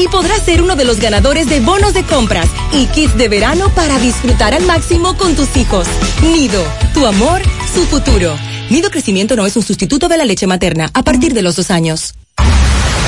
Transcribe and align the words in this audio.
y 0.00 0.08
podrás 0.08 0.42
ser 0.42 0.62
uno 0.62 0.76
de 0.76 0.84
los 0.84 0.98
ganadores 0.98 1.48
de 1.48 1.60
bonos 1.60 1.92
de 1.92 2.04
compras 2.04 2.48
y 2.72 2.86
kits 2.86 3.16
de 3.16 3.28
verano 3.28 3.68
para 3.74 3.98
disfrutar 3.98 4.54
al 4.54 4.64
máximo 4.64 5.16
con 5.16 5.34
tus 5.34 5.56
hijos. 5.56 5.86
Nido, 6.22 6.62
tu 6.94 7.06
amor, 7.06 7.42
su 7.74 7.82
futuro. 7.82 8.36
Nido 8.70 8.90
Crecimiento 8.90 9.36
no 9.36 9.46
es 9.46 9.56
un 9.56 9.62
sustituto 9.62 10.08
de 10.08 10.16
la 10.16 10.24
leche 10.24 10.46
materna 10.46 10.90
a 10.94 11.02
partir 11.02 11.34
de 11.34 11.42
los 11.42 11.56
dos 11.56 11.70
años. 11.70 12.14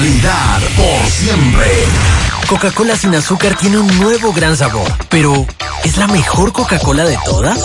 por 0.00 1.10
siempre. 1.10 1.66
Coca-Cola 2.48 2.96
sin 2.96 3.14
azúcar 3.14 3.54
tiene 3.56 3.78
un 3.78 4.00
nuevo 4.00 4.32
gran 4.32 4.56
sabor, 4.56 4.90
pero 5.10 5.46
¿es 5.84 5.98
la 5.98 6.06
mejor 6.06 6.52
Coca-Cola 6.52 7.04
de 7.04 7.18
todas? 7.26 7.58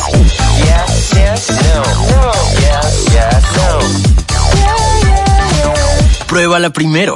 Pruébala 6.28 6.72
primero. 6.72 7.16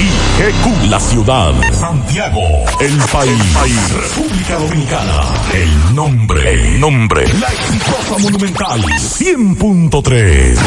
GQ, 0.00 0.88
la 0.88 0.98
ciudad. 0.98 1.52
Santiago, 1.72 2.40
el 2.80 2.96
país. 3.12 3.92
República 3.92 4.56
Dominicana. 4.58 5.22
El 5.52 5.94
nombre. 5.94 6.52
El 6.52 6.80
nombre. 6.80 7.26
La 7.38 7.48
exitosa 7.48 8.18
monumental. 8.18 8.80
100.3. 8.80 10.58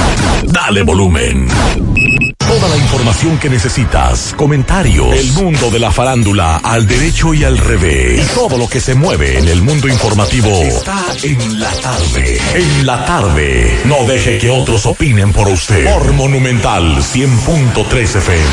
Dale 0.51 0.83
volumen. 0.83 1.47
Toda 2.59 2.69
la 2.69 2.77
información 2.77 3.39
que 3.39 3.49
necesitas, 3.49 4.35
comentarios, 4.37 5.11
el 5.11 5.31
mundo 5.31 5.71
de 5.71 5.79
la 5.79 5.89
farándula 5.89 6.57
al 6.57 6.85
derecho 6.85 7.33
y 7.33 7.43
al 7.43 7.57
revés, 7.57 8.23
y 8.23 8.35
todo 8.35 8.59
lo 8.59 8.69
que 8.69 8.79
se 8.79 8.93
mueve 8.93 9.39
en 9.39 9.47
el 9.47 9.63
mundo 9.63 9.87
informativo 9.87 10.49
está 10.61 11.03
en 11.23 11.59
la 11.59 11.71
tarde. 11.71 12.39
En 12.53 12.85
la 12.85 13.05
tarde. 13.05 13.81
No 13.85 14.05
deje 14.05 14.37
que 14.37 14.51
otros 14.51 14.85
opinen 14.85 15.33
por 15.33 15.47
usted. 15.47 15.91
Por 15.91 16.13
Monumental 16.13 16.97
100.3 16.97 18.01
FM. 18.03 18.43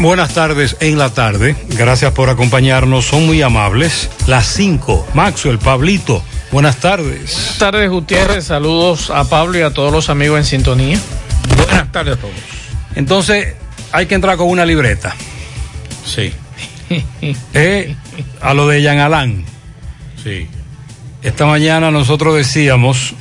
Buenas 0.00 0.34
tardes 0.34 0.76
en 0.80 0.98
la 0.98 1.14
tarde. 1.14 1.56
Gracias 1.78 2.12
por 2.12 2.28
acompañarnos. 2.28 3.06
Son 3.06 3.24
muy 3.24 3.40
amables. 3.40 4.10
Las 4.26 4.46
5. 4.48 5.06
Maxwell, 5.14 5.58
Pablito. 5.58 6.22
Buenas 6.52 6.78
tardes. 6.78 7.32
Buenas 7.32 7.58
tardes, 7.58 7.90
Gutiérrez. 7.90 8.44
Saludos 8.44 9.10
a 9.10 9.22
Pablo 9.24 9.58
y 9.58 9.62
a 9.62 9.70
todos 9.70 9.92
los 9.92 10.10
amigos 10.10 10.38
en 10.38 10.44
sintonía. 10.44 10.98
Buenas 11.56 11.92
tardes 11.92 12.16
a 12.16 12.20
todos. 12.20 12.34
Entonces, 12.96 13.54
hay 13.92 14.06
que 14.06 14.16
entrar 14.16 14.36
con 14.36 14.48
una 14.48 14.66
libreta. 14.66 15.14
Sí. 16.04 16.32
Eh, 17.54 17.94
a 18.40 18.52
lo 18.52 18.66
de 18.66 18.82
Jean 18.82 18.98
Alain. 18.98 19.44
Sí. 20.24 20.48
Esta 21.22 21.46
mañana 21.46 21.92
nosotros 21.92 22.34
decíamos 22.34 23.14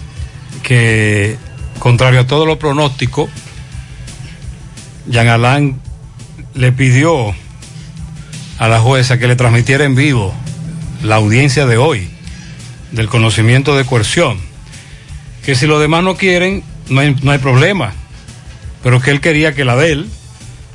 que, 0.63 1.37
contrario 1.77 2.21
a 2.21 2.25
todos 2.25 2.47
los 2.47 2.57
pronósticos, 2.57 3.29
Jean 5.05 5.27
Alain 5.27 5.79
le 6.55 6.71
pidió 6.71 7.35
a 8.57 8.67
la 8.67 8.79
jueza 8.79 9.19
que 9.19 9.27
le 9.27 9.35
transmitiera 9.35 9.83
en 9.83 9.93
vivo 9.93 10.33
la 11.03 11.17
audiencia 11.17 11.67
de 11.67 11.77
hoy 11.77 12.09
del 12.91 13.07
conocimiento 13.07 13.75
de 13.75 13.85
coerción. 13.85 14.39
Que 15.45 15.55
si 15.55 15.67
los 15.67 15.79
demás 15.79 16.03
no 16.03 16.15
quieren, 16.17 16.63
no 16.89 17.01
hay, 17.01 17.15
no 17.21 17.31
hay 17.31 17.37
problema. 17.39 17.93
Pero 18.83 19.01
que 19.01 19.11
él 19.11 19.21
quería 19.21 19.53
que 19.53 19.65
la 19.65 19.75
de 19.75 19.91
él 19.91 20.09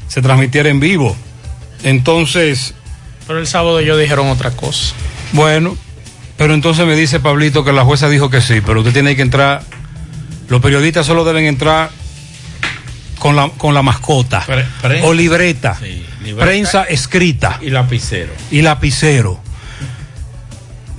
se 0.08 0.20
transmitiera 0.22 0.68
en 0.68 0.80
vivo. 0.80 1.16
Entonces. 1.82 2.74
Pero 3.26 3.38
el 3.38 3.46
sábado 3.46 3.78
ellos 3.80 3.98
dijeron 3.98 4.28
otra 4.28 4.50
cosa. 4.50 4.94
Bueno, 5.32 5.76
pero 6.36 6.54
entonces 6.54 6.86
me 6.86 6.96
dice 6.96 7.20
Pablito 7.20 7.64
que 7.64 7.72
la 7.72 7.84
jueza 7.84 8.08
dijo 8.08 8.30
que 8.30 8.40
sí, 8.40 8.60
pero 8.64 8.80
usted 8.80 8.92
tiene 8.92 9.16
que 9.16 9.22
entrar. 9.22 9.62
Los 10.48 10.60
periodistas 10.60 11.06
solo 11.06 11.24
deben 11.24 11.44
entrar 11.46 11.90
con 13.18 13.34
la, 13.36 13.48
con 13.50 13.72
la 13.74 13.82
mascota 13.82 14.42
Pre- 14.44 14.66
prensa. 14.82 15.06
o 15.06 15.14
libreta, 15.14 15.78
Sí, 15.80 16.04
libreta. 16.22 16.44
prensa 16.46 16.84
escrita 16.84 17.58
Y 17.62 17.70
lapicero. 17.70 18.32
y 18.50 18.60
lapicero. 18.60 19.40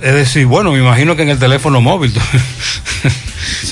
Es 0.00 0.12
decir, 0.14 0.46
bueno, 0.46 0.72
me 0.72 0.78
imagino 0.78 1.16
que 1.16 1.22
en 1.22 1.30
el 1.30 1.38
teléfono 1.38 1.80
móvil 1.80 2.12
tú- 2.14 2.20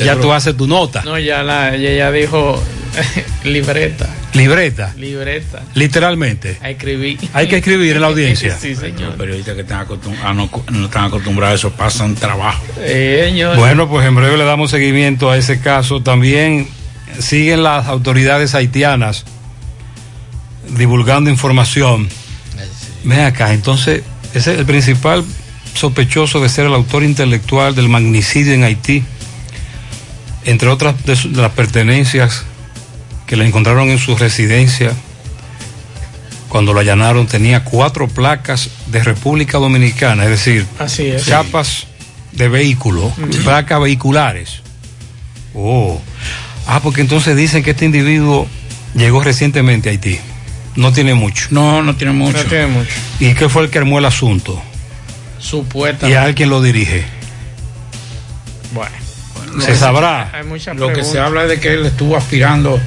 ya 0.04 0.16
tú 0.16 0.32
haces 0.32 0.56
tu 0.56 0.66
nota. 0.66 1.02
No, 1.04 1.18
ya 1.18 1.42
la, 1.42 1.74
ella 1.74 1.92
ya 1.92 2.10
dijo 2.12 2.62
libreta, 3.44 4.08
Libreta, 4.32 4.92
libreta. 4.96 5.62
literalmente. 5.74 6.58
A 6.62 6.70
escribir. 6.70 7.18
Hay 7.34 7.46
que 7.46 7.56
escribir 7.58 7.94
en 7.96 8.00
la 8.00 8.08
audiencia. 8.08 8.56
sí, 8.60 8.74
señor. 8.74 9.00
Los 9.10 9.14
periodistas 9.16 9.54
que 9.54 9.60
están 9.62 9.86
acostum- 9.86 10.16
a 10.24 10.32
no, 10.32 10.50
no 10.70 10.84
están 10.86 11.04
acostumbrados 11.04 11.52
a 11.52 11.56
eso 11.68 11.70
pasan 11.76 12.14
trabajo. 12.14 12.64
Eh, 12.78 13.26
señor. 13.30 13.56
Bueno, 13.56 13.88
pues 13.88 14.06
en 14.06 14.14
breve 14.14 14.36
le 14.36 14.44
damos 14.44 14.70
seguimiento 14.70 15.30
a 15.30 15.36
ese 15.36 15.60
caso. 15.60 16.02
También 16.02 16.68
siguen 17.18 17.62
las 17.62 17.86
autoridades 17.86 18.54
haitianas 18.54 19.24
divulgando 20.76 21.30
información. 21.30 22.08
Ven 23.04 23.20
acá, 23.20 23.52
entonces, 23.52 24.02
ese 24.32 24.54
es 24.54 24.58
el 24.60 24.64
principal 24.66 25.24
sospechoso 25.74 26.40
de 26.40 26.48
ser 26.48 26.66
el 26.66 26.74
autor 26.74 27.02
intelectual 27.04 27.74
del 27.74 27.88
magnicidio 27.88 28.52
en 28.54 28.64
Haití, 28.64 29.02
entre 30.44 30.68
otras 30.68 31.04
de, 31.04 31.16
su- 31.16 31.32
de 31.32 31.42
las 31.42 31.52
pertenencias 31.52 32.44
que 33.26 33.36
le 33.36 33.46
encontraron 33.46 33.88
en 33.90 33.98
su 33.98 34.16
residencia. 34.16 34.92
Cuando 36.48 36.72
lo 36.72 36.80
allanaron 36.80 37.26
tenía 37.26 37.64
cuatro 37.64 38.06
placas 38.06 38.70
de 38.86 39.02
República 39.02 39.58
Dominicana, 39.58 40.24
es 40.24 40.30
decir, 40.30 40.66
Así 40.78 41.06
es. 41.06 41.26
chapas 41.26 41.86
de 42.32 42.48
vehículo, 42.48 43.12
placas 43.42 43.80
vehiculares. 43.80 44.60
Oh. 45.54 46.00
Ah, 46.66 46.80
porque 46.82 47.00
entonces 47.00 47.36
dicen 47.36 47.62
que 47.64 47.72
este 47.72 47.84
individuo 47.86 48.46
llegó 48.94 49.22
recientemente 49.22 49.88
a 49.88 49.92
Haití. 49.92 50.18
No 50.76 50.92
tiene 50.92 51.14
mucho. 51.14 51.48
No, 51.50 51.82
no 51.82 51.96
tiene 51.96 52.12
mucho. 52.12 52.38
No 52.38 52.44
tiene 52.44 52.66
mucho. 52.68 52.90
¿Y 53.20 53.34
qué 53.34 53.48
fue 53.48 53.64
el 53.64 53.70
que 53.70 53.78
armó 53.78 53.98
el 53.98 54.04
asunto? 54.04 54.60
¿Y 56.08 56.14
a 56.14 56.34
quien 56.34 56.50
lo 56.50 56.62
dirige? 56.62 57.04
Bueno. 58.72 58.92
Se 59.60 59.76
sabrá. 59.76 60.30
Hay 60.32 60.74
Lo 60.76 60.92
que 60.92 61.04
se 61.04 61.20
habla 61.20 61.44
es 61.44 61.48
de 61.48 61.60
que 61.60 61.74
él 61.74 61.86
estuvo 61.86 62.16
aspirando, 62.16 62.80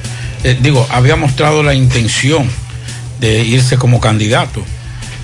eh, 0.44 0.58
digo, 0.60 0.86
había 0.90 1.16
mostrado 1.16 1.62
la 1.62 1.72
intención 1.72 2.48
de 3.20 3.40
irse 3.40 3.78
como 3.78 4.00
candidato, 4.00 4.62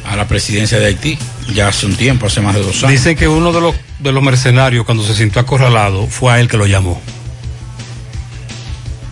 a 0.07 0.17
la 0.17 0.27
presidencia 0.27 0.79
de 0.79 0.87
Haití, 0.87 1.19
ya 1.55 1.69
hace 1.69 1.87
un 1.87 1.97
tiempo, 1.97 2.27
hace 2.27 2.41
más 2.41 2.55
de 2.55 2.63
dos 2.63 2.83
años. 2.83 2.91
Dicen 2.91 3.17
que 3.17 3.29
uno 3.29 3.53
de 3.53 3.61
los, 3.61 3.75
de 3.99 4.13
los 4.13 4.23
mercenarios, 4.23 4.85
cuando 4.85 5.05
se 5.05 5.15
sintió 5.15 5.41
acorralado, 5.41 6.07
fue 6.07 6.33
a 6.33 6.41
él 6.41 6.49
que 6.49 6.57
lo 6.57 6.67
llamó. 6.67 7.01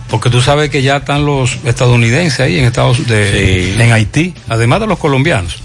Porque 0.09 0.29
tú 0.29 0.41
sabes 0.41 0.69
que 0.69 0.83
ya 0.83 0.97
están 0.97 1.25
los 1.25 1.57
estadounidenses 1.65 2.39
ahí 2.39 2.59
en 2.59 2.65
Estados 2.65 3.07
de, 3.07 3.73
Sí. 3.75 3.81
en 3.81 3.91
Haití, 3.91 4.35
además 4.47 4.81
de 4.81 4.87
los 4.87 4.99
colombianos. 4.99 5.62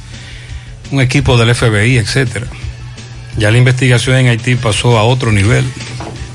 Un 0.91 1.01
equipo 1.01 1.37
del 1.37 1.55
FBI, 1.55 1.99
etcétera. 1.99 2.47
Ya 3.37 3.51
la 3.51 3.59
investigación 3.59 4.17
en 4.17 4.27
Haití 4.29 4.57
pasó 4.57 4.99
a 4.99 5.05
otro 5.05 5.31
nivel. 5.33 5.65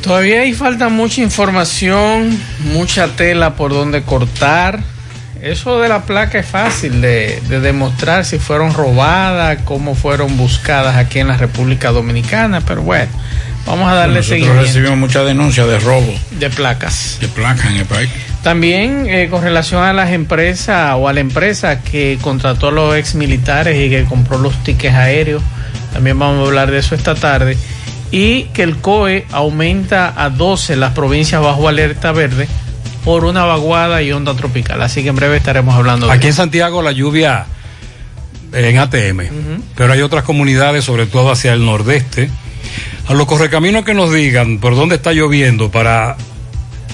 Todavía 0.02 0.42
ahí 0.42 0.54
falta 0.54 0.90
mucha 0.90 1.22
información, 1.22 2.38
mucha 2.74 3.08
tela 3.08 3.56
por 3.56 3.72
donde 3.72 4.04
cortar. 4.04 4.80
Eso 5.42 5.80
de 5.82 5.90
la 5.90 6.04
placa 6.04 6.40
es 6.40 6.46
fácil 6.46 7.02
de, 7.02 7.42
de 7.50 7.60
demostrar 7.60 8.24
si 8.24 8.38
fueron 8.40 8.74
robadas, 8.74 9.60
cómo 9.66 9.96
fueron 9.96 10.38
buscadas 10.38 10.96
aquí 10.96 11.20
en 11.20 11.28
la 11.28 11.36
República 11.38 11.92
Dominicana, 11.92 12.62
pero 12.62 12.82
bueno, 12.82 13.10
vamos 13.66 13.90
a 13.92 13.96
darle 13.96 14.16
Nosotros 14.20 14.40
seguimiento 14.40 14.62
recibimos 14.62 14.98
muchas 14.98 15.26
denuncias 15.26 15.68
de 15.68 15.80
robo 15.80 16.14
de 16.40 16.50
placas. 16.50 17.18
de 17.20 17.28
placas 17.28 17.72
en 17.72 17.78
el 17.78 17.86
país. 17.86 18.10
También 18.44 19.06
eh, 19.08 19.30
con 19.30 19.42
relación 19.42 19.84
a 19.84 19.94
las 19.94 20.12
empresas 20.12 20.96
o 20.98 21.08
a 21.08 21.14
la 21.14 21.22
empresa 21.22 21.82
que 21.82 22.20
contrató 22.22 22.68
a 22.68 22.72
los 22.72 22.96
ex 22.96 23.16
militares 23.16 23.78
y 23.78 23.90
que 23.90 24.04
compró 24.04 24.38
los 24.38 24.62
tickets 24.66 24.94
aéreos, 24.94 25.42
también 25.94 26.20
vamos 26.20 26.44
a 26.44 26.48
hablar 26.50 26.70
de 26.70 26.80
eso 26.80 26.94
esta 26.94 27.16
tarde. 27.16 27.58
Y 28.12 28.44
que 28.54 28.64
el 28.64 28.78
COE 28.78 29.26
aumenta 29.32 30.14
a 30.16 30.30
12 30.30 30.76
las 30.76 30.92
provincias 30.92 31.42
bajo 31.42 31.70
alerta 31.70 32.12
verde 32.12 32.48
por 33.06 33.24
una 33.24 33.46
vaguada 33.46 34.02
y 34.02 34.12
onda 34.12 34.36
tropical. 34.36 34.82
Así 34.82 35.04
que 35.04 35.10
en 35.10 35.16
breve 35.16 35.38
estaremos 35.38 35.74
hablando 35.74 36.08
de 36.08 36.12
Aquí 36.12 36.26
en 36.26 36.32
eso. 36.32 36.42
Santiago 36.42 36.82
la 36.82 36.92
lluvia 36.92 37.46
en 38.52 38.78
ATM, 38.78 39.22
pero 39.76 39.94
hay 39.94 40.02
otras 40.02 40.26
comunidades, 40.26 40.84
sobre 40.84 41.06
todo 41.06 41.32
hacia 41.32 41.54
el 41.54 41.66
nordeste. 41.66 42.30
A 43.08 43.14
los 43.14 43.26
correcaminos 43.26 43.86
que 43.86 43.94
nos 43.94 44.14
digan 44.14 44.60
por 44.60 44.76
dónde 44.76 44.96
está 44.96 45.14
lloviendo 45.14 45.72
para 45.72 46.18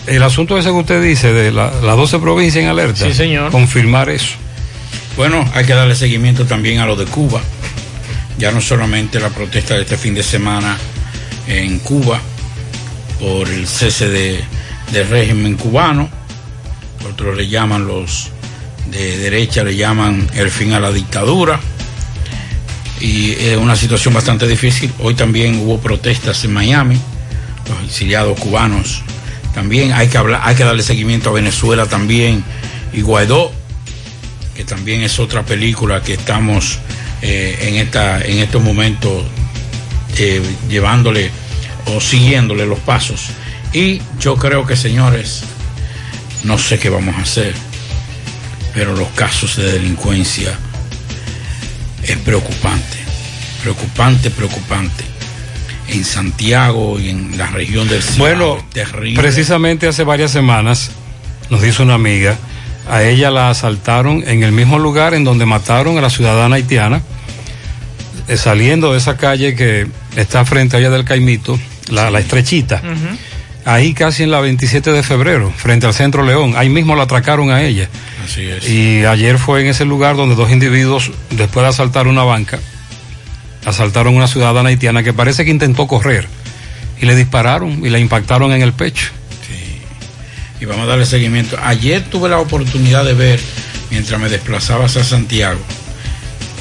el 0.07 0.23
asunto 0.23 0.57
ese 0.57 0.69
que 0.69 0.75
usted 0.75 1.03
dice 1.03 1.31
de 1.33 1.51
la- 1.51 1.71
las 1.81 1.95
12 1.97 2.19
provincias 2.19 2.63
en 2.63 2.69
alerta. 2.69 3.05
Sí, 3.05 3.13
señor. 3.13 3.51
Confirmar 3.51 4.09
eso. 4.09 4.35
Bueno, 5.17 5.47
hay 5.53 5.65
que 5.65 5.73
darle 5.73 5.95
seguimiento 5.95 6.45
también 6.45 6.79
a 6.79 6.85
lo 6.85 6.95
de 6.95 7.05
Cuba. 7.05 7.41
Ya 8.37 8.51
no 8.51 8.61
solamente 8.61 9.19
la 9.19 9.29
protesta 9.29 9.75
de 9.75 9.81
este 9.81 9.97
fin 9.97 10.13
de 10.13 10.23
semana 10.23 10.77
en 11.47 11.79
Cuba 11.79 12.19
por 13.19 13.47
el 13.49 13.67
cese 13.67 14.07
de, 14.07 14.39
del 14.93 15.09
régimen 15.09 15.55
cubano, 15.55 16.09
otros 17.11 17.35
le 17.35 17.47
llaman 17.49 17.85
los 17.85 18.29
de 18.89 19.17
derecha, 19.17 19.63
le 19.63 19.75
llaman 19.75 20.27
el 20.35 20.49
fin 20.49 20.71
a 20.73 20.79
la 20.79 20.91
dictadura. 20.91 21.59
Y 23.01 23.31
es 23.33 23.57
una 23.57 23.75
situación 23.75 24.13
bastante 24.13 24.47
difícil. 24.47 24.91
Hoy 24.99 25.15
también 25.15 25.59
hubo 25.59 25.79
protestas 25.79 26.43
en 26.45 26.53
Miami, 26.53 26.97
los 27.67 27.83
exiliados 27.85 28.39
cubanos 28.39 29.01
también. 29.59 29.91
Hay 29.91 30.07
que, 30.07 30.17
hablar, 30.17 30.39
hay 30.45 30.55
que 30.55 30.63
darle 30.63 30.81
seguimiento 30.83 31.31
a 31.31 31.33
Venezuela 31.33 31.85
también 31.85 32.45
y 32.93 33.01
Guaidó 33.01 33.51
que 34.55 34.63
también 34.63 35.03
es 35.03 35.19
otra 35.19 35.43
película 35.43 36.01
que 36.01 36.13
estamos 36.13 36.79
eh, 37.21 37.57
en, 37.61 37.75
esta, 37.75 38.21
en 38.21 38.39
estos 38.39 38.63
momentos 38.63 39.25
eh, 40.17 40.41
llevándole 40.69 41.29
o 41.87 41.99
siguiéndole 41.99 42.65
los 42.65 42.79
pasos. 42.79 43.31
Y 43.73 44.01
yo 44.19 44.37
creo 44.37 44.65
que, 44.65 44.77
señores, 44.77 45.43
no 46.43 46.57
sé 46.57 46.79
qué 46.79 46.89
vamos 46.89 47.15
a 47.17 47.21
hacer, 47.21 47.53
pero 48.73 48.95
los 48.95 49.09
casos 49.09 49.57
de 49.57 49.73
delincuencia 49.73 50.57
es 52.03 52.17
preocupante, 52.17 52.97
preocupante, 53.61 54.29
preocupante. 54.29 55.03
En 55.91 56.05
Santiago 56.05 56.99
y 56.99 57.09
en 57.09 57.37
la 57.37 57.47
región 57.47 57.87
del 57.87 58.01
Cibao, 58.03 58.17
Bueno, 58.19 58.65
terrible. 58.73 59.19
precisamente 59.21 59.87
hace 59.87 60.03
varias 60.03 60.31
semanas 60.31 60.91
nos 61.49 61.61
dice 61.61 61.81
una 61.81 61.95
amiga, 61.95 62.37
a 62.89 63.03
ella 63.03 63.31
la 63.31 63.49
asaltaron 63.49 64.23
en 64.27 64.43
el 64.43 64.51
mismo 64.51 64.77
lugar 64.79 65.13
en 65.15 65.23
donde 65.23 65.45
mataron 65.45 65.97
a 65.97 66.01
la 66.01 66.09
ciudadana 66.09 66.55
haitiana, 66.57 67.01
eh, 68.27 68.37
saliendo 68.37 68.91
de 68.91 68.99
esa 68.99 69.17
calle 69.17 69.55
que 69.55 69.87
está 70.15 70.45
frente 70.45 70.77
a 70.77 70.79
ella 70.79 70.89
del 70.91 71.05
Caimito, 71.05 71.59
la, 71.89 72.11
la 72.11 72.19
estrechita. 72.19 72.81
Ahí 73.65 73.93
casi 73.93 74.23
en 74.23 74.31
la 74.31 74.39
27 74.39 74.91
de 74.91 75.03
febrero, 75.03 75.51
frente 75.55 75.85
al 75.85 75.93
Centro 75.93 76.23
León. 76.23 76.53
Ahí 76.55 76.69
mismo 76.69 76.95
la 76.95 77.03
atracaron 77.03 77.51
a 77.51 77.61
ella. 77.63 77.87
Así 78.25 78.41
es. 78.47 78.67
Y 78.69 79.05
ayer 79.05 79.37
fue 79.37 79.61
en 79.61 79.67
ese 79.67 79.85
lugar 79.85 80.15
donde 80.15 80.35
dos 80.35 80.49
individuos, 80.51 81.11
después 81.31 81.63
de 81.63 81.69
asaltar 81.69 82.07
una 82.07 82.23
banca, 82.23 82.59
asaltaron 83.65 84.13
a 84.13 84.17
una 84.17 84.27
ciudadana 84.27 84.69
haitiana 84.69 85.03
que 85.03 85.13
parece 85.13 85.45
que 85.45 85.51
intentó 85.51 85.87
correr. 85.87 86.27
Y 87.01 87.05
le 87.05 87.15
dispararon 87.15 87.85
y 87.85 87.89
la 87.89 87.99
impactaron 87.99 88.51
en 88.51 88.61
el 88.61 88.73
pecho. 88.73 89.11
y 90.59 90.65
vamos 90.65 90.83
a 90.83 90.87
darle 90.87 91.05
seguimiento. 91.05 91.57
Ayer 91.63 92.03
tuve 92.03 92.27
la 92.27 92.39
oportunidad 92.39 93.05
de 93.05 93.13
ver, 93.13 93.39
mientras 93.89 94.19
me 94.19 94.27
desplazaba 94.27 94.85
hacia 94.85 95.03
Santiago, 95.03 95.59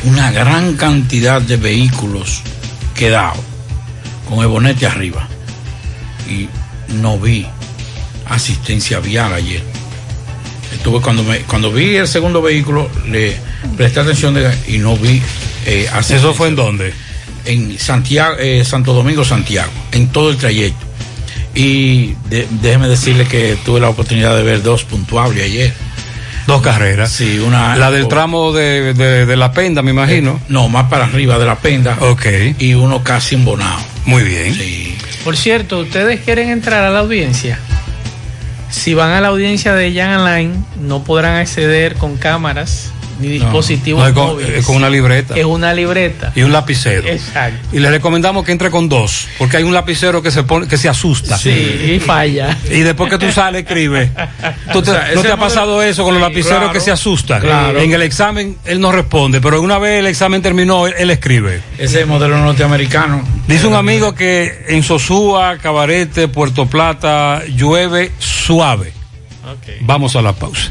una 0.05 0.31
gran 0.31 0.77
cantidad 0.77 1.43
de 1.43 1.57
vehículos 1.57 2.43
quedados 2.95 3.41
con 4.29 4.41
el 4.41 4.47
bonete 4.47 4.87
arriba. 4.87 5.29
Y 6.31 6.49
no 7.01 7.19
vi 7.19 7.47
asistencia 8.29 9.01
vial 9.01 9.33
ayer. 9.33 9.63
Estuve 10.73 11.01
cuando 11.01 11.25
me, 11.25 11.39
cuando 11.41 11.73
vi 11.73 11.97
el 11.97 12.07
segundo 12.07 12.43
vehículo, 12.43 12.89
le 13.09 13.37
presté 13.77 14.01
atención 14.01 14.37
y 14.67 14.79
no 14.79 14.97
vi 14.97 15.21
eh. 15.67 15.89
¿Eso 15.99 16.35
fue 16.35 16.49
en 16.49 16.57
dónde? 16.57 16.93
en 17.45 17.79
Santiago, 17.79 18.37
eh, 18.39 18.63
Santo 18.63 18.93
Domingo, 18.93 19.25
Santiago, 19.25 19.71
en 19.93 20.09
todo 20.09 20.31
el 20.31 20.37
trayecto. 20.37 20.85
Y 21.55 22.09
de- 22.29 22.47
déjeme 22.61 22.89
decirle 22.89 23.25
que 23.25 23.57
tuve 23.65 23.81
la 23.81 23.89
oportunidad 23.89 24.37
de 24.37 24.43
ver 24.43 24.63
dos 24.63 24.85
puntuables 24.85 25.45
ayer. 25.45 25.73
Dos 26.47 26.61
carreras. 26.61 27.11
Sí, 27.11 27.39
una. 27.39 27.75
La 27.77 27.91
del 27.91 28.07
tramo 28.07 28.53
de, 28.53 28.93
de- 28.93 29.25
de 29.25 29.37
la 29.37 29.53
penda, 29.53 29.81
me 29.83 29.93
imagino. 29.93 30.39
No, 30.49 30.69
más 30.69 30.91
para 30.91 31.05
arriba 31.05 31.39
de 31.39 31.47
la 31.47 31.57
penda. 31.57 31.97
Ok, 32.01 32.27
Y 32.59 32.75
uno 32.75 33.03
casi 33.03 33.35
embonado. 33.37 33.79
muy 34.05 34.23
bien. 34.25 34.55
Sí. 34.55 34.95
Por 35.25 35.37
cierto, 35.37 35.79
¿ustedes 35.81 36.21
quieren 36.21 36.51
entrar 36.51 36.85
a 36.85 36.91
la 36.91 36.99
audiencia? 37.01 37.59
Si 38.71 38.93
van 38.93 39.13
a 39.13 39.21
la 39.23 39.29
audiencia 39.29 39.75
de 39.75 39.95
Jan 39.95 40.11
Alain, 40.11 40.65
no 40.81 41.03
podrán 41.03 41.37
acceder 41.37 41.95
con 41.95 42.17
cámaras 42.19 42.91
ni 43.19 43.29
dispositivos 43.29 44.01
No, 44.03 44.09
es 44.09 44.15
con, 44.15 44.27
móviles. 44.29 44.59
es 44.59 44.67
con 44.67 44.77
una 44.77 44.89
libreta 44.91 45.37
Es 45.37 45.45
una 45.45 45.75
libreta. 45.75 46.33
y 46.35 46.43
un 46.43 46.53
lapicero. 46.53 47.07
Exacto. 47.09 47.69
Y 47.77 47.81
le 47.81 47.91
recomendamos 47.91 48.45
que 48.45 48.53
entre 48.53 48.71
con 48.71 48.89
dos, 48.89 49.29
porque 49.39 49.57
hay 49.59 49.63
un 49.65 49.75
lapicero 49.75 50.23
que 50.23 50.31
se 50.31 50.43
pone, 50.45 50.67
que 50.69 50.77
se 50.79 50.89
asusta. 50.89 51.37
Sí, 51.39 51.51
y 51.51 52.01
falla. 52.01 52.57
Y 52.71 52.81
después 52.81 53.11
que 53.11 53.19
tú 53.19 53.31
sales, 53.33 53.63
escribe. 53.63 54.11
¿Tú 54.73 54.83
te- 54.83 54.91
O 54.91 54.95
sea, 54.95 55.11
¿No 55.15 55.23
te 55.23 55.29
ha 55.29 55.37
modelo- 55.37 55.39
pasado 55.39 55.83
eso 55.83 56.05
con 56.05 56.15
los 56.15 56.23
lapiceros 56.23 56.59
claro, 56.59 56.73
que 56.73 56.81
se 56.81 56.91
asustan? 56.91 57.41
claro. 57.41 57.79
En 57.81 57.93
el 57.93 58.03
examen 58.03 58.57
él 58.65 58.81
no 58.81 58.93
responde, 58.93 59.41
pero 59.41 59.61
una 59.61 59.79
vez 59.79 60.01
el 60.01 60.07
examen 60.07 60.41
terminó, 60.43 60.87
él, 60.87 60.95
él 60.99 61.11
escribe. 61.11 61.61
Ese 61.75 61.85
es 61.85 61.95
el 61.97 62.07
modelo 62.07 62.39
norteamericano. 62.39 63.23
Dice 63.47 63.67
un 63.67 63.75
amigo 63.75 64.15
que 64.15 64.65
en 64.69 64.83
Sosúa, 64.83 65.59
Cabarete, 65.59 66.29
Puerto 66.29 66.67
Plata, 66.67 67.43
llueve 67.47 68.13
suave. 68.19 68.93
Vamos 69.81 70.15
a 70.17 70.23
la 70.23 70.33
pausa. 70.35 70.71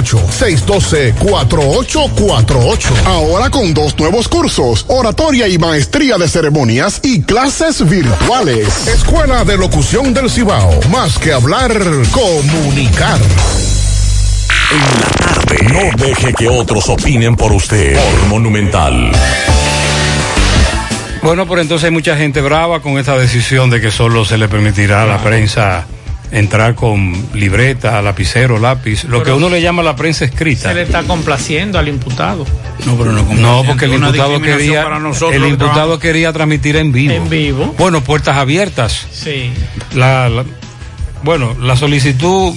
612-4848. 0.00 2.90
Ahora 3.04 3.50
con 3.50 3.74
dos 3.74 3.98
nuevos 3.98 4.28
cursos, 4.28 4.86
oratoria 4.88 5.46
y 5.48 5.58
maestría 5.58 6.16
de 6.18 6.28
ceremonias 6.28 7.00
y 7.02 7.22
clases 7.22 7.84
virtuales. 7.88 8.86
Escuela 8.88 9.44
de 9.44 9.58
Locución 9.58 10.14
del 10.14 10.30
Cibao. 10.30 10.80
Más 10.90 11.18
que 11.18 11.32
hablar, 11.32 11.72
comunicar. 12.10 13.20
En 14.70 15.00
la 15.00 15.08
tarde. 15.18 15.56
No 15.72 15.80
deje 16.04 16.32
que 16.32 16.48
otros 16.48 16.88
opinen 16.88 17.36
por 17.36 17.52
usted. 17.52 17.94
Por 17.94 18.26
Monumental. 18.28 19.12
Bueno, 21.22 21.46
por 21.46 21.60
entonces 21.60 21.84
hay 21.84 21.92
mucha 21.92 22.16
gente 22.16 22.40
brava 22.40 22.80
con 22.80 22.98
esta 22.98 23.16
decisión 23.16 23.70
de 23.70 23.80
que 23.80 23.92
solo 23.92 24.24
se 24.24 24.38
le 24.38 24.48
permitirá 24.48 25.04
a 25.04 25.06
la 25.06 25.18
prensa 25.18 25.86
entrar 26.32 26.74
con 26.74 27.14
libreta, 27.34 28.00
lapicero, 28.00 28.58
lápiz, 28.58 29.04
lo 29.04 29.22
que 29.22 29.32
uno 29.32 29.50
le 29.50 29.60
llama 29.60 29.82
la 29.82 29.94
prensa 29.94 30.24
escrita. 30.24 30.70
Se 30.70 30.74
le 30.74 30.82
está 30.82 31.02
complaciendo 31.02 31.78
al 31.78 31.88
imputado. 31.88 32.46
No, 32.86 32.96
pero 32.96 33.12
no 33.12 33.22
No, 33.34 33.62
porque 33.64 33.84
el 33.84 33.94
imputado 33.94 34.40
quería 34.40 34.86
el 35.32 35.46
imputado 35.46 35.98
quería 35.98 36.32
transmitir 36.32 36.76
en 36.76 36.90
vivo. 36.90 37.14
En 37.14 37.28
vivo. 37.28 37.74
Bueno, 37.78 38.02
puertas 38.02 38.36
abiertas. 38.36 39.06
Sí. 39.12 39.50
La, 39.94 40.44
bueno, 41.22 41.54
la 41.60 41.76
solicitud 41.76 42.54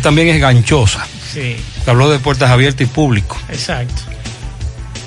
también 0.00 0.28
es 0.28 0.40
ganchosa. 0.40 1.06
Sí. 1.32 1.56
Habló 1.86 2.10
de 2.10 2.20
puertas 2.20 2.50
abiertas 2.50 2.82
y 2.82 2.86
público. 2.86 3.36
Exacto. 3.50 4.02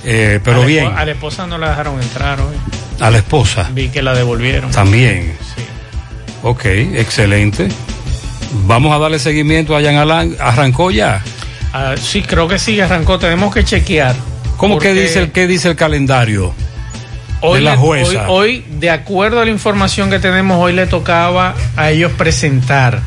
Eh, 0.03 0.39
pero 0.43 0.63
bien. 0.63 0.87
A 0.87 1.05
la 1.05 1.11
esposa 1.11 1.47
no 1.47 1.57
la 1.57 1.69
dejaron 1.69 2.01
entrar 2.01 2.39
hoy. 2.41 2.55
A 2.99 3.09
la 3.09 3.17
esposa. 3.17 3.69
Vi 3.73 3.89
que 3.89 4.01
la 4.01 4.13
devolvieron. 4.13 4.71
También. 4.71 5.37
Ok, 6.43 6.65
excelente. 6.65 7.67
Vamos 8.65 8.95
a 8.95 8.99
darle 8.99 9.19
seguimiento 9.19 9.75
a 9.75 9.81
Jan 9.81 9.95
Alain. 9.95 10.35
¿Arrancó 10.39 10.91
ya? 10.91 11.21
Ah, 11.73 11.95
sí, 11.99 12.21
creo 12.21 12.47
que 12.47 12.59
sí, 12.59 12.79
arrancó. 12.79 13.19
Tenemos 13.19 13.53
que 13.53 13.63
chequear. 13.63 14.15
¿Cómo 14.57 14.79
que 14.79 14.93
dice 14.93 15.19
el, 15.19 15.31
qué 15.31 15.47
dice 15.47 15.69
el 15.69 15.75
calendario? 15.75 16.53
Hoy, 17.41 17.59
de 17.59 17.65
la 17.65 17.77
jueza. 17.77 18.29
Hoy, 18.29 18.65
hoy, 18.65 18.65
de 18.79 18.89
acuerdo 18.89 19.39
a 19.39 19.45
la 19.45 19.51
información 19.51 20.09
que 20.09 20.19
tenemos, 20.19 20.57
hoy 20.59 20.73
le 20.73 20.87
tocaba 20.87 21.53
a 21.75 21.91
ellos 21.91 22.11
presentar, 22.17 23.01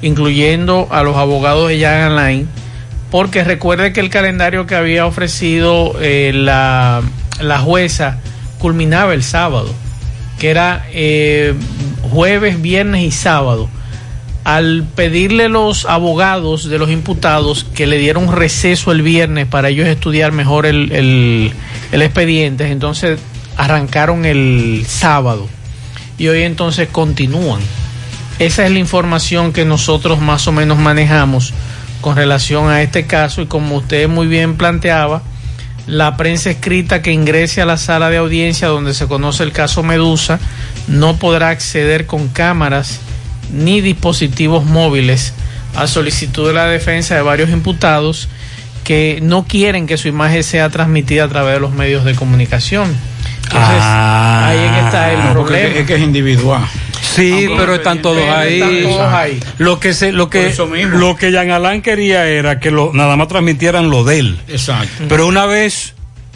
incluyendo 0.00 0.88
a 0.90 1.02
los 1.02 1.16
abogados 1.16 1.68
de 1.68 1.80
Jan 1.80 2.12
Alain, 2.12 2.48
porque 3.10 3.44
recuerde 3.44 3.92
que 3.92 4.00
el 4.00 4.08
calendario 4.08 4.66
que 4.66 4.74
había 4.74 5.04
ofrecido 5.04 5.94
eh, 6.00 6.32
la, 6.34 7.02
la 7.40 7.58
jueza 7.58 8.18
culminaba 8.58 9.12
el 9.12 9.22
sábado, 9.22 9.74
que 10.38 10.50
era 10.50 10.86
eh, 10.92 11.54
jueves, 12.02 12.60
viernes 12.60 13.02
y 13.04 13.10
sábado. 13.10 13.68
Al 14.44 14.84
pedirle 14.94 15.48
los 15.48 15.86
abogados 15.86 16.68
de 16.68 16.78
los 16.78 16.90
imputados 16.90 17.64
que 17.74 17.86
le 17.86 17.98
dieron 17.98 18.30
receso 18.30 18.92
el 18.92 19.02
viernes 19.02 19.46
para 19.46 19.70
ellos 19.70 19.88
estudiar 19.88 20.30
mejor 20.30 20.66
el, 20.66 20.92
el, 20.92 21.52
el 21.90 22.02
expediente, 22.02 22.70
entonces 22.70 23.18
arrancaron 23.56 24.24
el 24.24 24.84
sábado 24.86 25.48
y 26.18 26.28
hoy 26.28 26.42
entonces 26.42 26.88
continúan. 26.90 27.60
Esa 28.38 28.66
es 28.66 28.70
la 28.70 28.78
información 28.78 29.52
que 29.52 29.64
nosotros 29.64 30.20
más 30.20 30.46
o 30.46 30.52
menos 30.52 30.78
manejamos 30.78 31.54
con 32.00 32.16
relación 32.16 32.68
a 32.68 32.82
este 32.82 33.06
caso 33.06 33.42
y 33.42 33.46
como 33.46 33.76
usted 33.76 34.08
muy 34.08 34.26
bien 34.26 34.56
planteaba, 34.56 35.22
la 35.86 36.16
prensa 36.16 36.50
escrita 36.50 37.02
que 37.02 37.12
ingrese 37.12 37.62
a 37.62 37.66
la 37.66 37.76
sala 37.76 38.10
de 38.10 38.16
audiencia 38.16 38.68
donde 38.68 38.94
se 38.94 39.06
conoce 39.06 39.44
el 39.44 39.52
caso 39.52 39.82
Medusa 39.82 40.40
no 40.88 41.16
podrá 41.16 41.50
acceder 41.50 42.06
con 42.06 42.28
cámaras 42.28 43.00
ni 43.52 43.80
dispositivos 43.80 44.64
móviles 44.64 45.32
a 45.76 45.86
solicitud 45.86 46.48
de 46.48 46.54
la 46.54 46.66
defensa 46.66 47.14
de 47.14 47.22
varios 47.22 47.50
imputados 47.50 48.28
que 48.82 49.20
no 49.22 49.44
quieren 49.44 49.86
que 49.86 49.96
su 49.96 50.08
imagen 50.08 50.42
sea 50.42 50.70
transmitida 50.70 51.24
a 51.24 51.28
través 51.28 51.54
de 51.54 51.60
los 51.60 51.72
medios 51.72 52.04
de 52.04 52.14
comunicación. 52.14 52.96
Entonces, 53.46 53.78
Ah. 53.80 54.48
ahí 54.48 54.58
es 54.58 54.72
que 54.72 54.80
está 54.86 55.12
el 55.12 55.32
problema. 55.32 55.74
Es 55.80 55.86
que 55.86 55.94
es 55.94 56.00
individual. 56.02 56.66
Sí, 57.00 57.48
pero 57.56 57.74
están 57.76 58.02
todos 58.02 58.28
ahí. 58.28 58.60
Están 58.60 58.82
todos 58.82 59.12
ahí. 59.12 59.40
Lo 59.58 59.80
que 59.80 59.94
se, 59.94 60.12
lo 60.12 60.28
que, 60.28 60.48
eso 60.48 60.66
mismo. 60.66 60.98
lo 60.98 61.16
que 61.16 61.32
Jan 61.32 61.50
Alain 61.50 61.80
quería 61.80 62.26
era 62.26 62.60
que 62.60 62.70
lo, 62.70 62.90
nada 62.92 63.16
más 63.16 63.28
transmitieran 63.28 63.88
lo 63.88 64.04
de 64.04 64.18
él. 64.18 64.38
Exacto. 64.48 65.04
Pero 65.08 65.26
una 65.26 65.46
vez 65.46 65.94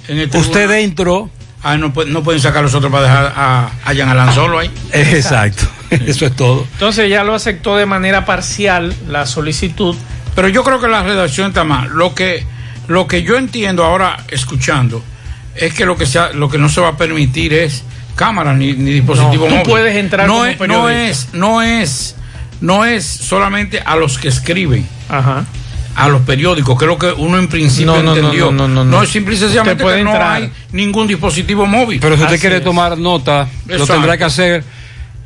En 0.08 0.18
el 0.18 0.30
usted 0.34 0.68
dentro, 0.68 1.28
Ah, 1.62 1.76
no, 1.76 1.92
no 2.06 2.22
pueden 2.22 2.40
sacar 2.40 2.62
los 2.62 2.74
otros 2.74 2.90
para 2.90 3.04
dejar 3.04 3.34
a, 3.36 3.66
a 3.84 3.94
Jan 3.94 4.08
Alan 4.08 4.32
solo 4.34 4.58
ahí. 4.60 4.70
exacto, 4.92 5.64
eso 5.90 6.24
es 6.24 6.34
todo. 6.34 6.66
Entonces 6.72 7.10
ya 7.10 7.22
lo 7.22 7.34
aceptó 7.34 7.76
de 7.76 7.84
manera 7.84 8.24
parcial 8.24 8.94
la 9.08 9.26
solicitud. 9.26 9.94
Pero 10.34 10.48
yo 10.48 10.64
creo 10.64 10.80
que 10.80 10.88
la 10.88 11.02
redacción 11.02 11.48
está 11.48 11.64
mal. 11.64 11.90
Lo 11.90 12.14
que, 12.14 12.46
lo 12.88 13.06
que 13.06 13.22
yo 13.22 13.36
entiendo 13.36 13.84
ahora 13.84 14.24
escuchando 14.28 15.02
es 15.54 15.75
que 15.75 15.85
lo 15.85 15.97
que 15.97 16.07
sea, 16.07 16.33
lo 16.33 16.49
que 16.49 16.59
no 16.59 16.69
se 16.69 16.80
va 16.80 16.88
a 16.88 16.97
permitir 16.97 17.52
es 17.54 17.83
cámaras 18.16 18.57
ni, 18.57 18.73
ni 18.73 18.92
dispositivos 18.92 19.37
No, 19.37 19.45
tú 19.47 19.50
móviles. 19.50 19.69
puedes 19.69 19.97
entrar 19.97 20.26
no 20.26 20.35
como 20.35 20.45
es, 20.45 20.59
no 20.69 20.88
es, 20.90 21.28
no 21.33 21.62
es, 21.62 22.16
no 22.61 22.85
es 22.85 23.04
solamente 23.04 23.80
a 23.85 23.97
los 23.97 24.19
que 24.19 24.28
escriben. 24.28 24.87
Ajá. 25.09 25.45
A 25.97 26.09
los 26.09 26.23
periódicos, 26.23 26.78
que 26.78 26.85
es 26.85 26.88
lo 26.88 26.97
que 26.99 27.12
uno 27.12 27.37
en 27.38 27.49
principio 27.49 27.87
No, 27.92 27.97
no, 28.02 28.02
no, 28.12 28.16
entendió. 28.16 28.52
no, 28.52 28.69
no, 28.69 28.85
no. 28.85 29.02
es 29.02 29.09
simple 29.09 29.35
y 29.35 29.38
sencillamente 29.38 29.83
puede 29.83 29.99
que 29.99 30.04
no 30.04 30.11
entrar. 30.12 30.33
hay 30.42 30.50
ningún 30.73 31.07
dispositivo 31.09 31.66
móvil. 31.66 31.99
Pero 32.00 32.16
si 32.16 32.23
usted 32.23 32.35
Así 32.35 32.40
quiere 32.40 32.57
es. 32.59 32.64
tomar 32.64 32.97
nota, 32.97 33.49
lo 33.66 33.87
tendrá 33.87 34.16
que 34.16 34.25
hacer 34.25 34.64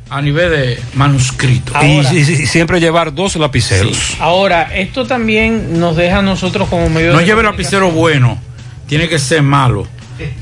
a 0.09 0.21
nivel 0.21 0.49
de 0.51 0.79
manuscrito. 0.95 1.71
y, 1.81 1.97
Ahora. 1.97 2.13
y- 2.13 2.17
y 2.17 2.23
siempre 2.47 2.79
llevar 2.79 3.13
dos 3.13 3.35
lapiceros. 3.35 4.15
Ahora, 4.19 4.75
esto 4.75 5.05
también 5.05 5.79
nos 5.79 5.95
deja 5.95 6.19
a 6.19 6.21
nosotros 6.23 6.67
como 6.67 6.89
medio 6.89 7.13
No 7.13 7.19
de 7.19 7.25
lleve 7.25 7.43
lapicero 7.43 7.91
bueno, 7.91 8.39
tiene 8.87 9.07
que 9.07 9.19
ser 9.19 9.43
malo. 9.43 9.87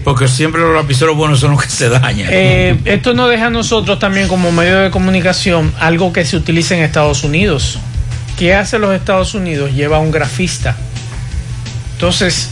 Porque 0.03 0.27
siempre 0.27 0.61
los 0.61 0.73
lapiceros 0.75 1.15
buenos 1.15 1.39
son 1.39 1.51
los 1.51 1.63
que 1.63 1.69
se 1.69 1.89
dañan. 1.89 2.29
Eh, 2.31 2.79
esto 2.85 3.13
nos 3.13 3.29
deja 3.29 3.47
a 3.47 3.49
nosotros 3.49 3.97
también 3.99 4.27
como 4.27 4.51
medio 4.51 4.79
de 4.79 4.91
comunicación 4.91 5.73
algo 5.79 6.13
que 6.13 6.25
se 6.25 6.35
utiliza 6.37 6.75
en 6.75 6.83
Estados 6.83 7.23
Unidos. 7.23 7.79
¿Qué 8.37 8.53
hace 8.55 8.79
los 8.79 8.93
Estados 8.95 9.33
Unidos? 9.35 9.73
Lleva 9.73 9.99
un 9.99 10.11
grafista. 10.11 10.75
Entonces, 11.93 12.49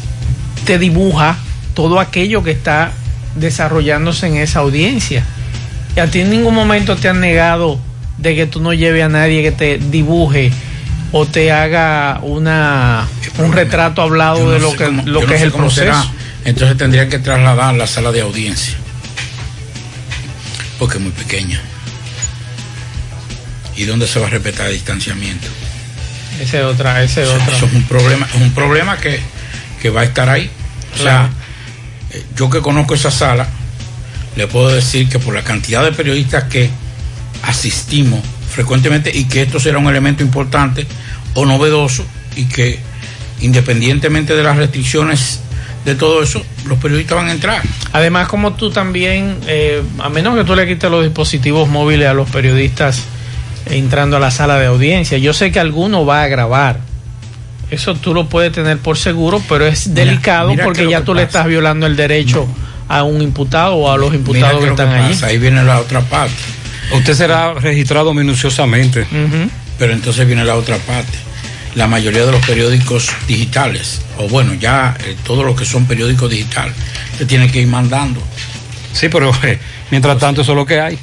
te 0.65 0.77
dibuja 0.79 1.37
todo 1.73 1.99
aquello 1.99 2.43
que 2.43 2.51
está 2.51 2.91
desarrollándose 3.35 4.27
en 4.27 4.37
esa 4.37 4.59
audiencia. 4.59 5.23
Y 5.95 5.99
a 5.99 6.07
ti 6.09 6.21
en 6.21 6.29
ningún 6.29 6.53
momento 6.53 6.95
te 6.95 7.09
han 7.09 7.19
negado 7.19 7.79
de 8.17 8.35
que 8.35 8.45
tú 8.45 8.61
no 8.61 8.73
lleves 8.73 9.03
a 9.03 9.09
nadie 9.09 9.41
que 9.41 9.51
te 9.51 9.77
dibuje 9.77 10.51
o 11.11 11.25
te 11.25 11.51
haga 11.51 12.19
una 12.21 13.07
un 13.39 13.51
retrato 13.51 14.01
hablado 14.01 14.43
no 14.45 14.51
de 14.51 14.59
lo 14.59 14.71
que, 14.75 14.85
cómo- 14.85 15.03
lo 15.05 15.19
que 15.21 15.25
no 15.27 15.33
es 15.33 15.41
el 15.41 15.51
proceso. 15.51 15.81
será. 15.81 16.05
Entonces 16.45 16.77
tendrían 16.77 17.09
que 17.09 17.19
trasladar 17.19 17.75
la 17.75 17.87
sala 17.87 18.11
de 18.11 18.21
audiencia. 18.21 18.75
Porque 20.79 20.97
es 20.97 21.03
muy 21.03 21.11
pequeña. 21.11 21.61
¿Y 23.77 23.85
dónde 23.85 24.07
se 24.07 24.19
va 24.19 24.27
a 24.27 24.29
respetar 24.29 24.67
el 24.67 24.73
distanciamiento? 24.73 25.47
Ese 26.39 26.59
es 26.59 26.65
otra, 26.65 27.03
ese 27.03 27.23
es 27.23 27.29
O 27.29 27.35
sea, 27.35 27.43
otra. 27.43 27.57
Eso 27.57 27.65
es 27.67 27.73
un 27.73 27.83
problema, 27.83 28.27
es 28.33 28.41
un 28.41 28.51
problema 28.51 28.97
que, 28.97 29.19
que 29.81 29.89
va 29.89 30.01
a 30.01 30.03
estar 30.05 30.29
ahí. 30.29 30.49
O 30.95 30.97
sea, 30.97 31.29
eh, 32.11 32.23
yo 32.35 32.49
que 32.49 32.61
conozco 32.61 32.95
esa 32.95 33.11
sala, 33.11 33.47
le 34.35 34.47
puedo 34.47 34.69
decir 34.69 35.07
que 35.07 35.19
por 35.19 35.33
la 35.33 35.43
cantidad 35.43 35.83
de 35.83 35.91
periodistas 35.91 36.45
que 36.45 36.69
asistimos 37.43 38.21
frecuentemente 38.51 39.11
y 39.13 39.25
que 39.25 39.43
esto 39.43 39.59
será 39.59 39.77
un 39.77 39.87
elemento 39.87 40.23
importante 40.23 40.85
o 41.33 41.45
novedoso 41.45 42.05
y 42.35 42.45
que 42.45 42.79
independientemente 43.41 44.35
de 44.35 44.43
las 44.43 44.57
restricciones 44.57 45.39
de 45.85 45.95
todo 45.95 46.21
eso, 46.21 46.41
los 46.67 46.77
periodistas 46.77 47.17
van 47.17 47.29
a 47.29 47.31
entrar. 47.31 47.61
Además, 47.91 48.27
como 48.27 48.53
tú 48.53 48.69
también, 48.69 49.37
eh, 49.47 49.81
a 49.99 50.09
menos 50.09 50.35
que 50.35 50.43
tú 50.43 50.55
le 50.55 50.67
quites 50.67 50.89
los 50.91 51.03
dispositivos 51.03 51.69
móviles 51.69 52.07
a 52.07 52.13
los 52.13 52.29
periodistas 52.29 53.03
entrando 53.65 54.17
a 54.17 54.19
la 54.19 54.31
sala 54.31 54.59
de 54.59 54.67
audiencia, 54.67 55.17
yo 55.17 55.33
sé 55.33 55.51
que 55.51 55.59
alguno 55.59 56.05
va 56.05 56.23
a 56.23 56.27
grabar. 56.27 56.79
Eso 57.69 57.95
tú 57.95 58.13
lo 58.13 58.27
puedes 58.27 58.51
tener 58.51 58.77
por 58.79 58.97
seguro, 58.97 59.41
pero 59.47 59.65
es 59.65 59.93
delicado 59.93 60.49
mira 60.49 60.65
porque 60.65 60.89
ya 60.89 61.03
tú 61.03 61.13
le 61.13 61.23
estás 61.23 61.47
violando 61.47 61.87
el 61.87 61.95
derecho 61.95 62.45
a 62.89 63.03
un 63.03 63.21
imputado 63.21 63.75
o 63.75 63.89
a 63.89 63.97
los 63.97 64.13
imputados 64.13 64.61
que 64.61 64.69
están 64.69 64.89
allí. 64.89 65.13
pasa, 65.13 65.27
Ahí 65.27 65.37
viene 65.37 65.63
la 65.63 65.79
otra 65.79 66.01
parte. 66.01 66.35
Usted 66.93 67.13
será 67.13 67.53
registrado 67.53 68.13
minuciosamente. 68.13 69.07
Pero 69.79 69.93
entonces 69.93 70.27
viene 70.27 70.43
la 70.43 70.55
otra 70.55 70.77
parte. 70.77 71.17
La 71.75 71.87
mayoría 71.87 72.25
de 72.25 72.31
los 72.33 72.45
periódicos 72.45 73.09
digitales, 73.27 74.01
o 74.17 74.27
bueno, 74.27 74.53
ya 74.55 74.95
eh, 75.05 75.15
todo 75.23 75.43
lo 75.43 75.55
que 75.55 75.63
son 75.65 75.85
periódicos 75.85 76.29
digitales, 76.29 76.73
se 77.17 77.25
tiene 77.25 77.49
que 77.49 77.61
ir 77.61 77.67
mandando. 77.67 78.21
Sí, 78.93 79.07
pero 79.09 79.31
eh, 79.43 79.57
mientras 79.89 80.17
tanto 80.17 80.41
eso 80.41 80.51
es 80.51 80.55
lo 80.57 80.65
que 80.65 80.81
hay. 80.81 80.99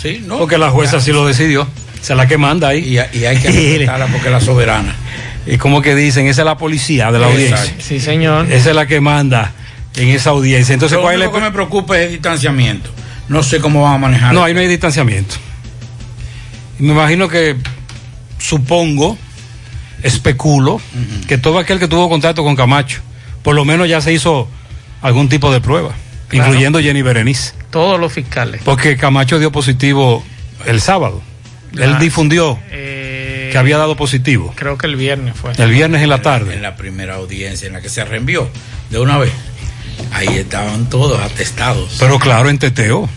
Sí, 0.00 0.22
no. 0.26 0.38
Porque 0.38 0.58
la 0.58 0.70
jueza 0.70 1.00
sí 1.00 1.12
lo 1.12 1.26
decidió. 1.26 1.66
Esa 2.02 2.12
es 2.12 2.16
la 2.18 2.28
que 2.28 2.36
manda 2.36 2.68
ahí. 2.68 2.98
Y, 3.12 3.18
y 3.18 3.24
hay 3.24 3.38
que 3.38 3.50
respetarla 3.50 4.06
porque 4.08 4.26
es 4.26 4.32
la 4.32 4.40
soberana. 4.40 4.94
Y 5.48 5.58
como 5.58 5.80
que 5.80 5.94
dicen, 5.94 6.26
esa 6.26 6.42
es 6.42 6.44
la 6.44 6.58
policía 6.58 7.12
de 7.12 7.20
la 7.20 7.30
Exacto. 7.30 7.54
audiencia. 7.54 7.74
Sí, 7.86 8.00
señor. 8.00 8.50
Esa 8.50 8.70
es 8.70 8.74
la 8.74 8.86
que 8.88 9.00
manda 9.00 9.52
en 9.94 10.08
esa 10.08 10.30
audiencia. 10.30 10.72
Entonces, 10.72 10.96
lo 10.96 11.02
¿cuál 11.02 11.14
es 11.14 11.20
único 11.20 11.36
el- 11.36 11.42
que 11.44 11.48
me 11.50 11.52
preocupa 11.54 11.96
es 11.96 12.06
el 12.06 12.12
distanciamiento. 12.14 12.90
No 13.28 13.44
sé 13.44 13.60
cómo 13.60 13.84
van 13.84 13.94
a 13.94 13.98
manejar. 13.98 14.34
No, 14.34 14.42
ahí 14.42 14.52
no 14.54 14.58
hay 14.58 14.66
distanciamiento. 14.66 15.36
Me 16.80 16.92
imagino 16.92 17.28
que, 17.28 17.54
supongo, 18.40 19.16
especulo, 20.06 20.80
que 21.28 21.38
todo 21.38 21.58
aquel 21.58 21.78
que 21.78 21.88
tuvo 21.88 22.08
contacto 22.08 22.42
con 22.44 22.56
Camacho, 22.56 23.00
por 23.42 23.54
lo 23.54 23.64
menos 23.64 23.88
ya 23.88 24.00
se 24.00 24.12
hizo 24.12 24.48
algún 25.02 25.28
tipo 25.28 25.52
de 25.52 25.60
prueba, 25.60 25.90
Claro. 26.28 26.46
incluyendo 26.48 26.80
Jenny 26.80 27.02
Berenice. 27.02 27.52
Todos 27.70 28.00
los 28.00 28.12
fiscales. 28.12 28.60
Porque 28.64 28.96
Camacho 28.96 29.38
dio 29.38 29.52
positivo 29.52 30.24
el 30.64 30.80
sábado. 30.80 31.22
Él 31.78 31.98
difundió 31.98 32.58
eh, 32.70 33.50
que 33.52 33.58
había 33.58 33.76
dado 33.76 33.96
positivo. 33.96 34.52
Creo 34.56 34.78
que 34.78 34.86
el 34.86 34.96
viernes 34.96 35.34
fue. 35.36 35.52
El 35.58 35.70
viernes 35.70 36.02
en 36.02 36.08
la 36.08 36.22
tarde. 36.22 36.54
En 36.54 36.62
la 36.62 36.74
primera 36.76 37.16
audiencia 37.16 37.66
en 37.66 37.74
la 37.74 37.80
que 37.82 37.88
se 37.90 38.02
reenvió 38.04 38.48
de 38.90 38.98
una 38.98 39.18
vez. 39.18 39.32
Ahí 40.12 40.28
estaban 40.38 40.88
todos 40.88 41.20
atestados. 41.20 41.96
Pero 41.98 42.18
claro, 42.18 42.48
en 42.48 42.58
teteo. 42.58 43.08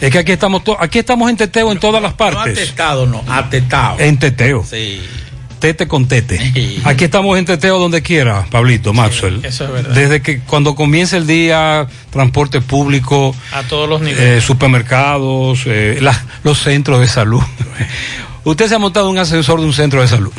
Es 0.00 0.10
que 0.10 0.18
aquí 0.18 0.32
estamos, 0.32 0.62
aquí 0.78 0.98
estamos 1.00 1.28
en 1.30 1.36
teteo 1.36 1.72
en 1.72 1.78
todas 1.80 2.00
las 2.02 2.12
No 2.12 2.16
partes. 2.16 2.58
atestado, 2.58 3.06
no, 3.06 3.24
atestado. 3.28 3.98
En 4.00 4.18
teteo. 4.18 4.64
Sí. 4.68 5.00
Tete 5.58 5.88
con 5.88 6.06
tete. 6.06 6.38
Aquí 6.84 7.04
estamos 7.04 7.38
en 7.38 7.44
teteo 7.46 7.78
donde 7.78 8.02
quiera, 8.02 8.44
Pablito, 8.50 8.92
Maxwell. 8.92 9.44
eso 9.44 9.64
es 9.64 9.72
verdad. 9.72 9.94
Desde 9.94 10.20
que 10.22 10.40
cuando 10.40 10.74
comience 10.74 11.16
el 11.16 11.26
día, 11.26 11.86
transporte 12.10 12.60
público, 12.60 13.34
A 13.52 13.62
todos 13.62 13.88
los 13.88 14.00
niveles. 14.02 14.42
eh, 14.42 14.46
supermercados, 14.46 15.62
eh, 15.66 15.98
la- 16.02 16.24
los 16.44 16.58
centros 16.62 17.00
de 17.00 17.08
salud. 17.08 17.42
Usted 18.44 18.68
se 18.68 18.74
ha 18.74 18.78
montado 18.78 19.08
un 19.10 19.18
ascensor 19.18 19.60
de 19.60 19.66
un 19.66 19.72
centro 19.72 20.00
de 20.02 20.08
salud. 20.08 20.32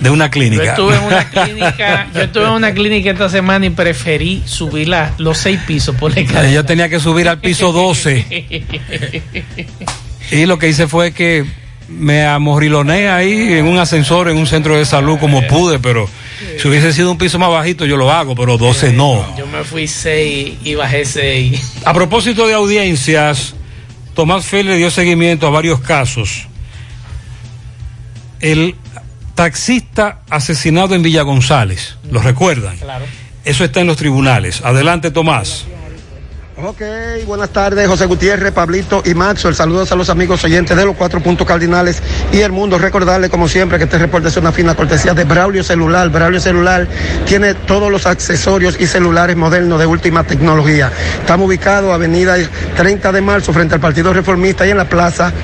De 0.00 0.10
una 0.10 0.26
Yo 0.26 0.30
clínica. 0.32 0.64
estuve 0.64 0.94
en 0.94 1.02
una 1.04 1.30
clínica, 1.30 2.06
yo 2.14 2.20
estuve 2.20 2.44
en 2.44 2.50
una 2.50 2.74
clínica 2.74 3.10
esta 3.12 3.30
semana 3.30 3.64
y 3.64 3.70
preferí 3.70 4.42
subir 4.44 4.88
la- 4.88 5.14
los 5.16 5.38
seis 5.38 5.58
pisos 5.66 5.96
por 5.96 6.14
la 6.14 6.20
escalera. 6.20 6.52
Yo 6.52 6.64
tenía 6.66 6.90
que 6.90 7.00
subir 7.00 7.26
al 7.28 7.40
piso 7.40 7.72
12. 7.72 8.26
Y 10.30 10.44
lo 10.44 10.58
que 10.58 10.68
hice 10.68 10.86
fue 10.86 11.12
que 11.12 11.46
me 11.88 12.26
amorriloné 12.26 13.08
ahí 13.08 13.54
en 13.54 13.66
un 13.66 13.78
ascensor 13.78 14.28
en 14.28 14.36
un 14.36 14.46
centro 14.46 14.76
de 14.76 14.84
salud 14.84 15.18
como 15.18 15.46
pude, 15.46 15.78
pero 15.78 16.08
si 16.60 16.68
hubiese 16.68 16.92
sido 16.92 17.10
un 17.10 17.18
piso 17.18 17.38
más 17.38 17.50
bajito 17.50 17.84
yo 17.84 17.96
lo 17.96 18.10
hago, 18.10 18.34
pero 18.34 18.58
12 18.58 18.92
no. 18.92 19.36
Yo 19.36 19.46
me 19.46 19.62
fui 19.64 19.86
seis 19.86 20.54
y 20.64 20.74
bajé 20.74 21.04
seis. 21.04 21.80
A 21.84 21.94
propósito 21.94 22.46
de 22.46 22.54
audiencias, 22.54 23.54
Tomás 24.14 24.46
Félix 24.46 24.70
le 24.70 24.76
dio 24.78 24.90
seguimiento 24.90 25.46
a 25.46 25.50
varios 25.50 25.80
casos. 25.80 26.46
El 28.40 28.74
taxista 29.34 30.22
asesinado 30.28 30.94
en 30.94 31.02
Villa 31.02 31.22
González, 31.22 31.96
¿lo 32.10 32.20
recuerdan? 32.20 32.76
Claro. 32.78 33.04
Eso 33.44 33.64
está 33.64 33.80
en 33.80 33.86
los 33.86 33.96
tribunales. 33.96 34.60
Adelante, 34.62 35.10
Tomás. 35.12 35.66
Ok, 36.58 36.80
buenas 37.26 37.50
tardes, 37.50 37.86
José 37.86 38.06
Gutiérrez, 38.06 38.50
Pablito 38.50 39.02
y 39.04 39.12
Maxwell. 39.12 39.54
Saludos 39.54 39.92
a 39.92 39.94
los 39.94 40.08
amigos 40.08 40.42
oyentes 40.42 40.74
de 40.74 40.86
los 40.86 40.96
cuatro 40.96 41.20
puntos 41.20 41.46
cardinales 41.46 42.02
y 42.32 42.38
el 42.38 42.50
mundo. 42.50 42.78
Recordarle, 42.78 43.28
como 43.28 43.46
siempre, 43.46 43.76
que 43.76 43.84
este 43.84 43.98
reporte 43.98 44.28
es 44.28 44.36
una 44.38 44.52
fina 44.52 44.74
cortesía 44.74 45.12
de 45.12 45.24
Braulio 45.24 45.62
Celular. 45.62 46.08
Braulio 46.08 46.40
Celular 46.40 46.88
tiene 47.26 47.52
todos 47.52 47.90
los 47.90 48.06
accesorios 48.06 48.80
y 48.80 48.86
celulares 48.86 49.36
modernos 49.36 49.78
de 49.78 49.84
última 49.84 50.24
tecnología. 50.24 50.90
Estamos 51.20 51.46
ubicados 51.46 51.92
Avenida 51.92 52.36
30 52.74 53.12
de 53.12 53.20
Marzo, 53.20 53.52
frente 53.52 53.74
al 53.74 53.80
Partido 53.82 54.14
Reformista 54.14 54.66
y 54.66 54.70
en 54.70 54.78
la 54.78 54.88
Plaza 54.88 55.34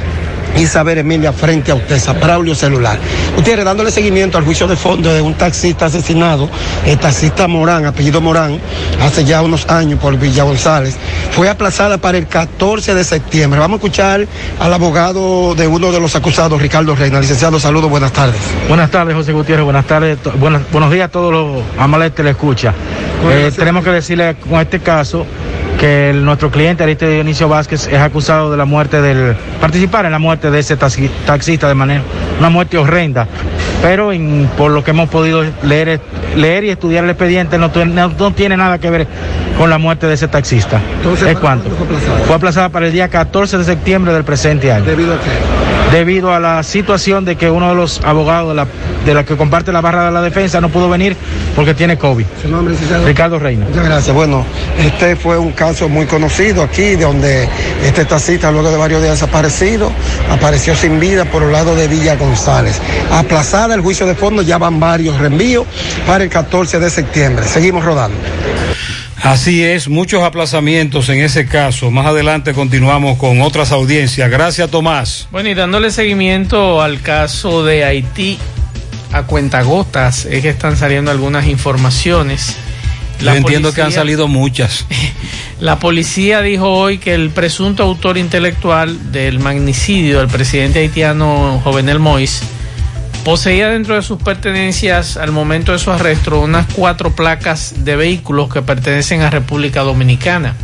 Isabel 0.56 0.98
Emilia 0.98 1.32
frente 1.32 1.70
a 1.72 1.74
usted, 1.74 1.98
Braulio 2.20 2.54
Celular. 2.54 2.98
Ustedes 3.36 3.64
dándole 3.64 3.90
seguimiento 3.90 4.38
al 4.38 4.44
juicio 4.44 4.66
de 4.66 4.76
fondo 4.76 5.12
de 5.12 5.20
un 5.20 5.34
taxista 5.34 5.86
asesinado, 5.86 6.48
el 6.86 6.98
taxista 6.98 7.48
Morán, 7.48 7.86
apellido 7.86 8.20
Morán, 8.20 8.58
hace 9.00 9.24
ya 9.24 9.42
unos 9.42 9.68
años 9.68 9.98
por 9.98 10.16
Villa 10.18 10.44
González, 10.44 10.96
fue 11.32 11.48
aplazada 11.48 11.98
para 11.98 12.18
el 12.18 12.26
14 12.26 12.94
de 12.94 13.04
septiembre. 13.04 13.58
Vamos 13.60 13.76
a 13.76 13.78
escuchar 13.78 14.26
al 14.60 14.74
abogado 14.74 15.54
de 15.54 15.66
uno 15.66 15.90
de 15.92 16.00
los 16.00 16.14
acusados, 16.16 16.60
Ricardo 16.60 16.94
Reina. 16.94 17.20
Licenciado, 17.20 17.58
saludos, 17.58 17.90
buenas 17.90 18.12
tardes. 18.12 18.40
Buenas 18.68 18.90
tardes, 18.90 19.14
José 19.14 19.32
Gutiérrez. 19.32 19.64
Buenas 19.64 19.86
tardes. 19.86 20.18
buenas- 20.38 20.62
buenos 20.70 20.90
días 20.92 21.06
a 21.06 21.10
todos 21.10 21.32
los 21.32 21.62
amables 21.78 22.12
que 22.12 22.22
le 22.22 22.30
escucha. 22.30 22.74
Eh, 23.30 23.50
tenemos 23.54 23.84
que 23.84 23.90
decirle 23.90 24.36
con 24.48 24.60
este 24.60 24.80
caso 24.80 25.24
que 25.82 26.10
el- 26.10 26.24
nuestro 26.24 26.48
cliente 26.48 26.84
Ariste 26.84 27.08
Dionisio 27.10 27.48
Vázquez 27.48 27.88
es 27.88 27.98
acusado 27.98 28.52
de 28.52 28.56
la 28.56 28.64
muerte 28.64 29.02
del 29.02 29.34
participar 29.60 30.06
en 30.06 30.12
la 30.12 30.20
muerte 30.20 30.48
de 30.52 30.60
ese 30.60 30.76
taxi- 30.78 31.10
taxista 31.26 31.66
de 31.66 31.74
manera 31.74 32.02
una 32.38 32.50
muerte 32.50 32.78
horrenda. 32.78 33.26
Pero 33.82 34.12
en- 34.12 34.48
por 34.56 34.70
lo 34.70 34.84
que 34.84 34.92
hemos 34.92 35.08
podido 35.08 35.42
leer 35.64 36.00
leer 36.36 36.62
y 36.62 36.70
estudiar 36.70 37.02
el 37.02 37.10
expediente 37.10 37.58
no, 37.58 37.68
no- 37.84 38.08
no 38.16 38.30
tiene 38.32 38.56
nada 38.56 38.78
que 38.78 38.90
ver 38.90 39.08
con 39.58 39.70
la 39.70 39.78
muerte 39.78 40.06
de 40.06 40.14
ese 40.14 40.28
taxista. 40.28 40.80
Entonces, 40.98 41.26
¿Es 41.26 41.34
¿para 41.34 41.40
cuánto? 41.40 41.68
Fue 42.28 42.36
aplazada 42.36 42.68
para 42.68 42.86
el 42.86 42.92
día 42.92 43.08
14 43.08 43.58
de 43.58 43.64
septiembre 43.64 44.12
del 44.14 44.22
presente 44.22 44.70
año. 44.70 44.84
¿Debido 44.84 45.14
a 45.14 45.16
qué? 45.16 45.71
Debido 45.92 46.32
a 46.32 46.40
la 46.40 46.62
situación 46.62 47.24
de 47.24 47.36
que 47.36 47.50
uno 47.50 47.68
de 47.68 47.74
los 47.74 48.00
abogados 48.02 48.48
de 48.48 48.54
la, 48.54 48.66
de 49.04 49.14
la 49.14 49.24
que 49.24 49.36
comparte 49.36 49.72
la 49.72 49.80
barra 49.80 50.06
de 50.06 50.10
la 50.10 50.22
defensa 50.22 50.60
no 50.60 50.70
pudo 50.70 50.88
venir 50.88 51.16
porque 51.54 51.74
tiene 51.74 51.98
COVID. 51.98 52.24
¿Su 52.40 52.48
nombre, 52.48 52.72
licenciado? 52.72 53.06
Ricardo 53.06 53.38
Reina. 53.38 53.66
Muchas 53.68 53.84
gracias. 53.84 54.16
Bueno, 54.16 54.44
este 54.78 55.16
fue 55.16 55.38
un 55.38 55.52
caso 55.52 55.88
muy 55.88 56.06
conocido 56.06 56.62
aquí, 56.62 56.96
donde 56.96 57.48
este 57.84 58.04
taxista, 58.06 58.50
luego 58.50 58.70
de 58.70 58.76
varios 58.78 59.02
días 59.02 59.20
desaparecido, 59.20 59.92
apareció 60.30 60.74
sin 60.74 60.98
vida 60.98 61.26
por 61.26 61.42
el 61.42 61.52
lado 61.52 61.76
de 61.76 61.88
Villa 61.88 62.16
González. 62.16 62.80
Aplazada 63.12 63.74
el 63.74 63.82
juicio 63.82 64.06
de 64.06 64.14
fondo, 64.14 64.42
ya 64.42 64.58
van 64.58 64.80
varios 64.80 65.18
reenvíos 65.18 65.66
para 66.06 66.24
el 66.24 66.30
14 66.30 66.78
de 66.80 66.88
septiembre. 66.90 67.44
Seguimos 67.46 67.84
rodando. 67.84 68.16
Así 69.22 69.62
es, 69.62 69.88
muchos 69.88 70.24
aplazamientos 70.24 71.08
en 71.08 71.20
ese 71.20 71.46
caso. 71.46 71.92
Más 71.92 72.06
adelante 72.06 72.54
continuamos 72.54 73.18
con 73.18 73.40
otras 73.40 73.70
audiencias. 73.70 74.28
Gracias, 74.28 74.68
Tomás. 74.68 75.28
Bueno, 75.30 75.48
y 75.48 75.54
dándole 75.54 75.92
seguimiento 75.92 76.82
al 76.82 77.00
caso 77.00 77.64
de 77.64 77.84
Haití 77.84 78.36
a 79.12 79.22
cuentagotas, 79.22 80.24
es 80.24 80.42
que 80.42 80.48
están 80.48 80.76
saliendo 80.76 81.12
algunas 81.12 81.46
informaciones. 81.46 82.56
Yo 83.20 83.32
entiendo 83.32 83.72
que 83.72 83.82
han 83.82 83.92
salido 83.92 84.26
muchas. 84.26 84.86
La 85.60 85.78
policía 85.78 86.40
dijo 86.40 86.68
hoy 86.70 86.98
que 86.98 87.14
el 87.14 87.30
presunto 87.30 87.84
autor 87.84 88.18
intelectual 88.18 89.12
del 89.12 89.38
magnicidio 89.38 90.18
del 90.18 90.26
presidente 90.26 90.80
haitiano 90.80 91.60
Jovenel 91.62 92.00
Moïse 92.00 92.42
poseía 93.24 93.68
dentro 93.68 93.94
de 93.94 94.02
sus 94.02 94.20
pertenencias 94.20 95.16
al 95.16 95.32
momento 95.32 95.72
de 95.72 95.78
su 95.78 95.90
arresto 95.90 96.40
unas 96.40 96.66
cuatro 96.72 97.14
placas 97.14 97.84
de 97.84 97.96
vehículos 97.96 98.52
que 98.52 98.62
pertenecen 98.62 99.22
a 99.22 99.30
República 99.30 99.82
Dominicana. 99.82 100.56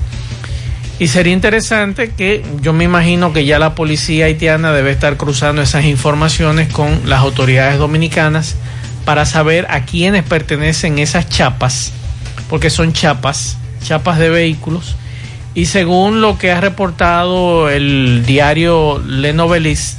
Y 0.98 1.06
sería 1.08 1.32
interesante 1.32 2.10
que 2.10 2.44
yo 2.60 2.72
me 2.72 2.82
imagino 2.82 3.32
que 3.32 3.44
ya 3.44 3.60
la 3.60 3.76
policía 3.76 4.26
haitiana 4.26 4.72
debe 4.72 4.90
estar 4.90 5.16
cruzando 5.16 5.62
esas 5.62 5.84
informaciones 5.84 6.72
con 6.72 7.08
las 7.08 7.20
autoridades 7.20 7.78
dominicanas 7.78 8.56
para 9.04 9.24
saber 9.24 9.66
a 9.70 9.84
quiénes 9.84 10.24
pertenecen 10.24 10.98
esas 10.98 11.28
chapas, 11.28 11.92
porque 12.50 12.68
son 12.68 12.92
chapas, 12.92 13.56
chapas 13.84 14.18
de 14.18 14.30
vehículos. 14.30 14.96
Y 15.54 15.66
según 15.66 16.20
lo 16.20 16.36
que 16.36 16.50
ha 16.50 16.60
reportado 16.60 17.70
el 17.70 18.24
diario 18.26 18.98
Le 18.98 19.32
Novelist, 19.32 19.98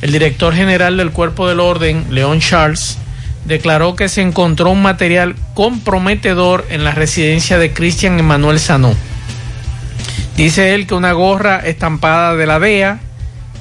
el 0.00 0.12
director 0.12 0.54
general 0.54 0.96
del 0.96 1.10
Cuerpo 1.10 1.48
del 1.48 1.60
Orden, 1.60 2.06
León 2.10 2.40
Charles, 2.40 2.98
declaró 3.44 3.96
que 3.96 4.08
se 4.08 4.22
encontró 4.22 4.70
un 4.70 4.82
material 4.82 5.34
comprometedor 5.54 6.66
en 6.70 6.84
la 6.84 6.92
residencia 6.92 7.58
de 7.58 7.72
Cristian 7.72 8.18
Emanuel 8.18 8.60
Sanó. 8.60 8.94
Dice 10.36 10.74
él 10.74 10.86
que 10.86 10.94
una 10.94 11.12
gorra 11.12 11.58
estampada 11.58 12.36
de 12.36 12.46
la 12.46 12.60
DEA, 12.60 13.00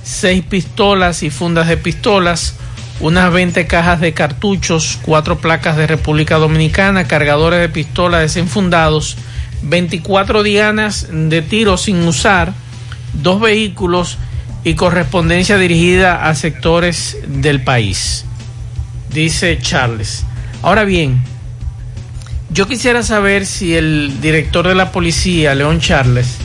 seis 0.04 0.44
pistolas 0.44 1.24
y 1.24 1.32
fundas 1.32 1.68
de 1.68 1.78
pistolas, 1.78 2.56
unas 3.00 3.32
20 3.32 3.66
cajas 3.66 4.00
de 4.00 4.14
cartuchos, 4.14 5.00
cuatro 5.02 5.40
placas 5.40 5.78
de 5.78 5.88
República 5.88 6.38
Dominicana, 6.38 7.08
cargadores 7.08 7.60
de 7.60 7.70
pistolas 7.70 8.22
desenfundados, 8.22 9.18
24 9.64 10.44
dianas 10.44 11.08
de 11.12 11.42
tiro 11.42 11.78
sin 11.78 12.02
usar, 12.08 12.54
dos 13.14 13.40
vehículos 13.42 14.18
y 14.64 14.76
correspondencia 14.76 15.58
dirigida 15.58 16.28
a 16.28 16.36
sectores 16.36 17.18
del 17.28 17.64
país, 17.64 18.26
dice 19.14 19.58
Charles. 19.62 20.26
Ahora 20.62 20.84
bien, 20.84 21.22
yo 22.50 22.68
quisiera 22.68 23.04
saber 23.04 23.46
si 23.46 23.76
el 23.76 24.20
director 24.22 24.68
de 24.68 24.76
la 24.76 24.92
policía, 24.92 25.54
León 25.56 25.80
Charles, 25.80 26.38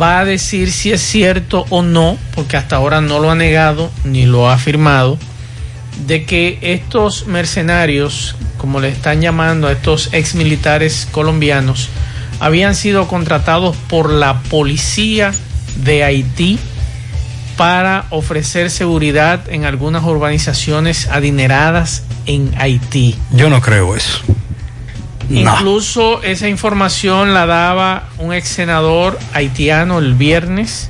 va 0.00 0.20
a 0.20 0.24
decir 0.24 0.70
si 0.70 0.92
es 0.92 1.00
cierto 1.00 1.64
o 1.70 1.82
no, 1.82 2.16
porque 2.34 2.56
hasta 2.56 2.76
ahora 2.76 3.00
no 3.00 3.18
lo 3.18 3.30
ha 3.30 3.34
negado 3.34 3.90
ni 4.04 4.26
lo 4.26 4.48
ha 4.48 4.54
afirmado, 4.54 5.18
de 6.06 6.24
que 6.24 6.58
estos 6.60 7.26
mercenarios, 7.26 8.36
como 8.58 8.80
le 8.80 8.88
están 8.88 9.20
llamando 9.20 9.68
a 9.68 9.72
estos 9.72 10.10
ex 10.12 10.34
militares 10.34 11.08
colombianos, 11.10 11.88
habían 12.38 12.74
sido 12.74 13.08
contratados 13.08 13.76
por 13.88 14.10
la 14.10 14.42
policía 14.42 15.32
de 15.84 16.04
Haití 16.04 16.58
para 17.56 18.04
ofrecer 18.10 18.70
seguridad 18.70 19.48
en 19.48 19.64
algunas 19.64 20.04
urbanizaciones 20.04 21.08
adineradas 21.08 22.02
en 22.26 22.52
Haití. 22.58 23.16
Yo 23.32 23.48
no 23.48 23.60
creo 23.60 23.96
eso. 23.96 24.20
Incluso 25.30 26.22
esa 26.22 26.48
información 26.48 27.34
la 27.34 27.46
daba 27.46 28.08
un 28.18 28.32
ex 28.32 28.48
senador 28.48 29.18
haitiano 29.32 29.98
el 29.98 30.14
viernes 30.14 30.88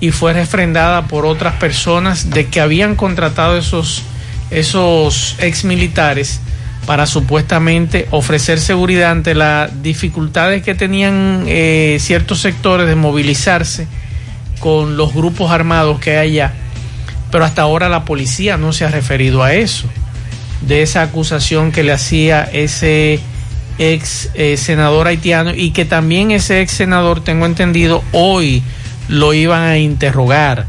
y 0.00 0.10
fue 0.10 0.34
refrendada 0.34 1.06
por 1.06 1.24
otras 1.24 1.54
personas 1.54 2.28
de 2.28 2.46
que 2.48 2.60
habían 2.60 2.94
contratado 2.94 3.56
esos, 3.56 4.02
esos 4.50 5.36
ex 5.38 5.64
militares 5.64 6.40
para 6.84 7.06
supuestamente 7.06 8.06
ofrecer 8.10 8.60
seguridad 8.60 9.12
ante 9.12 9.34
las 9.34 9.82
dificultades 9.82 10.62
que 10.62 10.74
tenían 10.74 11.44
eh, 11.46 11.96
ciertos 12.00 12.40
sectores 12.40 12.86
de 12.86 12.96
movilizarse 12.96 13.86
con 14.64 14.96
los 14.96 15.12
grupos 15.12 15.50
armados 15.50 16.00
que 16.00 16.16
hay 16.16 16.40
allá. 16.40 16.54
Pero 17.30 17.44
hasta 17.44 17.60
ahora 17.60 17.90
la 17.90 18.06
policía 18.06 18.56
no 18.56 18.72
se 18.72 18.86
ha 18.86 18.88
referido 18.88 19.42
a 19.42 19.52
eso, 19.52 19.90
de 20.62 20.80
esa 20.80 21.02
acusación 21.02 21.70
que 21.70 21.82
le 21.82 21.92
hacía 21.92 22.44
ese 22.44 23.20
ex 23.78 24.30
eh, 24.32 24.56
senador 24.56 25.06
haitiano 25.06 25.52
y 25.54 25.72
que 25.72 25.84
también 25.84 26.30
ese 26.30 26.62
ex 26.62 26.72
senador, 26.72 27.22
tengo 27.22 27.44
entendido, 27.44 28.02
hoy 28.12 28.62
lo 29.06 29.34
iban 29.34 29.64
a 29.64 29.76
interrogar, 29.76 30.64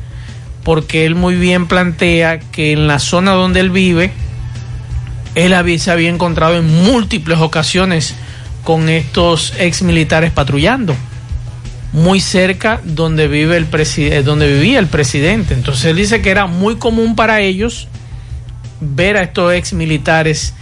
porque 0.65 1.05
él 1.05 1.15
muy 1.15 1.35
bien 1.35 1.65
plantea 1.65 2.41
que 2.41 2.73
en 2.73 2.87
la 2.87 2.99
zona 2.99 3.31
donde 3.31 3.61
él 3.61 3.69
vive, 3.69 4.11
él 5.35 5.53
había, 5.53 5.79
se 5.79 5.89
había 5.89 6.09
encontrado 6.09 6.57
en 6.57 6.67
múltiples 6.83 7.39
ocasiones 7.39 8.13
con 8.65 8.89
estos 8.89 9.53
ex 9.57 9.83
militares 9.83 10.31
patrullando 10.31 10.97
muy 11.95 12.19
cerca 12.19 12.81
donde 12.83 13.29
vive 13.29 13.55
el 13.55 13.65
presidente 13.65 14.21
donde 14.21 14.53
vivía 14.53 14.79
el 14.79 14.87
presidente. 14.87 15.53
Entonces 15.53 15.85
él 15.85 15.95
dice 15.95 16.21
que 16.21 16.29
era 16.29 16.45
muy 16.45 16.75
común 16.75 17.15
para 17.15 17.39
ellos 17.39 17.87
ver 18.81 19.15
a 19.15 19.23
estos 19.23 19.53
ex 19.53 19.71
militares 19.71 20.53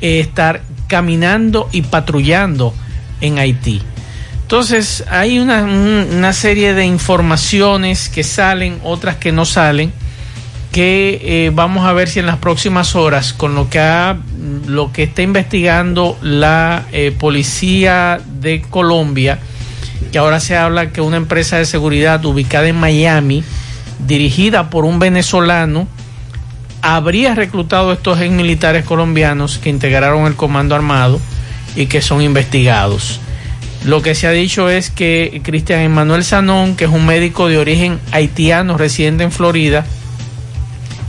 eh, 0.00 0.18
estar 0.18 0.62
caminando 0.86 1.68
y 1.72 1.82
patrullando 1.82 2.74
en 3.20 3.38
Haití. 3.38 3.82
Entonces 4.40 5.04
hay 5.10 5.38
una, 5.38 5.62
una, 5.62 6.32
serie 6.32 6.72
de 6.72 6.86
informaciones 6.86 8.08
que 8.08 8.24
salen 8.24 8.80
otras 8.82 9.16
que 9.16 9.30
no 9.30 9.44
salen 9.44 9.92
que 10.72 11.20
eh, 11.22 11.50
vamos 11.52 11.86
a 11.86 11.92
ver 11.92 12.08
si 12.08 12.20
en 12.20 12.26
las 12.26 12.38
próximas 12.38 12.94
horas 12.94 13.34
con 13.34 13.54
lo 13.54 13.68
que 13.68 13.80
ha, 13.80 14.16
lo 14.66 14.90
que 14.90 15.02
está 15.02 15.20
investigando 15.20 16.16
la 16.22 16.86
eh, 16.92 17.14
policía 17.18 18.20
de 18.40 18.62
Colombia 18.62 19.38
que 20.12 20.18
ahora 20.18 20.40
se 20.40 20.56
habla 20.56 20.90
que 20.90 21.00
una 21.00 21.16
empresa 21.16 21.58
de 21.58 21.64
seguridad 21.64 22.24
ubicada 22.24 22.68
en 22.68 22.76
Miami, 22.76 23.44
dirigida 24.06 24.70
por 24.70 24.84
un 24.84 24.98
venezolano, 24.98 25.86
habría 26.82 27.34
reclutado 27.34 27.90
a 27.90 27.94
estos 27.94 28.20
ex 28.20 28.30
militares 28.30 28.84
colombianos 28.84 29.58
que 29.58 29.70
integraron 29.70 30.26
el 30.26 30.36
comando 30.36 30.74
armado 30.74 31.20
y 31.76 31.86
que 31.86 32.00
son 32.00 32.22
investigados. 32.22 33.20
Lo 33.84 34.02
que 34.02 34.14
se 34.14 34.26
ha 34.26 34.32
dicho 34.32 34.68
es 34.70 34.90
que 34.90 35.40
Cristian 35.44 35.80
Emanuel 35.80 36.24
Sanón, 36.24 36.74
que 36.74 36.84
es 36.84 36.90
un 36.90 37.06
médico 37.06 37.48
de 37.48 37.58
origen 37.58 38.00
haitiano 38.12 38.76
residente 38.76 39.24
en 39.24 39.32
Florida, 39.32 39.84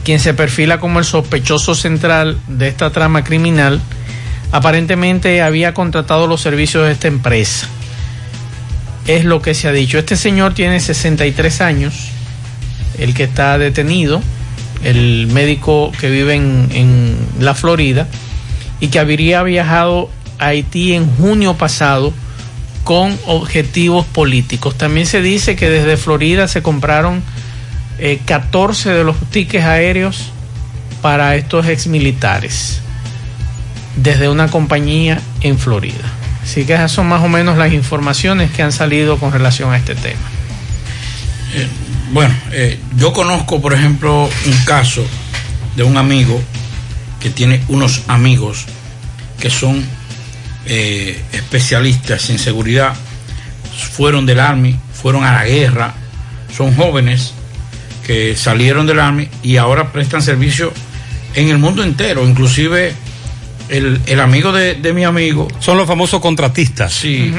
quien 0.03 0.19
se 0.19 0.33
perfila 0.33 0.79
como 0.79 0.99
el 0.99 1.05
sospechoso 1.05 1.75
central 1.75 2.37
de 2.47 2.67
esta 2.67 2.91
trama 2.91 3.23
criminal, 3.23 3.79
aparentemente 4.51 5.41
había 5.41 5.73
contratado 5.73 6.27
los 6.27 6.41
servicios 6.41 6.85
de 6.85 6.91
esta 6.91 7.07
empresa 7.07 7.67
es 9.09 9.25
lo 9.25 9.41
que 9.41 9.55
se 9.55 9.67
ha 9.67 9.71
dicho. 9.71 9.97
Este 9.97 10.15
señor 10.15 10.53
tiene 10.53 10.79
63 10.79 11.61
años, 11.61 11.95
el 12.99 13.15
que 13.15 13.23
está 13.23 13.57
detenido, 13.57 14.21
el 14.83 15.25
médico 15.27 15.91
que 15.99 16.11
vive 16.11 16.35
en, 16.35 17.17
la 17.39 17.55
Florida 17.55 18.07
y 18.79 18.89
que 18.89 18.99
habría 18.99 19.41
viajado 19.41 20.11
a 20.37 20.47
Haití 20.47 20.93
en 20.93 21.09
junio 21.17 21.55
pasado 21.55 22.13
con 22.83 23.17
objetivos 23.25 24.05
políticos. 24.05 24.77
También 24.77 25.07
se 25.07 25.23
dice 25.23 25.55
que 25.55 25.71
desde 25.71 25.97
Florida 25.97 26.47
se 26.47 26.61
compraron 26.61 27.23
14 28.25 28.89
eh, 28.89 28.93
de 28.93 29.03
los 29.03 29.17
tickets 29.31 29.65
aéreos 29.65 30.31
para 31.01 31.35
estos 31.35 31.65
exmilitares 31.65 32.81
desde 33.95 34.29
una 34.29 34.49
compañía 34.49 35.19
en 35.41 35.57
Florida. 35.57 36.18
Así 36.43 36.65
que 36.65 36.73
esas 36.73 36.91
son 36.91 37.07
más 37.07 37.23
o 37.23 37.27
menos 37.27 37.57
las 37.57 37.73
informaciones 37.73 38.51
que 38.51 38.63
han 38.63 38.71
salido 38.71 39.17
con 39.17 39.31
relación 39.31 39.71
a 39.71 39.77
este 39.77 39.95
tema. 39.95 40.19
Eh, 41.53 41.67
bueno, 42.11 42.33
eh, 42.51 42.79
yo 42.97 43.13
conozco, 43.13 43.61
por 43.61 43.73
ejemplo, 43.73 44.29
un 44.45 44.57
caso 44.65 45.05
de 45.75 45.83
un 45.83 45.97
amigo 45.97 46.41
que 47.19 47.29
tiene 47.29 47.61
unos 47.67 48.03
amigos 48.07 48.65
que 49.39 49.49
son 49.49 49.83
eh, 50.65 51.21
especialistas 51.31 52.29
en 52.29 52.39
seguridad, 52.39 52.93
fueron 53.91 54.25
del 54.25 54.39
Army, 54.39 54.77
fueron 54.93 55.23
a 55.23 55.33
la 55.33 55.45
guerra, 55.45 55.93
son 56.55 56.75
jóvenes 56.75 57.33
que 58.05 58.35
salieron 58.35 58.85
del 58.85 58.99
Army 58.99 59.29
y 59.43 59.57
ahora 59.57 59.91
prestan 59.91 60.21
servicio 60.21 60.73
en 61.35 61.49
el 61.49 61.57
mundo 61.57 61.83
entero, 61.83 62.27
inclusive 62.27 62.93
el, 63.69 64.01
el 64.05 64.19
amigo 64.19 64.51
de, 64.51 64.75
de 64.75 64.93
mi 64.93 65.03
amigo. 65.03 65.47
Son 65.59 65.77
los 65.77 65.87
famosos 65.87 66.19
contratistas. 66.21 66.93
Sí, 66.93 67.33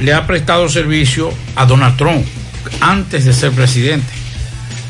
le 0.00 0.12
ha 0.12 0.26
prestado 0.26 0.68
servicio 0.68 1.32
a 1.56 1.66
Donald 1.66 1.96
Trump 1.96 2.24
antes 2.80 3.24
de 3.24 3.32
ser 3.32 3.52
presidente, 3.52 4.12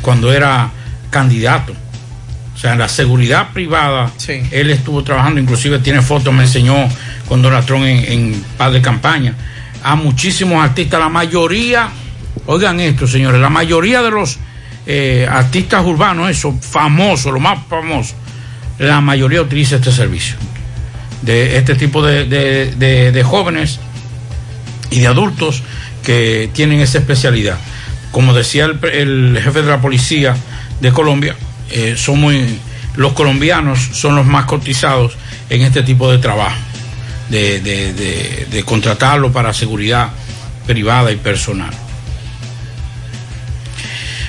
cuando 0.01 0.33
era 0.33 0.71
candidato. 1.11 1.75
O 2.55 2.59
sea, 2.59 2.73
en 2.75 2.79
la 2.79 2.89
seguridad 2.89 3.53
privada, 3.53 4.13
él 4.51 4.71
estuvo 4.71 5.03
trabajando, 5.03 5.41
inclusive 5.41 5.79
tiene 5.79 6.03
fotos, 6.03 6.33
me 6.33 6.43
enseñó 6.45 6.77
con 7.29 7.43
Donald 7.43 7.67
Trump 7.67 7.85
en, 7.85 8.13
en 8.13 8.45
paz 8.57 8.73
de 8.73 8.81
campaña. 8.83 9.35
A 9.83 9.97
muchísimos 9.97 10.63
artistas, 10.63 11.01
la 11.01 11.09
mayoría, 11.09 11.89
oigan 12.47 12.79
esto, 12.79 13.07
señores, 13.09 13.41
la 13.41 13.49
mayoría 13.49 14.01
de 14.03 14.11
los 14.11 14.39
eh, 14.87 15.27
artistas 15.29 15.85
urbanos, 15.85 16.31
esos 16.31 16.55
famosos, 16.65 17.33
los 17.33 17.43
más 17.43 17.59
famosos, 17.69 18.15
la 18.79 19.01
mayoría 19.01 19.43
utiliza 19.43 19.77
este 19.77 19.91
servicio. 19.91 20.37
De 21.23 21.57
este 21.57 21.75
tipo 21.77 22.05
de, 22.05 22.25
de- 22.25 22.73
de- 22.77 23.13
de 23.13 23.23
jóvenes 23.23 23.79
y 24.91 25.01
de 25.01 25.07
adultos 25.07 25.63
que 26.05 26.51
tienen 26.53 26.81
esa 26.81 26.99
especialidad. 26.99 27.59
Como 28.11 28.35
decía 28.35 28.65
el, 28.67 28.79
el 28.85 29.41
jefe 29.43 29.63
de 29.63 29.69
la 29.71 29.81
policía 29.81 30.37
de 30.81 30.93
Colombia, 30.93 31.37
eh, 31.71 31.95
son 31.97 32.21
muy, 32.21 32.59
los 32.97 33.13
colombianos 33.13 33.79
son 33.93 34.17
los 34.17 34.27
más 34.27 34.45
cotizados 34.47 35.13
en 35.49 35.63
este 35.63 35.83
tipo 35.83 36.11
de 36.11 36.19
trabajo, 36.19 36.57
de, 37.31 37.61
de- 37.61 37.93
de- 37.95 38.47
de 38.51 38.65
contratarlo 38.65 39.33
para 39.33 39.53
seguridad 39.55 40.09
privada 40.67 41.11
y 41.13 41.17
personal. 41.17 41.71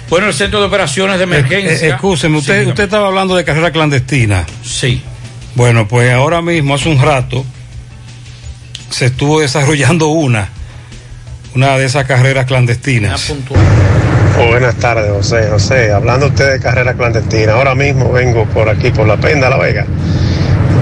Bueno, 0.10 0.28
el 0.28 0.34
centro 0.34 0.60
de 0.60 0.68
operaciones 0.68 1.18
de 1.18 1.24
emergencia. 1.24 1.88
Eh, 1.88 1.92
Escúcheme, 1.92 2.38
usted, 2.38 2.64
Sí, 2.64 2.70
usted 2.70 2.84
estaba 2.84 3.08
hablando 3.08 3.36
de 3.36 3.44
carrera 3.44 3.72
clandestina. 3.72 4.46
Sí. 4.64 5.02
Bueno, 5.56 5.88
pues 5.88 6.12
ahora 6.12 6.42
mismo, 6.42 6.76
hace 6.76 6.90
un 6.90 7.02
rato, 7.02 7.46
se 8.90 9.06
estuvo 9.06 9.40
desarrollando 9.40 10.08
una, 10.08 10.50
una 11.56 11.78
de 11.78 11.86
esas 11.86 12.06
carreras 12.06 12.46
clandestinas. 12.46 13.34
Oh, 14.40 14.48
buenas 14.48 14.76
tardes, 14.76 15.12
José. 15.12 15.48
José, 15.50 15.92
hablando 15.92 16.28
usted 16.28 16.54
de 16.54 16.60
carrera 16.60 16.96
clandestina, 16.96 17.54
ahora 17.54 17.76
mismo 17.76 18.12
vengo 18.12 18.46
por 18.46 18.68
aquí, 18.68 18.90
por 18.90 19.08
la 19.08 19.18
Penda 19.18 19.50
La 19.50 19.58
Vega. 19.58 19.86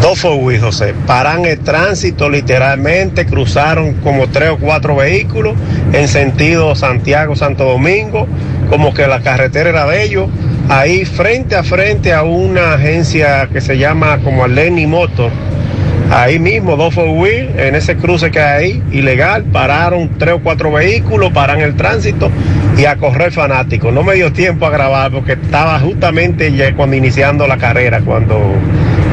Dos 0.02 0.20
for 0.20 0.60
José. 0.60 0.96
Paran 1.06 1.46
el 1.46 1.60
tránsito 1.60 2.28
literalmente, 2.28 3.28
cruzaron 3.28 3.94
como 3.96 4.28
tres 4.30 4.50
o 4.50 4.58
cuatro 4.58 4.96
vehículos 4.96 5.54
en 5.94 6.08
sentido 6.08 6.76
Santiago-Santo 6.76 7.66
Domingo, 7.66 8.28
como 8.68 8.96
que 8.96 9.06
la 9.06 9.22
carretera 9.22 9.70
era 9.70 9.86
de 9.86 10.04
ellos. 10.04 10.28
Ahí 10.70 11.06
frente 11.06 11.56
a 11.56 11.64
frente 11.64 12.14
a 12.14 12.24
una 12.24 12.74
agencia 12.74 13.48
que 13.54 13.62
se 13.62 13.78
llama 13.78 14.18
como 14.24 14.48
Lenny 14.48 14.88
Motor. 14.88 15.30
Ahí 16.12 16.40
mismo, 16.40 16.76
dos 16.76 16.94
for 16.94 17.08
wheel, 17.08 17.58
en 17.58 17.74
ese 17.74 17.96
cruce 17.96 18.32
que 18.32 18.42
hay 18.42 18.64
ahí, 18.64 18.84
ilegal, 18.92 19.46
pararon 19.46 20.18
tres 20.20 20.34
o 20.34 20.40
cuatro 20.42 20.70
vehículos, 20.70 21.32
paran 21.32 21.62
el 21.62 21.78
tránsito 21.78 22.30
y 22.78 22.84
a 22.84 22.98
correr 22.98 23.32
fanático. 23.32 23.94
No 23.94 24.04
me 24.04 24.16
dio 24.16 24.34
tiempo 24.34 24.66
a 24.66 24.70
grabar 24.70 25.10
porque 25.10 25.34
estaba 25.34 25.80
justamente 25.80 26.54
ya 26.54 26.76
cuando 26.76 26.98
iniciando 26.98 27.48
la 27.48 27.58
carrera, 27.58 28.02
cuando, 28.02 28.38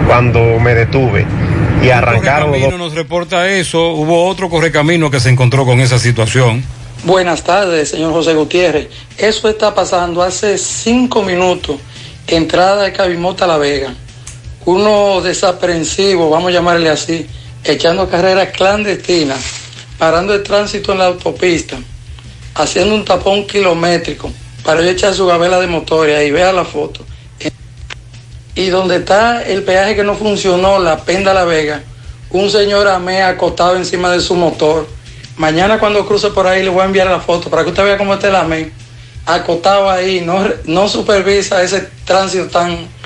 cuando 0.08 0.58
me 0.58 0.74
detuve. 0.74 1.24
Y 1.84 1.90
arrancaron 1.90 2.50
los 2.50 2.60
dos. 2.60 2.68
Correcamino 2.68 2.78
nos 2.78 2.94
reporta 2.94 3.48
eso. 3.48 3.92
Hubo 3.92 4.26
otro 4.26 4.48
correcamino 4.50 5.08
que 5.08 5.20
se 5.20 5.30
encontró 5.30 5.64
con 5.64 5.78
esa 5.78 6.00
situación. 6.00 6.64
Buenas 7.04 7.44
tardes, 7.44 7.90
señor 7.90 8.10
José 8.10 8.34
Gutiérrez. 8.34 8.88
Eso 9.16 9.48
está 9.48 9.72
pasando 9.72 10.20
hace 10.20 10.58
cinco 10.58 11.22
minutos, 11.22 11.76
entrada 12.26 12.82
de 12.82 12.92
Cabimota 12.92 13.44
a 13.44 13.48
La 13.48 13.56
Vega. 13.56 13.94
Uno 14.68 15.22
desaprensivo, 15.22 16.28
vamos 16.28 16.50
a 16.50 16.52
llamarle 16.52 16.90
así, 16.90 17.26
echando 17.64 18.06
carreras 18.10 18.50
clandestinas, 18.50 19.38
parando 19.96 20.34
el 20.34 20.42
tránsito 20.42 20.92
en 20.92 20.98
la 20.98 21.06
autopista, 21.06 21.78
haciendo 22.54 22.94
un 22.94 23.02
tapón 23.02 23.46
kilométrico 23.46 24.30
para 24.62 24.82
yo 24.82 24.90
echar 24.90 25.14
su 25.14 25.24
gabela 25.24 25.58
de 25.58 25.68
motores, 25.68 26.18
ahí 26.18 26.30
vea 26.30 26.52
la 26.52 26.66
foto. 26.66 27.00
Y 28.54 28.66
donde 28.66 28.96
está 28.96 29.42
el 29.42 29.62
peaje 29.62 29.96
que 29.96 30.04
no 30.04 30.14
funcionó, 30.14 30.78
la 30.78 31.02
Penda 31.02 31.32
La 31.32 31.46
Vega, 31.46 31.80
un 32.28 32.50
señor 32.50 32.88
amé 32.88 33.22
acostado 33.22 33.74
encima 33.74 34.10
de 34.10 34.20
su 34.20 34.34
motor. 34.34 34.86
Mañana 35.38 35.78
cuando 35.78 36.06
cruce 36.06 36.28
por 36.28 36.46
ahí 36.46 36.62
le 36.62 36.68
voy 36.68 36.82
a 36.82 36.84
enviar 36.84 37.06
la 37.06 37.20
foto 37.20 37.48
para 37.48 37.64
que 37.64 37.70
usted 37.70 37.84
vea 37.84 37.96
cómo 37.96 38.12
está 38.12 38.28
el 38.28 38.36
amén. 38.36 38.70
Acostado 39.24 39.88
ahí, 39.88 40.20
no, 40.20 40.46
no 40.66 40.90
supervisa 40.90 41.62
ese 41.62 41.88
tránsito 42.04 42.48
tan 42.48 42.97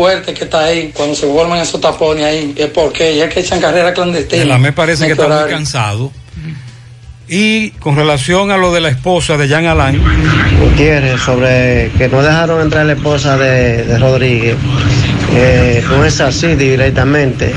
fuerte 0.00 0.32
que 0.32 0.44
está 0.44 0.64
ahí 0.64 0.92
cuando 0.94 1.14
se 1.14 1.26
forman 1.26 1.58
esos 1.58 1.78
tapones 1.78 2.24
ahí. 2.24 2.54
Es 2.56 2.70
porque 2.70 3.18
ya 3.18 3.28
que 3.28 3.40
echan 3.40 3.60
carrera 3.60 3.92
clandestina. 3.92 4.46
La 4.46 4.56
me 4.56 4.72
parece 4.72 5.04
que 5.04 5.12
está 5.12 5.28
muy 5.28 5.50
cansado. 5.50 6.10
Y 7.28 7.72
con 7.72 7.96
relación 7.96 8.50
a 8.50 8.56
lo 8.56 8.72
de 8.72 8.80
la 8.80 8.88
esposa 8.88 9.36
de 9.36 9.46
Jean 9.46 9.66
Alain, 9.66 10.02
Gutiérrez 10.58 11.20
sobre 11.20 11.90
que 11.98 12.08
no 12.08 12.22
dejaron 12.22 12.62
entrar 12.62 12.86
la 12.86 12.94
esposa 12.94 13.36
de, 13.36 13.84
de 13.84 13.98
Rodríguez. 13.98 14.56
Eh, 15.34 15.84
no 15.90 16.02
es 16.02 16.18
así 16.22 16.54
directamente. 16.54 17.54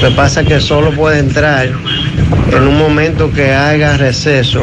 Lo 0.00 0.10
que 0.10 0.14
pasa 0.14 0.42
es 0.42 0.46
que 0.46 0.60
solo 0.60 0.92
puede 0.92 1.18
entrar 1.18 1.66
en 1.66 2.62
un 2.68 2.78
momento 2.78 3.32
que 3.32 3.52
haya 3.52 3.96
receso. 3.96 4.62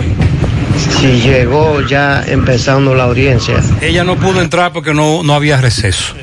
Si 0.98 1.20
llegó 1.20 1.82
ya 1.82 2.24
empezando 2.26 2.96
la 2.96 3.04
audiencia. 3.04 3.62
ella 3.82 4.06
no 4.06 4.16
pudo 4.16 4.42
entrar 4.42 4.72
porque 4.72 4.94
no, 4.94 5.24
no 5.24 5.34
había 5.34 5.58
receso. 5.58 6.16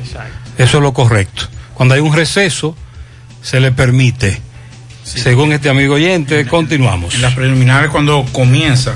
Eso 0.57 0.77
es 0.77 0.83
lo 0.83 0.93
correcto. 0.93 1.47
Cuando 1.73 1.95
hay 1.95 2.01
un 2.01 2.15
receso, 2.15 2.75
se 3.41 3.59
le 3.59 3.71
permite. 3.71 4.41
Según 5.03 5.51
este 5.51 5.69
amigo 5.69 5.95
oyente, 5.95 6.45
continuamos. 6.47 7.13
En 7.13 7.21
las 7.21 7.33
preliminares, 7.33 7.91
cuando 7.91 8.25
comienza, 8.31 8.95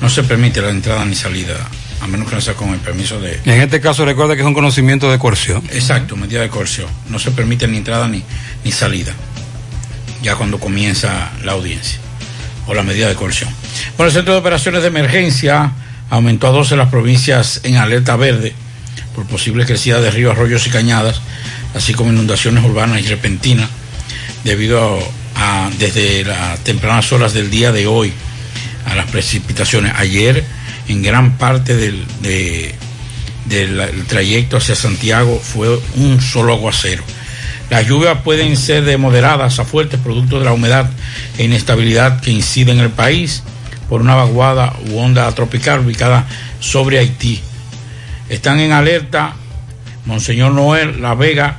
no 0.00 0.08
se 0.08 0.22
permite 0.22 0.62
la 0.62 0.70
entrada 0.70 1.04
ni 1.04 1.14
salida, 1.14 1.54
a 2.00 2.06
menos 2.06 2.28
que 2.28 2.34
no 2.34 2.40
sea 2.40 2.54
con 2.54 2.70
el 2.70 2.80
permiso 2.80 3.20
de. 3.20 3.40
En 3.44 3.60
este 3.60 3.80
caso, 3.80 4.04
recuerda 4.04 4.34
que 4.34 4.40
es 4.40 4.46
un 4.46 4.54
conocimiento 4.54 5.10
de 5.10 5.18
coerción. 5.18 5.62
Exacto, 5.72 6.16
medida 6.16 6.40
de 6.40 6.48
coerción. 6.48 6.88
No 7.08 7.18
se 7.18 7.30
permite 7.32 7.68
ni 7.68 7.76
entrada 7.76 8.08
ni, 8.08 8.22
ni 8.64 8.72
salida, 8.72 9.12
ya 10.22 10.36
cuando 10.36 10.58
comienza 10.58 11.30
la 11.44 11.52
audiencia 11.52 11.98
o 12.66 12.74
la 12.74 12.82
medida 12.82 13.08
de 13.08 13.14
coerción. 13.14 13.50
Bueno, 13.96 14.08
el 14.08 14.14
Centro 14.14 14.32
de 14.32 14.40
Operaciones 14.40 14.82
de 14.82 14.88
Emergencia 14.88 15.72
aumentó 16.08 16.46
a 16.46 16.50
12 16.50 16.76
las 16.76 16.88
provincias 16.88 17.60
en 17.64 17.76
alerta 17.76 18.16
verde 18.16 18.54
por 19.14 19.26
posible 19.26 19.66
crecida 19.66 20.00
de 20.00 20.10
ríos, 20.10 20.32
arroyos 20.32 20.66
y 20.66 20.70
cañadas, 20.70 21.20
así 21.74 21.94
como 21.94 22.12
inundaciones 22.12 22.64
urbanas 22.64 23.00
y 23.02 23.06
repentinas, 23.06 23.68
debido 24.44 24.98
a, 25.36 25.70
desde 25.78 26.24
las 26.24 26.58
tempranas 26.64 27.12
horas 27.12 27.32
del 27.34 27.50
día 27.50 27.72
de 27.72 27.86
hoy 27.86 28.12
a 28.86 28.94
las 28.94 29.06
precipitaciones. 29.10 29.92
Ayer, 29.96 30.44
en 30.88 31.02
gran 31.02 31.36
parte 31.38 31.76
del, 31.76 32.04
de- 32.22 32.74
del 33.46 33.80
el 33.80 34.04
trayecto 34.06 34.56
hacia 34.56 34.74
Santiago 34.74 35.40
fue 35.42 35.80
un 35.96 36.20
solo 36.20 36.54
aguacero. 36.54 37.02
Las 37.68 37.86
lluvias 37.86 38.18
pueden 38.22 38.56
ser 38.56 38.84
de 38.84 38.96
moderadas 38.96 39.58
a 39.60 39.64
fuertes 39.64 40.00
producto 40.00 40.38
de 40.38 40.44
la 40.44 40.52
humedad 40.52 40.90
e 41.38 41.44
inestabilidad 41.44 42.20
que 42.20 42.32
incide 42.32 42.72
en 42.72 42.80
el 42.80 42.90
país 42.90 43.42
por 43.88 44.00
una 44.00 44.14
vaguada 44.16 44.74
u 44.90 44.98
onda 44.98 45.30
tropical 45.32 45.80
ubicada 45.80 46.26
sobre 46.60 46.98
Haití. 46.98 47.40
Están 48.30 48.60
en 48.60 48.70
alerta 48.70 49.34
Monseñor 50.06 50.52
Noel, 50.52 51.02
La 51.02 51.14
Vega, 51.14 51.56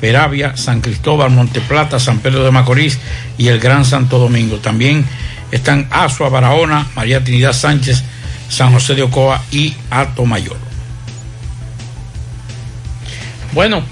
Peravia, 0.00 0.56
San 0.56 0.80
Cristóbal, 0.80 1.30
Monteplata, 1.30 1.98
San 1.98 2.18
Pedro 2.18 2.44
de 2.44 2.50
Macorís 2.50 2.98
y 3.38 3.48
el 3.48 3.60
Gran 3.60 3.84
Santo 3.84 4.18
Domingo. 4.18 4.56
También 4.56 5.04
están 5.52 5.86
Azua, 5.90 6.28
Barahona, 6.28 6.88
María 6.96 7.22
Trinidad 7.22 7.52
Sánchez, 7.52 8.02
San 8.48 8.72
José 8.72 8.96
de 8.96 9.02
Ocoa 9.02 9.42
y 9.52 9.74
Alto 9.90 10.26
Mayor. 10.26 10.56
Bueno, 13.52 13.82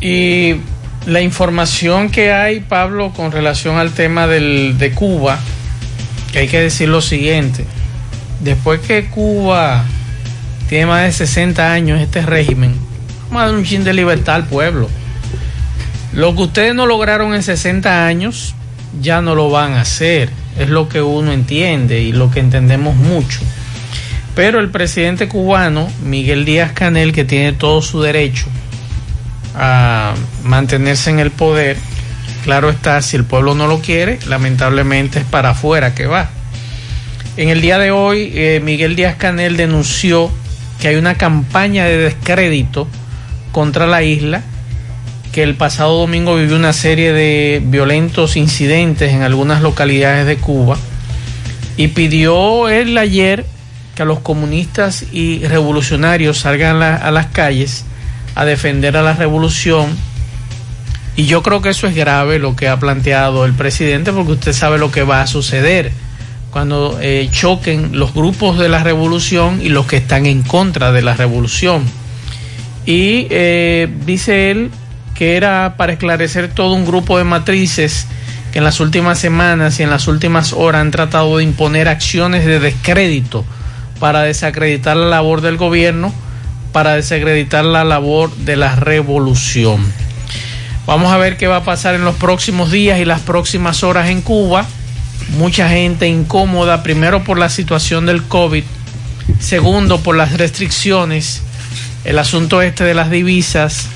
y 0.00 0.56
la 1.06 1.20
información 1.20 2.10
que 2.10 2.32
hay, 2.32 2.60
Pablo, 2.60 3.12
con 3.12 3.30
relación 3.30 3.76
al 3.76 3.92
tema 3.92 4.26
del, 4.26 4.76
de 4.76 4.90
Cuba, 4.90 5.38
que 6.32 6.40
hay 6.40 6.48
que 6.48 6.60
decir 6.60 6.88
lo 6.88 7.00
siguiente. 7.00 7.64
Después 8.40 8.80
que 8.80 9.06
Cuba 9.06 9.84
tiene 10.68 10.86
más 10.86 11.02
de 11.04 11.12
60 11.12 11.72
años, 11.72 12.00
este 12.00 12.22
régimen, 12.22 12.74
vamos 13.30 13.42
a 13.42 13.56
un 13.56 13.64
chin 13.64 13.84
de 13.84 13.94
libertad 13.94 14.36
al 14.36 14.46
pueblo. 14.46 14.88
Lo 16.12 16.34
que 16.34 16.42
ustedes 16.42 16.74
no 16.74 16.86
lograron 16.86 17.34
en 17.34 17.42
60 17.42 18.06
años, 18.06 18.54
ya 19.00 19.20
no 19.20 19.34
lo 19.34 19.50
van 19.50 19.74
a 19.74 19.82
hacer. 19.82 20.30
Es 20.58 20.68
lo 20.70 20.88
que 20.88 21.02
uno 21.02 21.32
entiende 21.32 22.00
y 22.00 22.12
lo 22.12 22.30
que 22.30 22.40
entendemos 22.40 22.96
mucho. 22.96 23.40
Pero 24.34 24.60
el 24.60 24.70
presidente 24.70 25.28
cubano, 25.28 25.88
Miguel 26.02 26.44
Díaz 26.44 26.72
Canel, 26.72 27.12
que 27.12 27.24
tiene 27.24 27.52
todo 27.52 27.82
su 27.82 28.02
derecho 28.02 28.46
a 29.54 30.14
mantenerse 30.42 31.10
en 31.10 31.18
el 31.18 31.30
poder, 31.30 31.76
claro 32.44 32.70
está, 32.70 33.00
si 33.02 33.16
el 33.16 33.24
pueblo 33.24 33.54
no 33.54 33.66
lo 33.66 33.80
quiere, 33.80 34.18
lamentablemente 34.26 35.20
es 35.20 35.24
para 35.24 35.50
afuera 35.50 35.94
que 35.94 36.06
va. 36.06 36.30
En 37.36 37.50
el 37.50 37.60
día 37.60 37.78
de 37.78 37.90
hoy, 37.90 38.32
eh, 38.34 38.60
Miguel 38.62 38.96
Díaz 38.96 39.16
Canel 39.16 39.56
denunció 39.56 40.30
que 40.80 40.88
hay 40.88 40.96
una 40.96 41.14
campaña 41.16 41.84
de 41.84 41.98
descrédito 41.98 42.88
contra 43.52 43.86
la 43.86 44.02
isla, 44.02 44.42
que 45.32 45.42
el 45.42 45.54
pasado 45.54 45.98
domingo 45.98 46.36
vivió 46.36 46.56
una 46.56 46.72
serie 46.72 47.12
de 47.12 47.62
violentos 47.64 48.36
incidentes 48.36 49.12
en 49.12 49.22
algunas 49.22 49.62
localidades 49.62 50.26
de 50.26 50.36
Cuba 50.36 50.76
y 51.76 51.88
pidió 51.88 52.68
él 52.68 52.96
ayer 52.96 53.44
que 53.94 54.04
los 54.04 54.20
comunistas 54.20 55.04
y 55.12 55.44
revolucionarios 55.46 56.38
salgan 56.38 56.82
a 56.82 57.10
las 57.10 57.26
calles 57.26 57.84
a 58.34 58.44
defender 58.44 58.96
a 58.96 59.02
la 59.02 59.14
revolución. 59.14 59.96
Y 61.16 61.24
yo 61.24 61.42
creo 61.42 61.62
que 61.62 61.70
eso 61.70 61.86
es 61.86 61.94
grave 61.94 62.38
lo 62.38 62.54
que 62.54 62.68
ha 62.68 62.78
planteado 62.78 63.46
el 63.46 63.54
presidente 63.54 64.12
porque 64.12 64.32
usted 64.32 64.52
sabe 64.52 64.78
lo 64.78 64.90
que 64.90 65.02
va 65.02 65.22
a 65.22 65.26
suceder 65.26 65.90
cuando 66.56 66.98
eh, 67.02 67.28
choquen 67.30 67.98
los 67.98 68.14
grupos 68.14 68.58
de 68.58 68.70
la 68.70 68.82
revolución 68.82 69.60
y 69.60 69.68
los 69.68 69.84
que 69.84 69.98
están 69.98 70.24
en 70.24 70.40
contra 70.40 70.90
de 70.90 71.02
la 71.02 71.12
revolución. 71.12 71.84
Y 72.86 73.26
eh, 73.28 73.88
dice 74.06 74.50
él 74.50 74.70
que 75.14 75.36
era 75.36 75.74
para 75.76 75.92
esclarecer 75.92 76.48
todo 76.48 76.72
un 76.72 76.86
grupo 76.86 77.18
de 77.18 77.24
matrices 77.24 78.06
que 78.52 78.60
en 78.60 78.64
las 78.64 78.80
últimas 78.80 79.18
semanas 79.18 79.78
y 79.80 79.82
en 79.82 79.90
las 79.90 80.08
últimas 80.08 80.54
horas 80.54 80.80
han 80.80 80.92
tratado 80.92 81.36
de 81.36 81.44
imponer 81.44 81.88
acciones 81.88 82.46
de 82.46 82.58
descrédito 82.58 83.44
para 84.00 84.22
desacreditar 84.22 84.96
la 84.96 85.08
labor 85.08 85.42
del 85.42 85.58
gobierno, 85.58 86.10
para 86.72 86.94
desacreditar 86.94 87.66
la 87.66 87.84
labor 87.84 88.34
de 88.34 88.56
la 88.56 88.76
revolución. 88.76 89.84
Vamos 90.86 91.12
a 91.12 91.18
ver 91.18 91.36
qué 91.36 91.48
va 91.48 91.56
a 91.56 91.64
pasar 91.64 91.94
en 91.96 92.04
los 92.06 92.14
próximos 92.14 92.70
días 92.70 92.98
y 92.98 93.04
las 93.04 93.20
próximas 93.20 93.82
horas 93.82 94.08
en 94.08 94.22
Cuba. 94.22 94.66
Mucha 95.38 95.68
gente 95.68 96.06
incómoda, 96.08 96.82
primero 96.82 97.24
por 97.24 97.38
la 97.38 97.48
situación 97.48 98.06
del 98.06 98.22
COVID, 98.22 98.64
segundo 99.38 100.00
por 100.00 100.16
las 100.16 100.36
restricciones, 100.36 101.42
el 102.04 102.18
asunto 102.18 102.62
este 102.62 102.84
de 102.84 102.94
las 102.94 103.10
divisas 103.10 103.88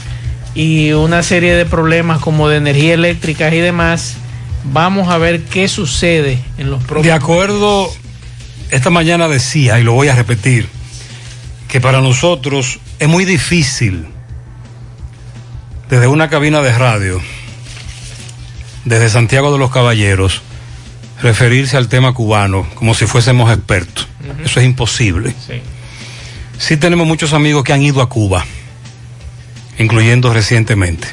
y 0.55 0.93
una 0.93 1.23
serie 1.23 1.55
de 1.55 1.67
problemas 1.67 2.19
como 2.19 2.49
de 2.49 2.57
energía 2.57 2.95
eléctrica 2.95 3.55
y 3.55 3.61
demás. 3.61 4.17
Vamos 4.65 5.09
a 5.09 5.19
ver 5.19 5.45
qué 5.45 5.69
sucede 5.69 6.39
en 6.59 6.71
los 6.71 6.83
próximos 6.83 7.05
De 7.05 7.13
acuerdo, 7.13 7.91
esta 8.71 8.91
mañana 8.91 9.29
decía, 9.29 9.79
y 9.79 9.85
lo 9.85 9.93
voy 9.93 10.09
a 10.09 10.15
repetir, 10.15 10.69
que 11.69 11.81
para 11.81 12.01
nosotros 12.01 12.79
es 12.99 13.09
muy 13.09 13.25
difícil 13.25 14.07
desde 15.89 16.07
una 16.07 16.29
cabina 16.29 16.61
de 16.61 16.77
radio, 16.77 17.21
desde 18.85 19.09
Santiago 19.09 19.53
de 19.53 19.59
los 19.59 19.71
Caballeros, 19.71 20.43
referirse 21.23 21.77
al 21.77 21.89
tema 21.89 22.13
cubano 22.13 22.67
como 22.75 22.95
si 22.95 23.07
fuésemos 23.07 23.53
expertos. 23.53 24.09
Eso 24.45 24.61
es 24.61 24.67
imposible. 24.67 25.35
Sí. 25.47 25.61
Sí 26.59 26.77
tenemos 26.77 27.07
muchos 27.07 27.33
amigos 27.33 27.65
que 27.65 27.73
han 27.73 27.83
ido 27.83 28.03
a 28.03 28.09
Cuba, 28.09 28.45
incluyendo 29.79 30.33
recientemente. 30.33 31.09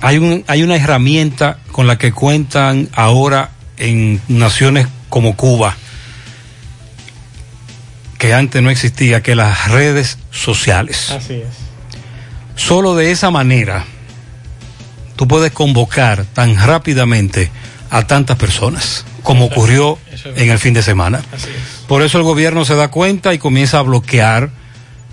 Hay, 0.00 0.18
un, 0.18 0.44
hay 0.46 0.62
una 0.62 0.76
herramienta 0.76 1.58
con 1.72 1.86
la 1.86 1.96
que 1.96 2.12
cuentan 2.12 2.88
ahora 2.92 3.50
en 3.76 4.20
naciones 4.28 4.88
como 5.08 5.36
Cuba, 5.36 5.76
que 8.18 8.34
antes 8.34 8.62
no 8.62 8.70
existía, 8.70 9.22
que 9.22 9.34
las 9.34 9.70
redes 9.70 10.18
sociales. 10.30 11.10
Así 11.10 11.34
es. 11.34 11.46
Solo 12.56 12.94
de 12.94 13.10
esa 13.10 13.30
manera 13.30 13.84
tú 15.16 15.26
puedes 15.26 15.52
convocar 15.52 16.24
tan 16.24 16.56
rápidamente 16.56 17.50
a 17.90 18.06
tantas 18.06 18.36
personas 18.36 19.04
como 19.22 19.46
ocurrió 19.46 19.98
en 20.36 20.50
el 20.50 20.58
fin 20.58 20.72
de 20.72 20.82
semana. 20.82 21.20
Por 21.88 22.02
eso 22.02 22.18
el 22.18 22.24
gobierno 22.24 22.64
se 22.64 22.76
da 22.76 22.88
cuenta 22.88 23.34
y 23.34 23.38
comienza 23.38 23.80
a 23.80 23.82
bloquear 23.82 24.50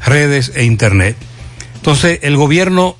redes 0.05 0.51
e 0.55 0.65
internet. 0.65 1.17
Entonces 1.75 2.19
el 2.21 2.37
gobierno 2.37 2.95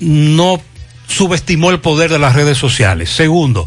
no 0.00 0.60
subestimó 1.06 1.70
el 1.70 1.80
poder 1.80 2.10
de 2.10 2.18
las 2.18 2.34
redes 2.34 2.58
sociales. 2.58 3.10
Segundo, 3.10 3.66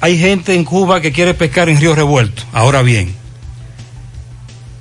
hay 0.00 0.18
gente 0.18 0.54
en 0.54 0.64
Cuba 0.64 1.00
que 1.00 1.12
quiere 1.12 1.34
pescar 1.34 1.68
en 1.68 1.78
río 1.78 1.94
revuelto. 1.94 2.42
Ahora 2.52 2.82
bien, 2.82 3.14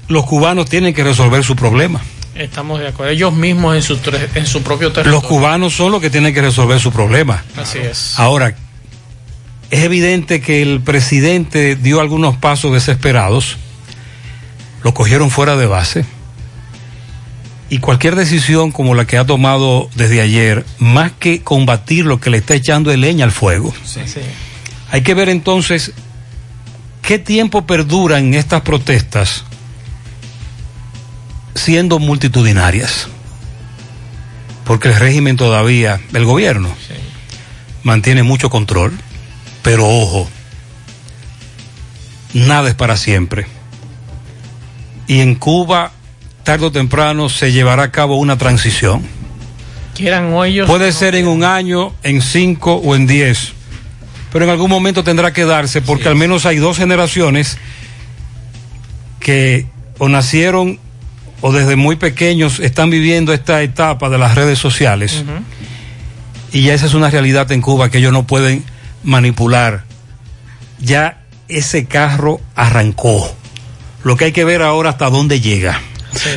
los 0.08 0.26
cubanos 0.26 0.70
tienen 0.70 0.94
que 0.94 1.04
resolver 1.04 1.44
su 1.44 1.56
problema. 1.56 2.02
Estamos 2.36 2.80
de 2.82 2.90
acuerdo. 2.90 3.12
Ellos 3.14 3.34
mismos 3.34 3.76
en 3.76 3.82
su, 3.82 3.98
tre- 3.98 4.28
en 4.36 4.46
su 4.46 4.62
propio 4.62 4.92
territorio. 4.92 5.20
Los 5.22 5.24
cubanos 5.30 5.74
son 5.74 5.92
los 5.92 6.02
que 6.02 6.10
tienen 6.10 6.34
que 6.34 6.42
resolver 6.42 6.80
su 6.80 6.92
problema. 6.92 7.44
Así 7.56 7.78
es. 7.80 8.20
Ahora, 8.20 8.56
es 9.72 9.84
evidente 9.84 10.42
que 10.42 10.62
el 10.62 10.82
presidente 10.82 11.76
dio 11.76 12.02
algunos 12.02 12.36
pasos 12.38 12.74
desesperados, 12.74 13.58
lo 14.84 14.94
cogieron 14.94 15.32
fuera 15.32 15.56
de 15.56 15.66
base, 15.66 16.06
y 17.70 17.80
cualquier 17.80 18.16
decisión 18.16 18.72
como 18.72 18.94
la 18.96 19.06
que 19.08 19.18
ha 19.18 19.26
tomado 19.26 19.90
desde 19.96 20.22
ayer, 20.22 20.66
más 20.78 21.14
que 21.18 21.42
combatir 21.42 22.06
lo 22.06 22.20
que 22.20 22.30
le 22.30 22.38
está 22.38 22.54
echando 22.54 22.92
de 22.92 22.98
leña 22.98 23.26
al 23.26 23.32
fuego, 23.32 23.74
Sí. 23.86 24.02
hay 24.92 25.02
que 25.02 25.14
ver 25.16 25.30
entonces 25.30 25.94
qué 27.02 27.18
tiempo 27.18 27.66
perduran 27.66 28.34
estas 28.36 28.62
protestas 28.62 29.46
siendo 31.56 32.00
multitudinarias. 32.00 33.08
Porque 34.66 34.90
el 34.90 34.96
régimen 34.96 35.38
todavía, 35.38 36.00
el 36.14 36.26
gobierno, 36.26 36.70
mantiene 37.84 38.24
mucho 38.24 38.50
control, 38.50 38.94
pero 39.62 39.88
ojo, 39.88 40.30
nada 42.34 42.70
es 42.70 42.76
para 42.76 42.98
siempre. 42.98 43.48
Y 45.08 45.22
en 45.22 45.36
Cuba, 45.36 45.92
tarde 46.44 46.66
o 46.66 46.72
temprano, 46.72 47.30
se 47.30 47.52
llevará 47.52 47.84
a 47.84 47.92
cabo 47.92 48.18
una 48.18 48.38
transición. 48.38 49.04
Quieran 49.96 50.34
o 50.34 50.44
ellos. 50.44 50.68
Puede 50.68 50.92
ser 50.92 51.16
en 51.16 51.28
un 51.28 51.44
año, 51.44 51.94
en 52.04 52.22
cinco 52.22 52.76
o 52.76 52.96
en 52.96 53.08
diez. 53.08 53.54
Pero 54.34 54.46
en 54.46 54.52
algún 54.52 54.70
momento 54.70 55.04
tendrá 55.04 55.32
que 55.32 55.46
darse 55.46 55.82
porque 55.82 56.10
al 56.10 56.16
menos 56.16 56.46
hay 56.46 56.58
dos 56.58 56.78
generaciones 56.78 57.58
que 59.20 59.68
o 59.98 60.10
nacieron 60.10 60.80
o 61.48 61.52
desde 61.52 61.76
muy 61.76 61.96
pequeños 61.96 62.60
están 62.60 62.90
viviendo 62.90 63.32
esta 63.32 63.62
etapa 63.62 64.10
de 64.10 64.18
las 64.18 64.34
redes 64.34 64.58
sociales. 64.58 65.24
Y 66.52 66.64
ya 66.64 66.74
esa 66.74 66.88
es 66.88 66.96
una 66.96 67.12
realidad 67.12 67.52
en 67.52 67.62
Cuba 67.62 67.92
que 67.92 68.00
ellos 68.00 68.12
no 68.12 68.26
pueden 68.26 68.64
manipular. 69.04 69.84
Ya 70.80 71.22
ese 71.48 71.86
carro 71.86 72.42
arrancó. 72.56 73.32
Lo 74.04 74.18
que 74.18 74.26
hay 74.26 74.32
que 74.32 74.44
ver 74.44 74.64
ahora 74.64 74.90
hasta 74.90 75.12
dónde 75.12 75.40
llega. 75.40 75.80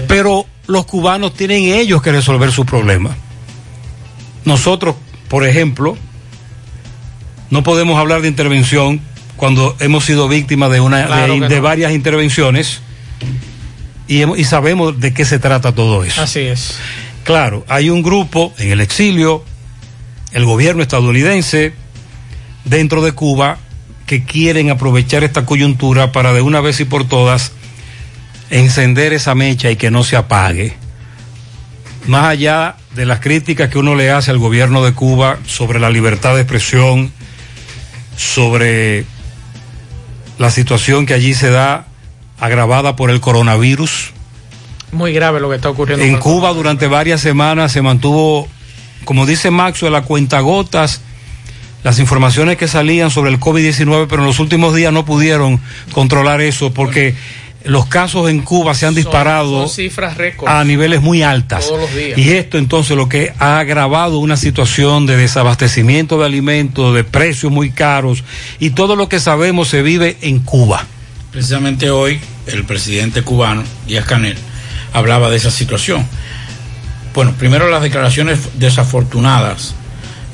Pero 0.08 0.44
los 0.66 0.84
cubanos 0.84 1.32
tienen 1.32 1.62
ellos 1.62 2.02
que 2.02 2.12
resolver 2.12 2.52
su 2.52 2.66
problema. 2.66 3.16
Nosotros, 4.44 4.94
por 5.28 5.46
ejemplo, 5.46 5.96
no 7.48 7.62
podemos 7.62 7.98
hablar 7.98 8.20
de 8.20 8.28
intervención 8.28 9.00
cuando 9.36 9.74
hemos 9.80 10.04
sido 10.04 10.28
víctimas 10.28 10.70
de, 10.70 10.80
una, 10.80 11.06
Claro 11.06 11.32
de, 11.32 11.40
que 11.40 11.48
de 11.48 11.56
no. 11.56 11.62
varias 11.62 11.92
intervenciones 11.92 12.82
y, 14.08 14.40
y 14.40 14.44
sabemos 14.44 14.98
de 14.98 15.14
qué 15.14 15.24
se 15.24 15.38
trata 15.38 15.74
todo 15.74 16.02
eso. 16.02 16.22
Así 16.22 16.40
es. 16.40 16.78
Claro, 17.24 17.64
hay 17.68 17.90
un 17.90 18.02
grupo 18.02 18.54
en 18.58 18.72
el 18.72 18.80
exilio, 18.80 19.44
el 20.32 20.44
gobierno 20.46 20.82
estadounidense, 20.82 21.74
dentro 22.64 23.02
de 23.02 23.12
Cuba, 23.12 23.58
que 24.06 24.24
quieren 24.24 24.70
aprovechar 24.70 25.22
esta 25.24 25.44
coyuntura 25.44 26.12
para 26.12 26.32
de 26.32 26.40
una 26.40 26.60
vez 26.60 26.80
y 26.80 26.86
por 26.86 27.06
todas 27.06 27.52
encender 28.50 29.12
esa 29.12 29.34
mecha 29.34 29.70
y 29.70 29.76
que 29.76 29.90
no 29.90 30.04
se 30.04 30.16
apague. 30.16 30.74
Más 32.06 32.24
allá 32.24 32.76
de 32.94 33.04
las 33.04 33.20
críticas 33.20 33.68
que 33.68 33.78
uno 33.78 33.94
le 33.94 34.10
hace 34.10 34.30
al 34.30 34.38
gobierno 34.38 34.82
de 34.82 34.94
Cuba 34.94 35.38
sobre 35.46 35.78
la 35.78 35.90
libertad 35.90 36.34
de 36.34 36.40
expresión, 36.40 37.12
sobre 38.16 39.04
la 40.38 40.50
situación 40.50 41.04
que 41.04 41.12
allí 41.12 41.34
se 41.34 41.50
da 41.50 41.87
agravada 42.40 42.96
por 42.96 43.10
el 43.10 43.20
coronavirus, 43.20 44.12
Muy 44.92 45.12
grave 45.12 45.40
lo 45.40 45.50
que 45.50 45.56
está 45.56 45.70
ocurriendo. 45.70 46.04
en 46.04 46.16
Cuba 46.18 46.52
durante 46.52 46.86
varias 46.86 47.20
semanas 47.20 47.72
se 47.72 47.82
mantuvo, 47.82 48.48
como 49.04 49.26
dice 49.26 49.50
Maxwell, 49.50 49.94
a 49.94 50.02
cuentagotas 50.02 51.02
las 51.84 51.98
informaciones 51.98 52.56
que 52.56 52.68
salían 52.68 53.10
sobre 53.10 53.30
el 53.30 53.38
COVID-19, 53.38 54.06
pero 54.08 54.22
en 54.22 54.26
los 54.26 54.40
últimos 54.40 54.74
días 54.74 54.92
no 54.92 55.04
pudieron 55.04 55.60
controlar 55.92 56.40
eso 56.40 56.72
porque 56.72 57.14
los 57.64 57.86
casos 57.86 58.30
en 58.30 58.40
Cuba 58.40 58.74
se 58.74 58.86
han 58.86 58.94
disparado 58.94 59.66
Son 59.66 59.68
cifras 59.68 60.16
a 60.46 60.64
niveles 60.64 61.02
muy 61.02 61.22
altas. 61.22 61.66
Todos 61.66 61.82
los 61.82 61.94
días. 61.94 62.18
Y 62.18 62.30
esto 62.32 62.58
entonces 62.58 62.96
lo 62.96 63.08
que 63.08 63.32
ha 63.38 63.58
agravado 63.58 64.18
una 64.18 64.36
situación 64.36 65.06
de 65.06 65.16
desabastecimiento 65.16 66.18
de 66.18 66.26
alimentos, 66.26 66.94
de 66.94 67.04
precios 67.04 67.52
muy 67.52 67.70
caros 67.70 68.24
y 68.58 68.70
todo 68.70 68.96
lo 68.96 69.08
que 69.08 69.20
sabemos 69.20 69.68
se 69.68 69.82
vive 69.82 70.16
en 70.22 70.40
Cuba. 70.40 70.86
Precisamente 71.38 71.88
hoy 71.88 72.18
el 72.48 72.64
presidente 72.64 73.22
cubano, 73.22 73.62
Díaz 73.86 74.06
Canel, 74.06 74.36
hablaba 74.92 75.30
de 75.30 75.36
esa 75.36 75.52
situación. 75.52 76.04
Bueno, 77.14 77.32
primero 77.38 77.68
las 77.68 77.80
declaraciones 77.80 78.40
desafortunadas, 78.58 79.76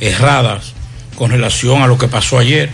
erradas, 0.01 0.73
con 1.15 1.31
relación 1.31 1.83
a 1.83 1.89
lo 1.89 1.99
que 1.99 2.09
pasó 2.09 2.39
ayer. 2.39 2.71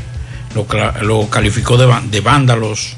Lo, 0.55 0.65
lo 1.03 1.29
calificó 1.29 1.77
de, 1.77 1.93
de 2.09 2.21
vándalos, 2.21 2.95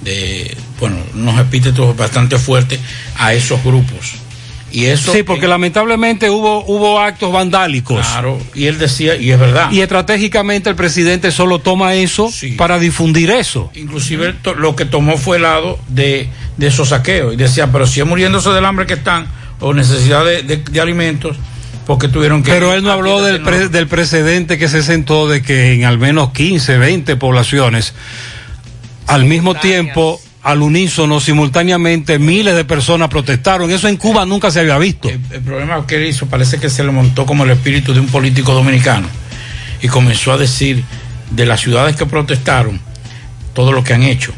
de 0.00 0.56
bueno, 0.80 0.96
unos 1.14 1.38
epítetos 1.38 1.96
bastante 1.96 2.36
fuertes 2.36 2.80
a 3.14 3.34
esos 3.34 3.62
grupos. 3.62 4.14
Y 4.72 4.86
eso 4.86 5.12
sí, 5.12 5.22
porque 5.22 5.46
lamentablemente 5.46 6.30
hubo, 6.30 6.64
hubo 6.64 6.98
actos 6.98 7.30
vandálicos. 7.32 8.00
Claro, 8.06 8.38
y 8.54 8.66
él 8.66 8.78
decía, 8.78 9.16
y 9.16 9.30
es 9.30 9.38
verdad. 9.38 9.70
Y 9.70 9.80
estratégicamente 9.80 10.70
el 10.70 10.76
presidente 10.76 11.30
solo 11.30 11.58
toma 11.58 11.94
eso 11.94 12.30
para 12.56 12.78
difundir 12.78 13.30
eso. 13.30 13.70
Inclusive 13.74 14.32
to- 14.42 14.54
lo 14.54 14.74
que 14.74 14.84
tomó 14.86 15.16
fue 15.18 15.36
el 15.36 15.42
lado 15.42 15.78
de, 15.88 16.28
de 16.56 16.66
esos 16.66 16.88
saqueos. 16.88 17.34
Y 17.34 17.36
decía, 17.36 17.70
pero 17.70 17.86
si 17.86 18.00
es 18.00 18.06
muriéndose 18.06 18.50
del 18.50 18.64
hambre 18.64 18.86
que 18.86 18.94
están, 18.94 19.26
o 19.60 19.74
necesidad 19.74 20.24
de, 20.24 20.42
de- 20.42 20.56
de 20.56 20.80
alimentos, 20.80 21.36
porque 21.86 22.08
tuvieron 22.08 22.42
que... 22.42 22.50
Pero 22.52 22.72
él 22.72 22.82
no 22.82 22.92
habló 22.92 23.20
del, 23.22 23.42
pre- 23.42 23.68
del 23.68 23.88
precedente 23.88 24.56
que 24.56 24.68
se 24.68 24.82
sentó 24.82 25.28
de 25.28 25.42
que 25.42 25.74
en 25.74 25.84
al 25.84 25.98
menos 25.98 26.30
15, 26.30 26.78
20 26.78 27.16
poblaciones, 27.16 27.92
al 29.06 29.24
mismo 29.24 29.54
tiempo, 29.54 30.20
al 30.42 30.60
unísono, 30.60 31.20
simultáneamente, 31.20 32.18
miles 32.18 32.56
de 32.56 32.64
personas 32.64 33.08
protestaron. 33.08 33.70
Eso 33.70 33.88
en 33.88 33.96
Cuba 33.96 34.26
nunca 34.26 34.50
se 34.50 34.60
había 34.60 34.76
visto. 34.78 35.08
El 35.08 35.40
problema 35.40 35.86
que 35.86 35.96
él 35.96 36.06
hizo 36.06 36.26
parece 36.26 36.58
que 36.58 36.68
se 36.68 36.82
le 36.82 36.90
montó 36.90 37.26
como 37.26 37.44
el 37.44 37.50
espíritu 37.50 37.94
de 37.94 38.00
un 38.00 38.08
político 38.08 38.52
dominicano 38.52 39.06
y 39.80 39.88
comenzó 39.88 40.32
a 40.32 40.38
decir 40.38 40.82
de 41.30 41.46
las 41.46 41.60
ciudades 41.60 41.96
que 41.96 42.06
protestaron 42.06 42.80
todo 43.54 43.72
lo 43.72 43.84
que 43.84 43.94
han 43.94 44.02
hecho. 44.02 44.32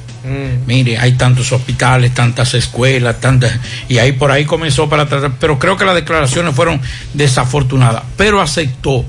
Mire, 0.66 0.96
hay 0.96 1.12
tantos 1.12 1.52
hospitales, 1.52 2.14
tantas 2.14 2.54
escuelas, 2.54 3.20
tantas 3.20 3.58
y 3.90 3.98
ahí 3.98 4.12
por 4.12 4.30
ahí 4.30 4.46
comenzó 4.46 4.88
para 4.88 5.06
tratar, 5.06 5.32
pero 5.38 5.58
creo 5.58 5.76
que 5.76 5.84
las 5.84 5.94
declaraciones 5.94 6.54
fueron 6.54 6.80
desafortunadas, 7.12 8.04
pero 8.16 8.40
aceptó 8.40 9.04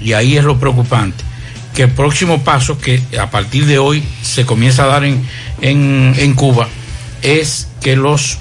y 0.00 0.12
ahí 0.12 0.36
es 0.36 0.42
lo 0.42 0.58
preocupante 0.58 1.22
que 1.74 1.82
el 1.82 1.90
próximo 1.90 2.42
paso 2.42 2.78
que 2.78 3.02
a 3.20 3.30
partir 3.30 3.66
de 3.66 3.78
hoy 3.78 4.02
se 4.22 4.46
comienza 4.46 4.84
a 4.84 4.86
dar 4.86 5.04
en, 5.04 5.26
en, 5.60 6.14
en 6.16 6.34
Cuba 6.34 6.68
es 7.22 7.68
que 7.82 7.96
los 7.96 8.38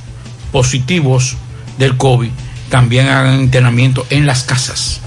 positivos 0.51 1.36
del 1.77 1.97
COVID 1.97 2.29
también 2.69 3.07
hagan 3.07 3.41
internamiento 3.41 4.05
en 4.09 4.25
las 4.25 4.43
casas, 4.43 5.01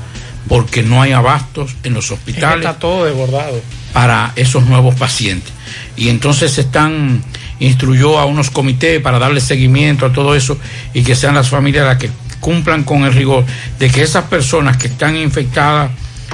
porque 0.48 0.82
no 0.82 1.02
hay 1.02 1.12
abastos 1.12 1.74
en 1.84 1.94
los 1.94 2.10
hospitales 2.10 2.66
Está 2.66 2.78
todo 2.78 3.04
desbordado. 3.04 3.60
para 3.92 4.32
esos 4.36 4.64
nuevos 4.66 4.94
pacientes. 4.94 5.52
Y 5.96 6.08
entonces 6.08 6.52
se 6.52 6.62
están, 6.62 7.22
instruyó 7.58 8.18
a 8.18 8.24
unos 8.24 8.50
comités 8.50 9.00
para 9.00 9.18
darle 9.18 9.40
seguimiento 9.40 10.06
a 10.06 10.12
todo 10.12 10.34
eso 10.34 10.58
y 10.94 11.02
que 11.02 11.14
sean 11.14 11.34
las 11.34 11.48
familias 11.48 11.86
las 11.86 11.98
que 11.98 12.10
cumplan 12.40 12.84
con 12.84 13.04
el 13.04 13.12
rigor 13.12 13.44
de 13.78 13.90
que 13.90 14.02
esas 14.02 14.24
personas 14.24 14.76
que 14.76 14.88
están 14.88 15.16
infectadas 15.16 15.90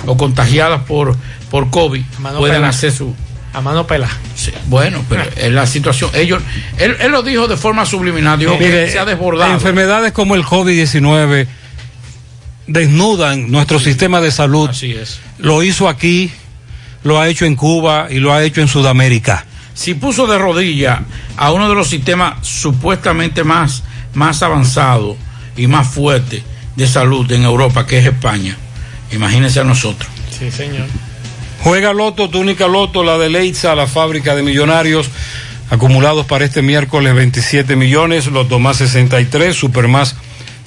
o 0.06 0.16
contagiadas 0.16 0.82
por, 0.82 1.16
por 1.52 1.68
COVID 1.68 2.02
mano 2.18 2.38
puedan 2.38 2.56
pelada. 2.56 2.70
hacer 2.70 2.90
su... 2.90 3.14
A 3.52 3.60
mano 3.60 3.86
pela. 3.86 4.08
Sí, 4.34 4.50
bueno, 4.68 5.04
pero 5.06 5.24
es 5.36 5.52
la 5.52 5.66
situación. 5.66 6.10
Ellos, 6.14 6.42
él, 6.78 6.96
él 6.98 7.12
lo 7.12 7.22
dijo 7.22 7.46
de 7.46 7.58
forma 7.58 7.84
subliminal, 7.84 8.38
dijo 8.38 8.56
Mire, 8.58 8.86
que 8.86 8.90
se 8.90 8.98
ha 8.98 9.04
desbordado. 9.04 9.52
Enfermedades 9.52 10.12
como 10.12 10.34
el 10.34 10.42
COVID-19 10.44 11.46
desnudan 12.66 13.50
nuestro 13.50 13.78
sistema 13.78 14.22
de 14.22 14.30
salud. 14.30 14.70
Así 14.70 14.92
es. 14.92 15.20
Lo 15.36 15.62
hizo 15.62 15.90
aquí, 15.90 16.32
lo 17.04 17.20
ha 17.20 17.28
hecho 17.28 17.44
en 17.44 17.54
Cuba 17.54 18.06
y 18.08 18.14
lo 18.20 18.32
ha 18.32 18.42
hecho 18.42 18.62
en 18.62 18.68
Sudamérica. 18.68 19.44
si 19.74 19.92
puso 19.92 20.26
de 20.26 20.38
rodilla 20.38 21.02
a 21.36 21.52
uno 21.52 21.68
de 21.68 21.74
los 21.74 21.88
sistemas 21.88 22.46
supuestamente 22.46 23.44
más, 23.44 23.82
más 24.14 24.42
avanzados 24.42 25.18
y 25.58 25.66
más 25.66 25.86
fuertes 25.86 26.42
de 26.76 26.86
salud 26.86 27.30
en 27.30 27.42
Europa, 27.42 27.84
que 27.86 27.98
es 27.98 28.06
España, 28.06 28.56
imagínense 29.10 29.60
a 29.60 29.64
nosotros. 29.64 30.10
Sí, 30.38 30.50
señor. 30.50 30.86
Juega 31.62 31.92
Loto, 31.92 32.28
túnica 32.28 32.66
Loto, 32.66 33.04
la 33.04 33.18
de 33.18 33.30
Leitza, 33.30 33.76
la 33.76 33.86
fábrica 33.86 34.34
de 34.34 34.42
millonarios. 34.42 35.08
Acumulados 35.70 36.26
para 36.26 36.44
este 36.44 36.60
miércoles 36.60 37.14
27 37.14 37.76
millones, 37.76 38.26
Loto 38.26 38.58
más 38.58 38.78
63, 38.78 39.54
Super 39.54 39.86
más 39.86 40.16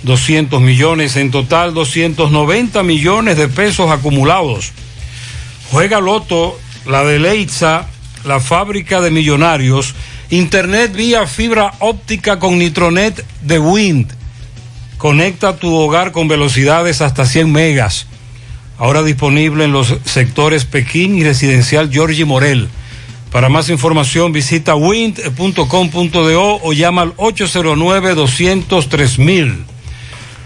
200 0.04 0.62
millones, 0.62 1.18
en 1.18 1.32
total 1.32 1.74
290 1.74 2.82
millones 2.84 3.38
de 3.38 3.50
pesos 3.50 3.92
acumulados. 3.92 4.72
Juega 5.70 6.00
Loto, 6.00 6.58
la 6.86 7.04
de 7.04 7.20
Leitza, 7.20 7.88
la 8.24 8.40
fábrica 8.40 9.02
de 9.02 9.12
millonarios, 9.12 9.96
internet 10.30 10.94
vía 10.96 11.28
fibra 11.28 11.74
óptica 11.80 12.40
con 12.40 12.58
Nitronet 12.58 13.22
de 13.42 13.60
Wind. 13.60 14.14
Conecta 14.98 15.58
tu 15.58 15.76
hogar 15.76 16.14
con 16.14 16.30
velocidades 16.30 17.02
hasta 17.02 17.26
100 17.26 17.52
megas. 17.52 18.08
Ahora 18.78 19.04
disponible 19.04 19.64
en 19.64 19.72
los 19.72 19.96
sectores 20.06 20.66
Pekín 20.66 21.18
y 21.18 21.24
residencial 21.24 21.90
Georgie 21.92 22.26
Morel. 22.26 22.68
Para 23.32 23.48
más 23.50 23.70
información 23.70 24.32
visita 24.32 24.76
wind.com.do 24.76 26.60
o 26.62 26.74
llama 26.74 27.02
al 27.04 27.16
809-203 27.16 29.56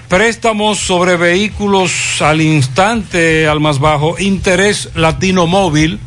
Préstamos 0.08 0.78
sobre 0.80 1.18
vehículos 1.18 2.22
al 2.22 2.40
instante, 2.42 3.48
al 3.48 3.60
más 3.60 3.80
bajo, 3.80 4.18
interés 4.20 4.90
latino 4.96 5.46
móvil. 5.46 6.00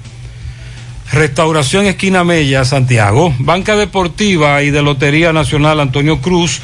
Restauración 1.12 1.84
Esquina 1.84 2.24
Mella, 2.24 2.64
Santiago. 2.64 3.34
Banca 3.38 3.76
Deportiva 3.76 4.62
y 4.62 4.70
de 4.70 4.80
Lotería 4.80 5.34
Nacional 5.34 5.78
Antonio 5.78 6.22
Cruz. 6.22 6.60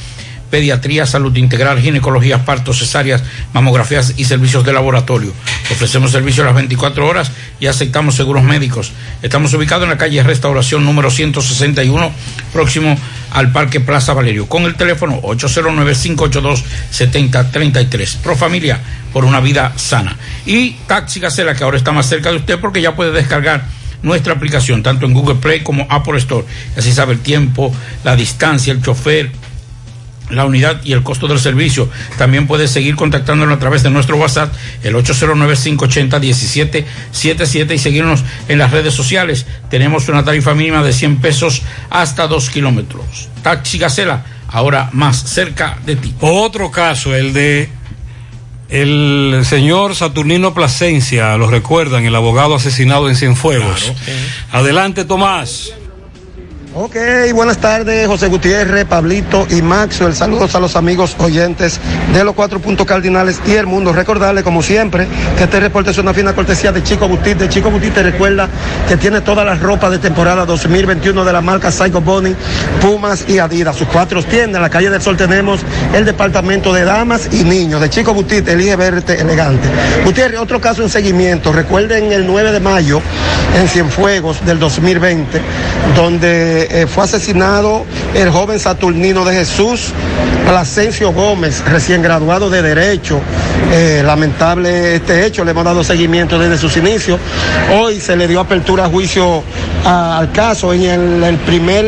pediatría, 0.52 1.04
salud 1.06 1.34
integral, 1.34 1.80
ginecología, 1.80 2.44
partos, 2.44 2.78
cesáreas, 2.78 3.24
mamografías 3.54 4.12
y 4.18 4.26
servicios 4.26 4.66
de 4.66 4.74
laboratorio. 4.74 5.32
Ofrecemos 5.70 6.12
servicios 6.12 6.44
a 6.44 6.48
las 6.48 6.56
24 6.56 7.06
horas 7.06 7.32
y 7.58 7.68
aceptamos 7.68 8.16
seguros 8.16 8.44
médicos. 8.44 8.92
Estamos 9.22 9.54
ubicados 9.54 9.84
en 9.84 9.90
la 9.90 9.96
calle 9.96 10.22
Restauración 10.22 10.84
número 10.84 11.10
161, 11.10 12.12
próximo 12.52 12.98
al 13.30 13.50
Parque 13.50 13.80
Plaza 13.80 14.12
Valerio, 14.12 14.46
con 14.46 14.64
el 14.64 14.74
teléfono 14.74 15.22
809-582-7033. 15.22 18.18
Pro 18.18 18.36
Familia, 18.36 18.78
por 19.10 19.24
una 19.24 19.40
vida 19.40 19.72
sana. 19.76 20.18
Y 20.44 20.72
Taxi 20.86 21.20
Gacela, 21.20 21.54
que 21.54 21.64
ahora 21.64 21.78
está 21.78 21.92
más 21.92 22.06
cerca 22.06 22.30
de 22.30 22.36
usted 22.36 22.60
porque 22.60 22.82
ya 22.82 22.94
puede 22.94 23.12
descargar 23.12 23.64
nuestra 24.02 24.34
aplicación, 24.34 24.82
tanto 24.82 25.06
en 25.06 25.14
Google 25.14 25.36
Play 25.36 25.60
como 25.60 25.86
Apple 25.88 26.18
Store. 26.18 26.44
Así 26.76 26.92
sabe 26.92 27.14
el 27.14 27.20
tiempo, 27.20 27.74
la 28.04 28.16
distancia, 28.16 28.70
el 28.70 28.82
chofer, 28.82 29.32
la 30.32 30.44
unidad 30.44 30.82
y 30.84 30.92
el 30.92 31.02
costo 31.02 31.26
del 31.28 31.38
servicio. 31.38 31.88
También 32.18 32.46
puedes 32.46 32.70
seguir 32.70 32.96
contactándonos 32.96 33.56
a 33.56 33.58
través 33.58 33.82
de 33.82 33.88
nuestro 33.90 34.16
WhatsApp, 34.16 34.52
el 34.82 34.94
809-580-1777 34.94 37.74
y 37.74 37.78
seguirnos 37.78 38.24
en 38.48 38.58
las 38.58 38.70
redes 38.70 38.92
sociales. 38.94 39.46
Tenemos 39.70 40.08
una 40.08 40.24
tarifa 40.24 40.54
mínima 40.54 40.82
de 40.82 40.92
100 40.92 41.20
pesos 41.20 41.62
hasta 41.90 42.26
2 42.26 42.50
kilómetros. 42.50 43.28
Taxi 43.42 43.78
Gacela, 43.78 44.24
ahora 44.48 44.90
más 44.92 45.22
cerca 45.24 45.78
de 45.84 45.96
ti. 45.96 46.14
Otro 46.20 46.70
caso, 46.70 47.14
el 47.14 47.32
de 47.32 47.68
el 48.72 49.42
señor 49.44 49.94
Saturnino 49.94 50.54
Plasencia, 50.54 51.36
lo 51.36 51.50
recuerdan, 51.50 52.06
el 52.06 52.14
abogado 52.14 52.54
asesinado 52.54 53.10
en 53.10 53.16
Cienfuegos. 53.16 53.92
Adelante, 54.50 55.04
Tomás. 55.04 55.74
Ok, 56.74 56.96
buenas 57.34 57.58
tardes, 57.58 58.06
José 58.06 58.28
Gutiérrez, 58.28 58.86
Pablito 58.86 59.46
y 59.50 59.60
Maxwell. 59.60 60.14
Saludos 60.14 60.54
a 60.54 60.60
los 60.60 60.74
amigos 60.74 61.14
oyentes 61.18 61.78
de 62.14 62.24
los 62.24 62.34
cuatro 62.34 62.60
puntos 62.60 62.86
cardinales 62.86 63.42
y 63.46 63.52
el 63.52 63.66
mundo. 63.66 63.92
Recordarle, 63.92 64.42
como 64.42 64.62
siempre, 64.62 65.06
que 65.36 65.44
este 65.44 65.60
reporte 65.60 65.90
es 65.90 65.98
una 65.98 66.14
fina 66.14 66.34
cortesía 66.34 66.72
de 66.72 66.82
Chico 66.82 67.08
Butit. 67.08 67.36
De 67.36 67.50
Chico 67.50 67.70
Butit 67.70 67.92
te 67.92 68.02
recuerda 68.02 68.48
que 68.88 68.96
tiene 68.96 69.20
todas 69.20 69.44
las 69.44 69.60
ropas 69.60 69.90
de 69.90 69.98
temporada 69.98 70.46
2021 70.46 71.22
de 71.26 71.32
la 71.34 71.42
marca 71.42 71.70
Psycho 71.70 72.00
Bunny, 72.00 72.34
Pumas 72.80 73.28
y 73.28 73.38
Adidas. 73.38 73.76
Sus 73.76 73.88
cuatro 73.88 74.22
tiendas. 74.22 74.56
En 74.56 74.62
la 74.62 74.70
calle 74.70 74.88
del 74.88 75.02
Sol 75.02 75.18
tenemos 75.18 75.60
el 75.92 76.06
departamento 76.06 76.72
de 76.72 76.84
damas 76.84 77.28
y 77.32 77.44
niños. 77.44 77.82
De 77.82 77.90
Chico 77.90 78.14
Butit, 78.14 78.48
elige 78.48 78.76
verte 78.76 79.20
elegante. 79.20 79.68
Gutiérrez, 80.06 80.40
otro 80.40 80.58
caso 80.58 80.82
en 80.82 80.88
seguimiento. 80.88 81.52
Recuerden 81.52 82.12
el 82.12 82.26
9 82.26 82.50
de 82.50 82.60
mayo 82.60 83.02
en 83.60 83.68
Cienfuegos 83.68 84.42
del 84.46 84.58
2020, 84.58 85.38
donde 85.94 86.61
eh, 86.70 86.86
fue 86.86 87.04
asesinado 87.04 87.84
el 88.14 88.30
joven 88.30 88.58
Saturnino 88.58 89.24
de 89.24 89.34
Jesús 89.34 89.92
Plasencio 90.46 91.12
Gómez, 91.12 91.62
recién 91.66 92.02
graduado 92.02 92.50
de 92.50 92.62
Derecho. 92.62 93.20
Eh, 93.72 94.02
lamentable 94.04 94.96
este 94.96 95.24
hecho, 95.24 95.44
le 95.44 95.52
hemos 95.52 95.64
dado 95.64 95.82
seguimiento 95.84 96.38
desde 96.38 96.58
sus 96.58 96.76
inicios. 96.76 97.18
Hoy 97.74 98.00
se 98.00 98.16
le 98.16 98.28
dio 98.28 98.40
apertura 98.40 98.86
a 98.86 98.88
juicio 98.88 99.42
al 99.84 100.30
caso 100.32 100.72
en 100.74 100.82
el, 100.82 101.24
el 101.24 101.38
primer, 101.38 101.84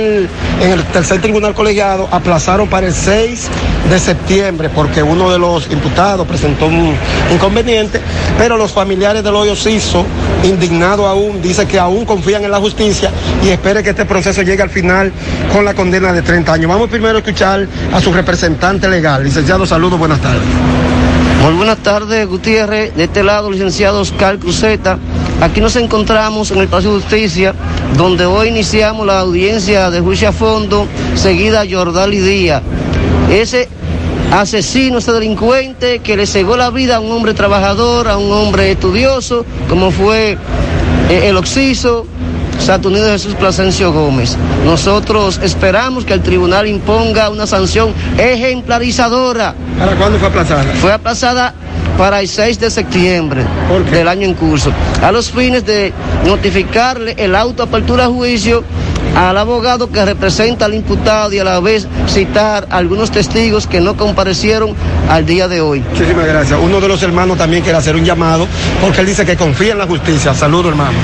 en 0.60 0.70
el 0.70 0.82
tercer 0.84 1.20
tribunal 1.20 1.54
colegiado, 1.54 2.08
aplazaron 2.10 2.68
para 2.68 2.86
el 2.86 2.94
6 2.94 3.48
de 3.88 3.98
septiembre 3.98 4.70
porque 4.70 5.02
uno 5.02 5.30
de 5.30 5.38
los 5.38 5.70
imputados 5.70 6.26
presentó 6.26 6.66
un 6.66 6.94
inconveniente, 7.32 8.00
pero 8.38 8.56
los 8.56 8.72
familiares 8.72 9.22
del 9.22 9.34
hoyo 9.34 9.54
Ciso, 9.54 10.04
indignado 10.42 11.06
aún, 11.06 11.42
dice 11.42 11.66
que 11.66 11.78
aún 11.78 12.04
confían 12.04 12.44
en 12.44 12.50
la 12.50 12.58
justicia 12.58 13.10
y 13.42 13.48
espere 13.48 13.82
que 13.82 13.90
este 13.90 14.04
proceso 14.04 14.42
llegue 14.42 14.62
al 14.62 14.70
final 14.70 15.12
con 15.52 15.64
la 15.64 15.74
condena 15.74 16.12
de 16.12 16.22
30 16.22 16.52
años. 16.52 16.70
Vamos 16.70 16.88
primero 16.88 17.16
a 17.16 17.18
escuchar 17.18 17.66
a 17.92 18.00
su 18.00 18.12
representante 18.12 18.88
legal. 18.88 19.22
Licenciado, 19.22 19.66
saludos, 19.66 19.98
buenas 19.98 20.20
tardes. 20.20 20.42
Muy 21.42 21.52
buenas 21.54 21.78
tardes, 21.78 22.26
Gutiérrez. 22.26 22.94
De 22.94 23.04
este 23.04 23.22
lado, 23.22 23.50
licenciado 23.50 24.00
Oscar 24.00 24.38
Cruzeta. 24.38 24.98
Aquí 25.42 25.60
nos 25.60 25.76
encontramos 25.76 26.50
en 26.50 26.58
el 26.58 26.68
Palacio 26.68 26.94
de 26.94 27.00
Justicia, 27.02 27.54
donde 27.98 28.24
hoy 28.24 28.48
iniciamos 28.48 29.06
la 29.06 29.20
audiencia 29.20 29.90
de 29.90 30.00
juicio 30.00 30.30
a 30.30 30.32
fondo, 30.32 30.86
seguida 31.16 31.60
a 31.60 31.66
Jordali 31.68 32.18
Díaz. 32.18 32.62
Ese 33.34 33.68
asesino, 34.30 34.98
ese 34.98 35.10
delincuente 35.10 35.98
que 35.98 36.16
le 36.16 36.24
cegó 36.24 36.56
la 36.56 36.70
vida 36.70 36.96
a 36.96 37.00
un 37.00 37.10
hombre 37.10 37.34
trabajador, 37.34 38.06
a 38.06 38.16
un 38.16 38.30
hombre 38.30 38.70
estudioso, 38.70 39.44
como 39.68 39.90
fue 39.90 40.38
eh, 41.10 41.20
el 41.24 41.36
Oxiso, 41.36 42.06
Saturnino 42.60 43.06
Jesús 43.06 43.34
Plasencio 43.34 43.92
Gómez. 43.92 44.36
Nosotros 44.64 45.40
esperamos 45.42 46.04
que 46.04 46.12
el 46.12 46.22
tribunal 46.22 46.68
imponga 46.68 47.28
una 47.28 47.48
sanción 47.48 47.92
ejemplarizadora. 48.18 49.56
¿Para 49.80 49.96
cuándo 49.96 50.16
fue 50.20 50.28
aplazada? 50.28 50.72
Fue 50.74 50.92
aplazada 50.92 51.54
para 51.98 52.20
el 52.20 52.28
6 52.28 52.60
de 52.60 52.70
septiembre 52.70 53.44
del 53.90 54.06
año 54.06 54.28
en 54.28 54.34
curso, 54.34 54.72
a 55.02 55.10
los 55.10 55.32
fines 55.32 55.66
de 55.66 55.92
notificarle 56.24 57.16
el 57.18 57.34
auto 57.34 57.64
apertura 57.64 58.04
a 58.04 58.08
juicio 58.08 58.62
al 59.14 59.38
abogado 59.38 59.90
que 59.90 60.04
representa 60.04 60.64
al 60.64 60.74
imputado 60.74 61.32
y 61.32 61.38
a 61.38 61.44
la 61.44 61.60
vez 61.60 61.86
citar 62.08 62.66
a 62.70 62.78
algunos 62.78 63.10
testigos 63.10 63.66
que 63.66 63.80
no 63.80 63.96
comparecieron 63.96 64.74
al 65.08 65.24
día 65.26 65.48
de 65.48 65.60
hoy. 65.60 65.82
Muchísimas 65.90 66.26
gracias. 66.26 66.58
Uno 66.62 66.80
de 66.80 66.88
los 66.88 67.02
hermanos 67.02 67.38
también 67.38 67.62
quiere 67.62 67.78
hacer 67.78 67.96
un 67.96 68.04
llamado 68.04 68.46
porque 68.80 69.00
él 69.00 69.06
dice 69.06 69.24
que 69.24 69.36
confía 69.36 69.72
en 69.72 69.78
la 69.78 69.86
justicia. 69.86 70.34
Saludos, 70.34 70.66
hermano. 70.66 70.98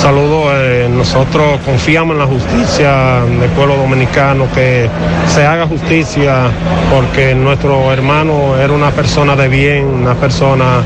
Saludos, 0.00 0.52
eh, 0.54 0.63
nosotros 0.96 1.60
confiamos 1.64 2.14
en 2.14 2.18
la 2.20 2.26
justicia 2.26 3.20
del 3.40 3.50
pueblo 3.50 3.76
dominicano, 3.76 4.46
que 4.54 4.88
se 5.28 5.44
haga 5.44 5.66
justicia 5.66 6.50
porque 6.92 7.34
nuestro 7.34 7.92
hermano 7.92 8.56
era 8.56 8.72
una 8.72 8.90
persona 8.90 9.36
de 9.36 9.48
bien, 9.48 9.86
una 9.86 10.14
persona 10.14 10.82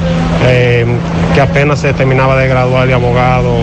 eh, 0.46 0.86
que 1.34 1.40
apenas 1.40 1.80
se 1.80 1.92
terminaba 1.92 2.36
de 2.36 2.48
graduar 2.48 2.86
de 2.86 2.94
abogado, 2.94 3.54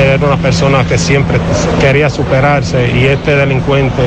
era 0.00 0.24
una 0.24 0.36
persona 0.36 0.84
que 0.84 0.96
siempre 0.96 1.38
quería 1.80 2.08
superarse 2.08 2.90
y 2.94 3.06
este 3.06 3.34
delincuente 3.34 4.02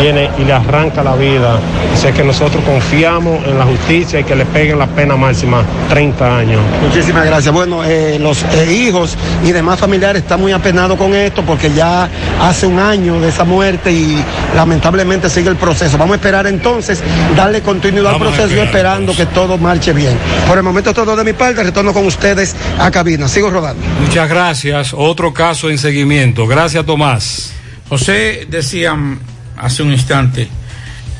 viene 0.00 0.30
y 0.38 0.44
le 0.44 0.52
arranca 0.52 1.02
la 1.02 1.14
vida. 1.16 1.58
Así 1.92 2.10
que 2.12 2.24
nosotros 2.24 2.62
confiamos 2.64 3.46
en 3.46 3.58
la 3.58 3.64
justicia 3.64 4.20
y 4.20 4.24
que 4.24 4.34
le 4.34 4.46
peguen 4.46 4.78
la 4.78 4.86
pena 4.86 5.16
máxima, 5.16 5.62
30 5.90 6.38
años. 6.38 6.60
Muchísimas 6.82 7.26
gracias. 7.26 7.52
Bueno, 7.52 7.84
eh, 7.84 8.18
los 8.18 8.42
eh, 8.42 8.72
hijos 8.72 9.16
y 9.44 9.52
demás 9.52 9.78
familiares 9.78 10.22
están 10.22 10.40
muy 10.40 10.52
apenados 10.52 10.87
con 10.96 11.14
esto 11.14 11.44
porque 11.44 11.72
ya 11.72 12.08
hace 12.40 12.66
un 12.66 12.78
año 12.78 13.20
de 13.20 13.28
esa 13.28 13.44
muerte 13.44 13.92
y 13.92 14.22
lamentablemente 14.54 15.28
sigue 15.28 15.48
el 15.48 15.56
proceso. 15.56 15.98
Vamos 15.98 16.14
a 16.14 16.16
esperar 16.16 16.46
entonces, 16.46 17.02
darle 17.36 17.60
continuidad 17.62 18.14
al 18.14 18.18
Vamos 18.18 18.34
proceso 18.36 18.62
esperando 18.62 19.14
que 19.14 19.26
todo 19.26 19.58
marche 19.58 19.92
bien. 19.92 20.16
Por 20.46 20.58
el 20.58 20.64
momento 20.64 20.94
todo 20.94 21.16
de 21.16 21.24
mi 21.24 21.32
parte, 21.32 21.62
retorno 21.62 21.92
con 21.92 22.06
ustedes 22.06 22.54
a 22.78 22.90
cabina. 22.90 23.28
Sigo 23.28 23.50
rodando. 23.50 23.84
Muchas 24.00 24.28
gracias. 24.28 24.94
Otro 24.96 25.32
caso 25.32 25.70
en 25.70 25.78
seguimiento. 25.78 26.46
Gracias, 26.46 26.84
Tomás. 26.86 27.52
José 27.88 28.46
decía 28.48 28.94
mm, 28.94 29.18
hace 29.56 29.82
un 29.82 29.92
instante 29.92 30.48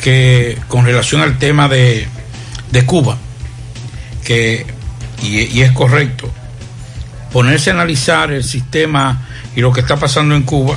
que 0.02 0.58
con 0.68 0.84
relación 0.84 1.22
al 1.22 1.38
tema 1.38 1.68
de, 1.68 2.06
de 2.70 2.84
Cuba, 2.84 3.16
que, 4.24 4.66
y, 5.22 5.58
y 5.58 5.62
es 5.62 5.72
correcto, 5.72 6.30
ponerse 7.32 7.70
a 7.70 7.74
analizar 7.74 8.30
el 8.30 8.44
sistema 8.44 9.27
y 9.58 9.60
lo 9.60 9.72
que 9.72 9.80
está 9.80 9.96
pasando 9.96 10.36
en 10.36 10.44
Cuba, 10.44 10.76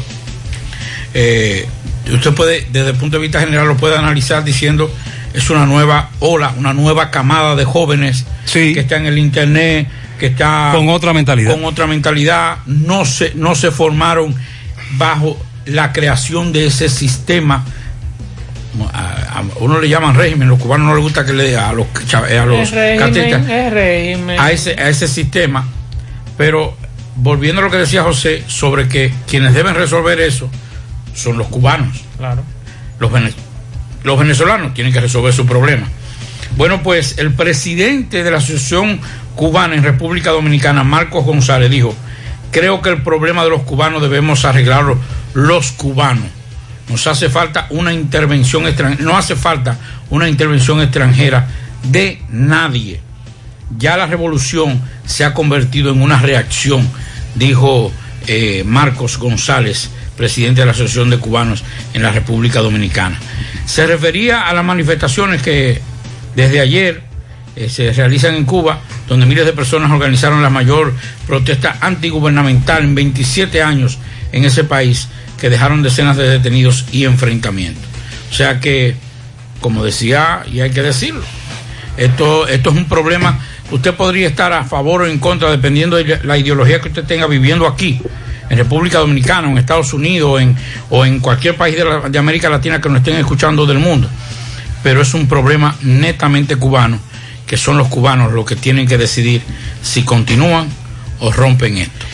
eh, 1.13 1.67
usted 2.11 2.33
puede, 2.33 2.65
desde 2.71 2.89
el 2.89 2.95
punto 2.95 3.17
de 3.17 3.21
vista 3.21 3.39
general, 3.39 3.67
lo 3.67 3.77
puede 3.77 3.95
analizar 3.95 4.43
diciendo 4.43 4.91
es 5.35 5.51
una 5.51 5.67
nueva 5.67 6.09
ola, 6.19 6.55
una 6.57 6.73
nueva 6.73 7.11
camada 7.11 7.55
de 7.55 7.63
jóvenes 7.63 8.25
que 8.51 8.79
está 8.79 8.97
en 8.97 9.05
el 9.05 9.19
internet, 9.19 9.87
que 10.19 10.25
está 10.25 10.71
Con 10.73 10.89
otra 10.89 11.13
mentalidad. 11.13 11.51
con 11.51 11.63
otra 11.63 11.85
mentalidad, 11.85 12.57
no 12.65 13.05
se, 13.05 13.33
no 13.35 13.53
se 13.53 13.69
formaron 13.69 14.33
bajo 14.93 15.39
la 15.67 15.93
creación 15.93 16.51
de 16.51 16.65
ese 16.65 16.89
sistema. 16.89 17.63
A, 18.93 19.37
a 19.37 19.43
uno 19.59 19.79
le 19.79 19.89
llaman 19.89 20.15
régimen, 20.15 20.49
los 20.49 20.57
cubanos 20.57 20.87
no 20.87 20.95
les 20.95 21.03
gusta 21.03 21.23
que 21.23 21.33
le 21.33 21.55
a 21.55 21.71
los, 21.71 21.85
a 22.15 22.45
los 22.45 22.71
régimen, 22.71 22.97
catetas, 22.97 23.47
es 23.47 23.73
régimen. 23.73 24.39
a 24.39 24.51
ese, 24.51 24.71
a 24.71 24.89
ese 24.89 25.07
sistema. 25.07 25.67
Pero 26.35 26.80
volviendo 27.21 27.61
a 27.61 27.65
lo 27.65 27.71
que 27.71 27.77
decía 27.77 28.03
José 28.03 28.43
sobre 28.47 28.87
que 28.87 29.13
quienes 29.27 29.53
deben 29.53 29.75
resolver 29.75 30.19
eso 30.19 30.49
son 31.13 31.37
los 31.37 31.47
cubanos. 31.47 31.97
Claro. 32.17 32.43
Los, 32.99 33.11
vene- 33.11 33.33
los 34.03 34.17
venezolanos 34.19 34.73
tienen 34.73 34.91
que 34.91 34.99
resolver 34.99 35.31
su 35.33 35.45
problema. 35.45 35.87
Bueno, 36.57 36.81
pues 36.83 37.17
el 37.17 37.33
presidente 37.33 38.23
de 38.23 38.31
la 38.31 38.37
Asociación 38.37 38.99
Cubana 39.35 39.75
en 39.75 39.83
República 39.83 40.31
Dominicana, 40.31 40.83
Marcos 40.83 41.23
González, 41.23 41.69
dijo, 41.69 41.95
creo 42.51 42.81
que 42.81 42.89
el 42.89 43.03
problema 43.03 43.43
de 43.43 43.51
los 43.51 43.61
cubanos 43.61 44.01
debemos 44.01 44.43
arreglarlo 44.43 44.97
los 45.33 45.71
cubanos. 45.71 46.25
Nos 46.89 47.07
hace 47.07 47.29
falta 47.29 47.67
una 47.69 47.93
intervención 47.93 48.67
extranjera, 48.67 49.03
no 49.05 49.15
hace 49.17 49.35
falta 49.35 49.77
una 50.09 50.27
intervención 50.27 50.81
extranjera 50.81 51.47
de 51.83 52.21
nadie. 52.29 52.99
Ya 53.77 53.95
la 53.95 54.07
revolución 54.07 54.81
se 55.05 55.23
ha 55.23 55.33
convertido 55.33 55.91
en 55.93 56.01
una 56.01 56.19
reacción, 56.19 56.89
dijo 57.35 57.91
eh, 58.27 58.63
Marcos 58.65 59.17
González, 59.17 59.89
presidente 60.15 60.61
de 60.61 60.65
la 60.65 60.71
Asociación 60.71 61.09
de 61.09 61.17
Cubanos 61.17 61.63
en 61.93 62.03
la 62.03 62.11
República 62.11 62.59
Dominicana. 62.59 63.19
Se 63.65 63.87
refería 63.87 64.47
a 64.47 64.53
las 64.53 64.63
manifestaciones 64.63 65.41
que 65.41 65.81
desde 66.35 66.59
ayer 66.59 67.01
eh, 67.55 67.69
se 67.69 67.91
realizan 67.91 68.35
en 68.35 68.45
Cuba, 68.45 68.81
donde 69.07 69.25
miles 69.25 69.45
de 69.45 69.53
personas 69.53 69.91
organizaron 69.91 70.41
la 70.41 70.49
mayor 70.49 70.93
protesta 71.27 71.77
antigubernamental 71.81 72.83
en 72.83 72.95
27 72.95 73.61
años 73.61 73.97
en 74.31 74.45
ese 74.45 74.63
país, 74.63 75.09
que 75.39 75.49
dejaron 75.49 75.83
decenas 75.83 76.15
de 76.15 76.29
detenidos 76.29 76.85
y 76.91 77.03
enfrentamientos. 77.05 77.83
O 78.29 78.33
sea 78.33 78.59
que, 78.59 78.95
como 79.59 79.83
decía, 79.83 80.43
y 80.51 80.61
hay 80.61 80.71
que 80.71 80.81
decirlo, 80.81 81.23
esto, 81.97 82.47
esto 82.47 82.69
es 82.69 82.77
un 82.77 82.85
problema, 82.85 83.39
usted 83.71 83.93
podría 83.95 84.27
estar 84.27 84.53
a 84.53 84.63
favor 84.63 85.01
o 85.01 85.07
en 85.07 85.19
contra, 85.19 85.49
dependiendo 85.49 85.95
de 85.97 86.19
la 86.23 86.37
ideología 86.37 86.79
que 86.79 86.89
usted 86.89 87.03
tenga 87.03 87.27
viviendo 87.27 87.67
aquí, 87.67 88.01
en 88.49 88.57
República 88.57 88.99
Dominicana, 88.99 89.49
en 89.49 89.57
Estados 89.57 89.93
Unidos, 89.93 90.41
en, 90.41 90.55
o 90.89 91.05
en 91.05 91.19
cualquier 91.19 91.55
país 91.55 91.75
de, 91.77 92.09
de 92.09 92.19
América 92.19 92.49
Latina 92.49 92.81
que 92.81 92.89
nos 92.89 92.99
estén 92.99 93.15
escuchando 93.15 93.65
del 93.65 93.79
mundo. 93.79 94.09
Pero 94.83 95.01
es 95.01 95.13
un 95.13 95.27
problema 95.27 95.75
netamente 95.83 96.57
cubano, 96.57 96.99
que 97.47 97.55
son 97.55 97.77
los 97.77 97.87
cubanos 97.87 98.33
los 98.33 98.45
que 98.45 98.55
tienen 98.55 98.87
que 98.87 98.97
decidir 98.97 99.41
si 99.81 100.03
continúan 100.03 100.67
o 101.19 101.31
rompen 101.31 101.77
esto. 101.77 102.05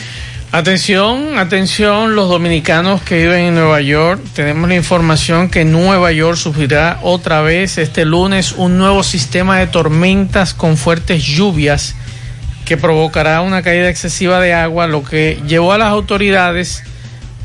Atención, 0.50 1.36
atención, 1.36 2.16
los 2.16 2.30
dominicanos 2.30 3.02
que 3.02 3.18
viven 3.18 3.40
en 3.40 3.54
Nueva 3.54 3.82
York. 3.82 4.22
Tenemos 4.32 4.66
la 4.66 4.76
información 4.76 5.50
que 5.50 5.66
Nueva 5.66 6.10
York 6.10 6.38
sufrirá 6.38 7.00
otra 7.02 7.42
vez 7.42 7.76
este 7.76 8.06
lunes 8.06 8.52
un 8.52 8.78
nuevo 8.78 9.02
sistema 9.02 9.58
de 9.58 9.66
tormentas 9.66 10.54
con 10.54 10.78
fuertes 10.78 11.22
lluvias 11.22 11.94
que 12.64 12.78
provocará 12.78 13.42
una 13.42 13.60
caída 13.60 13.90
excesiva 13.90 14.40
de 14.40 14.54
agua, 14.54 14.86
lo 14.86 15.04
que 15.04 15.38
llevó 15.46 15.74
a 15.74 15.78
las 15.78 15.88
autoridades 15.88 16.82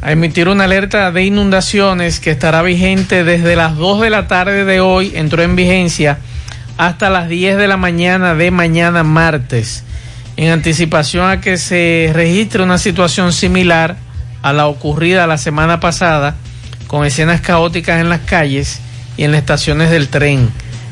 a 0.01 0.13
emitir 0.13 0.47
una 0.47 0.63
alerta 0.63 1.11
de 1.11 1.25
inundaciones 1.25 2.21
que 2.21 2.31
estará 2.31 2.61
vigente 2.61 3.25
desde 3.25 3.57
las 3.57 3.75
2 3.75 3.99
de 3.99 4.09
la 4.11 4.29
tarde 4.29 4.63
de 4.63 4.79
hoy, 4.79 5.11
entró 5.15 5.43
en 5.43 5.57
vigencia 5.57 6.19
hasta 6.77 7.09
las 7.09 7.27
10 7.27 7.57
de 7.57 7.67
la 7.67 7.75
mañana 7.75 8.33
de 8.33 8.49
mañana 8.49 9.03
martes, 9.03 9.83
en 10.37 10.51
anticipación 10.51 11.29
a 11.29 11.41
que 11.41 11.57
se 11.57 12.09
registre 12.13 12.63
una 12.63 12.77
situación 12.77 13.33
similar 13.33 13.97
a 14.41 14.53
la 14.53 14.67
ocurrida 14.67 15.27
la 15.27 15.37
semana 15.37 15.79
pasada, 15.79 16.35
con 16.87 17.05
escenas 17.05 17.41
caóticas 17.41 18.01
en 18.01 18.09
las 18.09 18.21
calles 18.21 18.79
y 19.17 19.23
en 19.23 19.31
las 19.31 19.39
estaciones 19.39 19.89
del 19.89 20.09
tren 20.09 20.49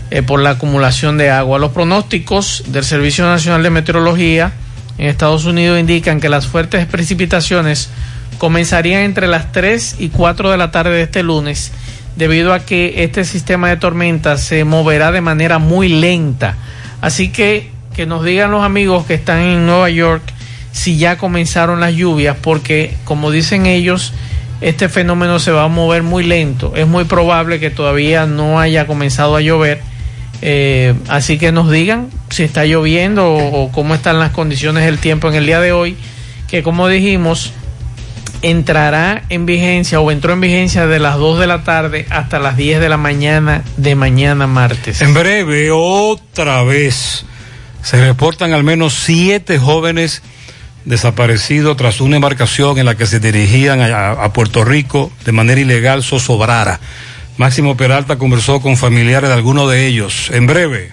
eh, 0.10 0.22
por 0.22 0.40
la 0.40 0.52
acumulación 0.52 1.18
de 1.18 1.30
agua. 1.30 1.60
Los 1.60 1.72
pronósticos 1.72 2.64
del 2.68 2.84
Servicio 2.84 3.26
Nacional 3.26 3.64
de 3.64 3.70
Meteorología 3.70 4.54
en 4.98 5.08
Estados 5.08 5.46
Unidos 5.46 5.80
indican 5.80 6.20
que 6.20 6.30
las 6.30 6.48
fuertes 6.48 6.86
precipitaciones 6.86 7.90
comenzarían 8.38 9.02
entre 9.02 9.28
las 9.28 9.52
3 9.52 9.98
y 10.00 10.10
4 10.10 10.52
de 10.52 10.58
la 10.58 10.72
tarde 10.72 10.92
de 10.92 11.04
este 11.04 11.24
lunes, 11.24 11.72
debido 12.16 12.54
a 12.54 12.66
que 12.66 13.04
este 13.04 13.24
sistema 13.24 13.70
de 13.70 13.78
tormentas 13.78 14.42
se 14.42 14.64
moverá 14.64 15.12
de 15.12 15.22
manera 15.22 15.60
muy 15.60 15.90
lenta. 15.90 16.56
Así 17.02 17.30
que 17.30 17.72
que 18.02 18.08
nos 18.08 18.26
digan 18.26 18.50
los 18.50 18.64
amigos 18.64 19.06
que 19.06 19.14
están 19.14 19.42
en 19.42 19.68
Nueva 19.68 19.88
York 19.92 20.24
si 20.72 20.98
ya 20.98 21.20
comenzaron 21.20 21.80
las 21.82 21.94
lluvias, 21.94 22.36
porque 22.42 22.96
como 23.04 23.30
dicen 23.30 23.68
ellos, 23.68 24.12
este 24.60 24.90
fenómeno 24.90 25.38
se 25.38 25.52
va 25.52 25.66
a 25.66 25.68
mover 25.68 26.02
muy 26.02 26.24
lento. 26.24 26.74
Es 26.76 26.88
muy 26.88 27.04
probable 27.04 27.60
que 27.60 27.70
todavía 27.70 28.26
no 28.26 28.60
haya 28.60 28.88
comenzado 28.88 29.36
a 29.36 29.42
llover. 29.42 29.82
Eh, 30.42 30.96
así 31.10 31.38
que 31.38 31.52
nos 31.52 31.70
digan 31.70 32.10
si 32.32 32.42
está 32.42 32.66
lloviendo 32.66 33.28
o, 33.28 33.66
o 33.66 33.72
cómo 33.72 33.94
están 33.94 34.18
las 34.18 34.32
condiciones 34.32 34.84
del 34.84 34.98
tiempo 34.98 35.30
en 35.30 35.36
el 35.36 35.46
día 35.46 35.62
de 35.62 35.72
hoy, 35.72 35.96
que 36.48 36.64
como 36.64 36.88
dijimos, 36.88 37.54
entrará 38.42 39.24
en 39.30 39.46
vigencia 39.46 40.00
o 40.00 40.10
entró 40.10 40.34
en 40.34 40.42
vigencia 40.42 40.88
de 40.88 40.98
las 40.98 41.18
2 41.18 41.40
de 41.40 41.46
la 41.46 41.64
tarde 41.64 42.08
hasta 42.10 42.40
las 42.40 42.58
10 42.58 42.80
de 42.80 42.90
la 42.90 42.98
mañana 42.98 43.64
de 43.78 43.94
mañana 43.94 44.48
martes. 44.48 45.02
En 45.02 45.14
breve, 45.14 45.70
otra 45.72 46.64
vez, 46.64 47.26
se 47.84 48.06
reportan 48.06 48.54
al 48.54 48.64
menos 48.64 48.94
siete 48.94 49.58
jóvenes 49.58 50.22
desaparecidos 50.86 51.78
tras 51.78 52.02
una 52.02 52.16
embarcación 52.16 52.78
en 52.78 52.86
la 52.86 52.96
que 52.96 53.06
se 53.06 53.20
dirigían 53.20 53.82
a, 53.82 54.12
a 54.12 54.34
Puerto 54.34 54.64
Rico 54.64 55.12
de 55.26 55.32
manera 55.32 55.62
ilegal 55.62 56.04
zozobrara. 56.04 56.80
Máximo 57.38 57.78
Peralta 57.78 58.18
conversó 58.18 58.62
con 58.62 58.78
familiares 58.78 59.30
de 59.30 59.36
algunos 59.36 59.70
de 59.70 59.88
ellos. 59.88 60.30
En 60.32 60.48
breve. 60.48 60.92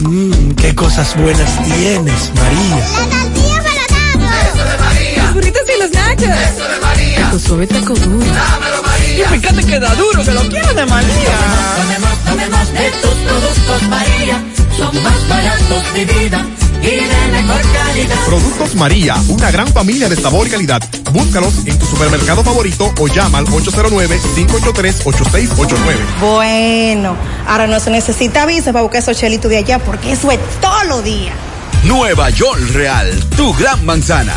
Mmm, 0.00 0.52
qué 0.52 0.74
cosas 0.74 1.16
buenas 1.16 1.64
tienes, 1.64 2.32
María. 2.34 2.76
La 2.76 3.08
tortilla 3.08 4.18
para 4.18 4.48
Eso 4.48 4.64
de 4.64 4.78
María. 4.78 5.24
Los 5.24 5.34
burritos 5.34 5.62
y 5.74 5.82
los 5.82 5.90
nachos. 5.90 6.28
Eso 6.28 6.68
de 6.68 6.80
María. 6.80 7.20
Taco 7.20 7.38
suave, 7.38 7.66
taco 7.66 7.94
duro. 7.94 8.26
Dámelo, 8.26 8.82
María. 8.82 9.24
Y 9.34 9.38
fíjate 9.40 9.66
que 9.66 9.80
da 9.80 9.94
duro, 9.94 10.24
que 10.24 10.32
lo 10.32 10.48
quiero 10.48 10.74
de 10.74 10.86
María. 10.86 11.38
Tomemos, 11.76 12.24
tomemos 12.24 12.72
de 12.72 12.90
tus 13.02 13.14
productos, 13.14 13.82
María. 13.88 14.42
Son 14.78 15.02
más 15.02 15.28
baratos 15.28 15.92
de 15.92 16.04
vida 16.04 16.46
y 16.80 16.86
de 16.86 17.08
mejor 17.32 17.60
calidad. 17.72 18.16
Productos 18.26 18.76
María, 18.76 19.16
una 19.26 19.50
gran 19.50 19.66
familia 19.66 20.08
de 20.08 20.14
sabor 20.14 20.46
y 20.46 20.50
calidad. 20.50 20.80
Búscalos 21.12 21.66
en 21.66 21.76
tu 21.78 21.84
supermercado 21.84 22.44
favorito 22.44 22.94
o 23.00 23.08
llama 23.08 23.38
al 23.38 23.46
809-583-8689. 23.46 26.20
Bueno, 26.20 27.16
ahora 27.48 27.66
no 27.66 27.80
se 27.80 27.90
necesita 27.90 28.46
visa 28.46 28.72
para 28.72 28.82
buscar 28.82 29.02
esos 29.02 29.18
chelitos 29.18 29.50
de 29.50 29.56
allá 29.56 29.80
porque 29.80 30.12
eso 30.12 30.30
es 30.30 30.38
todo 30.60 30.84
lo 30.84 31.02
día. 31.02 31.32
Nueva 31.82 32.30
York 32.30 32.60
Real, 32.72 33.12
tu 33.36 33.52
gran 33.54 33.84
manzana. 33.84 34.36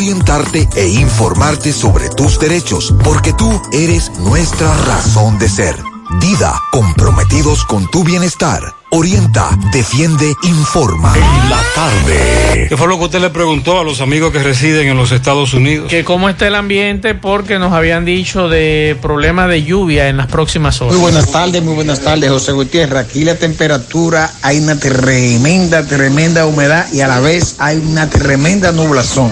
orientarte 0.00 0.66
e 0.76 0.88
informarte 0.88 1.74
sobre 1.74 2.08
tus 2.08 2.38
derechos, 2.38 2.94
porque 3.04 3.34
tú 3.34 3.60
eres 3.70 4.10
nuestra 4.20 4.74
razón 4.86 5.38
de 5.38 5.46
ser. 5.46 5.76
Dida, 6.22 6.58
comprometidos 6.72 7.64
con 7.66 7.88
tu 7.90 8.02
bienestar. 8.02 8.62
Orienta, 8.92 9.50
defiende, 9.72 10.34
informa. 10.42 11.12
En 11.14 11.50
la 11.50 11.62
tarde. 11.74 12.66
¿Qué 12.68 12.76
fue 12.78 12.88
lo 12.88 12.98
que 12.98 13.04
usted 13.04 13.20
le 13.20 13.28
preguntó 13.28 13.78
a 13.78 13.84
los 13.84 14.00
amigos 14.00 14.32
que 14.32 14.42
residen 14.42 14.88
en 14.88 14.96
los 14.96 15.12
Estados 15.12 15.52
Unidos? 15.52 15.88
Que 15.90 16.02
cómo 16.02 16.30
está 16.30 16.48
el 16.48 16.54
ambiente 16.54 17.14
porque 17.14 17.58
nos 17.58 17.72
habían 17.72 18.06
dicho 18.06 18.48
de 18.48 18.98
problemas 19.02 19.50
de 19.50 19.62
lluvia 19.62 20.08
en 20.08 20.16
las 20.16 20.28
próximas 20.28 20.80
horas. 20.80 20.94
Muy 20.94 21.02
buenas 21.02 21.30
tardes, 21.30 21.62
muy 21.62 21.74
buenas 21.74 22.00
tardes, 22.00 22.30
José 22.30 22.52
Gutiérrez. 22.52 23.06
Aquí 23.06 23.22
la 23.22 23.36
temperatura, 23.36 24.32
hay 24.40 24.58
una 24.60 24.80
tremenda, 24.80 25.86
tremenda 25.86 26.46
humedad 26.46 26.90
y 26.90 27.02
a 27.02 27.06
la 27.06 27.20
vez 27.20 27.56
hay 27.58 27.76
una 27.76 28.08
tremenda 28.08 28.72
nublación. 28.72 29.30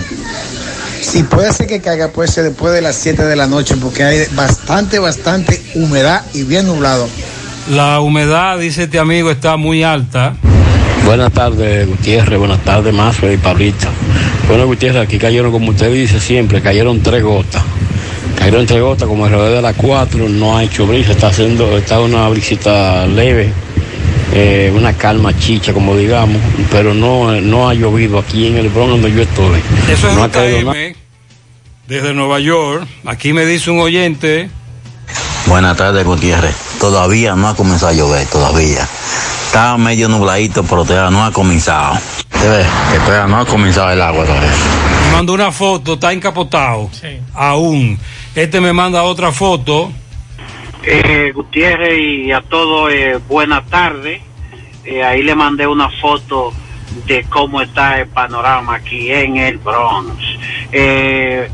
Si 1.11 1.23
puede 1.23 1.51
ser 1.55 1.67
que 1.67 1.81
caiga, 1.81 2.09
puede 2.09 2.29
ser 2.29 2.45
después 2.45 2.75
de 2.75 2.83
las 2.83 2.95
7 2.97 3.25
de 3.25 3.35
la 3.35 3.47
noche, 3.47 3.77
porque 3.81 4.05
hay 4.05 4.27
bastante, 4.35 4.99
bastante 4.99 5.59
humedad 5.75 6.23
y 6.35 6.43
bien 6.43 6.67
nublado. 6.67 7.09
La 7.71 8.01
humedad, 8.01 8.59
dice 8.59 8.83
este 8.83 8.99
amigo, 8.99 9.31
está 9.31 9.57
muy 9.57 9.83
alta. 9.83 10.35
Buenas 11.07 11.33
tardes, 11.33 11.89
Gutiérrez. 11.89 12.39
Buenas 12.39 12.63
tardes, 12.63 12.93
Mazo 12.93 13.33
y 13.33 13.39
Pablito. 13.39 13.87
Bueno, 14.49 14.67
Gutiérrez, 14.67 15.03
aquí 15.03 15.19
cayeron, 15.19 15.51
como 15.51 15.71
usted 15.71 15.91
dice 15.91 16.21
siempre, 16.21 16.61
cayeron 16.61 17.03
tres 17.03 17.23
gotas. 17.23 17.63
Cayeron 18.39 18.67
tres 18.67 18.83
gotas, 18.83 19.09
como 19.09 19.25
alrededor 19.25 19.57
de 19.57 19.63
las 19.63 19.77
cuatro, 19.77 20.29
no 20.29 20.59
ha 20.59 20.63
hecho 20.63 20.87
brisa, 20.87 21.13
está 21.13 21.29
haciendo, 21.29 21.79
está 21.79 22.01
una 22.01 22.29
brisita 22.29 23.07
leve, 23.07 23.51
eh, 24.35 24.71
una 24.75 24.93
calma 24.93 25.37
chicha, 25.39 25.73
como 25.73 25.97
digamos, 25.97 26.41
pero 26.71 26.93
no, 26.93 27.41
no 27.41 27.69
ha 27.69 27.75
llovido 27.75 28.19
aquí 28.19 28.47
en 28.47 28.57
el 28.59 28.69
Bronx 28.69 28.91
donde 28.91 29.13
yo 29.13 29.23
estoy. 29.23 29.61
Eso 29.91 30.11
es 30.11 30.15
no 30.15 30.23
ha 30.23 30.31
caído 30.31 30.73
JM, 30.73 30.95
desde 31.89 32.13
Nueva 32.13 32.39
York. 32.39 32.87
Aquí 33.07 33.33
me 33.33 33.47
dice 33.47 33.71
un 33.71 33.81
oyente. 33.81 34.51
Buenas 35.47 35.77
tardes, 35.79 36.05
Gutiérrez. 36.05 36.55
Todavía 36.79 37.35
no 37.35 37.49
ha 37.49 37.57
comenzado 37.57 37.91
a 37.91 37.95
llover, 37.95 38.27
todavía. 38.29 38.87
Está 39.47 39.79
medio 39.79 40.09
nubladito, 40.11 40.63
pero 40.65 40.85
todavía 40.85 41.11
no 41.11 41.25
ha 41.25 41.33
comenzado. 41.33 41.99
¿Te 42.29 42.47
ves? 42.47 42.67
Que 42.93 42.99
todavía 42.99 43.27
no 43.27 43.41
ha 43.41 43.47
comenzado 43.47 43.91
el 43.91 44.03
agua 44.03 44.27
todavía. 44.27 44.53
Me 45.07 45.13
mandó 45.13 45.33
una 45.33 45.51
foto, 45.51 45.95
está 45.95 46.13
encapotado. 46.13 46.91
Aún. 47.33 47.99
Este 48.35 48.61
me 48.61 48.75
manda 48.75 49.03
otra 49.03 49.33
foto. 49.33 49.91
Eh, 50.85 51.33
Gutiérrez 51.35 51.99
y 51.99 52.33
a 52.33 52.43
todos 52.43 52.93
eh, 52.93 53.19
buenas 53.27 53.67
tardes. 53.67 54.21
Eh, 54.85 55.03
ahí 55.03 55.23
le 55.23 55.35
mandé 55.35 55.67
una 55.67 55.89
foto 55.89 56.53
de 57.07 57.25
cómo 57.25 57.63
está 57.63 57.99
el 57.99 58.09
panorama 58.09 58.75
aquí 58.77 59.11
en 59.11 59.39
el 59.39 59.57
Bronx. 59.57 60.23
Eh, 60.71 61.49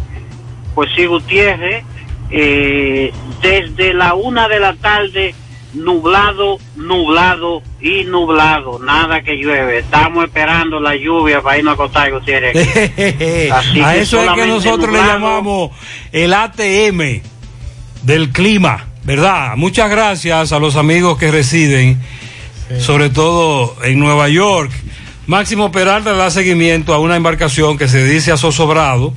pues 0.74 0.90
sí, 0.94 1.06
Gutiérrez, 1.06 1.84
eh, 2.30 3.12
desde 3.40 3.94
la 3.94 4.14
una 4.14 4.48
de 4.48 4.60
la 4.60 4.74
tarde, 4.74 5.34
nublado, 5.72 6.58
nublado 6.76 7.62
y 7.80 8.04
nublado, 8.04 8.78
nada 8.78 9.22
que 9.22 9.36
llueve. 9.36 9.78
Estamos 9.78 10.24
esperando 10.24 10.80
la 10.80 10.96
lluvia 10.96 11.42
para 11.42 11.58
irnos 11.58 11.72
a 11.72 11.74
acostar, 11.74 12.12
Gutiérrez. 12.12 12.56
Así 13.52 13.80
a 13.80 13.92
que 13.92 14.00
eso 14.00 14.22
es 14.22 14.30
que 14.32 14.46
nosotros 14.46 14.92
le 14.92 14.98
llamamos 14.98 15.70
el 16.12 16.32
ATM 16.32 17.22
del 18.02 18.30
clima, 18.30 18.86
¿verdad? 19.04 19.56
Muchas 19.56 19.90
gracias 19.90 20.52
a 20.52 20.58
los 20.58 20.76
amigos 20.76 21.18
que 21.18 21.30
residen, 21.30 22.00
sobre 22.78 23.10
todo 23.10 23.76
en 23.82 23.98
Nueva 23.98 24.28
York. 24.28 24.70
Máximo 25.26 25.72
Peralta 25.72 26.12
da 26.12 26.30
seguimiento 26.30 26.92
a 26.92 26.98
una 26.98 27.16
embarcación 27.16 27.78
que 27.78 27.88
se 27.88 28.04
dice 28.04 28.30
a. 28.30 29.14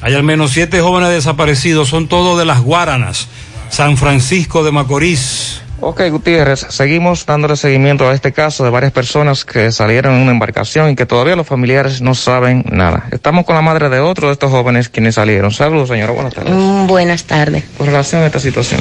Hay 0.00 0.14
al 0.14 0.22
menos 0.22 0.52
siete 0.52 0.80
jóvenes 0.80 1.10
desaparecidos, 1.10 1.88
son 1.88 2.08
todos 2.08 2.38
de 2.38 2.44
las 2.44 2.60
Guaranas, 2.60 3.28
San 3.70 3.96
Francisco 3.96 4.62
de 4.62 4.72
Macorís. 4.72 5.62
Ok, 5.80 6.02
Gutiérrez, 6.10 6.66
seguimos 6.70 7.26
dándole 7.26 7.54
seguimiento 7.56 8.08
a 8.08 8.14
este 8.14 8.32
caso 8.32 8.64
de 8.64 8.70
varias 8.70 8.92
personas 8.92 9.44
que 9.44 9.70
salieron 9.72 10.14
en 10.14 10.22
una 10.22 10.30
embarcación 10.32 10.90
y 10.90 10.96
que 10.96 11.04
todavía 11.04 11.36
los 11.36 11.46
familiares 11.46 12.00
no 12.00 12.14
saben 12.14 12.64
nada. 12.70 13.08
Estamos 13.10 13.44
con 13.44 13.54
la 13.56 13.62
madre 13.62 13.90
de 13.90 14.00
otro 14.00 14.28
de 14.28 14.32
estos 14.32 14.50
jóvenes 14.50 14.88
quienes 14.88 15.16
salieron. 15.16 15.52
Saludos, 15.52 15.90
señora, 15.90 16.12
buenas 16.12 16.34
tardes. 16.34 16.54
Mm, 16.54 16.86
buenas 16.86 17.24
tardes. 17.24 17.64
Con 17.76 17.86
relación 17.86 18.22
a 18.22 18.26
esta 18.26 18.40
situación. 18.40 18.80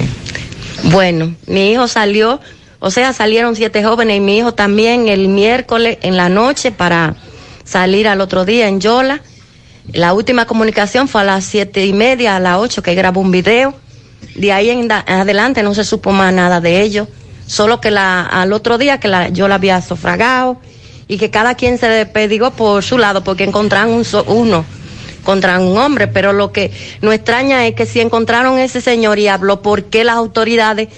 Bueno, 0.83 1.35
mi 1.47 1.71
hijo 1.71 1.89
salió, 1.89 2.39
o 2.79 2.89
sea, 2.91 3.11
salieron 3.11 3.57
siete 3.57 3.83
jóvenes 3.83 4.17
y 4.17 4.19
mi 4.21 4.37
hijo 4.37 4.53
también 4.53 5.09
el 5.09 5.27
miércoles 5.27 5.97
en 6.01 6.15
la 6.15 6.29
noche 6.29 6.71
para 6.71 7.15
salir 7.65 8.07
al 8.07 8.21
otro 8.21 8.45
día 8.45 8.69
en 8.69 8.79
Yola. 8.79 9.21
La 9.93 10.13
última 10.13 10.45
comunicación 10.45 11.07
fue 11.07 11.21
a 11.21 11.23
las 11.23 11.45
siete 11.45 11.85
y 11.85 11.93
media, 11.93 12.35
a 12.35 12.39
las 12.39 12.57
ocho, 12.57 12.81
que 12.81 12.95
grabó 12.95 13.21
un 13.21 13.31
video. 13.31 13.73
De 14.35 14.51
ahí 14.51 14.69
en 14.69 14.91
adelante 14.91 15.63
no 15.63 15.73
se 15.73 15.83
supo 15.83 16.11
más 16.11 16.33
nada 16.33 16.59
de 16.59 16.81
ellos. 16.81 17.07
Solo 17.47 17.79
que 17.79 17.91
la, 17.91 18.21
al 18.25 18.53
otro 18.53 18.77
día 18.77 18.99
que 18.99 19.07
la, 19.07 19.29
yo 19.29 19.47
la 19.47 19.55
había 19.55 19.81
sufragado 19.81 20.59
y 21.07 21.17
que 21.17 21.29
cada 21.29 21.53
quien 21.55 21.77
se 21.77 21.87
despedió 21.87 22.51
por 22.51 22.83
su 22.83 22.97
lado 22.97 23.23
porque 23.23 23.43
encontraron 23.43 23.93
un 23.93 24.03
so- 24.03 24.23
uno 24.27 24.65
contra 25.23 25.59
un 25.59 25.77
hombre, 25.77 26.07
pero 26.07 26.33
lo 26.33 26.51
que 26.51 26.71
nos 27.01 27.13
extraña 27.13 27.65
es 27.67 27.75
que 27.75 27.85
si 27.85 27.99
encontraron 28.01 28.57
ese 28.59 28.81
señor 28.81 29.19
y 29.19 29.27
habló, 29.27 29.61
¿por 29.61 29.85
qué 29.85 30.03
las 30.03 30.15
autoridades 30.15 30.89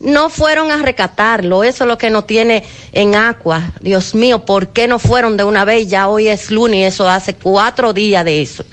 no 0.00 0.30
fueron 0.30 0.70
a 0.70 0.78
recatarlo? 0.82 1.64
Eso 1.64 1.84
es 1.84 1.88
lo 1.88 1.98
que 1.98 2.10
nos 2.10 2.26
tiene 2.26 2.64
en 2.92 3.14
agua. 3.14 3.72
Dios 3.80 4.14
mío, 4.14 4.44
¿por 4.44 4.68
qué 4.68 4.88
no 4.88 4.98
fueron 4.98 5.36
de 5.36 5.44
una 5.44 5.64
vez? 5.64 5.88
Ya 5.88 6.08
hoy 6.08 6.28
es 6.28 6.50
lunes 6.50 6.94
eso 6.94 7.08
hace 7.08 7.34
cuatro 7.34 7.92
días 7.92 8.24
de 8.24 8.42
eso. 8.42 8.64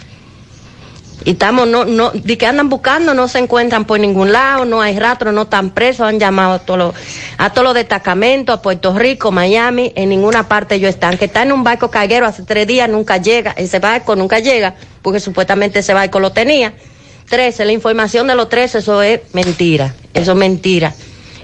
Y 1.25 1.31
estamos, 1.31 1.67
no, 1.67 1.85
no, 1.85 2.11
de 2.11 2.37
que 2.37 2.45
andan 2.45 2.67
buscando, 2.67 3.13
no 3.13 3.29
se 3.29 3.39
encuentran 3.39 3.85
por 3.85 3.97
ningún 3.99 4.33
lado, 4.33 4.65
no 4.65 4.81
hay 4.81 4.99
rastro, 4.99 5.31
no 5.31 5.43
están 5.43 5.69
presos, 5.69 6.07
han 6.07 6.19
llamado 6.19 6.53
a 6.53 6.59
todos 6.59 6.77
los, 6.77 6.95
a 7.37 7.49
todos 7.51 7.63
los 7.63 7.73
destacamentos, 7.75 8.57
a 8.57 8.61
Puerto 8.61 8.93
Rico, 8.97 9.31
Miami, 9.31 9.93
en 9.95 10.09
ninguna 10.09 10.49
parte 10.49 10.75
ellos 10.75 10.89
están. 10.89 11.17
Que 11.17 11.25
está 11.25 11.43
en 11.43 11.53
un 11.53 11.63
barco 11.63 11.89
carguero 11.89 12.25
hace 12.25 12.43
tres 12.43 12.67
días, 12.67 12.89
nunca 12.89 13.17
llega, 13.17 13.51
ese 13.51 13.79
barco 13.79 14.17
nunca 14.17 14.39
llega, 14.39 14.75
porque 15.01 15.21
supuestamente 15.21 15.79
ese 15.79 15.93
barco 15.93 16.19
lo 16.19 16.33
tenía. 16.33 16.73
Trece, 17.29 17.63
la 17.63 17.71
información 17.71 18.27
de 18.27 18.35
los 18.35 18.49
tres, 18.49 18.75
eso 18.75 19.01
es 19.01 19.21
mentira, 19.33 19.95
eso 20.13 20.31
es 20.33 20.37
mentira. 20.37 20.93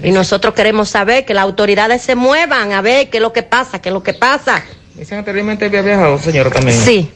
Y 0.02 0.12
nosotros 0.12 0.54
queremos 0.54 0.88
saber 0.88 1.24
que 1.24 1.34
las 1.34 1.44
autoridades 1.44 2.02
se 2.02 2.14
muevan 2.14 2.72
a 2.72 2.80
ver 2.80 3.10
qué 3.10 3.18
es 3.18 3.22
lo 3.22 3.32
que 3.32 3.42
pasa, 3.42 3.80
qué 3.80 3.90
es 3.90 3.92
lo 3.92 4.02
que 4.02 4.14
pasa. 4.14 4.64
Dicen 4.94 5.18
anteriormente 5.18 5.66
había 5.66 5.82
viajado, 5.82 6.18
señora, 6.18 6.50
también. 6.50 6.78
Sí, 6.78 7.10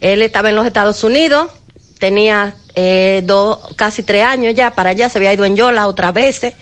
él 0.00 0.22
estaba 0.22 0.50
en 0.50 0.56
los 0.56 0.66
Estados 0.66 1.02
Unidos, 1.04 1.50
tenía 1.98 2.56
eh, 2.74 3.22
dos, 3.24 3.58
casi 3.76 4.02
tres 4.02 4.24
años 4.24 4.54
ya 4.54 4.72
para 4.72 4.90
allá, 4.90 5.08
se 5.08 5.18
había 5.18 5.32
ido 5.32 5.44
en 5.44 5.56
Yola 5.56 5.86
otras 5.86 6.12
veces 6.12 6.54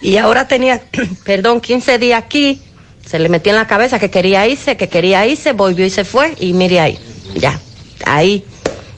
y 0.00 0.18
ahora 0.18 0.46
tenía, 0.46 0.82
perdón, 1.24 1.60
15 1.60 1.98
días 1.98 2.22
aquí, 2.22 2.60
se 3.04 3.18
le 3.18 3.28
metió 3.28 3.50
en 3.50 3.56
la 3.56 3.66
cabeza 3.66 3.98
que 3.98 4.10
quería 4.10 4.46
irse, 4.46 4.76
que 4.76 4.88
quería 4.88 5.26
irse, 5.26 5.52
volvió 5.52 5.84
y 5.86 5.90
se 5.90 6.04
fue 6.04 6.34
y 6.38 6.52
mire 6.52 6.80
ahí, 6.80 6.98
ya, 7.34 7.58
ahí, 8.04 8.44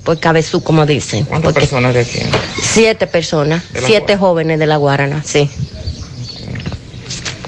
por 0.05 0.19
cabezú, 0.21 0.63
como 0.63 0.87
dicen. 0.87 1.25
¿Cuántas 1.25 1.53
personas 1.53 1.95
de 1.95 2.01
aquí? 2.01 2.21
Siete 2.63 3.07
personas, 3.07 3.63
siete 3.87 4.17
jóvenes 4.17 4.59
de 4.59 4.67
la 4.67 4.77
Guarana, 4.77 5.23
sí. 5.25 5.51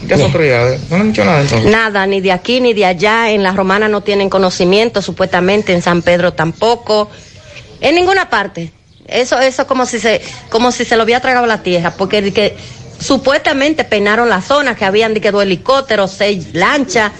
¿Qué 0.08 0.16
las 0.16 0.26
autoridades? 0.26 0.80
No 0.90 0.96
le 0.96 1.02
han 1.02 1.12
dicho 1.12 1.24
nada 1.24 1.40
entonces. 1.40 1.70
Nada, 1.70 2.06
ni 2.06 2.20
de 2.20 2.32
aquí 2.32 2.60
ni 2.60 2.74
de 2.74 2.86
allá. 2.86 3.30
En 3.30 3.42
la 3.42 3.52
Romana 3.52 3.88
no 3.88 4.00
tienen 4.00 4.30
conocimiento, 4.30 5.02
supuestamente 5.02 5.72
en 5.72 5.82
San 5.82 6.02
Pedro 6.02 6.32
tampoco. 6.32 7.10
En 7.80 7.94
ninguna 7.94 8.30
parte. 8.30 8.72
Eso, 9.06 9.38
eso 9.40 9.66
como 9.66 9.86
si 9.86 10.00
se, 10.00 10.20
como 10.50 10.72
si 10.72 10.84
se 10.84 10.96
lo 10.96 11.02
había 11.02 11.20
tragado 11.20 11.46
la 11.46 11.62
tierra, 11.62 11.94
porque 11.96 12.20
de 12.20 12.32
que 12.32 12.56
supuestamente 13.00 13.84
peinaron 13.84 14.28
la 14.28 14.42
zona, 14.42 14.74
que 14.74 14.84
habían 14.84 15.14
de 15.14 15.20
que 15.20 15.30
dos 15.30 15.42
helicópteros, 15.42 16.10
seis 16.10 16.48
lanchas, 16.52 17.12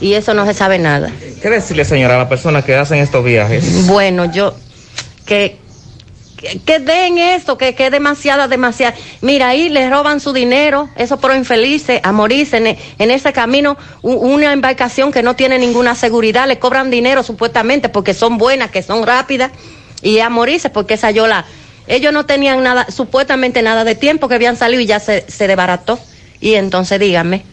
y 0.00 0.14
eso 0.14 0.34
no 0.34 0.44
se 0.46 0.54
sabe 0.54 0.78
nada. 0.78 1.10
¿Qué 1.40 1.50
decirle, 1.50 1.84
señora, 1.84 2.16
a 2.16 2.18
las 2.18 2.28
personas 2.28 2.64
que 2.64 2.74
hacen 2.74 2.98
estos 2.98 3.24
viajes? 3.24 3.86
Bueno, 3.86 4.32
yo 4.32 4.54
que 5.24 5.58
que, 6.36 6.58
que 6.58 6.78
den 6.78 7.18
eso, 7.18 7.56
que, 7.58 7.74
que 7.74 7.86
es 7.86 7.92
demasiada, 7.92 8.48
demasiada. 8.48 8.94
Mira, 9.20 9.48
ahí 9.48 9.68
les 9.68 9.90
roban 9.90 10.20
su 10.20 10.32
dinero, 10.32 10.88
esos 10.96 11.18
pro 11.18 11.34
infelices, 11.34 12.00
a 12.02 12.12
morirse 12.12 12.58
en, 12.58 12.66
en 12.98 13.10
ese 13.10 13.32
camino, 13.32 13.76
una 14.02 14.52
embarcación 14.52 15.12
que 15.12 15.22
no 15.22 15.34
tiene 15.36 15.58
ninguna 15.58 15.94
seguridad, 15.94 16.46
le 16.46 16.58
cobran 16.58 16.90
dinero 16.90 17.22
supuestamente 17.22 17.88
porque 17.88 18.14
son 18.14 18.38
buenas, 18.38 18.70
que 18.70 18.82
son 18.82 19.06
rápidas, 19.06 19.50
y 20.02 20.18
a 20.20 20.28
morirse 20.28 20.70
porque 20.70 20.94
esa 20.94 21.10
yola, 21.10 21.46
ellos 21.86 22.12
no 22.12 22.26
tenían 22.26 22.62
nada, 22.62 22.86
supuestamente 22.90 23.62
nada 23.62 23.84
de 23.84 23.94
tiempo 23.94 24.28
que 24.28 24.34
habían 24.34 24.56
salido 24.56 24.82
y 24.82 24.86
ya 24.86 25.00
se, 25.00 25.24
se 25.28 25.46
desbarató. 25.46 25.98
Y 26.40 26.54
entonces 26.54 27.00
díganme. 27.00 27.44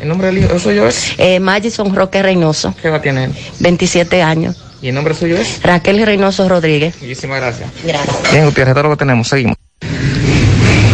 ¿El 0.00 0.08
nombre 0.08 0.28
del 0.28 0.38
hijo 0.38 0.58
suyo 0.58 0.86
es? 0.86 1.14
Eh, 1.18 1.40
Magison 1.40 1.94
Roque 1.94 2.22
Reynoso, 2.22 2.74
¿Qué 2.80 2.88
edad 2.88 3.00
tiene 3.00 3.24
él? 3.24 3.34
27 3.60 4.22
años. 4.22 4.67
¿Y 4.80 4.88
el 4.88 4.94
nombre 4.94 5.14
suyo 5.14 5.36
es? 5.36 5.60
Raquel 5.62 6.04
Reynoso 6.04 6.48
Rodríguez. 6.48 6.94
Muchísimas 7.00 7.40
gracias. 7.40 7.68
Gracias. 7.84 8.32
Bien, 8.32 8.44
Gutiérrez, 8.44 8.74
todo 8.74 8.84
lo 8.84 8.90
que 8.90 8.96
tenemos, 8.96 9.26
seguimos. 9.28 9.56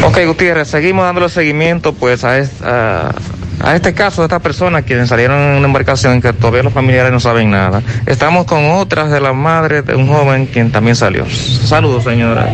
Ok, 0.02 0.18
Gutiérrez, 0.26 0.68
seguimos 0.68 1.04
dándole 1.04 1.28
seguimiento 1.28 1.92
pues 1.94 2.24
a, 2.24 2.38
est- 2.38 2.62
a, 2.62 3.14
a 3.60 3.76
este 3.76 3.94
caso 3.94 4.22
de 4.22 4.26
estas 4.26 4.42
personas 4.42 4.84
quienes 4.84 5.08
salieron 5.08 5.38
en 5.40 5.56
una 5.56 5.66
embarcación 5.66 6.20
que 6.20 6.32
todavía 6.32 6.62
los 6.62 6.72
familiares 6.72 7.10
no 7.12 7.20
saben 7.20 7.50
nada. 7.50 7.82
Estamos 8.06 8.44
con 8.44 8.64
otras 8.72 9.10
de 9.10 9.20
las 9.20 9.34
madres 9.34 9.84
de 9.86 9.94
un 9.94 10.06
joven 10.08 10.46
quien 10.46 10.70
también 10.72 10.96
salió. 10.96 11.24
Saludos, 11.30 12.04
señora. 12.04 12.52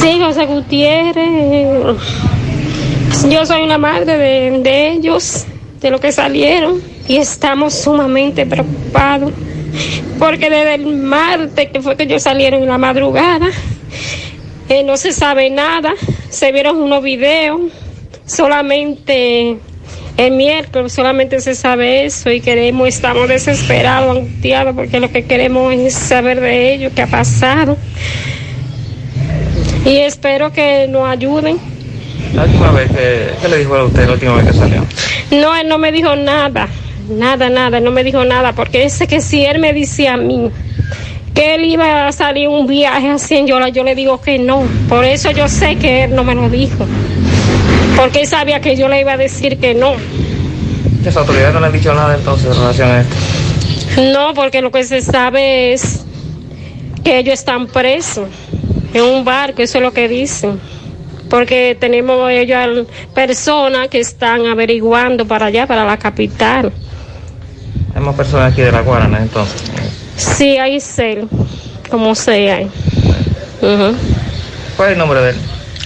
Sí, 0.00 0.18
José 0.20 0.44
Gutiérrez. 0.46 1.96
Yo 3.30 3.46
soy 3.46 3.62
una 3.62 3.78
madre 3.78 4.18
de, 4.18 4.60
de 4.62 4.90
ellos, 4.92 5.46
de 5.80 5.90
los 5.90 6.00
que 6.00 6.12
salieron, 6.12 6.80
y 7.08 7.16
estamos 7.16 7.74
sumamente 7.74 8.44
preocupados. 8.44 9.32
Porque 10.18 10.50
desde 10.50 10.74
el 10.74 10.86
martes, 10.86 11.70
que 11.70 11.80
fue 11.80 11.96
que 11.96 12.04
ellos 12.04 12.22
salieron 12.22 12.62
en 12.62 12.68
la 12.68 12.78
madrugada, 12.78 13.48
eh, 14.68 14.82
no 14.82 14.96
se 14.96 15.12
sabe 15.12 15.50
nada. 15.50 15.94
Se 16.30 16.52
vieron 16.52 16.76
unos 16.76 17.02
videos, 17.02 17.60
solamente 18.26 19.58
el 20.16 20.32
miércoles 20.32 20.92
solamente 20.92 21.40
se 21.40 21.54
sabe 21.54 22.04
eso 22.04 22.30
y 22.30 22.40
queremos, 22.40 22.86
estamos 22.86 23.28
desesperados, 23.28 24.16
angustiados, 24.16 24.74
porque 24.74 25.00
lo 25.00 25.10
que 25.10 25.24
queremos 25.24 25.74
es 25.74 25.94
saber 25.94 26.40
de 26.40 26.74
ellos, 26.74 26.92
qué 26.94 27.02
ha 27.02 27.06
pasado. 27.08 27.76
Y 29.84 29.96
espero 29.98 30.52
que 30.52 30.86
nos 30.88 31.08
ayuden. 31.08 31.58
La 32.32 32.44
última 32.44 32.70
vez 32.70 32.90
que, 32.90 33.30
¿qué 33.42 33.48
le 33.48 33.58
dijo 33.58 33.74
a 33.74 33.84
usted 33.84 34.06
la 34.06 34.12
última 34.12 34.36
vez 34.36 34.46
que 34.46 34.52
salió? 34.52 34.84
No, 35.32 35.54
él 35.56 35.68
no 35.68 35.78
me 35.78 35.90
dijo 35.90 36.14
nada, 36.16 36.68
nada, 37.08 37.50
nada, 37.50 37.80
no 37.80 37.90
me 37.90 38.04
dijo 38.04 38.24
nada, 38.24 38.52
porque 38.52 38.84
ese 38.84 39.06
que 39.06 39.20
si 39.20 39.44
él 39.44 39.58
me 39.58 39.72
dice 39.72 40.08
a 40.08 40.16
mí 40.16 40.50
que 41.34 41.56
él 41.56 41.64
iba 41.64 42.06
a 42.06 42.12
salir 42.12 42.48
un 42.48 42.66
viaje 42.66 43.10
así 43.10 43.36
en 43.36 43.46
Yola, 43.48 43.68
yo 43.68 43.82
le 43.82 43.94
digo 43.94 44.20
que 44.20 44.38
no. 44.38 44.62
Por 44.88 45.04
eso 45.04 45.32
yo 45.32 45.48
sé 45.48 45.76
que 45.76 46.04
él 46.04 46.14
no 46.14 46.22
me 46.22 46.34
lo 46.34 46.48
dijo. 46.48 46.86
Porque 47.96 48.20
él 48.20 48.26
sabía 48.26 48.60
que 48.60 48.76
yo 48.76 48.88
le 48.88 49.00
iba 49.00 49.12
a 49.12 49.16
decir 49.16 49.58
que 49.58 49.74
no. 49.74 49.94
Las 51.04 51.16
autoridades 51.16 51.52
no 51.52 51.60
le 51.60 51.66
han 51.66 51.72
dicho 51.72 51.92
nada 51.92 52.14
entonces 52.14 52.46
en 52.46 52.54
relación 52.54 52.88
a 52.88 53.00
esto. 53.00 53.14
No, 54.12 54.32
porque 54.34 54.60
lo 54.60 54.70
que 54.70 54.84
se 54.84 55.02
sabe 55.02 55.72
es 55.72 56.04
que 57.02 57.18
ellos 57.18 57.34
están 57.34 57.66
presos 57.66 58.28
en 58.92 59.02
un 59.02 59.24
barco, 59.24 59.60
eso 59.60 59.78
es 59.78 59.82
lo 59.82 59.92
que 59.92 60.08
dicen. 60.08 60.60
Porque 61.28 61.76
tenemos 61.78 62.30
ellos 62.30 62.86
personas 63.12 63.88
que 63.88 63.98
están 63.98 64.46
averiguando 64.46 65.26
para 65.26 65.46
allá, 65.46 65.66
para 65.66 65.84
la 65.84 65.96
capital. 65.96 66.72
Hay 67.94 68.00
más 68.02 68.14
personas 68.14 68.52
aquí 68.52 68.62
de 68.62 68.72
la 68.72 68.80
Guarana 68.82 69.18
entonces. 69.18 69.62
Sí, 70.16 70.56
hay 70.58 70.80
cel, 70.80 71.28
como 71.90 72.14
sea. 72.14 72.60
Ujú. 72.60 73.96
¿Cuál 74.76 74.88
es 74.88 74.92
el 74.92 74.98
nombre 74.98 75.20
de 75.20 75.30
él? 75.30 75.36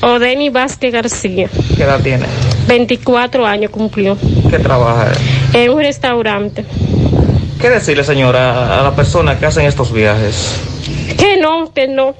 Odeni 0.01 0.49
Vázquez 0.49 0.93
García, 0.93 1.49
¿Qué 1.77 1.83
edad 1.83 2.01
tiene? 2.01 2.27
24 2.69 3.45
años 3.45 3.71
cumplió, 3.71 4.17
¿Qué 4.49 4.59
trabaja 4.59 5.11
él? 5.11 5.19
en 5.55 5.71
un 5.73 5.81
restaurante. 5.81 6.65
¿Qué 7.61 7.69
decirle, 7.69 8.05
señora, 8.05 8.79
a 8.79 8.83
las 8.85 8.95
personas 8.95 9.39
que 9.39 9.47
hacen 9.47 9.67
estos 9.67 9.93
viajes? 9.93 10.55
Que 11.19 11.39
no, 11.41 11.73
que 11.75 11.89
no. 11.89 12.15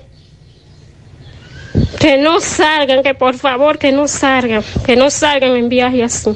Que 2.01 2.19
no 2.19 2.41
salgan, 2.41 3.05
que 3.05 3.15
por 3.15 3.37
favor 3.37 3.79
que 3.79 3.93
no 3.93 4.09
salgan, 4.09 4.63
que 4.85 4.97
no 4.97 5.11
salgan 5.11 5.57
en 5.57 5.69
viaje 5.69 6.03
así. 6.03 6.31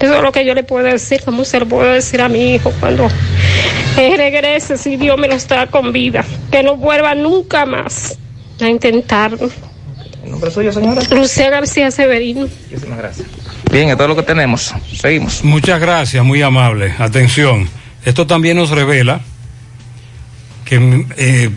Eso 0.00 0.16
es 0.16 0.22
lo 0.22 0.32
que 0.32 0.46
yo 0.46 0.54
le 0.54 0.62
puedo 0.62 0.86
decir, 0.86 1.20
como 1.22 1.44
se 1.44 1.60
lo 1.60 1.66
puedo 1.66 1.92
decir 1.92 2.22
a 2.22 2.28
mi 2.28 2.54
hijo 2.54 2.72
cuando 2.80 3.06
él 3.98 4.16
regrese, 4.16 4.78
si 4.78 4.96
Dios 4.96 5.18
me 5.18 5.28
lo 5.28 5.34
está 5.34 5.66
con 5.66 5.92
vida. 5.92 6.24
Que 6.50 6.62
no 6.62 6.76
vuelva 6.76 7.14
nunca 7.14 7.66
más 7.66 8.18
a 8.60 8.68
intentarlo. 8.68 9.50
¿El 10.24 10.30
nombre 10.30 10.50
suyo, 10.50 10.72
señora? 10.72 11.02
Lucía 11.10 11.50
García 11.50 11.90
Severino. 11.90 12.48
Muchísimas 12.70 12.98
gracias. 12.98 13.28
Bien, 13.70 13.90
es 13.90 13.96
todo 13.96 14.08
lo 14.08 14.16
que 14.16 14.22
tenemos. 14.22 14.74
Seguimos. 14.98 15.44
Muchas 15.44 15.78
gracias, 15.80 16.24
muy 16.24 16.40
amable. 16.40 16.94
Atención. 16.98 17.68
Esto 18.04 18.26
también 18.26 18.56
nos 18.56 18.70
revela 18.70 19.20
que 20.64 21.06
eh, 21.18 21.50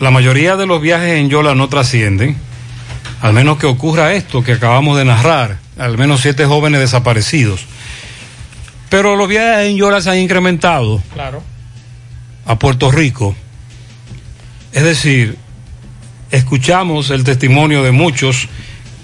la 0.00 0.10
mayoría 0.10 0.56
de 0.56 0.66
los 0.66 0.80
viajes 0.80 1.18
en 1.18 1.28
Yola 1.28 1.54
no 1.54 1.68
trascienden, 1.68 2.36
al 3.20 3.32
menos 3.32 3.58
que 3.58 3.66
ocurra 3.66 4.14
esto 4.14 4.42
que 4.42 4.52
acabamos 4.52 4.96
de 4.96 5.04
narrar, 5.04 5.58
al 5.78 5.98
menos 5.98 6.20
siete 6.20 6.44
jóvenes 6.46 6.80
desaparecidos. 6.80 7.64
Pero 8.88 9.16
los 9.16 9.28
viajes 9.28 9.68
en 9.68 9.76
Yola 9.76 10.00
se 10.00 10.10
han 10.10 10.18
incrementado 10.18 11.02
Claro. 11.12 11.42
a 12.46 12.58
Puerto 12.58 12.90
Rico. 12.90 13.34
Es 14.72 14.84
decir, 14.84 15.36
escuchamos 16.30 17.10
el 17.10 17.24
testimonio 17.24 17.82
de 17.82 17.90
muchos 17.92 18.48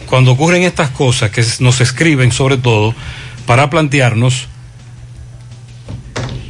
cuando 0.07 0.33
ocurren 0.33 0.63
estas 0.63 0.91
cosas 0.91 1.31
que 1.31 1.45
nos 1.61 1.81
escriben 1.81 2.31
sobre 2.33 2.59
todo 2.59 2.95
para 3.47 3.71
plantearnos 3.71 4.49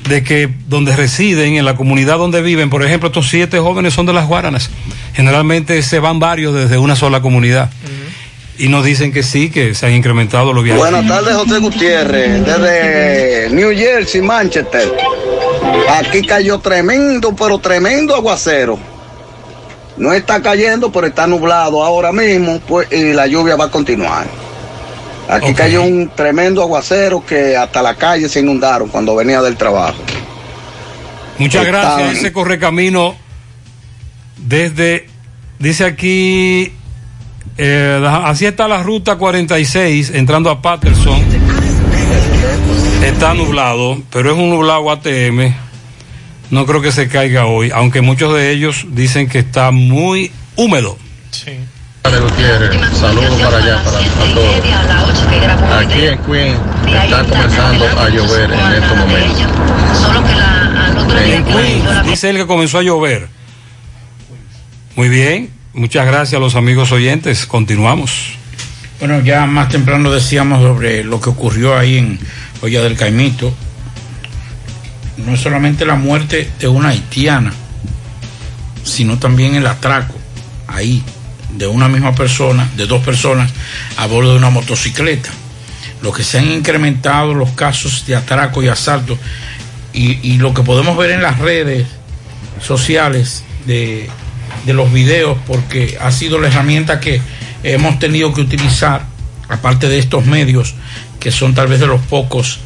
de 0.09 0.23
que 0.25 0.53
donde 0.67 0.95
residen, 0.97 1.57
en 1.57 1.65
la 1.65 1.77
comunidad 1.77 2.19
donde 2.19 2.43
viven, 2.43 2.69
por 2.71 2.85
ejemplo, 2.85 3.09
estos 3.09 3.29
siete 3.31 3.59
jóvenes 3.61 3.95
son 3.95 4.05
de 4.05 4.13
las 4.13 4.27
Guaranas. 4.27 4.69
Generalmente 5.15 5.81
se 5.83 6.01
van 6.01 6.19
varios 6.19 6.55
desde 6.55 6.77
una 6.79 6.97
sola 6.97 7.21
comunidad. 7.23 7.71
Y 8.59 8.69
nos 8.69 8.85
dicen 8.85 9.13
que 9.13 9.23
sí, 9.23 9.51
que 9.51 9.75
se 9.75 9.87
han 9.87 9.93
incrementado 9.93 10.53
los 10.53 10.63
viajes. 10.63 10.81
Buenas 10.81 11.07
tardes, 11.07 11.35
José 11.35 11.59
Gutiérrez, 11.59 12.45
desde 12.45 13.49
New 13.51 13.71
Jersey, 13.77 14.21
Manchester. 14.21 14.93
Aquí 15.89 16.23
cayó 16.27 16.59
tremendo, 16.59 17.35
pero 17.35 17.59
tremendo 17.59 18.15
aguacero. 18.15 18.79
No 19.97 20.13
está 20.13 20.41
cayendo, 20.43 20.91
pero 20.93 21.07
está 21.07 21.27
nublado 21.27 21.83
ahora 21.83 22.13
mismo, 22.13 22.61
pues, 22.61 22.89
y 22.93 23.13
la 23.13 23.27
lluvia 23.27 23.57
va 23.57 23.67
a 23.67 23.71
continuar. 23.71 24.27
Aquí 25.29 25.55
cayó 25.55 25.83
un 25.83 26.11
tremendo 26.15 26.63
aguacero 26.63 27.25
que 27.25 27.57
hasta 27.57 27.81
la 27.83 27.95
calle 27.95 28.29
se 28.29 28.41
inundaron 28.41 28.89
cuando 28.89 29.15
venía 29.15 29.41
del 29.41 29.57
trabajo. 29.57 29.99
Muchas 31.39 31.65
Está- 31.67 31.97
gracias. 31.97 32.19
Ese 32.19 32.33
correcamino 32.33 33.17
Desde, 34.37 35.07
dice 35.61 35.85
aquí, 35.85 36.73
eh, 37.59 38.03
así 38.25 38.47
está 38.47 38.69
la 38.69 38.83
ruta 38.83 39.17
46 39.17 40.11
entrando 40.15 40.51
a 40.51 40.63
Patterson. 40.63 41.21
Está 43.05 43.35
nublado, 43.35 44.01
pero 44.11 44.33
es 44.33 44.39
un 44.39 44.51
nublado 44.51 44.91
ATM. 44.91 45.55
No 46.51 46.67
creo 46.67 46.83
que 46.83 46.93
se 46.93 47.09
caiga 47.09 47.47
hoy, 47.47 47.71
aunque 47.75 48.01
muchos 48.03 48.35
de 48.35 48.51
ellos 48.51 48.87
dicen 48.91 49.29
que 49.29 49.39
está 49.39 49.71
muy 49.71 50.31
húmedo. 50.57 50.97
Sí. 51.31 51.53
saludos 52.95 53.41
para 53.41 53.57
allá, 53.57 53.83
para, 53.83 53.99
para 53.99 54.35
todos. 54.35 54.83
Aquí 55.79 56.07
en 56.07 56.19
Queen 56.19 56.57
está 56.87 57.25
comenzando 57.25 57.85
a 57.99 58.09
llover 58.09 58.53
en 58.53 58.73
estos 58.73 58.99
momentos. 58.99 59.43
En 61.25 61.45
Queens, 61.45 62.07
dice 62.07 62.31
él 62.31 62.37
que 62.37 62.47
comenzó 62.47 62.79
a 62.79 62.83
llover. 62.83 63.29
Muy 64.95 65.09
bien, 65.09 65.51
muchas 65.75 66.07
gracias 66.07 66.39
a 66.39 66.41
los 66.41 66.55
amigos 66.55 66.93
oyentes. 66.93 67.47
Continuamos. 67.47 68.35
Bueno, 68.99 69.21
ya 69.21 69.47
más 69.47 69.69
temprano 69.69 70.11
decíamos 70.11 70.63
sobre 70.63 71.03
lo 71.05 71.21
que 71.21 71.31
ocurrió 71.31 71.77
ahí 71.77 71.99
en 71.99 72.19
Olla 72.61 72.83
del 72.83 72.97
Caimito. 72.97 73.53
No 75.17 75.35
es 75.35 75.41
solamente 75.41 75.85
la 75.85 75.97
muerte 75.97 76.51
de 76.59 76.69
una 76.69 76.91
haitiana, 76.91 77.53
sino 78.85 79.19
también 79.19 79.55
el 79.55 79.67
atraco 79.67 80.15
ahí 80.69 81.03
de 81.51 81.67
una 81.67 81.89
misma 81.89 82.15
persona, 82.15 82.69
de 82.77 82.87
dos 82.87 83.03
personas 83.03 83.51
a 83.97 84.07
bordo 84.07 84.33
de 84.33 84.39
una 84.39 84.51
motocicleta. 84.51 85.31
Lo 86.01 86.13
que 86.13 86.25
se 86.25 86.39
han 86.39 86.51
incrementado 86.51 87.35
los 87.35 87.51
casos 87.51 88.07
de 88.07 88.17
atraco 88.17 88.63
y 88.63 88.69
asalto 88.69 89.19
y, 89.93 90.19
y 90.23 90.39
lo 90.39 90.55
que 90.55 90.63
podemos 90.63 90.97
ver 90.97 91.11
en 91.11 91.23
las 91.23 91.39
redes 91.39 91.87
sociales 92.61 93.45
de, 93.67 94.09
de 94.65 94.73
los 94.73 94.93
videos, 94.93 95.39
porque 95.47 95.99
ha 96.01 96.13
sido 96.13 96.39
la 96.39 96.49
herramienta 96.49 97.01
que 97.01 97.21
hemos 97.63 97.99
tenido 97.99 98.33
que 98.33 98.41
utilizar, 98.41 99.05
aparte 99.49 99.89
de 99.89 99.99
estos 99.99 100.27
medios, 100.27 100.75
que 101.21 101.31
son 101.31 101.55
tal 101.55 101.69
vez 101.69 101.81
de 101.81 101.87
los 101.87 102.01
pocos 102.01 102.61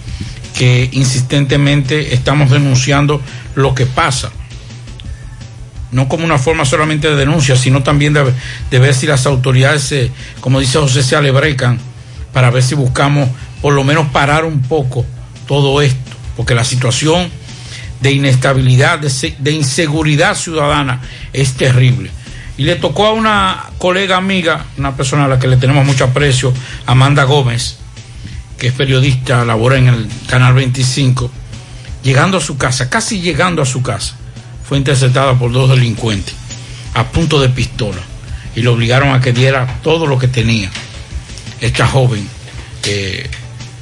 que 0.56 0.88
insistentemente 0.92 2.14
estamos 2.14 2.50
denunciando 2.50 3.20
lo 3.54 3.74
que 3.74 3.86
pasa. 3.86 4.30
No 5.92 6.08
como 6.08 6.24
una 6.24 6.38
forma 6.38 6.64
solamente 6.64 7.08
de 7.08 7.16
denuncia, 7.16 7.56
sino 7.56 7.82
también 7.82 8.12
de, 8.12 8.32
de 8.70 8.78
ver 8.78 8.94
si 8.94 9.06
las 9.06 9.26
autoridades, 9.26 9.82
se, 9.82 10.10
como 10.40 10.60
dice 10.60 10.78
José, 10.78 11.02
se 11.02 11.16
alebrecan 11.16 11.78
para 12.32 12.50
ver 12.50 12.62
si 12.62 12.74
buscamos 12.74 13.28
por 13.62 13.74
lo 13.74 13.84
menos 13.84 14.08
parar 14.08 14.44
un 14.44 14.62
poco 14.62 15.04
todo 15.46 15.80
esto, 15.80 16.16
porque 16.36 16.54
la 16.54 16.64
situación 16.64 17.30
de 18.00 18.12
inestabilidad, 18.12 18.98
de, 18.98 19.34
de 19.38 19.50
inseguridad 19.50 20.34
ciudadana 20.34 21.00
es 21.32 21.54
terrible. 21.54 22.10
Y 22.58 22.64
le 22.64 22.76
tocó 22.76 23.06
a 23.06 23.12
una 23.12 23.64
colega 23.78 24.16
amiga, 24.16 24.64
una 24.78 24.96
persona 24.96 25.26
a 25.26 25.28
la 25.28 25.38
que 25.38 25.48
le 25.48 25.56
tenemos 25.56 25.84
mucho 25.84 26.04
aprecio, 26.04 26.52
Amanda 26.86 27.24
Gómez, 27.24 27.76
que 28.58 28.68
es 28.68 28.72
periodista, 28.72 29.44
labora 29.44 29.76
en 29.76 29.88
el 29.88 30.08
Canal 30.26 30.54
25, 30.54 31.30
llegando 32.02 32.38
a 32.38 32.40
su 32.40 32.56
casa, 32.56 32.88
casi 32.88 33.20
llegando 33.20 33.60
a 33.60 33.66
su 33.66 33.82
casa, 33.82 34.16
fue 34.66 34.78
interceptada 34.78 35.34
por 35.38 35.52
dos 35.52 35.68
delincuentes 35.68 36.34
a 36.94 37.04
punto 37.04 37.40
de 37.40 37.50
pistola 37.50 38.00
y 38.54 38.62
le 38.62 38.68
obligaron 38.68 39.14
a 39.14 39.20
que 39.20 39.32
diera 39.32 39.80
todo 39.82 40.06
lo 40.06 40.18
que 40.18 40.28
tenía. 40.28 40.70
Esta 41.60 41.86
joven, 41.86 42.26
eh, 42.84 43.28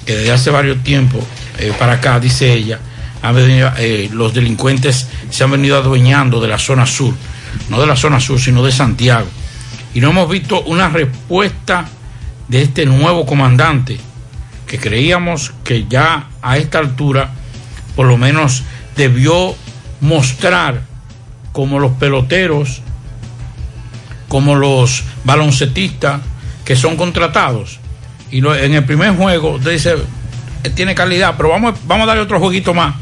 que 0.04 0.16
desde 0.16 0.32
hace 0.32 0.50
varios 0.50 0.82
tiempos 0.82 1.24
eh, 1.58 1.72
para 1.78 1.94
acá, 1.94 2.18
dice 2.18 2.52
ella, 2.52 2.80
eh, 3.26 4.10
los 4.12 4.34
delincuentes 4.34 5.08
se 5.30 5.44
han 5.44 5.50
venido 5.50 5.76
adueñando 5.76 6.40
de 6.40 6.48
la 6.48 6.58
zona 6.58 6.84
sur, 6.84 7.14
no 7.70 7.80
de 7.80 7.86
la 7.86 7.96
zona 7.96 8.20
sur, 8.20 8.38
sino 8.38 8.62
de 8.62 8.70
Santiago. 8.70 9.26
Y 9.94 10.00
no 10.00 10.10
hemos 10.10 10.28
visto 10.28 10.60
una 10.62 10.88
respuesta 10.88 11.86
de 12.48 12.62
este 12.62 12.84
nuevo 12.84 13.24
comandante, 13.24 13.98
que 14.66 14.78
creíamos 14.78 15.52
que 15.62 15.86
ya 15.88 16.26
a 16.42 16.58
esta 16.58 16.78
altura, 16.78 17.30
por 17.96 18.06
lo 18.06 18.18
menos, 18.18 18.62
debió 18.96 19.54
mostrar 20.00 20.82
como 21.52 21.78
los 21.78 21.92
peloteros, 21.92 22.82
como 24.28 24.56
los 24.56 25.04
baloncetistas 25.24 26.20
que 26.64 26.76
son 26.76 26.96
contratados. 26.96 27.78
Y 28.30 28.38
en 28.38 28.74
el 28.74 28.84
primer 28.84 29.16
juego 29.16 29.58
dice, 29.58 29.94
"Eh, 30.64 30.70
tiene 30.70 30.94
calidad, 30.94 31.34
pero 31.36 31.50
vamos, 31.50 31.78
vamos 31.86 32.04
a 32.04 32.06
darle 32.08 32.22
otro 32.22 32.40
jueguito 32.40 32.74
más. 32.74 32.96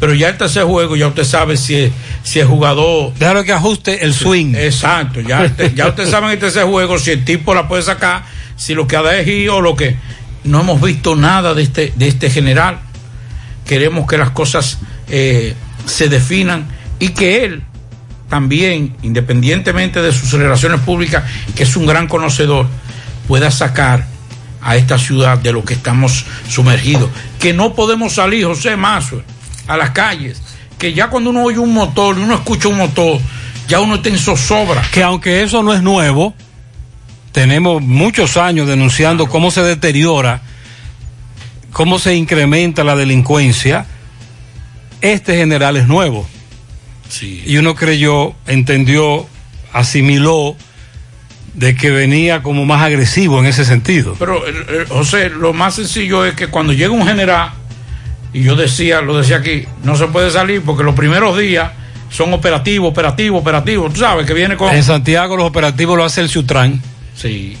Pero 0.00 0.14
ya 0.14 0.28
el 0.28 0.36
tercer 0.38 0.64
juego, 0.64 0.94
ya 0.96 1.08
usted 1.08 1.24
sabe 1.24 1.56
si 1.56 1.74
es, 1.74 1.92
si 2.22 2.38
el 2.40 2.46
jugador. 2.46 3.12
Déjalo 3.14 3.42
que 3.44 3.52
ajuste 3.52 4.04
el 4.04 4.14
swing. 4.14 4.54
Exacto, 4.54 5.20
ya, 5.20 5.42
usted- 5.42 5.74
ya 5.74 5.88
usted 5.88 6.08
sabe 6.08 6.26
en 6.26 6.32
el 6.32 6.38
tercer 6.38 6.64
juego 6.64 6.98
si 6.98 7.10
el 7.10 7.24
tipo 7.24 7.54
la 7.54 7.66
puede 7.66 7.82
sacar, 7.82 8.24
si 8.56 8.74
lo 8.74 8.86
que 8.86 8.96
ha 8.96 9.02
de 9.02 9.20
es 9.22 9.26
ir 9.28 9.50
o 9.50 9.60
lo 9.60 9.74
que. 9.74 9.96
No 10.44 10.60
hemos 10.60 10.80
visto 10.80 11.16
nada 11.16 11.52
de 11.54 11.62
este, 11.62 11.92
de 11.96 12.08
este 12.08 12.30
general. 12.30 12.78
Queremos 13.66 14.06
que 14.06 14.16
las 14.16 14.30
cosas 14.30 14.78
eh, 15.08 15.54
se 15.84 16.08
definan 16.08 16.66
y 17.00 17.08
que 17.08 17.44
él 17.44 17.62
también, 18.28 18.96
independientemente 19.02 20.00
de 20.02 20.12
sus 20.12 20.32
relaciones 20.32 20.80
públicas, 20.80 21.24
que 21.54 21.64
es 21.64 21.76
un 21.76 21.86
gran 21.86 22.06
conocedor, 22.08 22.66
pueda 23.26 23.50
sacar 23.50 24.06
a 24.60 24.76
esta 24.76 24.98
ciudad 24.98 25.38
de 25.38 25.52
lo 25.52 25.64
que 25.64 25.74
estamos 25.74 26.24
sumergidos. 26.48 27.10
Que 27.38 27.52
no 27.52 27.74
podemos 27.74 28.14
salir, 28.14 28.44
José 28.46 28.76
Mazo, 28.76 29.22
a 29.68 29.76
las 29.76 29.90
calles. 29.90 30.42
Que 30.78 30.92
ya 30.92 31.08
cuando 31.08 31.30
uno 31.30 31.44
oye 31.44 31.58
un 31.58 31.72
motor, 31.72 32.18
uno 32.18 32.34
escucha 32.34 32.68
un 32.68 32.78
motor, 32.78 33.20
ya 33.68 33.80
uno 33.80 33.96
está 33.96 34.08
en 34.08 34.18
zozobra. 34.18 34.82
Que 34.92 35.02
aunque 35.02 35.42
eso 35.42 35.62
no 35.62 35.72
es 35.72 35.82
nuevo, 35.82 36.34
tenemos 37.32 37.82
muchos 37.82 38.36
años 38.36 38.66
denunciando 38.66 39.28
cómo 39.28 39.50
se 39.50 39.62
deteriora, 39.62 40.42
cómo 41.72 41.98
se 41.98 42.14
incrementa 42.16 42.82
la 42.82 42.96
delincuencia. 42.96 43.86
Este 45.00 45.36
general 45.36 45.76
es 45.76 45.86
nuevo. 45.86 46.26
Y 47.20 47.56
uno 47.56 47.74
creyó, 47.74 48.34
entendió, 48.46 49.26
asimiló 49.72 50.56
de 51.54 51.74
que 51.74 51.90
venía 51.90 52.42
como 52.42 52.64
más 52.64 52.82
agresivo 52.82 53.40
en 53.40 53.46
ese 53.46 53.64
sentido. 53.64 54.14
Pero, 54.18 54.46
eh, 54.46 54.52
eh, 54.68 54.84
José, 54.88 55.30
lo 55.30 55.52
más 55.52 55.74
sencillo 55.74 56.24
es 56.24 56.34
que 56.34 56.48
cuando 56.48 56.72
llega 56.72 56.92
un 56.92 57.06
general, 57.06 57.52
y 58.40 58.44
yo 58.44 58.56
decía, 58.56 59.00
lo 59.00 59.16
decía 59.18 59.36
aquí, 59.36 59.64
no 59.84 59.96
se 59.96 60.06
puede 60.06 60.30
salir 60.30 60.62
porque 60.62 60.82
los 60.84 60.94
primeros 60.94 61.36
días 61.38 61.70
son 62.10 62.32
operativos, 62.32 62.90
operativos, 62.90 63.40
operativos. 63.40 63.92
Tú 63.92 64.00
sabes 64.00 64.26
que 64.26 64.34
viene 64.34 64.56
con. 64.56 64.74
En 64.74 64.82
Santiago 64.82 65.36
los 65.36 65.46
operativos 65.46 65.96
lo 65.96 66.04
hace 66.04 66.20
el 66.20 66.28
Sutran. 66.28 66.80
Sí, 67.14 67.56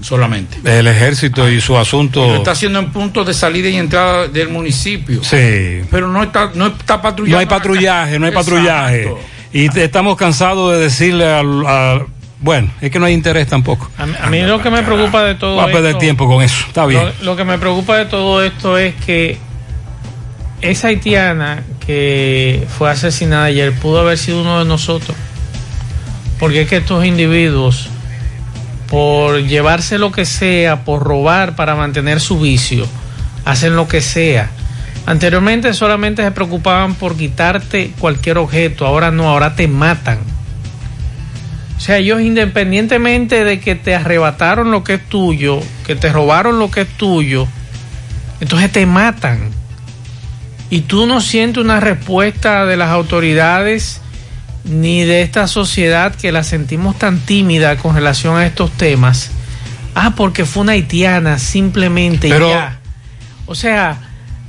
solamente. 0.00 0.58
El 0.78 0.86
ejército 0.86 1.48
y 1.50 1.60
su 1.60 1.76
asunto. 1.76 2.26
Lo 2.26 2.36
está 2.36 2.52
haciendo 2.52 2.78
en 2.78 2.90
puntos 2.92 3.26
de 3.26 3.34
salida 3.34 3.68
y 3.68 3.76
entrada 3.76 4.28
del 4.28 4.48
municipio. 4.50 5.22
Sí. 5.24 5.80
Pero 5.90 6.08
no 6.08 6.22
está, 6.22 6.50
no 6.54 6.68
está 6.68 7.00
patrullando. 7.02 7.36
No 7.36 7.40
hay 7.40 7.46
patrullaje, 7.46 8.18
no 8.18 8.26
hay 8.26 8.32
Exacto. 8.32 8.50
patrullaje. 8.52 9.12
Y 9.52 9.68
te- 9.70 9.84
estamos 9.84 10.16
cansados 10.16 10.72
de 10.72 10.78
decirle 10.78 11.24
al, 11.26 11.66
al- 11.66 12.06
Bueno, 12.40 12.70
es 12.80 12.90
que 12.92 12.98
no 13.00 13.06
hay 13.06 13.14
interés 13.14 13.48
tampoco. 13.48 13.90
A 13.98 14.06
mí, 14.06 14.12
a 14.22 14.26
mí 14.30 14.42
lo 14.42 14.62
que 14.62 14.70
me 14.70 14.82
preocupa 14.82 15.24
de 15.24 15.34
todo 15.34 15.56
Va 15.56 15.64
a 15.64 15.66
perder 15.66 15.86
esto- 15.86 15.98
tiempo 15.98 16.28
con 16.28 16.42
eso. 16.44 16.64
Está 16.68 16.86
bien. 16.86 17.02
Lo, 17.20 17.24
lo 17.32 17.36
que 17.36 17.44
me 17.44 17.58
preocupa 17.58 17.96
de 17.96 18.04
todo 18.06 18.44
esto 18.44 18.78
es 18.78 18.94
que 19.06 19.38
esa 20.60 20.88
haitiana 20.88 21.62
que 21.86 22.66
fue 22.76 22.90
asesinada 22.90 23.44
ayer 23.44 23.72
pudo 23.72 24.00
haber 24.00 24.18
sido 24.18 24.42
uno 24.42 24.58
de 24.58 24.64
nosotros. 24.64 25.16
Porque 26.38 26.62
es 26.62 26.68
que 26.68 26.76
estos 26.76 27.04
individuos, 27.04 27.88
por 28.88 29.42
llevarse 29.42 29.98
lo 29.98 30.12
que 30.12 30.24
sea, 30.24 30.84
por 30.84 31.02
robar 31.02 31.56
para 31.56 31.74
mantener 31.74 32.20
su 32.20 32.40
vicio, 32.40 32.86
hacen 33.44 33.76
lo 33.76 33.88
que 33.88 34.00
sea. 34.00 34.50
Anteriormente 35.06 35.72
solamente 35.72 36.22
se 36.22 36.30
preocupaban 36.30 36.94
por 36.94 37.16
quitarte 37.16 37.92
cualquier 37.98 38.38
objeto, 38.38 38.86
ahora 38.86 39.10
no, 39.10 39.28
ahora 39.28 39.54
te 39.54 39.66
matan. 39.66 40.18
O 41.76 41.80
sea, 41.80 41.98
ellos 41.98 42.20
independientemente 42.20 43.44
de 43.44 43.60
que 43.60 43.74
te 43.74 43.94
arrebataron 43.94 44.70
lo 44.70 44.84
que 44.84 44.94
es 44.94 45.08
tuyo, 45.08 45.60
que 45.86 45.94
te 45.94 46.12
robaron 46.12 46.58
lo 46.58 46.70
que 46.70 46.82
es 46.82 46.88
tuyo, 46.88 47.46
entonces 48.40 48.70
te 48.70 48.84
matan. 48.84 49.57
Y 50.70 50.82
tú 50.82 51.06
no 51.06 51.20
sientes 51.20 51.62
una 51.62 51.80
respuesta 51.80 52.66
de 52.66 52.76
las 52.76 52.90
autoridades 52.90 54.00
ni 54.64 55.02
de 55.02 55.22
esta 55.22 55.46
sociedad 55.48 56.14
que 56.14 56.30
la 56.32 56.42
sentimos 56.44 56.98
tan 56.98 57.20
tímida 57.20 57.76
con 57.76 57.94
relación 57.94 58.36
a 58.36 58.44
estos 58.46 58.70
temas. 58.72 59.30
Ah, 59.94 60.12
porque 60.14 60.44
fue 60.44 60.62
una 60.62 60.72
haitiana, 60.72 61.38
simplemente 61.38 62.28
y 62.28 62.30
Pero- 62.30 62.50
ya. 62.50 62.78
O 63.46 63.54
sea, 63.54 63.98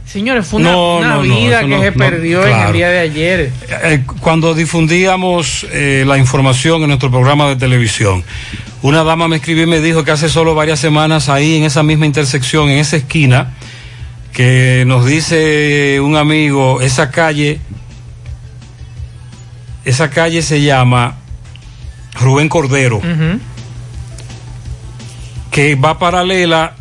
señores, 0.05 0.45
fue 0.45 0.59
una, 0.59 0.73
No, 0.73 0.97
una 0.97 1.07
no, 1.07 1.23
no, 1.23 1.35
vida 1.35 1.65
que 1.65 1.79
se 1.79 1.91
perdió 1.93 2.45
en 2.45 2.59
el 2.67 2.73
día 2.73 2.89
de 2.89 2.99
ayer. 2.99 3.51
Eh, 3.83 4.03
cuando 4.19 4.53
difundíamos 4.53 5.65
eh, 5.71 6.03
la 6.05 6.17
información 6.17 6.81
en 6.81 6.89
nuestro 6.89 7.09
programa 7.09 7.47
de 7.47 7.55
televisión, 7.55 8.25
una 8.81 9.03
dama 9.05 9.29
me 9.29 9.37
escribió 9.37 9.63
y 9.63 9.67
me 9.67 9.79
dijo 9.79 10.03
que 10.03 10.11
hace 10.11 10.27
solo 10.27 10.53
varias 10.53 10.79
semanas 10.81 11.29
ahí 11.29 11.55
en 11.55 11.63
esa 11.63 11.81
misma 11.81 12.05
intersección, 12.05 12.69
en 12.69 12.79
esa 12.79 12.97
esquina, 12.97 13.53
que 14.33 14.83
nos 14.87 15.05
dice 15.05 15.99
un 16.01 16.15
amigo, 16.15 16.81
esa 16.81 17.11
calle, 17.11 17.59
esa 19.85 20.09
calle 20.09 20.41
se 20.41 20.61
llama 20.61 21.17
Rubén 22.19 22.49
Cordero, 22.49 23.01
que 25.51 25.75
va 25.75 25.97
paralela 25.99 26.73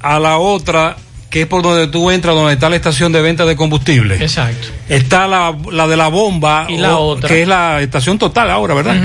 a 0.00 0.18
la 0.20 0.38
otra, 0.38 0.96
que 1.28 1.42
es 1.42 1.46
por 1.46 1.62
donde 1.62 1.88
tú 1.88 2.10
entras, 2.10 2.34
donde 2.34 2.54
está 2.54 2.68
la 2.70 2.76
estación 2.76 3.12
de 3.12 3.20
venta 3.20 3.44
de 3.44 3.56
combustible. 3.56 4.16
Exacto. 4.16 4.68
Está 4.88 5.26
la, 5.26 5.56
la 5.70 5.86
de 5.86 5.96
la 5.96 6.08
bomba, 6.08 6.66
Y 6.68 6.76
la 6.78 6.96
o- 6.96 7.08
otra. 7.10 7.28
que 7.28 7.42
es 7.42 7.48
la 7.48 7.80
estación 7.82 8.18
total 8.18 8.50
ahora, 8.50 8.74
¿verdad? 8.74 8.96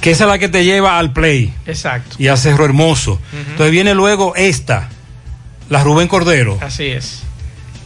Que 0.00 0.10
esa 0.10 0.24
es 0.24 0.30
la 0.30 0.38
que 0.38 0.48
te 0.48 0.64
lleva 0.64 0.98
al 0.98 1.12
Play 1.12 1.54
Exacto. 1.66 2.16
y 2.18 2.28
a 2.28 2.36
Cerro 2.36 2.64
Hermoso. 2.66 3.20
Entonces 3.50 3.70
viene 3.70 3.94
luego 3.94 4.34
esta, 4.36 4.90
la 5.70 5.82
Rubén 5.84 6.08
Cordero. 6.08 6.58
Así 6.60 6.84
es. 6.84 7.22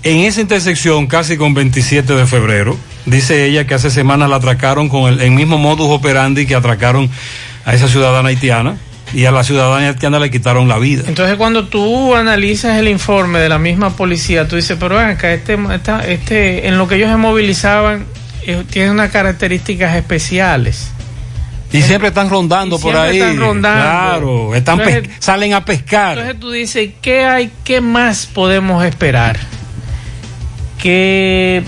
En 0.03 0.18
esa 0.18 0.41
intersección, 0.41 1.07
casi 1.07 1.37
con 1.37 1.55
27 1.55 2.14
de 2.14 2.26
febrero, 2.26 2.76
dice 3.05 3.47
ella 3.47 3.66
que 3.66 3.74
hace 3.74 3.91
semanas 3.91 4.29
la 4.31 4.37
atracaron 4.37 4.89
con 4.89 5.12
el, 5.12 5.20
el 5.20 5.31
mismo 5.33 5.59
modus 5.59 5.89
operandi 5.91 6.47
que 6.47 6.55
atracaron 6.55 7.11
a 7.64 7.74
esa 7.74 7.89
ciudadana 7.89 8.29
haitiana 8.29 8.76
y 9.12 9.24
a 9.24 9.31
la 9.33 9.43
ciudadana 9.43 9.89
haitiana 9.89 10.18
le 10.20 10.31
quitaron 10.31 10.68
la 10.68 10.79
vida. 10.79 11.03
Entonces 11.09 11.37
cuando 11.37 11.66
tú 11.66 12.14
analizas 12.14 12.79
el 12.79 12.89
informe 12.89 13.39
de 13.41 13.49
la 13.49 13.59
misma 13.59 13.91
policía, 13.97 14.47
tú 14.47 14.57
dices, 14.57 14.76
pero 14.79 14.99
acá, 14.99 15.33
este, 15.33 15.59
esta- 15.74 16.07
este, 16.07 16.68
en 16.68 16.79
lo 16.79 16.87
que 16.87 16.95
ellos 16.97 17.11
se 17.11 17.16
movilizaban, 17.16 18.05
eh, 18.47 18.62
tiene 18.70 18.91
unas 18.93 19.11
características 19.11 19.97
especiales. 19.97 20.91
Y 21.72 21.82
siempre 21.82 22.08
están 22.08 22.30
rondando 22.30 22.76
Y 22.76 22.78
por 22.80 22.92
siempre 22.92 23.10
ahí. 23.10 23.18
están 23.18 23.36
rondando. 23.38 23.80
Claro, 23.82 24.54
están 24.54 24.80
Entonces- 24.80 25.10
salen 25.18 25.52
a 25.54 25.64
pescar. 25.64 26.16
Entonces 26.18 26.40
tú 26.40 26.50
dices, 26.50 26.90
¿qué 27.02 27.24
hay, 27.24 27.50
qué 27.64 27.80
más 27.80 28.26
podemos 28.26 28.84
esperar? 28.84 29.38
Que 30.80 31.62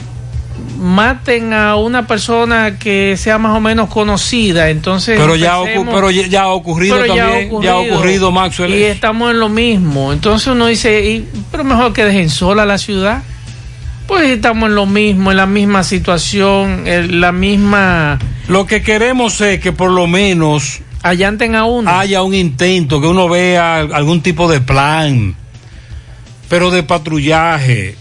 maten 0.78 1.52
a 1.52 1.76
una 1.76 2.06
persona 2.06 2.78
que 2.78 3.16
sea 3.18 3.38
más 3.38 3.56
o 3.56 3.60
menos 3.60 3.88
conocida, 3.90 4.70
entonces 4.70 5.18
Pero 5.18 5.36
ya, 5.36 5.58
pero 5.64 6.10
ya, 6.10 6.26
ya 6.26 6.42
ha 6.42 6.48
ocurrido 6.48 6.96
Pero 7.00 7.14
ya 7.14 7.26
ha 7.26 7.28
también. 7.30 7.62
Ya 7.62 7.72
ha 7.72 7.76
ocurrido, 7.78 8.30
Maxwell. 8.30 8.74
Y 8.74 8.84
estamos 8.84 9.30
en 9.32 9.40
lo 9.40 9.48
mismo. 9.48 10.12
Entonces 10.12 10.46
uno 10.48 10.66
dice, 10.66 11.00
y- 11.10 11.28
pero 11.50 11.64
mejor 11.64 11.92
que 11.92 12.04
dejen 12.04 12.30
sola 12.30 12.64
la 12.64 12.78
ciudad. 12.78 13.22
Pues 14.10 14.28
estamos 14.28 14.70
en 14.70 14.74
lo 14.74 14.86
mismo, 14.86 15.30
en 15.30 15.36
la 15.36 15.46
misma 15.46 15.84
situación, 15.84 16.84
en 16.84 17.20
la 17.20 17.30
misma... 17.30 18.18
Lo 18.48 18.66
que 18.66 18.82
queremos 18.82 19.40
es 19.40 19.60
que 19.60 19.70
por 19.70 19.92
lo 19.92 20.08
menos 20.08 20.80
allanten 21.04 21.54
a 21.54 21.64
uno. 21.64 21.88
Haya 21.88 22.20
un 22.24 22.34
intento, 22.34 23.00
que 23.00 23.06
uno 23.06 23.28
vea 23.28 23.78
algún 23.78 24.20
tipo 24.20 24.50
de 24.50 24.60
plan, 24.60 25.36
pero 26.48 26.72
de 26.72 26.82
patrullaje 26.82 27.94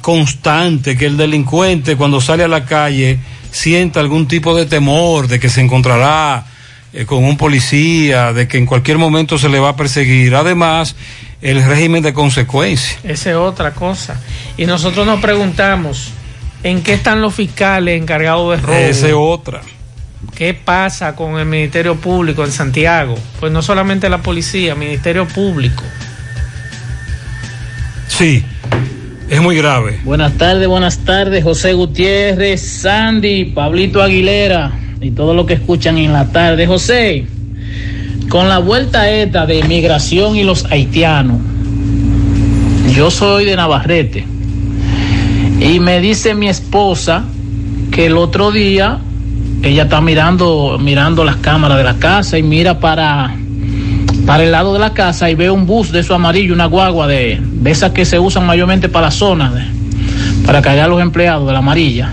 constante, 0.00 0.96
que 0.96 1.04
el 1.04 1.18
delincuente 1.18 1.94
cuando 1.94 2.22
sale 2.22 2.42
a 2.42 2.48
la 2.48 2.64
calle 2.64 3.18
sienta 3.50 4.00
algún 4.00 4.26
tipo 4.28 4.56
de 4.56 4.64
temor 4.64 5.28
de 5.28 5.38
que 5.38 5.50
se 5.50 5.60
encontrará 5.60 6.46
eh, 6.94 7.04
con 7.04 7.22
un 7.22 7.36
policía, 7.36 8.32
de 8.32 8.48
que 8.48 8.56
en 8.56 8.64
cualquier 8.64 8.96
momento 8.96 9.36
se 9.36 9.50
le 9.50 9.58
va 9.58 9.68
a 9.68 9.76
perseguir. 9.76 10.34
Además, 10.34 10.96
el 11.42 11.64
régimen 11.64 12.02
de 12.02 12.12
consecuencias. 12.12 12.98
Esa 13.04 13.30
es 13.30 13.36
otra 13.36 13.72
cosa. 13.72 14.20
Y 14.56 14.66
nosotros 14.66 15.06
nos 15.06 15.20
preguntamos, 15.20 16.10
¿en 16.62 16.82
qué 16.82 16.94
están 16.94 17.20
los 17.20 17.34
fiscales 17.34 18.00
encargados 18.00 18.56
de 18.56 18.66
robo? 18.66 18.78
Esa 18.78 19.08
es 19.08 19.14
otra. 19.16 19.62
¿Qué 20.34 20.54
pasa 20.54 21.16
con 21.16 21.38
el 21.38 21.46
Ministerio 21.46 21.96
Público 21.96 22.44
en 22.44 22.52
Santiago? 22.52 23.14
Pues 23.38 23.50
no 23.52 23.62
solamente 23.62 24.08
la 24.08 24.18
policía, 24.18 24.74
Ministerio 24.74 25.26
Público. 25.26 25.82
Sí, 28.06 28.44
es 29.30 29.40
muy 29.40 29.56
grave. 29.56 30.00
Buenas 30.04 30.34
tardes, 30.34 30.68
buenas 30.68 30.98
tardes, 30.98 31.42
José 31.42 31.72
Gutiérrez, 31.72 32.60
Sandy, 32.60 33.46
Pablito 33.46 34.02
Aguilera 34.02 34.72
y 35.00 35.12
todos 35.12 35.34
los 35.34 35.46
que 35.46 35.54
escuchan 35.54 35.96
en 35.96 36.12
la 36.12 36.30
tarde. 36.30 36.66
José, 36.66 37.26
con 38.30 38.48
la 38.48 38.58
vuelta 38.58 39.10
esta 39.10 39.44
de 39.44 39.62
migración 39.64 40.36
y 40.36 40.44
los 40.44 40.64
haitianos, 40.70 41.38
yo 42.94 43.10
soy 43.10 43.44
de 43.44 43.56
Navarrete 43.56 44.24
y 45.60 45.80
me 45.80 46.00
dice 46.00 46.34
mi 46.34 46.48
esposa 46.48 47.24
que 47.90 48.06
el 48.06 48.16
otro 48.16 48.52
día 48.52 48.98
ella 49.62 49.82
está 49.82 50.00
mirando 50.00 50.78
mirando 50.80 51.24
las 51.24 51.36
cámaras 51.36 51.76
de 51.76 51.84
la 51.84 51.94
casa 51.96 52.38
y 52.38 52.42
mira 52.42 52.78
para 52.80 53.34
para 54.26 54.44
el 54.44 54.52
lado 54.52 54.72
de 54.74 54.78
la 54.78 54.94
casa 54.94 55.28
y 55.28 55.34
ve 55.34 55.50
un 55.50 55.66
bus 55.66 55.90
de 55.90 56.00
eso 56.00 56.14
amarillo, 56.14 56.54
una 56.54 56.66
guagua 56.66 57.08
de, 57.08 57.40
de 57.42 57.70
esas 57.70 57.90
que 57.90 58.04
se 58.04 58.18
usan 58.20 58.46
mayormente 58.46 58.88
para 58.88 59.06
la 59.06 59.10
zona, 59.10 59.50
de- 59.52 59.64
para 60.46 60.62
cargar 60.62 60.84
a 60.84 60.88
los 60.88 61.02
empleados 61.02 61.46
de 61.48 61.52
la 61.52 61.58
amarilla. 61.58 62.12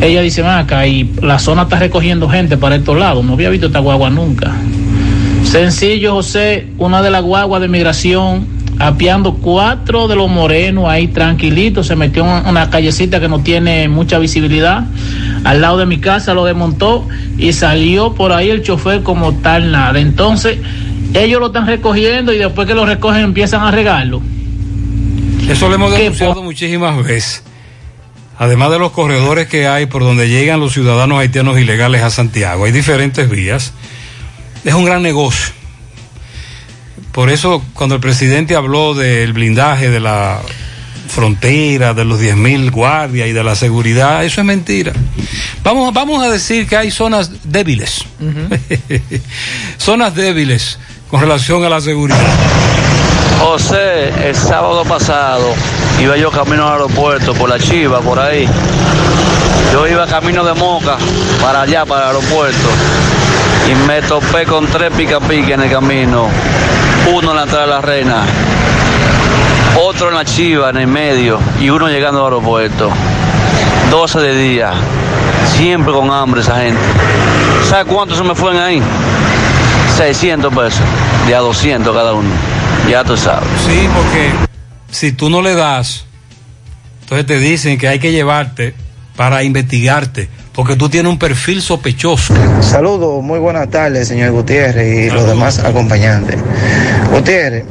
Ella 0.00 0.20
dice, 0.20 0.46
acá, 0.46 0.86
y 0.86 1.10
la 1.22 1.38
zona 1.40 1.62
está 1.62 1.78
recogiendo 1.80 2.28
gente 2.28 2.56
para 2.58 2.76
estos 2.76 2.96
lados. 2.96 3.24
No 3.24 3.32
había 3.32 3.48
visto 3.50 3.66
esta 3.68 3.78
guagua 3.80 4.08
nunca. 4.10 4.52
Sencillo, 5.46 6.12
José, 6.12 6.66
una 6.76 7.02
de 7.02 7.10
las 7.10 7.22
guaguas 7.22 7.62
de 7.62 7.68
migración, 7.68 8.46
apiando 8.78 9.34
cuatro 9.34 10.08
de 10.08 10.16
los 10.16 10.28
morenos 10.28 10.86
ahí 10.88 11.08
tranquilitos, 11.08 11.86
se 11.86 11.96
metió 11.96 12.24
en 12.24 12.46
una 12.46 12.68
callecita 12.68 13.20
que 13.20 13.28
no 13.28 13.40
tiene 13.40 13.88
mucha 13.88 14.18
visibilidad. 14.18 14.84
Al 15.44 15.60
lado 15.60 15.78
de 15.78 15.86
mi 15.86 15.98
casa 15.98 16.34
lo 16.34 16.44
desmontó 16.44 17.06
y 17.38 17.52
salió 17.52 18.12
por 18.12 18.32
ahí 18.32 18.50
el 18.50 18.62
chofer 18.62 19.02
como 19.02 19.34
tal 19.34 19.70
nada. 19.70 19.98
Entonces, 20.00 20.58
ellos 21.14 21.40
lo 21.40 21.46
están 21.46 21.66
recogiendo 21.66 22.32
y 22.32 22.38
después 22.38 22.66
que 22.66 22.74
lo 22.74 22.84
recogen 22.84 23.22
empiezan 23.22 23.62
a 23.62 23.70
regarlo. 23.70 24.20
Eso 25.48 25.68
lo 25.68 25.76
hemos 25.76 25.92
denunciado 25.92 26.42
muchísimas 26.42 27.02
veces. 27.04 27.44
Además 28.36 28.70
de 28.72 28.78
los 28.78 28.90
corredores 28.90 29.46
que 29.46 29.66
hay 29.66 29.86
por 29.86 30.02
donde 30.02 30.28
llegan 30.28 30.60
los 30.60 30.74
ciudadanos 30.74 31.18
haitianos 31.18 31.58
ilegales 31.58 32.02
a 32.02 32.10
Santiago, 32.10 32.64
hay 32.64 32.72
diferentes 32.72 33.30
vías. 33.30 33.72
Es 34.66 34.74
un 34.74 34.84
gran 34.84 35.00
negocio. 35.00 35.54
Por 37.12 37.30
eso, 37.30 37.62
cuando 37.72 37.94
el 37.94 38.00
presidente 38.00 38.56
habló 38.56 38.94
del 38.94 39.32
blindaje 39.32 39.90
de 39.90 40.00
la 40.00 40.40
frontera, 41.08 41.94
de 41.94 42.04
los 42.04 42.20
10.000 42.20 42.72
guardias 42.72 43.28
y 43.28 43.32
de 43.32 43.44
la 43.44 43.54
seguridad, 43.54 44.24
eso 44.24 44.40
es 44.40 44.46
mentira. 44.46 44.92
Vamos, 45.62 45.94
vamos 45.94 46.20
a 46.22 46.28
decir 46.28 46.66
que 46.66 46.76
hay 46.76 46.90
zonas 46.90 47.30
débiles. 47.44 48.04
zonas 49.78 50.16
débiles 50.16 50.80
con 51.08 51.20
relación 51.20 51.64
a 51.64 51.68
la 51.68 51.80
seguridad. 51.80 52.18
José, 53.38 54.08
el 54.28 54.34
sábado 54.34 54.84
pasado 54.84 55.54
iba 56.02 56.16
yo 56.16 56.32
camino 56.32 56.66
al 56.66 56.72
aeropuerto 56.72 57.34
por 57.34 57.48
la 57.48 57.60
Chiva, 57.60 58.00
por 58.00 58.18
ahí. 58.18 58.48
Yo 59.72 59.86
iba 59.86 60.06
camino 60.08 60.44
de 60.44 60.54
Moca 60.54 60.98
para 61.40 61.62
allá, 61.62 61.86
para 61.86 62.10
el 62.10 62.16
aeropuerto. 62.16 62.68
Y 63.70 63.74
me 63.86 64.02
topé 64.02 64.44
con 64.44 64.66
tres 64.66 64.92
pica 64.96 65.20
pica 65.20 65.54
en 65.54 65.62
el 65.62 65.70
camino. 65.70 66.28
Uno 67.12 67.30
en 67.30 67.36
la 67.36 67.42
entrada 67.42 67.64
de 67.64 67.70
la 67.70 67.80
reina, 67.80 68.24
otro 69.80 70.08
en 70.08 70.14
la 70.14 70.24
Chiva, 70.24 70.70
en 70.70 70.76
el 70.78 70.86
medio, 70.86 71.38
y 71.60 71.70
uno 71.70 71.88
llegando 71.88 72.20
al 72.20 72.32
aeropuerto. 72.32 72.90
12 73.90 74.20
de 74.20 74.38
día. 74.38 74.72
Siempre 75.56 75.92
con 75.92 76.10
hambre 76.10 76.40
esa 76.40 76.60
gente. 76.60 76.80
¿Sabes 77.68 77.86
cuánto 77.92 78.16
se 78.16 78.24
me 78.24 78.34
fueron 78.34 78.60
ahí? 78.60 78.82
600 79.96 80.52
pesos. 80.52 80.80
De 81.26 81.34
a 81.34 81.38
200 81.38 81.94
cada 81.94 82.12
uno. 82.12 82.28
Ya 82.90 83.04
tú 83.04 83.16
sabes. 83.16 83.48
Sí, 83.66 83.88
porque 83.94 84.32
si 84.90 85.12
tú 85.12 85.30
no 85.30 85.42
le 85.42 85.54
das, 85.54 86.06
entonces 87.02 87.26
te 87.26 87.38
dicen 87.38 87.78
que 87.78 87.88
hay 87.88 87.98
que 87.98 88.12
llevarte 88.12 88.74
para 89.16 89.42
investigarte, 89.42 90.28
porque 90.56 90.74
tú 90.74 90.88
tienes 90.88 91.12
un 91.12 91.18
perfil 91.18 91.60
sospechoso. 91.60 92.34
Saludos, 92.62 93.22
muy 93.22 93.38
buenas 93.38 93.68
tardes, 93.68 94.08
señor 94.08 94.30
Gutiérrez 94.30 95.06
y 95.06 95.14
los 95.14 95.26
demás 95.26 95.58
acompañantes. 95.58 96.36
Gutiérrez, 97.12 97.64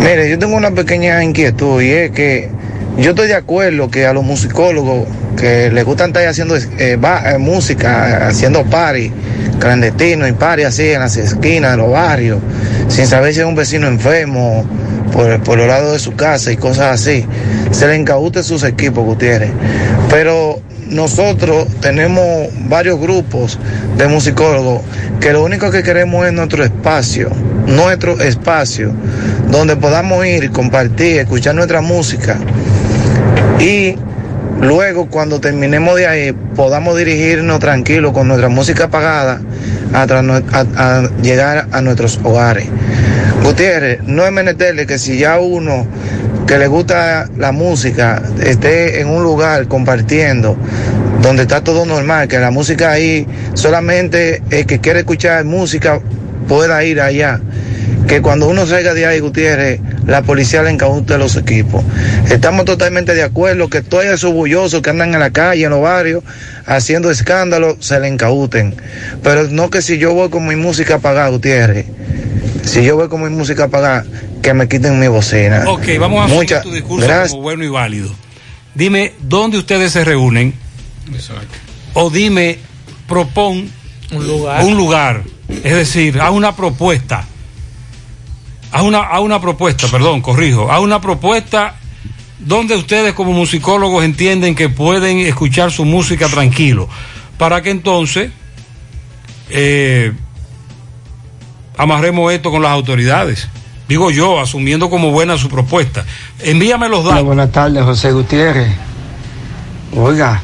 mire, 0.00 0.28
yo 0.28 0.38
tengo 0.40 0.56
una 0.56 0.72
pequeña 0.72 1.22
inquietud 1.22 1.80
y 1.80 1.92
es 1.92 2.10
que 2.10 2.50
yo 2.98 3.10
estoy 3.10 3.28
de 3.28 3.36
acuerdo 3.36 3.88
que 3.88 4.06
a 4.06 4.12
los 4.12 4.24
musicólogos 4.24 5.06
que 5.36 5.70
les 5.70 5.84
gustan 5.84 6.08
estar 6.08 6.26
haciendo 6.26 6.56
eh, 6.56 6.66
eh, 6.78 7.38
música, 7.38 8.26
haciendo 8.26 8.64
party 8.64 9.12
clandestino 9.60 10.26
y 10.26 10.32
party 10.32 10.64
así 10.64 10.90
en 10.90 11.00
las 11.00 11.16
esquinas 11.16 11.70
de 11.70 11.76
los 11.76 11.92
barrios, 11.92 12.40
sin 12.88 13.06
saber 13.06 13.32
si 13.32 13.40
es 13.40 13.46
un 13.46 13.54
vecino 13.54 13.86
enfermo 13.86 14.66
por, 15.12 15.40
por 15.44 15.58
los 15.58 15.68
lados 15.68 15.92
de 15.92 15.98
su 16.00 16.16
casa 16.16 16.50
y 16.50 16.56
cosas 16.56 17.00
así, 17.00 17.24
se 17.70 17.86
le 17.86 17.96
incaute 17.96 18.42
sus 18.42 18.64
equipos, 18.64 19.04
Gutiérrez. 19.04 19.52
Pero 20.10 20.60
nosotros 20.92 21.66
tenemos 21.80 22.48
varios 22.68 23.00
grupos 23.00 23.58
de 23.96 24.06
musicólogos 24.08 24.82
que 25.20 25.32
lo 25.32 25.42
único 25.42 25.70
que 25.70 25.82
queremos 25.82 26.26
es 26.26 26.32
nuestro 26.32 26.64
espacio, 26.64 27.30
nuestro 27.66 28.20
espacio, 28.20 28.92
donde 29.50 29.76
podamos 29.76 30.24
ir, 30.26 30.50
compartir, 30.50 31.20
escuchar 31.20 31.54
nuestra 31.54 31.80
música 31.80 32.36
y 33.58 33.96
luego 34.60 35.08
cuando 35.08 35.40
terminemos 35.40 35.96
de 35.96 36.06
ahí 36.06 36.32
podamos 36.54 36.96
dirigirnos 36.96 37.58
tranquilos 37.58 38.12
con 38.12 38.28
nuestra 38.28 38.48
música 38.48 38.84
apagada 38.84 39.40
a, 39.94 41.08
llegar 41.22 41.68
a 41.72 41.80
nuestros 41.80 42.20
hogares. 42.22 42.66
Gutiérrez, 43.42 44.02
no 44.04 44.24
es 44.24 44.32
meneterle 44.32 44.86
que 44.86 44.98
si 44.98 45.18
ya 45.18 45.38
uno 45.38 45.86
que 46.46 46.58
le 46.58 46.66
gusta 46.66 47.28
la 47.36 47.52
música 47.52 48.22
esté 48.44 49.00
en 49.00 49.08
un 49.08 49.22
lugar 49.22 49.68
compartiendo 49.68 50.56
donde 51.22 51.42
está 51.42 51.62
todo 51.62 51.86
normal, 51.86 52.28
que 52.28 52.38
la 52.38 52.50
música 52.50 52.90
ahí 52.90 53.26
solamente 53.54 54.42
el 54.50 54.66
que 54.66 54.80
quiere 54.80 55.00
escuchar 55.00 55.44
música 55.44 56.00
pueda 56.48 56.84
ir 56.84 57.00
allá. 57.00 57.40
Que 58.08 58.20
cuando 58.20 58.48
uno 58.48 58.66
salga 58.66 58.92
de 58.92 59.06
ahí, 59.06 59.20
Gutiérrez, 59.20 59.80
la 60.06 60.22
policía 60.22 60.62
le 60.62 60.72
incaute 60.72 61.16
los 61.16 61.36
equipos. 61.36 61.84
Estamos 62.28 62.64
totalmente 62.64 63.14
de 63.14 63.22
acuerdo 63.22 63.70
que 63.70 63.80
todos 63.80 64.04
esos 64.04 64.32
bullosos 64.32 64.82
que 64.82 64.90
andan 64.90 65.14
en 65.14 65.20
la 65.20 65.30
calle, 65.30 65.64
en 65.64 65.70
los 65.70 65.80
barrios, 65.80 66.24
haciendo 66.66 67.10
escándalo, 67.10 67.76
se 67.80 68.00
le 68.00 68.08
incauten. 68.08 68.74
Pero 69.22 69.44
no 69.44 69.70
que 69.70 69.80
si 69.80 69.98
yo 69.98 70.12
voy 70.12 70.28
con 70.28 70.46
mi 70.46 70.56
música 70.56 70.96
apagada, 70.96 71.28
Gutiérrez, 71.28 71.86
si 72.64 72.84
yo 72.84 72.96
voy 72.96 73.08
con 73.08 73.22
mi 73.22 73.30
música 73.30 73.64
apagada, 73.64 74.04
que 74.42 74.54
me 74.54 74.68
quiten 74.68 74.98
mi 74.98 75.08
bocina. 75.08 75.64
Ok, 75.68 75.86
vamos 75.98 76.22
a 76.22 76.24
hacer 76.24 76.36
Muchas 76.36 76.62
tu 76.62 76.72
discurso 76.72 77.06
gracias. 77.06 77.30
como 77.30 77.42
bueno 77.42 77.64
y 77.64 77.68
válido. 77.68 78.10
Dime 78.74 79.12
dónde 79.20 79.58
ustedes 79.58 79.92
se 79.92 80.04
reúnen 80.04 80.54
o 81.94 82.10
dime, 82.10 82.58
propón 83.06 83.70
un 84.10 84.26
lugar. 84.26 84.64
un 84.64 84.76
lugar. 84.76 85.22
Es 85.48 85.74
decir, 85.74 86.20
haz 86.20 86.30
una 86.30 86.56
propuesta. 86.56 87.26
Haz 88.70 88.82
una, 88.82 89.00
haz 89.00 89.20
una 89.20 89.40
propuesta, 89.40 89.88
perdón, 89.88 90.22
corrijo. 90.22 90.72
Haz 90.72 90.80
una 90.80 91.00
propuesta 91.00 91.76
donde 92.38 92.74
ustedes 92.76 93.12
como 93.12 93.32
musicólogos 93.32 94.04
entienden 94.04 94.54
que 94.54 94.68
pueden 94.68 95.18
escuchar 95.18 95.70
su 95.70 95.84
música 95.84 96.28
tranquilo. 96.28 96.88
Para 97.36 97.60
que 97.60 97.70
entonces 97.70 98.30
eh, 99.50 100.12
amarremos 101.82 102.32
esto 102.32 102.50
con 102.50 102.62
las 102.62 102.72
autoridades. 102.72 103.48
Digo 103.88 104.10
yo, 104.10 104.40
asumiendo 104.40 104.88
como 104.88 105.10
buena 105.10 105.36
su 105.36 105.48
propuesta. 105.48 106.04
Envíame 106.40 106.88
los 106.88 107.04
datos. 107.04 107.24
Buenas 107.24 107.50
tardes, 107.52 107.82
José 107.84 108.12
Gutiérrez. 108.12 108.72
Oiga, 109.94 110.40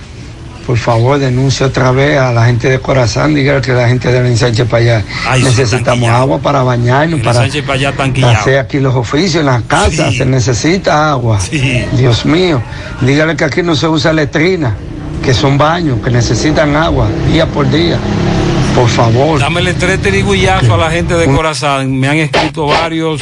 por 0.66 0.77
favor, 0.77 1.19
denuncie 1.19 1.65
otra 1.65 1.93
vez 1.93 2.19
a 2.19 2.32
la 2.32 2.44
gente 2.44 2.69
de 2.69 2.81
Corazán. 2.81 3.35
Diga 3.35 3.62
que 3.62 3.73
la 3.73 3.89
gente 3.89 4.12
debe 4.12 4.28
ensanche 4.28 4.66
para 4.66 4.82
allá. 4.82 5.05
Ay, 5.27 5.43
Necesitamos 5.44 6.10
agua 6.10 6.40
para 6.40 6.62
bañarnos, 6.62 7.20
para 7.20 7.40
allá 7.40 7.93
hacer 8.40 8.59
aquí 8.59 8.81
los 8.81 8.94
oficios 8.94 9.36
en 9.36 9.47
las 9.47 9.62
casas. 9.62 10.15
Se 10.15 10.27
necesita 10.27 11.10
agua. 11.10 11.39
Dios 11.97 12.27
mío, 12.27 12.60
dígale 13.01 13.36
que 13.36 13.44
aquí 13.44 13.62
no 13.62 13.77
se 13.77 13.89
usa 13.89 14.12
letrina, 14.12 14.77
que 15.24 15.32
son 15.32 15.56
baños, 15.56 16.01
que 16.05 16.10
necesitan 16.10 16.77
agua 16.77 17.09
día 17.32 17.47
por 17.47 17.70
día. 17.70 17.98
Por 18.78 18.88
favor. 18.88 19.40
Dame 19.40 19.59
el 19.59 19.74
tres 19.74 20.00
tiriguillazo 20.00 20.74
a 20.74 20.76
la 20.76 20.88
gente 20.88 21.14
de 21.14 21.26
Corazán. 21.26 21.98
Me 21.98 22.06
han 22.06 22.18
escrito 22.18 22.66
varios 22.66 23.20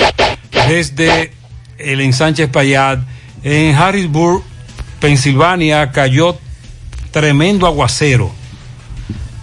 desde 0.68 1.32
el 1.78 2.02
ensanche 2.02 2.46
Payat. 2.46 2.98
En 3.42 3.74
Harrisburg, 3.74 4.42
Pensilvania, 5.00 5.90
cayó 5.92 6.36
tremendo 7.10 7.66
aguacero. 7.66 8.30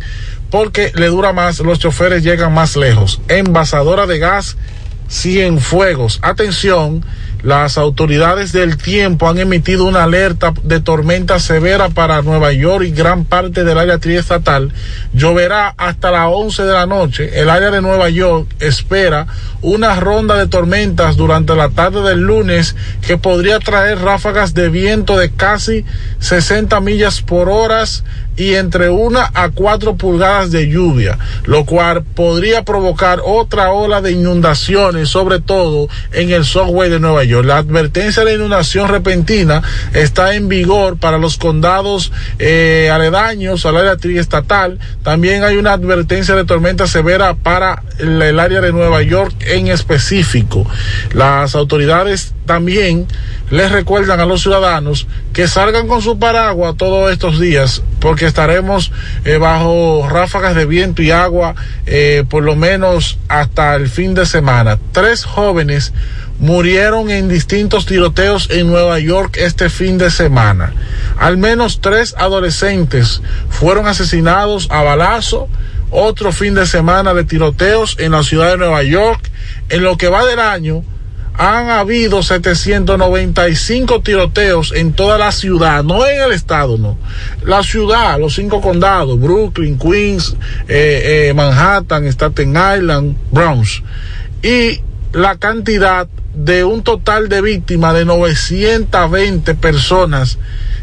porque 0.49 0.91
le 0.95 1.07
dura 1.07 1.33
más, 1.33 1.59
los 1.59 1.79
choferes 1.79 2.23
llegan 2.23 2.53
más 2.53 2.75
lejos. 2.75 3.21
Envasadora 3.27 4.07
de 4.07 4.19
gas 4.19 4.57
Cienfuegos. 5.09 6.19
Atención, 6.21 7.03
las 7.41 7.77
autoridades 7.77 8.51
del 8.51 8.77
tiempo 8.77 9.29
han 9.29 9.37
emitido 9.37 9.85
una 9.85 10.03
alerta 10.03 10.53
de 10.63 10.81
tormenta 10.81 11.39
severa 11.39 11.89
para 11.89 12.21
Nueva 12.21 12.51
York 12.51 12.83
y 12.85 12.91
gran 12.91 13.23
parte 13.23 13.63
del 13.63 13.77
área 13.77 13.99
triestatal. 13.99 14.73
Lloverá 15.13 15.73
hasta 15.77 16.11
las 16.11 16.27
11 16.29 16.63
de 16.63 16.73
la 16.73 16.85
noche. 16.85 17.39
El 17.39 17.49
área 17.49 17.71
de 17.71 17.81
Nueva 17.81 18.09
York 18.09 18.47
espera 18.59 19.27
una 19.61 19.95
ronda 19.97 20.35
de 20.35 20.47
tormentas 20.47 21.15
durante 21.15 21.55
la 21.55 21.69
tarde 21.69 22.01
del 22.01 22.19
lunes 22.19 22.75
que 23.05 23.17
podría 23.17 23.59
traer 23.59 23.99
ráfagas 23.99 24.53
de 24.53 24.69
viento 24.69 25.17
de 25.17 25.31
casi 25.31 25.85
60 26.19 26.79
millas 26.81 27.21
por 27.21 27.49
hora 27.49 27.85
y 28.37 28.53
entre 28.53 28.89
una 28.89 29.29
a 29.33 29.49
cuatro 29.49 29.95
pulgadas 29.95 30.51
de 30.51 30.69
lluvia, 30.69 31.17
lo 31.45 31.65
cual 31.65 32.03
podría 32.03 32.63
provocar 32.63 33.19
otra 33.25 33.71
ola 33.71 34.01
de 34.01 34.11
inundaciones, 34.11 35.09
sobre 35.09 35.39
todo 35.39 35.89
en 36.13 36.29
el 36.31 36.45
subway 36.45 36.89
de 36.89 36.99
Nueva 36.99 37.23
York. 37.23 37.45
La 37.45 37.57
advertencia 37.57 38.23
de 38.23 38.35
inundación 38.35 38.87
repentina 38.87 39.63
está 39.93 40.35
en 40.35 40.47
vigor 40.47 40.97
para 40.97 41.17
los 41.17 41.37
condados 41.37 42.11
eh, 42.39 42.89
aledaños 42.91 43.65
al 43.65 43.77
área 43.77 43.97
triestatal. 43.97 44.79
También 45.03 45.43
hay 45.43 45.57
una 45.57 45.73
advertencia 45.73 46.35
de 46.35 46.45
tormenta 46.45 46.87
severa 46.87 47.33
para 47.33 47.83
el, 47.97 48.21
el 48.21 48.39
área 48.39 48.61
de 48.61 48.71
Nueva 48.71 49.01
York 49.01 49.33
en 49.41 49.67
específico. 49.67 50.67
Las 51.13 51.55
autoridades 51.55 52.33
también 52.47 53.05
les 53.51 53.71
recuerdan 53.71 54.19
a 54.19 54.25
los 54.25 54.41
ciudadanos 54.41 55.07
que 55.33 55.47
salgan 55.47 55.87
con 55.87 56.01
su 56.01 56.17
paraguas 56.17 56.75
todos 56.75 57.11
estos 57.11 57.39
días 57.39 57.83
porque 57.99 58.25
estaremos 58.25 58.91
eh, 59.23 59.37
bajo 59.37 60.07
ráfagas 60.09 60.55
de 60.55 60.65
viento 60.65 61.03
y 61.03 61.11
agua 61.11 61.55
eh, 61.85 62.23
por 62.27 62.43
lo 62.43 62.55
menos 62.55 63.19
hasta 63.27 63.75
el 63.75 63.89
fin 63.89 64.15
de 64.15 64.25
semana. 64.25 64.79
Tres 64.91 65.23
jóvenes 65.23 65.93
murieron 66.39 67.09
en 67.09 67.27
distintos 67.27 67.85
tiroteos 67.85 68.49
en 68.51 68.67
Nueva 68.67 68.99
York 68.99 69.37
este 69.37 69.69
fin 69.69 69.97
de 69.97 70.11
semana. 70.11 70.73
Al 71.17 71.37
menos 71.37 71.81
tres 71.81 72.15
adolescentes 72.17 73.21
fueron 73.49 73.87
asesinados 73.87 74.67
a 74.71 74.83
balazo. 74.83 75.47
Otro 75.89 76.33
fin 76.33 76.53
de 76.53 76.65
semana 76.65 77.13
de 77.13 77.23
tiroteos 77.23 77.97
en 77.99 78.11
la 78.11 78.23
ciudad 78.23 78.51
de 78.51 78.57
Nueva 78.57 78.83
York. 78.83 79.29
En 79.69 79.83
lo 79.83 79.97
que 79.97 80.09
va 80.09 80.25
del 80.25 80.39
año, 80.39 80.83
han 81.37 81.69
habido 81.69 82.23
795 82.23 84.01
tiroteos 84.01 84.73
en 84.75 84.93
toda 84.93 85.19
la 85.19 85.31
ciudad, 85.31 85.83
no 85.83 86.05
en 86.07 86.21
el 86.21 86.31
estado, 86.31 86.77
no. 86.79 86.97
La 87.43 87.61
ciudad, 87.61 88.19
los 88.19 88.33
cinco 88.33 88.59
condados, 88.59 89.19
Brooklyn, 89.19 89.77
Queens, 89.77 90.35
eh, 90.67 91.29
eh, 91.29 91.33
Manhattan, 91.35 92.05
Staten 92.07 92.49
Island, 92.49 93.15
Bronx. 93.31 93.83
Y 94.41 94.81
la 95.13 95.37
cantidad 95.37 96.07
de 96.33 96.63
un 96.63 96.83
total 96.83 97.29
de 97.29 97.41
víctimas 97.41 97.93
de 97.93 98.05
920 98.05 99.53
personas 99.55 100.39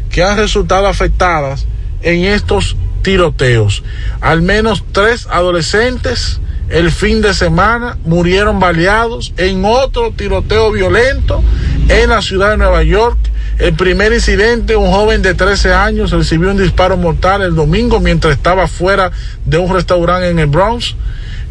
que 0.09 0.23
han 0.23 0.37
resultado 0.37 0.87
afectadas 0.87 1.65
en 2.01 2.23
estos 2.23 2.77
tiroteos. 3.01 3.83
Al 4.21 4.41
menos 4.41 4.85
tres 4.93 5.27
adolescentes 5.29 6.39
el 6.69 6.91
fin 6.91 7.21
de 7.21 7.33
semana 7.33 7.97
murieron 8.05 8.59
baleados 8.59 9.33
en 9.37 9.63
otro 9.65 10.11
tiroteo 10.11 10.71
violento 10.71 11.43
en 11.89 12.09
la 12.09 12.21
ciudad 12.21 12.51
de 12.51 12.57
Nueva 12.57 12.83
York. 12.83 13.17
El 13.59 13.73
primer 13.73 14.11
incidente, 14.11 14.75
un 14.75 14.91
joven 14.91 15.21
de 15.21 15.33
13 15.33 15.73
años 15.73 16.11
recibió 16.11 16.51
un 16.51 16.57
disparo 16.57 16.97
mortal 16.97 17.41
el 17.41 17.55
domingo 17.55 17.99
mientras 17.99 18.35
estaba 18.35 18.67
fuera 18.67 19.11
de 19.45 19.57
un 19.57 19.73
restaurante 19.73 20.29
en 20.29 20.39
el 20.39 20.47
Bronx. 20.47 20.95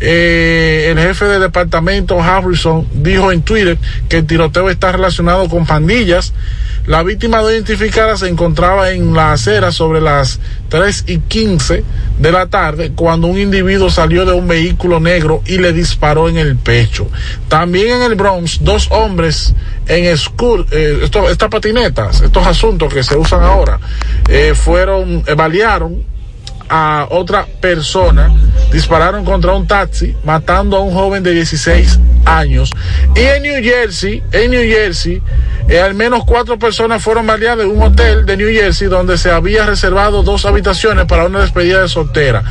Eh, 0.07 0.91
el 0.91 0.99
jefe 0.99 1.25
de 1.25 1.39
departamento 1.39 2.21
Harrison 2.21 2.87
dijo 2.93 3.33
en 3.33 3.43
Twitter 3.43 3.79
que 4.09 4.19
el 4.19 4.27
tiroteo 4.27 4.69
está 4.69 4.93
relacionado 4.93 5.49
con 5.49 5.67
pandillas. 5.67 6.35
La 6.87 7.03
víctima 7.03 7.41
no 7.41 7.51
identificada 7.51 8.17
se 8.19 8.29
encontraba 8.29 8.91
en 8.91 9.15
la 9.15 9.33
acera 9.33 9.73
sobre 9.73 10.03
las 10.03 10.39
3 10.69 11.05
y 11.07 11.19
15 11.19 11.83
de 12.19 12.33
la 12.33 12.49
tarde 12.49 12.93
cuando 12.95 13.27
un 13.27 13.39
individuo 13.39 13.89
salió 13.89 14.27
de 14.27 14.33
un 14.33 14.47
vehículo 14.47 15.01
negro 15.01 15.43
y 15.47 15.57
le 15.57 15.73
disparó 15.73 16.29
en 16.29 16.37
el 16.37 16.57
pecho. 16.57 17.09
También 17.49 17.97
en 17.97 18.03
el 18.03 18.17
Bronx, 18.17 18.63
dos 18.63 18.89
hombres 18.91 19.55
en 19.89 20.05
eh, 20.05 20.15
estas 21.03 21.49
patinetas, 21.49 22.21
estos 22.21 22.47
asuntos 22.47 22.93
que 22.93 23.03
se 23.03 23.17
usan 23.17 23.43
ahora, 23.43 23.81
eh, 24.29 24.53
fueron, 24.55 25.25
eh, 25.27 25.35
balearon 25.35 26.05
a 26.69 27.07
otra 27.11 27.47
persona, 27.61 28.33
dispararon 28.73 29.25
contra 29.25 29.53
un 29.53 29.67
taxi, 29.67 30.15
matando 30.25 30.77
a 30.77 30.81
un 30.81 30.93
joven 30.93 31.23
de 31.23 31.33
16 31.33 31.99
años. 32.25 32.71
Y 33.15 33.21
en 33.21 33.43
New 33.43 33.63
Jersey, 33.63 34.23
en 34.33 34.51
New 34.51 34.63
Jersey, 34.63 35.23
eh, 35.69 35.81
al 35.81 35.95
menos 35.95 36.25
cuatro 36.25 36.59
personas 36.59 37.03
fueron 37.03 37.27
baleadas 37.27 37.65
en 37.65 37.71
un 37.71 37.83
hotel 37.83 38.27
de 38.27 38.37
New 38.37 38.49
Jersey 38.53 38.89
donde 38.89 39.17
se 39.17 39.31
había 39.31 39.65
reservado 39.67 40.23
dos 40.23 40.45
habitaciones 40.45 41.07
para 41.07 41.25
una 41.27 41.41
despedida 41.41 41.83
de 41.83 41.89
soltera. 41.89 42.43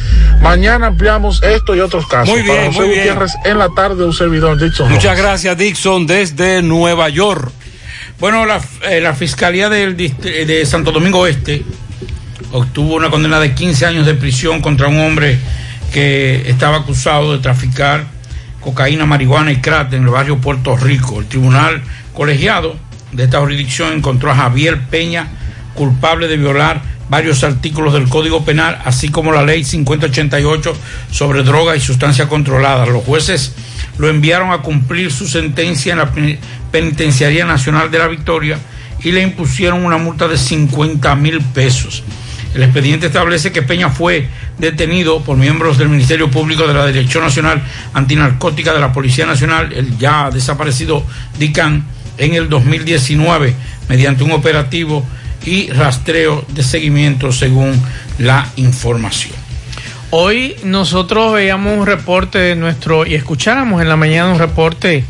Mañana 0.41 0.87
ampliamos 0.87 1.41
esto 1.43 1.75
y 1.75 1.79
otros 1.79 2.07
casos. 2.07 2.29
Muy 2.29 2.41
bien, 2.43 2.55
Para 2.55 2.67
José 2.67 2.79
muy 2.79 2.87
bien. 2.89 2.99
Gutiérrez, 3.01 3.33
en 3.45 3.57
la 3.57 3.69
tarde 3.69 4.05
un 4.05 4.13
servidor 4.13 4.57
Dixon. 4.57 4.89
Muchas 4.89 5.11
Rojas. 5.11 5.17
gracias, 5.19 5.57
Dixon, 5.57 6.07
desde 6.07 6.61
Nueva 6.61 7.09
York. 7.09 7.51
Bueno, 8.19 8.45
la, 8.45 8.61
eh, 8.89 9.01
la 9.01 9.13
Fiscalía 9.13 9.69
del 9.69 9.97
de 9.97 10.65
Santo 10.65 10.91
Domingo 10.91 11.27
Este 11.27 11.63
obtuvo 12.51 12.95
una 12.95 13.09
condena 13.09 13.39
de 13.39 13.53
15 13.53 13.85
años 13.85 14.05
de 14.05 14.13
prisión 14.13 14.61
contra 14.61 14.87
un 14.87 14.99
hombre 14.99 15.37
que 15.91 16.43
estaba 16.49 16.77
acusado 16.77 17.33
de 17.33 17.39
traficar 17.39 18.05
cocaína, 18.59 19.05
marihuana 19.05 19.51
y 19.51 19.57
crack 19.61 19.93
en 19.93 20.03
el 20.03 20.09
barrio 20.09 20.37
Puerto 20.39 20.75
Rico. 20.77 21.19
El 21.19 21.25
tribunal 21.27 21.81
colegiado 22.13 22.75
de 23.11 23.23
esta 23.25 23.39
jurisdicción 23.39 23.93
encontró 23.93 24.31
a 24.31 24.35
Javier 24.35 24.79
Peña 24.89 25.27
culpable 25.75 26.27
de 26.27 26.37
violar 26.37 26.81
varios 27.09 27.43
artículos 27.43 27.93
del 27.93 28.07
Código 28.09 28.43
Penal, 28.45 28.79
así 28.85 29.09
como 29.09 29.31
la 29.31 29.43
Ley 29.43 29.63
5088 29.63 30.75
sobre 31.11 31.43
droga 31.43 31.75
y 31.75 31.79
sustancias 31.79 32.27
controladas. 32.27 32.87
Los 32.89 33.03
jueces 33.03 33.53
lo 33.97 34.09
enviaron 34.09 34.51
a 34.51 34.59
cumplir 34.59 35.11
su 35.11 35.27
sentencia 35.27 35.91
en 35.91 35.99
la 35.99 36.11
Pen- 36.11 36.39
Penitenciaría 36.71 37.45
Nacional 37.45 37.91
de 37.91 37.99
la 37.99 38.07
Victoria 38.07 38.57
y 39.03 39.11
le 39.11 39.21
impusieron 39.21 39.85
una 39.85 39.97
multa 39.97 40.27
de 40.27 40.37
50 40.37 41.13
mil 41.15 41.41
pesos. 41.41 42.03
El 42.53 42.63
expediente 42.63 43.07
establece 43.07 43.51
que 43.51 43.63
Peña 43.63 43.89
fue 43.89 44.27
detenido 44.59 45.21
por 45.23 45.37
miembros 45.37 45.77
del 45.77 45.89
Ministerio 45.89 46.29
Público 46.29 46.67
de 46.67 46.73
la 46.73 46.85
Dirección 46.85 47.23
Nacional 47.23 47.63
Antinarcótica 47.93 48.73
de 48.73 48.79
la 48.79 48.93
Policía 48.93 49.25
Nacional, 49.25 49.73
el 49.73 49.97
ya 49.97 50.29
desaparecido 50.29 51.03
DICAN, 51.39 51.85
en 52.17 52.35
el 52.35 52.47
2019 52.47 53.55
mediante 53.89 54.23
un 54.23 54.31
operativo 54.31 55.03
y 55.45 55.69
rastreo 55.71 56.45
de 56.49 56.63
seguimiento 56.63 57.31
según 57.31 57.79
la 58.19 58.47
información. 58.55 59.35
Hoy 60.11 60.55
nosotros 60.63 61.33
veíamos 61.33 61.77
un 61.77 61.85
reporte 61.85 62.37
de 62.37 62.55
nuestro, 62.55 63.05
y 63.05 63.15
escuchábamos 63.15 63.81
en 63.81 63.89
la 63.89 63.95
mañana 63.95 64.31
un 64.31 64.39
reporte 64.39 65.03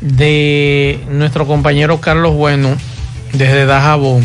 de 0.00 1.00
nuestro 1.10 1.46
compañero 1.46 2.00
Carlos 2.00 2.34
Bueno 2.34 2.76
desde 3.32 3.64
Dajabón, 3.64 4.24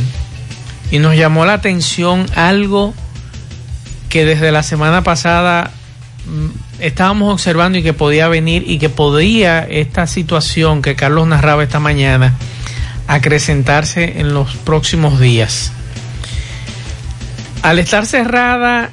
y 0.92 1.00
nos 1.00 1.16
llamó 1.16 1.46
la 1.46 1.54
atención 1.54 2.26
algo 2.36 2.94
que 4.10 4.26
desde 4.26 4.52
la 4.52 4.62
semana 4.62 5.04
pasada 5.04 5.72
mm, 6.26 6.82
estábamos 6.84 7.34
observando 7.34 7.78
y 7.78 7.84
que 7.84 7.94
podía 7.94 8.28
venir 8.28 8.66
y 8.68 8.78
que 8.78 8.90
podía 8.90 9.64
esta 9.64 10.06
situación 10.06 10.82
que 10.82 10.96
Carlos 10.96 11.26
narraba 11.28 11.64
esta 11.64 11.80
mañana 11.80 12.36
acrecentarse 13.08 14.20
en 14.20 14.34
los 14.34 14.56
próximos 14.58 15.20
días. 15.20 15.72
Al 17.62 17.80
estar 17.80 18.06
cerrada 18.06 18.92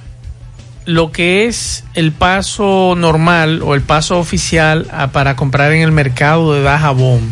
lo 0.84 1.12
que 1.12 1.46
es 1.46 1.84
el 1.94 2.12
paso 2.12 2.94
normal 2.96 3.60
o 3.62 3.74
el 3.74 3.82
paso 3.82 4.18
oficial 4.18 4.86
para 5.12 5.36
comprar 5.36 5.72
en 5.72 5.82
el 5.82 5.92
mercado 5.92 6.54
de 6.54 6.62
Dajabón, 6.62 7.30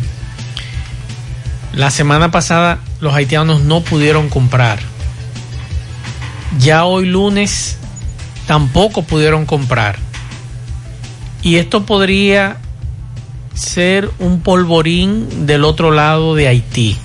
la 1.77 1.91
semana 1.91 2.31
pasada 2.31 2.79
los 3.01 3.13
haitianos 3.13 3.61
no 3.61 3.81
pudieron 3.81 4.29
comprar. 4.29 4.79
Ya 6.59 6.85
hoy 6.85 7.05
lunes 7.05 7.77
tampoco 8.47 9.03
pudieron 9.03 9.45
comprar. 9.45 9.95
Y 11.43 11.57
esto 11.57 11.85
podría 11.85 12.57
ser 13.53 14.09
un 14.17 14.41
polvorín 14.41 15.45
del 15.45 15.63
otro 15.63 15.91
lado 15.91 16.33
de 16.33 16.47
Haití, 16.47 16.97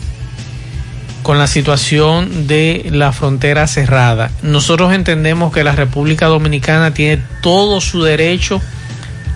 con 1.22 1.38
la 1.38 1.48
situación 1.48 2.46
de 2.46 2.88
la 2.90 3.12
frontera 3.12 3.66
cerrada. 3.66 4.30
Nosotros 4.40 4.94
entendemos 4.94 5.52
que 5.52 5.64
la 5.64 5.72
República 5.72 6.28
Dominicana 6.28 6.94
tiene 6.94 7.22
todo 7.42 7.82
su 7.82 8.02
derecho 8.02 8.58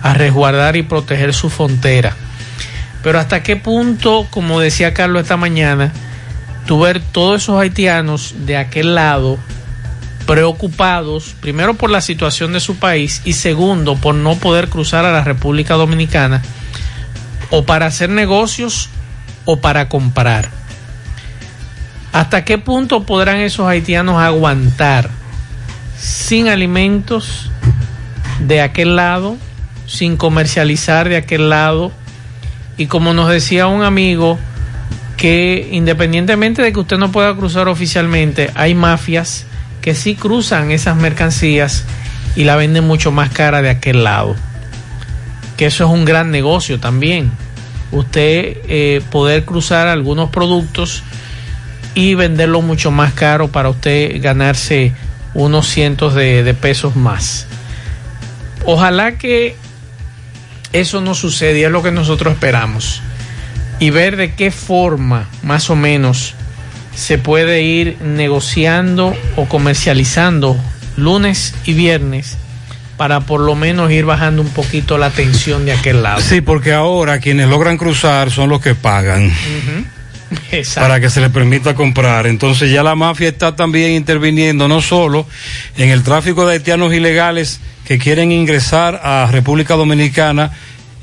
a 0.01 0.15
resguardar 0.15 0.77
y 0.77 0.81
proteger 0.81 1.35
su 1.35 1.51
frontera. 1.51 2.15
Pero 3.03 3.19
hasta 3.19 3.43
qué 3.43 3.55
punto, 3.55 4.27
como 4.29 4.59
decía 4.59 4.93
Carlos 4.93 5.23
esta 5.23 5.37
mañana, 5.37 5.93
tú 6.65 6.81
ver 6.81 7.01
todos 7.01 7.43
esos 7.43 7.59
haitianos 7.59 8.35
de 8.45 8.57
aquel 8.57 8.95
lado 8.95 9.37
preocupados, 10.27 11.35
primero 11.39 11.75
por 11.75 11.89
la 11.89 12.01
situación 12.01 12.51
de 12.51 12.59
su 12.59 12.75
país 12.75 13.21
y 13.23 13.33
segundo 13.33 13.95
por 13.95 14.13
no 14.13 14.35
poder 14.35 14.67
cruzar 14.67 15.05
a 15.05 15.11
la 15.13 15.23
República 15.23 15.75
Dominicana 15.75 16.41
o 17.49 17.63
para 17.63 17.85
hacer 17.85 18.09
negocios 18.09 18.89
o 19.45 19.61
para 19.61 19.87
comprar. 19.87 20.49
¿Hasta 22.11 22.43
qué 22.43 22.57
punto 22.57 23.03
podrán 23.03 23.37
esos 23.37 23.67
haitianos 23.67 24.21
aguantar 24.21 25.09
sin 25.97 26.49
alimentos 26.49 27.49
de 28.39 28.61
aquel 28.61 28.95
lado, 28.97 29.37
sin 29.85 30.17
comercializar 30.17 31.07
de 31.07 31.17
aquel 31.17 31.49
lado? 31.49 31.91
Y 32.77 32.85
como 32.87 33.13
nos 33.13 33.29
decía 33.29 33.67
un 33.67 33.83
amigo, 33.83 34.37
que 35.17 35.67
independientemente 35.71 36.61
de 36.61 36.71
que 36.71 36.79
usted 36.79 36.97
no 36.97 37.11
pueda 37.11 37.35
cruzar 37.35 37.67
oficialmente, 37.67 38.51
hay 38.53 38.75
mafias 38.75 39.45
que 39.81 39.95
sí 39.95 40.15
cruzan 40.15 40.71
esas 40.71 40.95
mercancías 40.95 41.83
y 42.35 42.43
la 42.43 42.55
venden 42.55 42.85
mucho 42.85 43.11
más 43.11 43.31
cara 43.31 43.61
de 43.61 43.71
aquel 43.71 44.03
lado. 44.03 44.35
Que 45.57 45.65
eso 45.65 45.85
es 45.85 45.89
un 45.89 46.05
gran 46.05 46.29
negocio 46.29 46.79
también. 46.79 47.31
Usted 47.91 48.57
eh, 48.67 49.01
poder 49.09 49.43
cruzar 49.43 49.87
algunos 49.87 50.29
productos 50.29 51.03
y 51.95 52.13
venderlo 52.13 52.61
mucho 52.61 52.91
más 52.91 53.13
caro 53.13 53.47
para 53.47 53.69
usted 53.69 54.21
ganarse 54.21 54.93
unos 55.33 55.67
cientos 55.67 56.13
de, 56.13 56.43
de 56.43 56.53
pesos 56.53 56.95
más. 56.95 57.47
Ojalá 58.65 59.17
que 59.17 59.55
eso 60.73 61.01
no 61.01 61.15
suceda 61.15 61.57
y 61.57 61.63
es 61.63 61.71
lo 61.71 61.83
que 61.83 61.91
nosotros 61.91 62.33
esperamos. 62.33 63.01
Y 63.79 63.89
ver 63.91 64.15
de 64.15 64.33
qué 64.33 64.51
forma, 64.51 65.29
más 65.43 65.69
o 65.69 65.75
menos, 65.75 66.33
se 66.95 67.17
puede 67.17 67.61
ir 67.61 67.97
negociando 68.01 69.15
o 69.35 69.45
comercializando 69.45 70.57
lunes 70.95 71.53
y 71.65 71.73
viernes 71.73 72.37
para 72.97 73.19
por 73.19 73.39
lo 73.39 73.53
menos 73.53 73.91
ir 73.91 74.05
bajando 74.05 74.41
un 74.41 74.49
poquito 74.49 74.97
la 74.97 75.11
tensión 75.11 75.65
de 75.65 75.73
aquel 75.73 76.01
lado. 76.01 76.19
Sí, 76.19 76.41
porque 76.41 76.73
ahora 76.73 77.19
quienes 77.19 77.47
logran 77.47 77.77
cruzar 77.77 78.31
son 78.31 78.49
los 78.49 78.59
que 78.59 78.73
pagan 78.73 79.31
Exacto. 80.51 80.87
para 80.87 80.99
que 80.99 81.09
se 81.09 81.21
les 81.21 81.29
permita 81.29 81.73
comprar. 81.75 82.27
Entonces 82.27 82.71
ya 82.71 82.83
la 82.83 82.95
mafia 82.95 83.29
está 83.29 83.55
también 83.55 83.91
interviniendo 83.91 84.67
no 84.67 84.81
solo 84.81 85.25
en 85.77 85.89
el 85.89 86.03
tráfico 86.03 86.45
de 86.45 86.53
haitianos 86.53 86.93
ilegales 86.93 87.59
que 87.85 87.97
quieren 87.97 88.31
ingresar 88.31 88.99
a 89.03 89.29
República 89.31 89.75
Dominicana 89.75 90.51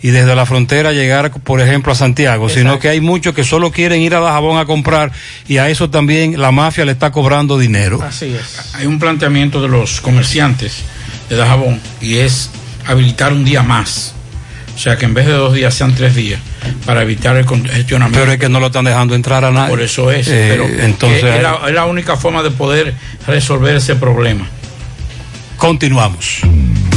y 0.02 0.10
desde 0.10 0.34
la 0.34 0.44
frontera 0.44 0.92
llegar, 0.92 1.32
por 1.32 1.62
ejemplo, 1.62 1.90
a 1.90 1.94
Santiago, 1.94 2.50
sino 2.50 2.78
que 2.78 2.90
hay 2.90 3.00
muchos 3.00 3.34
que 3.34 3.42
solo 3.42 3.72
quieren 3.72 4.02
ir 4.02 4.14
a 4.14 4.20
Dajabón 4.20 4.58
a 4.58 4.66
comprar 4.66 5.10
y 5.48 5.56
a 5.56 5.70
eso 5.70 5.88
también 5.88 6.38
la 6.38 6.50
mafia 6.50 6.84
le 6.84 6.92
está 6.92 7.10
cobrando 7.10 7.58
dinero. 7.58 8.02
Así 8.02 8.26
es. 8.26 8.74
Hay 8.74 8.84
un 8.84 8.98
planteamiento 8.98 9.62
de 9.62 9.68
los 9.68 10.02
comerciantes 10.02 10.82
de 11.30 11.36
Dajabón 11.36 11.80
y 12.02 12.16
es 12.16 12.50
habilitar 12.84 13.32
un 13.32 13.46
día 13.46 13.62
más. 13.62 14.12
O 14.76 14.78
sea, 14.78 14.98
que 14.98 15.06
en 15.06 15.14
vez 15.14 15.24
de 15.24 15.32
dos 15.32 15.54
días 15.54 15.72
sean 15.72 15.94
tres 15.94 16.14
días 16.14 16.40
para 16.84 17.02
evitar 17.02 17.36
el 17.36 17.44
congestionamiento. 17.44 18.20
Pero 18.20 18.32
es 18.32 18.38
que 18.38 18.48
no 18.48 18.60
lo 18.60 18.66
están 18.66 18.84
dejando 18.84 19.14
entrar 19.14 19.44
a 19.44 19.50
nadie. 19.50 19.70
Por 19.70 19.80
eso 19.80 20.10
es. 20.10 20.28
Eh, 20.28 20.46
pero 20.50 20.64
entonces 20.66 21.24
es, 21.24 21.36
es 21.36 21.42
la, 21.42 21.60
es 21.66 21.74
la 21.74 21.86
única 21.86 22.16
forma 22.16 22.42
de 22.42 22.50
poder 22.50 22.94
resolver 23.26 23.76
ese 23.76 23.96
problema. 23.96 24.46
Continuamos. 25.56 26.40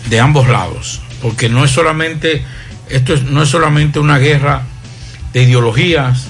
de 0.09 0.21
ambos 0.21 0.49
lados, 0.49 1.01
porque 1.21 1.49
no 1.49 1.65
es 1.65 1.71
solamente, 1.71 2.45
esto 2.89 3.15
es- 3.15 3.25
no 3.25 3.43
es 3.43 3.49
solamente 3.49 3.99
una 3.99 4.19
guerra 4.19 4.63
de 5.33 5.43
ideologías, 5.43 6.27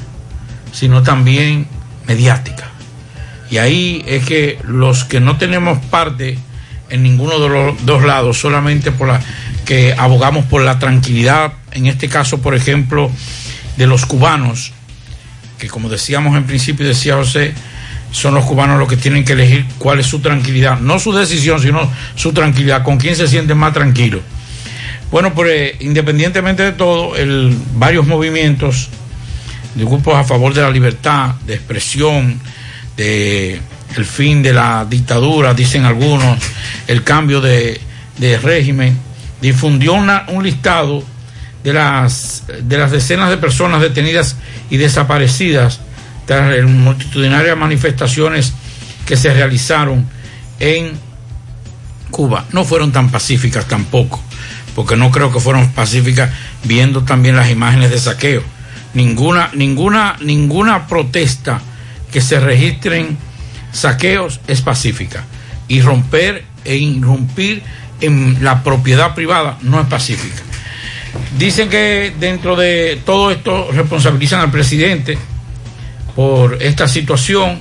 sino 0.72 1.02
también 1.02 1.66
mediática. 2.06 2.68
Y 3.50 3.58
ahí 3.58 4.02
es 4.06 4.24
que 4.24 4.58
los 4.64 5.04
que 5.04 5.20
no 5.20 5.36
tenemos 5.36 5.78
parte 5.86 6.38
en 6.88 7.02
ninguno 7.02 7.38
de 7.38 7.48
los 7.48 7.86
dos 7.86 8.02
lados, 8.02 8.38
solamente 8.38 8.92
por 8.92 9.08
la 9.08 9.20
que 9.64 9.94
abogamos 9.96 10.44
por 10.46 10.62
la 10.62 10.78
tranquilidad, 10.78 11.52
en 11.72 11.86
este 11.86 12.08
caso, 12.08 12.40
por 12.42 12.54
ejemplo, 12.54 13.10
de 13.76 13.86
los 13.86 14.06
cubanos, 14.06 14.72
que 15.58 15.68
como 15.68 15.88
decíamos 15.88 16.36
en 16.36 16.44
principio, 16.44 16.86
decía 16.86 17.16
José, 17.16 17.54
son 18.10 18.34
los 18.34 18.44
cubanos 18.44 18.78
los 18.78 18.88
que 18.88 18.96
tienen 18.96 19.24
que 19.24 19.32
elegir 19.32 19.64
cuál 19.78 19.98
es 20.00 20.06
su 20.06 20.20
tranquilidad, 20.20 20.78
no 20.80 20.98
su 20.98 21.12
decisión, 21.12 21.60
sino 21.60 21.90
su 22.14 22.32
tranquilidad, 22.32 22.82
con 22.82 22.98
quién 22.98 23.16
se 23.16 23.26
sienten 23.26 23.56
más 23.56 23.72
tranquilos. 23.72 24.20
Bueno, 25.10 25.32
pues 25.34 25.74
independientemente 25.80 26.62
de 26.62 26.72
todo, 26.72 27.16
el, 27.16 27.56
varios 27.74 28.06
movimientos 28.06 28.88
de 29.74 29.84
grupos 29.84 30.14
a 30.14 30.24
favor 30.24 30.52
de 30.52 30.60
la 30.62 30.70
libertad, 30.70 31.34
de 31.46 31.54
expresión, 31.54 32.38
de 32.96 33.60
el 33.96 34.04
fin 34.06 34.42
de 34.42 34.52
la 34.54 34.86
dictadura, 34.88 35.52
dicen 35.54 35.84
algunos, 35.84 36.38
el 36.86 37.02
cambio 37.04 37.40
de, 37.42 37.80
de 38.18 38.38
régimen, 38.38 38.96
difundió 39.40 39.94
una- 39.94 40.24
un 40.28 40.44
listado 40.44 41.02
de 41.64 41.72
las, 41.72 42.44
de 42.62 42.78
las 42.78 42.90
decenas 42.90 43.30
de 43.30 43.36
personas 43.36 43.80
detenidas 43.80 44.36
y 44.70 44.76
desaparecidas 44.76 45.80
tras 46.26 46.62
multitudinarias 46.64 47.56
manifestaciones 47.56 48.52
que 49.06 49.16
se 49.16 49.32
realizaron 49.32 50.06
en 50.58 50.92
Cuba. 52.10 52.44
No 52.52 52.64
fueron 52.64 52.92
tan 52.92 53.10
pacíficas 53.10 53.66
tampoco, 53.66 54.22
porque 54.74 54.96
no 54.96 55.10
creo 55.10 55.32
que 55.32 55.40
fueron 55.40 55.72
pacíficas 55.72 56.30
viendo 56.64 57.02
también 57.04 57.36
las 57.36 57.50
imágenes 57.50 57.90
de 57.90 57.98
saqueo. 57.98 58.42
Ninguna, 58.94 59.50
ninguna, 59.54 60.16
ninguna 60.20 60.86
protesta 60.86 61.60
que 62.12 62.20
se 62.20 62.38
registren 62.38 63.16
saqueos 63.72 64.40
es 64.46 64.60
pacífica. 64.60 65.24
Y 65.68 65.80
romper 65.80 66.44
e 66.64 66.76
irrumpir 66.76 67.62
en 68.00 68.44
la 68.44 68.62
propiedad 68.62 69.14
privada 69.14 69.58
no 69.62 69.80
es 69.80 69.86
pacífica. 69.86 70.42
Dicen 71.38 71.68
que 71.68 72.12
dentro 72.18 72.56
de 72.56 73.00
todo 73.04 73.30
esto 73.30 73.68
responsabilizan 73.72 74.40
al 74.40 74.50
presidente 74.50 75.18
por 76.14 76.62
esta 76.62 76.88
situación. 76.88 77.58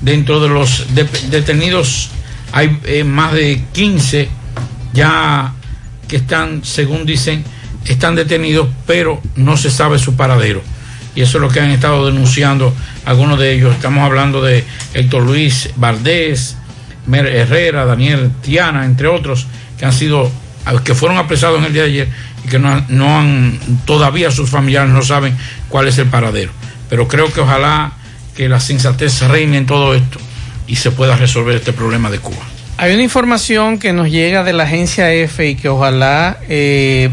Dentro 0.00 0.38
de 0.40 0.48
los 0.48 0.94
de- 0.94 1.08
detenidos 1.30 2.10
hay 2.52 2.78
eh, 2.84 3.02
más 3.04 3.32
de 3.32 3.60
15 3.72 4.28
ya 4.92 5.52
que 6.06 6.16
están, 6.16 6.64
según 6.64 7.04
dicen, 7.04 7.44
están 7.84 8.14
detenidos, 8.14 8.68
pero 8.86 9.20
no 9.36 9.56
se 9.56 9.70
sabe 9.70 9.98
su 9.98 10.14
paradero. 10.14 10.62
Y 11.14 11.20
eso 11.22 11.38
es 11.38 11.42
lo 11.42 11.48
que 11.48 11.60
han 11.60 11.70
estado 11.70 12.06
denunciando 12.06 12.72
algunos 13.04 13.38
de 13.40 13.52
ellos. 13.54 13.74
Estamos 13.74 14.04
hablando 14.04 14.40
de 14.40 14.64
Héctor 14.94 15.24
Luis 15.24 15.70
Valdés, 15.76 16.56
Mer 17.06 17.26
Herrera, 17.26 17.84
Daniel 17.84 18.30
Tiana, 18.42 18.84
entre 18.84 19.08
otros, 19.08 19.46
que 19.78 19.84
han 19.84 19.92
sido, 19.92 20.30
que 20.84 20.94
fueron 20.94 21.18
apresados 21.18 21.58
en 21.58 21.64
el 21.66 21.72
día 21.72 21.82
de 21.82 21.88
ayer 21.88 22.08
y 22.44 22.48
que 22.48 22.58
no, 22.58 22.84
no 22.88 23.18
han, 23.18 23.58
todavía 23.84 24.30
sus 24.30 24.50
familiares 24.50 24.90
no 24.90 25.02
saben 25.02 25.36
cuál 25.68 25.88
es 25.88 25.98
el 25.98 26.06
paradero. 26.06 26.52
Pero 26.88 27.08
creo 27.08 27.32
que 27.32 27.40
ojalá 27.40 27.92
que 28.36 28.48
la 28.48 28.60
sensatez 28.60 29.20
reine 29.22 29.58
en 29.58 29.66
todo 29.66 29.94
esto 29.94 30.18
y 30.66 30.76
se 30.76 30.90
pueda 30.90 31.16
resolver 31.16 31.56
este 31.56 31.72
problema 31.72 32.10
de 32.10 32.18
Cuba. 32.18 32.44
Hay 32.76 32.94
una 32.94 33.02
información 33.02 33.78
que 33.78 33.92
nos 33.92 34.08
llega 34.08 34.44
de 34.44 34.52
la 34.52 34.62
agencia 34.62 35.12
F 35.12 35.44
y 35.44 35.56
que 35.56 35.68
ojalá 35.68 36.38
eh, 36.48 37.10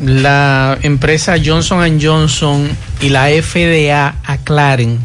la 0.00 0.78
empresa 0.82 1.34
Johnson 1.44 1.98
Johnson 2.00 2.68
y 3.00 3.08
la 3.08 3.26
FDA 3.26 4.14
aclaren, 4.24 5.00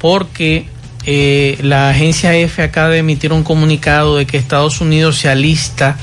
porque 0.00 0.66
eh, 1.06 1.58
la 1.62 1.90
agencia 1.90 2.34
F 2.36 2.62
acaba 2.62 2.88
de 2.88 2.98
emitir 2.98 3.32
un 3.32 3.44
comunicado 3.44 4.16
de 4.16 4.26
que 4.26 4.38
Estados 4.38 4.80
Unidos 4.80 5.18
se 5.18 5.28
alista 5.28 5.96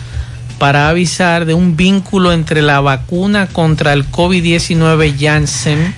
para 0.59 0.89
avisar 0.89 1.45
de 1.45 1.53
un 1.53 1.77
vínculo 1.77 2.33
entre 2.33 2.61
la 2.61 2.81
vacuna 2.81 3.47
contra 3.47 3.93
el 3.93 4.05
COVID-19 4.11 5.15
Janssen 5.17 5.95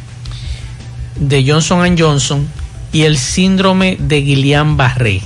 de 1.15 1.43
Johnson 1.45 1.97
Johnson 1.97 2.47
y 2.93 3.01
el 3.03 3.17
síndrome 3.17 3.97
de 3.99 4.23
Guillain-Barré 4.23 5.21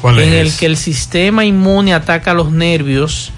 ¿Cuál 0.00 0.18
en 0.18 0.32
es? 0.34 0.46
el 0.46 0.58
que 0.58 0.66
el 0.66 0.76
sistema 0.76 1.44
inmune 1.44 1.94
ataca 1.94 2.34
los 2.34 2.50
nervios 2.50 3.30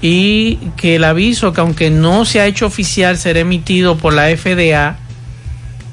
y 0.00 0.56
que 0.76 0.96
el 0.96 1.04
aviso 1.04 1.52
que 1.52 1.60
aunque 1.60 1.90
no 1.90 2.24
se 2.24 2.40
ha 2.40 2.46
hecho 2.46 2.66
oficial 2.66 3.18
será 3.18 3.40
emitido 3.40 3.98
por 3.98 4.14
la 4.14 4.34
FDA, 4.34 4.96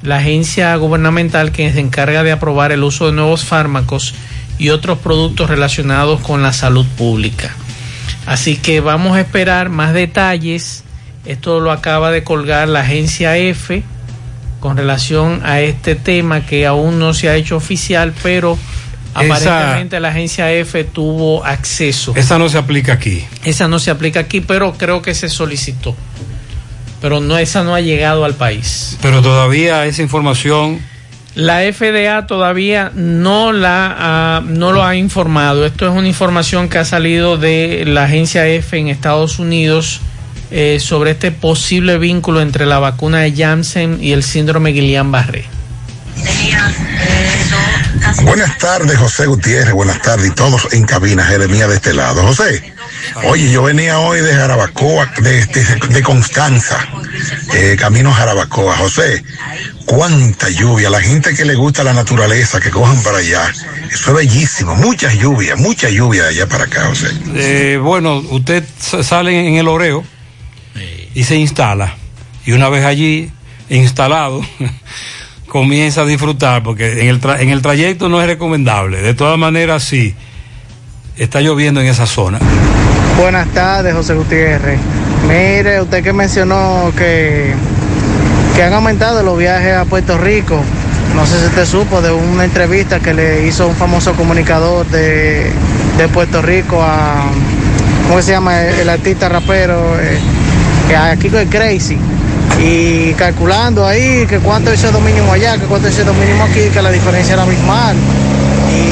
la 0.04 0.18
agencia 0.18 0.76
gubernamental 0.76 1.52
que 1.52 1.74
se 1.74 1.80
encarga 1.80 2.24
de 2.24 2.32
aprobar 2.32 2.72
el 2.72 2.84
uso 2.84 3.08
de 3.08 3.14
nuevos 3.14 3.44
fármacos 3.44 4.14
y 4.60 4.70
otros 4.70 5.00
productos 5.00 5.50
relacionados 5.50 6.22
con 6.22 6.42
la 6.42 6.54
salud 6.54 6.86
pública. 6.98 7.56
Así 8.28 8.58
que 8.58 8.82
vamos 8.82 9.18
a 9.18 9.22
esperar 9.22 9.70
más 9.70 9.94
detalles. 9.94 10.84
Esto 11.26 11.60
lo 11.60 11.72
acaba 11.72 12.12
de 12.12 12.24
colgar 12.24 12.68
la 12.68 12.82
agencia 12.82 13.36
F 13.38 13.84
con 14.60 14.78
relación 14.78 15.42
a 15.46 15.62
este 15.62 15.96
tema 15.96 16.46
que 16.46 16.66
aún 16.66 17.00
no 17.00 17.14
se 17.14 17.30
ha 17.30 17.36
hecho 17.36 17.56
oficial, 17.58 18.14
pero 18.24 18.58
Esa- 19.20 19.24
aparentemente 19.36 20.00
la 20.00 20.10
agencia 20.10 20.52
F 20.52 20.84
tuvo 20.84 21.46
acceso. 21.46 22.14
Esa 22.16 22.38
no 22.38 22.50
se 22.50 22.58
aplica 22.58 22.94
aquí. 22.94 23.26
Esa 23.46 23.68
no 23.68 23.80
se 23.80 23.92
aplica 23.92 24.20
aquí, 24.22 24.42
pero 24.42 24.74
creo 24.74 25.02
que 25.02 25.14
se 25.16 25.30
solicitó. 25.30 25.96
Pero 27.02 27.20
no, 27.20 27.38
esa 27.38 27.64
no 27.64 27.76
ha 27.76 27.82
llegado 27.82 28.26
al 28.26 28.34
país. 28.36 28.98
Pero 29.02 29.22
todavía 29.22 29.86
esa 29.86 30.02
información 30.02 30.80
La 31.38 31.60
FDA 31.72 32.26
todavía 32.26 32.92
no, 32.96 33.54
la, 33.54 34.42
no 34.44 34.72
lo 34.72 34.84
ha 34.84 34.96
informado. 34.96 35.68
Esto 35.68 35.86
es 35.86 35.96
una 35.96 36.08
información 36.08 36.68
que 36.68 36.80
ha 36.80 36.84
salido 36.84 37.38
de 37.38 37.84
la 37.86 38.06
agencia 38.06 38.48
F 38.48 38.76
en 38.76 38.88
Estados 38.88 39.38
Unidos 39.38 40.02
eh, 40.50 40.80
sobre 40.82 41.12
este 41.12 41.32
posible 41.32 42.00
vínculo 42.00 42.42
entre 42.42 42.66
la 42.66 42.80
vacuna 42.80 43.20
de 43.20 43.36
Janssen 43.36 44.00
y 44.02 44.14
el 44.14 44.24
síndrome 44.24 44.72
Guillain-Barré. 44.72 45.46
Buenas 48.24 48.58
tardes, 48.58 48.98
José 48.98 49.28
Gutiérrez. 49.28 49.74
Buenas 49.76 50.02
tardes 50.02 50.32
y 50.32 50.34
todos 50.34 50.74
en 50.74 50.86
cabina. 50.86 51.24
Jeremía 51.24 51.68
de 51.68 51.76
este 51.76 51.94
lado. 51.94 52.24
José, 52.24 52.74
oye, 53.26 53.52
yo 53.52 53.64
venía 53.64 54.00
hoy 54.00 54.22
de 54.22 54.34
Jarabacoa, 54.34 55.12
de, 55.22 55.46
de, 55.46 55.64
de 55.90 56.04
Constanza, 56.04 56.88
eh, 57.54 57.76
camino 57.80 58.10
a 58.10 58.14
Jarabacoa. 58.14 58.78
José, 58.78 59.24
cuánta 59.86 60.50
lluvia. 60.50 60.90
La 60.90 61.02
gente 61.02 61.34
que 61.36 61.46
le 61.46 61.56
gusta 61.56 61.84
la 61.84 61.94
naturaleza, 61.94 62.60
que 62.60 62.70
cojan 62.70 63.02
para 63.04 63.20
allá. 63.20 63.52
Eso 63.92 64.12
es 64.12 64.16
bellísimo. 64.28 64.76
Mucha 64.76 65.14
lluvia, 65.14 65.56
mucha 65.56 65.90
lluvia 65.90 66.24
de 66.24 66.30
allá 66.30 66.48
para 66.48 66.66
acá, 66.66 66.86
José. 66.88 67.08
Eh, 67.36 67.80
bueno, 67.82 68.18
usted 68.30 68.64
sale 69.02 69.48
en 69.48 69.56
el 69.56 69.68
oreo 69.68 70.04
y 71.16 71.24
se 71.24 71.36
instala. 71.36 71.96
Y 72.46 72.52
una 72.52 72.70
vez 72.70 72.86
allí 72.86 73.32
instalado, 73.70 74.42
comienza 75.48 76.02
a 76.02 76.06
disfrutar, 76.06 76.64
porque 76.64 77.02
en 77.02 77.08
el, 77.08 77.20
tra- 77.22 77.40
en 77.42 77.50
el 77.50 77.62
trayecto 77.62 78.08
no 78.10 78.22
es 78.22 78.28
recomendable. 78.28 79.02
De 79.02 79.14
todas 79.14 79.38
maneras, 79.38 79.84
sí, 79.84 80.14
está 81.18 81.42
lloviendo 81.42 81.82
en 81.82 81.88
esa 81.88 82.06
zona. 82.06 82.40
Buenas 83.20 83.48
tardes, 83.48 83.96
José 83.96 84.14
Gutiérrez. 84.14 84.80
Mire, 85.28 85.82
usted 85.82 86.04
que 86.04 86.14
mencionó 86.14 86.92
que, 86.96 87.52
que 88.56 88.64
han 88.64 88.74
aumentado 88.74 89.24
los 89.24 89.38
viajes 89.40 89.76
a 89.76 89.86
Puerto 89.86 90.20
Rico. 90.20 90.62
No 91.16 91.26
sé 91.26 91.40
si 91.40 91.46
usted 91.48 91.66
supo 91.66 92.00
de 92.02 92.12
una 92.12 92.46
entrevista 92.46 93.00
que 93.00 93.16
le 93.16 93.48
hizo 93.48 93.68
un 93.68 93.76
famoso 93.76 94.14
comunicador 94.14 94.86
de, 94.88 95.52
de 95.98 96.08
Puerto 96.10 96.44
Rico 96.44 96.80
a, 96.82 97.24
¿cómo 98.08 98.22
se 98.22 98.32
llama? 98.34 98.62
El, 98.62 98.82
el 98.82 98.90
artista 98.90 99.28
rapero, 99.30 99.80
eh, 100.00 100.96
a 100.96 101.16
Kiko 101.16 101.40
el 101.40 101.50
Crazy. 101.50 101.98
Y 102.64 103.14
calculando 103.14 103.86
ahí 103.86 104.28
que 104.28 104.38
cuánto 104.38 104.72
es 104.72 104.84
ese 104.84 104.96
mínimo 105.00 105.34
allá, 105.34 105.58
que 105.58 105.66
cuánto 105.66 105.88
es 105.88 105.98
ese 105.98 106.10
mínimo 106.12 106.44
aquí, 106.44 106.70
que 106.72 106.82
la 106.84 106.92
diferencia 106.92 107.34
era 107.34 107.44
abismal. 107.44 107.96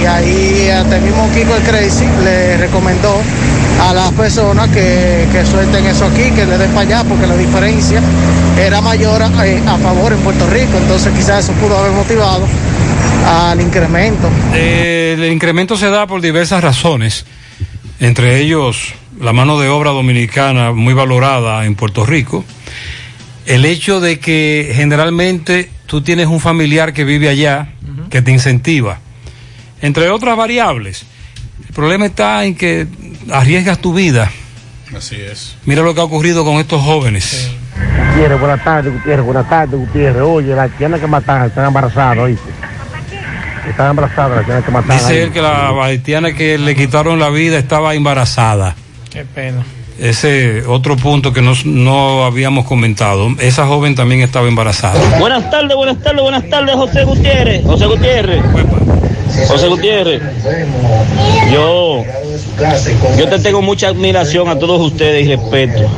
Y 0.02 0.06
ahí 0.06 0.70
hasta 0.70 0.96
el 0.96 1.04
mismo 1.04 1.30
Kiko 1.32 1.56
el 1.56 1.62
Crazy 1.62 2.06
le 2.24 2.58
recomendó 2.58 3.22
a 3.82 3.94
las 3.94 4.12
personas 4.14 4.70
que, 4.70 5.28
que 5.32 5.46
suelten 5.46 5.86
eso 5.86 6.06
aquí, 6.06 6.32
que 6.32 6.46
le 6.46 6.58
den 6.58 6.72
para 6.72 6.82
allá, 6.82 7.04
porque 7.04 7.28
la 7.28 7.36
diferencia 7.36 8.02
era 8.58 8.82
mayor 8.82 9.22
a, 9.22 9.48
eh, 9.48 9.62
a 9.66 9.78
favor 9.78 10.14
en 10.14 10.20
Puerto 10.20 10.50
Rico. 10.50 10.78
Entonces 10.78 11.14
quizás 11.14 11.46
eso 11.46 11.54
pudo 11.54 11.78
haber 11.78 11.92
motivado 11.92 12.48
al 13.26 13.60
incremento. 13.60 14.30
Eh, 14.54 15.16
el 15.18 15.32
incremento 15.32 15.76
se 15.76 15.90
da 15.90 16.08
por 16.08 16.22
diversas 16.22 16.64
razones, 16.64 17.26
entre 18.00 18.40
ellos 18.40 18.94
la 19.20 19.34
mano 19.34 19.60
de 19.60 19.70
obra 19.70 19.92
dominicana 19.92 20.72
muy 20.72 20.94
valorada 20.94 21.66
en 21.66 21.76
Puerto 21.76 22.06
Rico, 22.06 22.44
el 23.46 23.66
hecho 23.66 24.00
de 24.00 24.20
que 24.20 24.74
generalmente 24.76 25.70
tú 25.86 26.02
tienes 26.02 26.28
un 26.28 26.40
familiar 26.40 26.94
que 26.94 27.04
vive 27.04 27.30
allá, 27.30 27.70
que 28.10 28.22
te 28.22 28.32
incentiva, 28.32 29.00
entre 29.82 30.10
otras 30.10 30.36
variables. 30.36 31.06
El 31.68 31.74
problema 31.74 32.08
está 32.08 32.44
en 32.46 32.56
que 32.56 32.88
arriesgas 33.32 33.80
tu 33.80 33.94
vida. 33.94 34.32
Así 34.96 35.16
es. 35.16 35.58
Mira 35.66 35.82
lo 35.82 35.94
que 35.94 36.02
ha 36.02 36.04
ocurrido 36.04 36.44
con 36.44 36.56
estos 36.56 36.82
jóvenes. 36.82 37.52
Gutiérrez, 38.10 38.40
buenas 38.40 38.64
tardes, 38.64 38.94
Gutiérrez, 38.94 39.26
buenas 39.26 39.50
tardes, 39.50 39.80
Gutiérrez. 39.80 40.22
Oye, 40.22 40.56
la 40.56 40.70
tiene 40.70 41.00
que 41.00 41.08
matar, 41.08 41.48
están 41.48 41.66
embarazadas, 41.66 42.18
¿oíste? 42.20 42.50
Están 43.70 43.90
embarazadas, 43.90 44.38
la 44.38 44.44
tienen 44.44 44.64
que 44.64 44.72
matar. 44.72 45.00
Dice 45.00 45.14
ahí. 45.14 45.20
él 45.20 45.32
que 45.32 45.42
la 45.42 45.70
haitiana 45.84 46.34
que 46.34 46.58
le 46.58 46.76
quitaron 46.76 47.20
la 47.20 47.30
vida 47.30 47.58
estaba 47.58 47.94
embarazada. 47.96 48.76
Qué 49.10 49.26
pena. 49.26 49.64
Ese 50.00 50.64
otro 50.68 50.98
punto 50.98 51.32
que 51.32 51.42
nos, 51.42 51.66
no 51.66 52.26
habíamos 52.26 52.66
comentado. 52.66 53.30
Esa 53.40 53.66
joven 53.66 53.96
también 53.96 54.22
estaba 54.22 54.48
embarazada. 54.48 55.20
Buenas 55.20 55.50
tardes, 55.50 55.76
buenas 55.76 56.02
tardes, 56.02 56.22
buenas 56.22 56.50
tardes, 56.50 56.76
José 56.76 57.06
Gutiérrez. 57.06 57.64
José 57.64 57.86
Gutiérrez. 57.86 58.42
José 59.48 59.68
Gutiérrez. 59.68 60.22
Yo, 61.52 62.04
yo 63.18 63.28
te 63.28 63.40
tengo 63.40 63.62
mucha 63.62 63.90
admiración 63.90 64.48
a 64.50 64.58
todos 64.58 64.82
ustedes 64.82 65.26
y 65.26 65.36
respeto. 65.36 65.90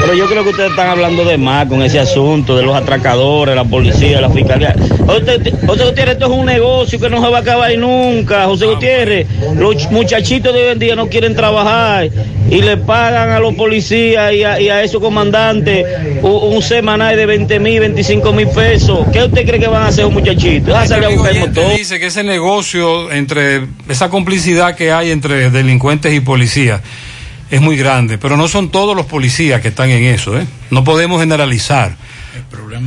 Pero 0.00 0.14
yo 0.14 0.26
creo 0.26 0.44
que 0.44 0.50
ustedes 0.50 0.70
están 0.70 0.88
hablando 0.88 1.24
de 1.24 1.38
más 1.38 1.66
con 1.66 1.82
ese 1.82 1.98
asunto 1.98 2.56
de 2.56 2.62
los 2.62 2.74
atracadores, 2.76 3.54
la 3.56 3.64
policía, 3.64 4.20
la 4.20 4.28
fiscalía. 4.28 4.74
José, 5.06 5.52
José 5.66 5.84
Gutiérrez, 5.84 6.14
esto 6.14 6.26
es 6.26 6.32
un 6.32 6.46
negocio 6.46 7.00
que 7.00 7.08
no 7.08 7.22
se 7.22 7.30
va 7.30 7.38
a 7.38 7.40
acabar 7.40 7.76
nunca. 7.78 8.44
José 8.46 8.66
Gutiérrez, 8.66 9.26
los 9.56 9.90
muchachitos 9.90 10.52
de 10.52 10.62
hoy 10.62 10.72
en 10.72 10.78
día 10.78 10.94
no 10.94 11.08
quieren 11.08 11.34
trabajar 11.34 12.10
y 12.50 12.60
le 12.60 12.76
pagan 12.76 13.30
a 13.34 13.40
los 13.40 13.54
policías 13.54 14.32
y 14.32 14.44
a, 14.44 14.60
y 14.60 14.68
a 14.68 14.82
esos 14.82 15.00
comandantes 15.00 15.84
un, 16.22 16.54
un 16.54 16.62
semanal 16.62 17.16
de 17.16 17.26
20 17.26 17.60
mil, 17.60 17.80
25 17.80 18.32
mil 18.32 18.48
pesos. 18.48 19.06
¿Qué 19.12 19.24
usted 19.24 19.46
cree 19.46 19.60
que 19.60 19.66
van 19.68 19.82
a 19.82 19.86
hacer 19.88 20.04
los 20.04 20.12
muchachitos? 20.12 20.72
Van 20.72 20.84
a 20.84 20.86
salir 20.86 21.04
a 21.04 21.06
Amigo 21.08 21.22
buscar 21.22 21.36
el 21.36 21.42
oyente 21.42 21.60
motor. 21.60 21.78
dice 21.78 22.00
que 22.00 22.06
ese 22.06 22.22
negocio 22.24 23.12
entre 23.12 23.66
esa 23.88 24.08
complicidad 24.08 24.74
que 24.74 24.92
hay 24.92 25.10
entre 25.10 25.50
delincuentes 25.50 26.12
y 26.12 26.20
policías 26.20 26.80
es 27.50 27.60
muy 27.60 27.76
grande, 27.76 28.18
pero 28.18 28.36
no 28.36 28.48
son 28.48 28.70
todos 28.70 28.96
los 28.96 29.06
policías 29.06 29.60
que 29.60 29.68
están 29.68 29.90
en 29.90 30.04
eso, 30.04 30.38
¿eh? 30.38 30.46
No 30.70 30.82
podemos 30.82 31.20
generalizar. 31.20 31.96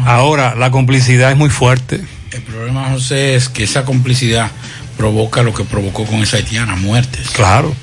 Ahora, 0.06 0.56
la 0.56 0.72
complicidad 0.72 1.32
es 1.32 1.38
muy 1.38 1.50
fuerte. 1.50 2.02
El 2.32 2.42
problema, 2.42 2.90
José, 2.90 3.36
es 3.36 3.50
que 3.50 3.64
esa 3.64 3.86
complicidad 3.86 4.52
provoca 4.98 5.44
lo 5.44 5.54
que 5.54 5.64
provocó 5.64 6.06
con 6.06 6.22
esa 6.22 6.38
haitiana, 6.38 6.76
muertes. 6.76 7.30
Claro. 7.30 7.74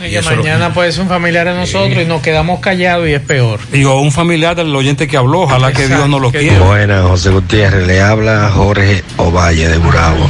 Y 0.00 0.16
es 0.16 0.24
lo 0.24 0.36
mañana 0.36 0.74
puede 0.74 0.90
ser 0.92 1.02
un 1.02 1.08
familiar 1.08 1.46
de 1.46 1.54
nosotros 1.54 2.02
y 2.02 2.04
nos 2.04 2.20
quedamos 2.20 2.58
callados 2.60 3.06
y 3.08 3.12
es 3.12 3.20
peor. 3.20 3.60
Digo, 3.70 4.00
un 4.00 4.10
familiar 4.10 4.56
del 4.56 4.74
oyente 4.74 5.06
que 5.06 5.16
habló, 5.16 5.42
ojalá 5.42 5.72
que 5.72 5.86
Dios 5.86 6.08
no 6.08 6.18
lo 6.18 6.28
Exacto. 6.28 6.48
quiera. 6.48 6.64
Buenas, 6.64 7.02
José 7.06 7.30
Gutiérrez. 7.30 7.86
Le 7.86 8.00
habla 8.02 8.50
Jorge 8.52 9.04
Ovalle 9.18 9.68
de 9.68 9.78
Burabo. 9.78 10.28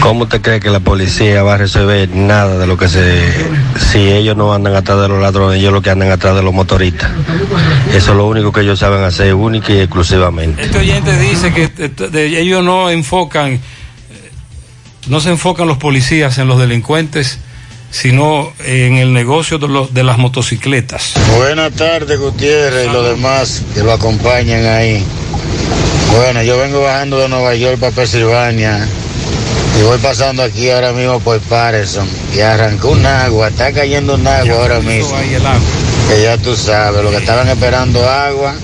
¿Cómo 0.00 0.24
usted 0.24 0.40
cree 0.40 0.58
que 0.58 0.68
la 0.70 0.80
policía 0.80 1.42
va 1.44 1.54
a 1.54 1.58
resolver 1.58 2.08
nada 2.10 2.58
de 2.58 2.66
lo 2.66 2.76
que 2.76 2.88
se... 2.88 3.22
Si 3.92 3.98
ellos 3.98 4.36
no 4.36 4.52
andan 4.52 4.74
atrás 4.74 5.00
de 5.00 5.08
los 5.08 5.20
ladrones, 5.22 5.60
ellos 5.60 5.72
lo 5.72 5.80
que 5.80 5.90
andan 5.90 6.10
atrás 6.10 6.34
de 6.34 6.42
los 6.42 6.52
motoristas. 6.52 7.10
Eso 7.94 8.10
es 8.10 8.16
lo 8.16 8.26
único 8.26 8.50
que 8.52 8.62
ellos 8.62 8.80
saben 8.80 9.04
hacer, 9.04 9.32
única 9.34 9.72
y 9.72 9.78
exclusivamente. 9.78 10.60
Este 10.62 10.78
oyente 10.78 11.16
dice 11.18 11.52
que 11.52 11.70
eh, 11.78 11.88
de- 12.10 12.40
ellos 12.40 12.64
no 12.64 12.90
enfocan, 12.90 13.52
eh, 13.52 13.60
no 15.06 15.20
se 15.20 15.30
enfocan 15.30 15.68
los 15.68 15.78
policías 15.78 16.36
en 16.38 16.48
los 16.48 16.58
delincuentes, 16.58 17.38
sino 17.92 18.52
en 18.64 18.96
el 18.96 19.12
negocio 19.12 19.58
de, 19.58 19.68
los, 19.68 19.94
de 19.94 20.02
las 20.02 20.18
motocicletas. 20.18 21.14
Buenas 21.36 21.72
tardes, 21.74 22.18
Gutiérrez 22.18 22.88
y 22.88 22.90
los 22.90 23.06
demás 23.06 23.62
que 23.74 23.82
lo 23.82 23.92
acompañan 23.92 24.64
ahí. 24.66 25.04
Bueno, 26.16 26.42
yo 26.42 26.58
vengo 26.58 26.82
bajando 26.82 27.18
de 27.18 27.28
Nueva 27.28 27.54
York 27.54 27.78
para 27.78 27.92
Pensilvania 27.92 28.88
y 29.78 29.82
voy 29.82 29.98
pasando 29.98 30.42
aquí 30.42 30.70
ahora 30.70 30.92
mismo 30.92 31.20
por 31.20 31.38
Patterson 31.40 32.08
y 32.34 32.40
arrancó 32.40 32.90
un 32.90 33.04
agua, 33.04 33.48
está 33.48 33.72
cayendo 33.72 34.14
un 34.14 34.26
agua 34.26 34.56
ahora 34.56 34.80
mismo. 34.80 35.14
Que 36.08 36.22
ya 36.22 36.36
tú 36.38 36.56
sabes, 36.56 37.02
lo 37.04 37.10
que 37.10 37.18
estaban 37.18 37.48
esperando 37.48 38.08
agua, 38.08 38.54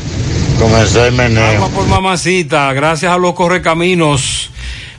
comenzó 0.59 1.05
el 1.05 1.12
meneo. 1.12 1.56
Agua 1.56 1.68
por 1.68 1.86
mamacita, 1.86 2.72
gracias 2.72 3.12
a 3.12 3.18
los 3.18 3.34
correcaminos. 3.34 4.50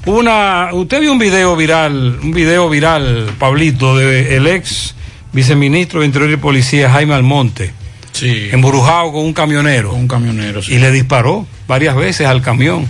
Una, 0.10 0.70
usted 0.74 1.02
vio 1.02 1.12
un 1.12 1.20
video 1.20 1.56
viral, 1.56 2.18
un 2.24 2.32
video 2.32 2.68
viral, 2.68 3.32
Pablito, 3.38 3.96
de 3.96 4.36
el 4.38 4.48
ex 4.48 4.96
viceministro 5.34 6.00
de 6.00 6.08
Interior 6.08 6.32
y 6.32 6.38
Policía, 6.38 6.90
Jaime 6.90 7.14
Almonte, 7.14 7.72
Sí. 8.12 8.50
embrujado 8.52 9.12
con 9.12 9.24
un 9.24 9.34
camionero. 9.34 9.94
Un 9.94 10.08
camionero, 10.08 10.64
sí. 10.64 10.74
Y 10.74 10.80
le 10.80 10.90
disparó 10.92 11.46
varias 11.68 11.96
veces 11.96 12.26
al 12.26 12.42
camión. 12.42 12.88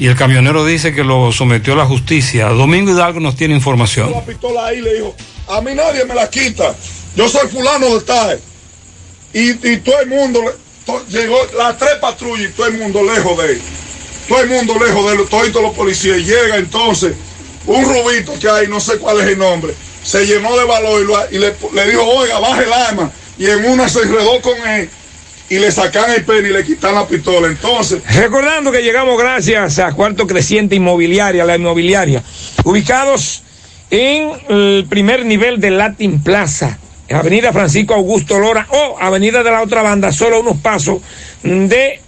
Y 0.00 0.06
el 0.06 0.16
camionero 0.16 0.64
dice 0.64 0.94
que 0.94 1.04
lo 1.04 1.30
sometió 1.30 1.74
a 1.74 1.76
la 1.76 1.84
justicia. 1.84 2.46
Domingo 2.48 2.90
Hidalgo 2.90 3.20
nos 3.20 3.36
tiene 3.36 3.54
información. 3.54 4.10
la 4.12 4.24
pistola 4.24 4.64
ahí 4.68 4.80
le 4.80 4.94
dijo, 4.94 5.14
a 5.48 5.60
mí 5.60 5.72
nadie 5.74 6.06
me 6.06 6.14
la 6.14 6.30
quita, 6.30 6.74
yo 7.16 7.28
soy 7.28 7.48
fulano 7.48 7.98
de 7.98 8.00
tal. 8.00 8.40
Y, 9.34 9.50
y 9.50 9.76
todo 9.84 10.00
el 10.00 10.08
mundo, 10.08 10.40
to- 10.86 11.04
llegó 11.10 11.36
las 11.58 11.76
tres 11.76 11.96
patrullas 12.00 12.48
y 12.50 12.52
todo 12.54 12.66
el 12.68 12.78
mundo 12.78 13.02
lejos 13.02 13.36
de 13.42 13.52
él. 13.52 13.60
Todo 14.28 14.40
el 14.40 14.48
mundo 14.48 14.74
lejos 14.84 15.06
de 15.10 15.16
él, 15.16 15.28
todos 15.28 15.62
los 15.62 15.74
policías. 15.74 16.18
Llega 16.18 16.56
entonces 16.56 17.14
un 17.66 17.84
rubito 17.84 18.32
que 18.38 18.48
hay, 18.48 18.66
no 18.68 18.80
sé 18.80 18.98
cuál 18.98 19.20
es 19.20 19.26
el 19.26 19.38
nombre, 19.38 19.74
se 20.02 20.24
llenó 20.26 20.56
de 20.56 20.64
valor 20.64 21.02
y, 21.02 21.04
lo- 21.06 21.30
y 21.30 21.38
le, 21.38 21.54
le 21.74 21.90
dijo, 21.90 22.02
oiga, 22.02 22.38
baje 22.38 22.64
el 22.64 22.72
arma. 22.72 23.10
Y 23.38 23.46
en 23.46 23.64
una 23.66 23.88
se 23.88 24.00
enredó 24.02 24.40
con 24.40 24.54
él 24.68 24.88
y 25.48 25.58
le 25.58 25.70
sacan 25.70 26.10
el 26.12 26.24
pene 26.24 26.48
y 26.48 26.52
le 26.52 26.64
quitan 26.64 26.94
la 26.94 27.06
pistola. 27.06 27.46
Entonces, 27.48 28.02
Recordando 28.14 28.72
que 28.72 28.82
llegamos 28.82 29.18
gracias 29.18 29.78
a 29.78 29.92
Cuarto 29.92 30.26
Creciente 30.26 30.74
Inmobiliaria, 30.76 31.44
la 31.44 31.56
inmobiliaria, 31.56 32.22
ubicados 32.64 33.42
en 33.90 34.32
el 34.48 34.86
primer 34.88 35.24
nivel 35.24 35.60
de 35.60 35.70
Latin 35.70 36.20
Plaza, 36.22 36.78
Avenida 37.10 37.52
Francisco 37.52 37.94
Augusto 37.94 38.38
Lora 38.40 38.66
o 38.70 38.96
Avenida 39.00 39.42
de 39.44 39.50
la 39.52 39.62
otra 39.62 39.82
banda, 39.82 40.10
solo 40.12 40.40
unos 40.40 40.56
pasos 40.58 40.98
de 41.44 42.00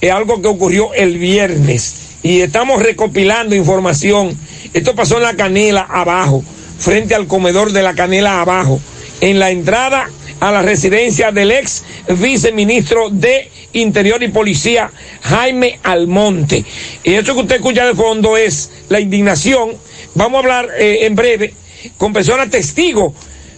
eh, 0.00 0.10
algo 0.10 0.42
que 0.42 0.48
ocurrió 0.48 0.92
el 0.92 1.16
viernes 1.18 2.18
y 2.22 2.42
estamos 2.42 2.82
recopilando 2.82 3.54
información. 3.54 4.36
Esto 4.74 4.94
pasó 4.94 5.16
en 5.16 5.22
la 5.22 5.34
canela 5.34 5.80
abajo, 5.80 6.44
frente 6.78 7.14
al 7.14 7.26
comedor 7.26 7.72
de 7.72 7.82
la 7.82 7.94
canela 7.94 8.42
abajo, 8.42 8.82
en 9.22 9.38
la 9.38 9.50
entrada 9.50 10.10
a 10.40 10.50
la 10.52 10.62
residencia 10.62 11.30
del 11.32 11.50
ex 11.52 11.84
viceministro 12.08 13.08
de 13.10 13.50
Interior 13.72 14.22
y 14.22 14.28
Policía, 14.28 14.90
Jaime 15.22 15.78
Almonte. 15.82 16.64
Y 17.02 17.14
eso 17.14 17.34
que 17.34 17.40
usted 17.40 17.56
escucha 17.56 17.86
de 17.86 17.94
fondo 17.94 18.36
es 18.36 18.70
la 18.88 19.00
indignación. 19.00 19.72
Vamos 20.14 20.36
a 20.36 20.38
hablar 20.40 20.68
eh, 20.78 21.06
en 21.06 21.14
breve 21.14 21.54
con 21.96 22.12
personas 22.12 22.50
testigos 22.50 23.12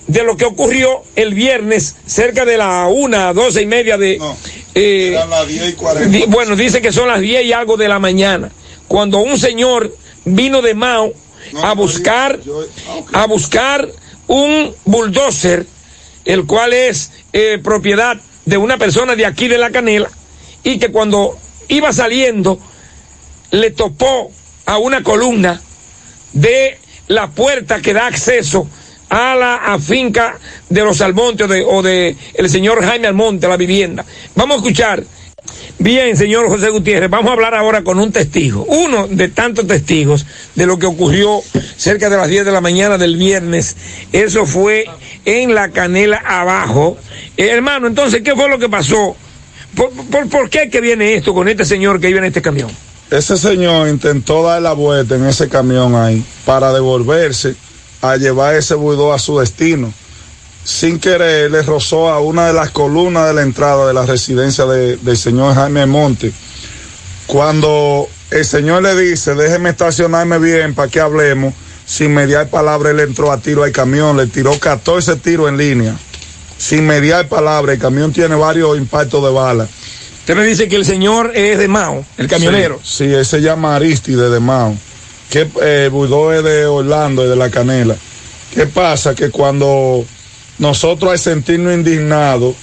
de 0.06 0.22
lo 0.22 0.36
que 0.36 0.44
ocurrió 0.44 1.02
el 1.16 1.34
viernes 1.34 1.96
cerca 2.06 2.44
de 2.44 2.56
la 2.56 2.86
una, 2.86 3.32
doce 3.32 3.62
y 3.62 3.66
media 3.66 3.98
de... 3.98 4.18
eh, 4.74 5.08
Eran 5.12 5.30
las 5.30 5.46
10 5.48 5.68
y 5.70 5.72
40. 5.72 6.08
Di- 6.18 6.24
Bueno, 6.28 6.54
dice 6.56 6.80
que 6.80 6.92
son 6.92 7.08
las 7.08 7.20
10 7.20 7.44
y 7.44 7.52
algo 7.52 7.76
de 7.76 7.88
la 7.88 7.98
mañana. 7.98 8.50
Cuando 8.88 9.18
un 9.18 9.36
señor 9.38 9.94
vino 10.24 10.62
de 10.62 10.74
Mao 10.74 11.12
a 11.62 11.74
buscar, 11.74 12.38
a 13.12 13.26
buscar 13.26 13.88
un 14.28 14.72
bulldozer, 14.84 15.66
el 16.26 16.44
cual 16.44 16.74
es 16.74 17.12
eh, 17.32 17.58
propiedad 17.62 18.18
de 18.44 18.56
una 18.58 18.76
persona 18.76 19.16
de 19.16 19.24
aquí 19.24 19.48
de 19.48 19.58
la 19.58 19.70
canela, 19.70 20.10
y 20.62 20.78
que 20.78 20.90
cuando 20.90 21.38
iba 21.68 21.92
saliendo 21.92 22.60
le 23.52 23.70
topó 23.70 24.30
a 24.66 24.78
una 24.78 25.02
columna 25.02 25.60
de 26.32 26.78
la 27.08 27.28
puerta 27.28 27.80
que 27.80 27.94
da 27.94 28.06
acceso 28.06 28.68
a 29.08 29.36
la 29.36 29.56
a 29.56 29.78
finca 29.78 30.38
de 30.68 30.82
los 30.82 31.00
Almontes 31.00 31.46
o 31.46 31.48
de, 31.48 31.64
o 31.64 31.82
de 31.82 32.16
el 32.34 32.50
señor 32.50 32.84
Jaime 32.84 33.06
Almonte, 33.06 33.48
la 33.48 33.56
vivienda. 33.56 34.04
Vamos 34.34 34.56
a 34.56 34.58
escuchar. 34.58 35.04
Bien, 35.78 36.16
señor 36.16 36.48
José 36.48 36.70
Gutiérrez, 36.70 37.10
vamos 37.10 37.30
a 37.30 37.34
hablar 37.34 37.54
ahora 37.54 37.82
con 37.82 37.98
un 37.98 38.10
testigo, 38.10 38.64
uno 38.64 39.08
de 39.08 39.28
tantos 39.28 39.66
testigos 39.66 40.26
de 40.54 40.66
lo 40.66 40.78
que 40.78 40.86
ocurrió 40.86 41.40
cerca 41.76 42.08
de 42.08 42.16
las 42.16 42.28
10 42.28 42.46
de 42.46 42.52
la 42.52 42.60
mañana 42.60 42.96
del 42.96 43.16
viernes. 43.16 43.76
Eso 44.12 44.46
fue 44.46 44.86
en 45.24 45.54
la 45.54 45.70
canela 45.70 46.16
abajo. 46.16 46.96
Eh, 47.36 47.48
hermano, 47.48 47.86
entonces, 47.86 48.22
¿qué 48.22 48.34
fue 48.34 48.48
lo 48.48 48.58
que 48.58 48.68
pasó? 48.68 49.16
¿Por, 49.76 50.48
qué 50.48 50.70
que 50.70 50.80
viene 50.80 51.14
esto 51.14 51.34
con 51.34 51.48
este 51.48 51.64
señor 51.64 52.00
que 52.00 52.08
iba 52.08 52.18
en 52.18 52.24
este 52.24 52.40
camión? 52.40 52.70
Ese 53.10 53.36
señor 53.36 53.88
intentó 53.88 54.42
dar 54.42 54.62
la 54.62 54.72
vuelta 54.72 55.16
en 55.16 55.26
ese 55.26 55.48
camión 55.48 55.94
ahí 55.94 56.24
para 56.46 56.72
devolverse 56.72 57.54
a 58.00 58.16
llevar 58.16 58.54
ese 58.54 58.74
buidó 58.74 59.12
a 59.12 59.18
su 59.18 59.38
destino. 59.38 59.92
Sin 60.66 60.98
querer 60.98 61.48
le 61.52 61.62
rozó 61.62 62.08
a 62.08 62.18
una 62.18 62.48
de 62.48 62.52
las 62.52 62.70
columnas 62.72 63.28
de 63.28 63.34
la 63.34 63.42
entrada 63.42 63.86
de 63.86 63.94
la 63.94 64.04
residencia 64.04 64.66
de- 64.66 64.96
del 64.96 65.16
señor 65.16 65.54
Jaime 65.54 65.86
Monte. 65.86 66.32
Cuando 67.26 68.08
el 68.30 68.44
señor 68.44 68.82
le 68.82 68.94
dice, 68.96 69.34
déjeme 69.34 69.70
estacionarme 69.70 70.38
bien 70.38 70.74
para 70.74 70.88
que 70.90 71.00
hablemos, 71.00 71.54
sin 71.86 72.12
mediar 72.14 72.48
palabra 72.48 72.90
él 72.90 73.00
entró 73.00 73.30
a 73.30 73.38
tiro 73.38 73.62
al 73.62 73.70
camión, 73.72 74.16
le 74.16 74.26
tiró 74.26 74.58
14 74.58 75.16
tiros 75.16 75.48
en 75.48 75.56
línea. 75.56 75.96
Sin 76.58 76.84
mediar 76.86 77.28
palabra, 77.28 77.72
el 77.74 77.78
camión 77.78 78.12
tiene 78.12 78.34
varios 78.34 78.76
impactos 78.76 79.22
de 79.22 79.30
bala. 79.30 79.68
Usted 80.20 80.34
me 80.36 80.44
dice 80.44 80.66
que 80.68 80.74
el 80.76 80.84
señor 80.84 81.30
es 81.36 81.58
de 81.58 81.68
Mao, 81.68 82.04
el 82.16 82.26
camionero. 82.26 82.80
Sí, 82.82 83.04
sí, 83.06 83.14
él 83.14 83.24
se 83.24 83.40
llama 83.40 83.76
Aristide 83.76 84.30
de 84.30 84.40
Mao. 84.40 84.76
Que 85.30 85.48
eh, 85.62 85.88
Budó 85.92 86.32
es 86.32 86.42
de 86.42 86.66
Orlando 86.66 87.24
y 87.24 87.28
de 87.28 87.36
la 87.36 87.50
Canela. 87.50 87.94
¿Qué 88.52 88.66
pasa? 88.66 89.14
Que 89.14 89.30
cuando 89.30 90.04
nosotros 90.58 91.12
al 91.12 91.18
sentirnos 91.18 91.74
indignados, 91.74 92.54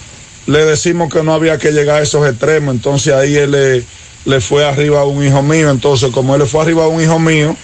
le 0.46 0.66
decimos 0.66 1.12
que 1.14 1.24
no 1.24 1.34
había 1.34 1.58
que 1.58 1.72
llegar 1.72 2.02
a 2.02 2.04
esos 2.04 2.28
extremos, 2.28 2.76
entonces 2.76 3.14
ahí 3.14 3.36
él 3.36 3.52
le, 3.52 3.84
le 4.26 4.42
fue 4.42 4.66
arriba 4.66 5.02
a 5.02 5.06
un 5.06 5.26
hijo 5.26 5.42
mío, 5.42 5.70
entonces 5.70 6.12
como 6.12 6.36
él 6.36 6.42
le 6.42 6.48
fue 6.48 6.62
arriba 6.62 6.86
a 6.86 6.88
un 6.88 7.02
hijo 7.02 7.20
mío, 7.20 7.56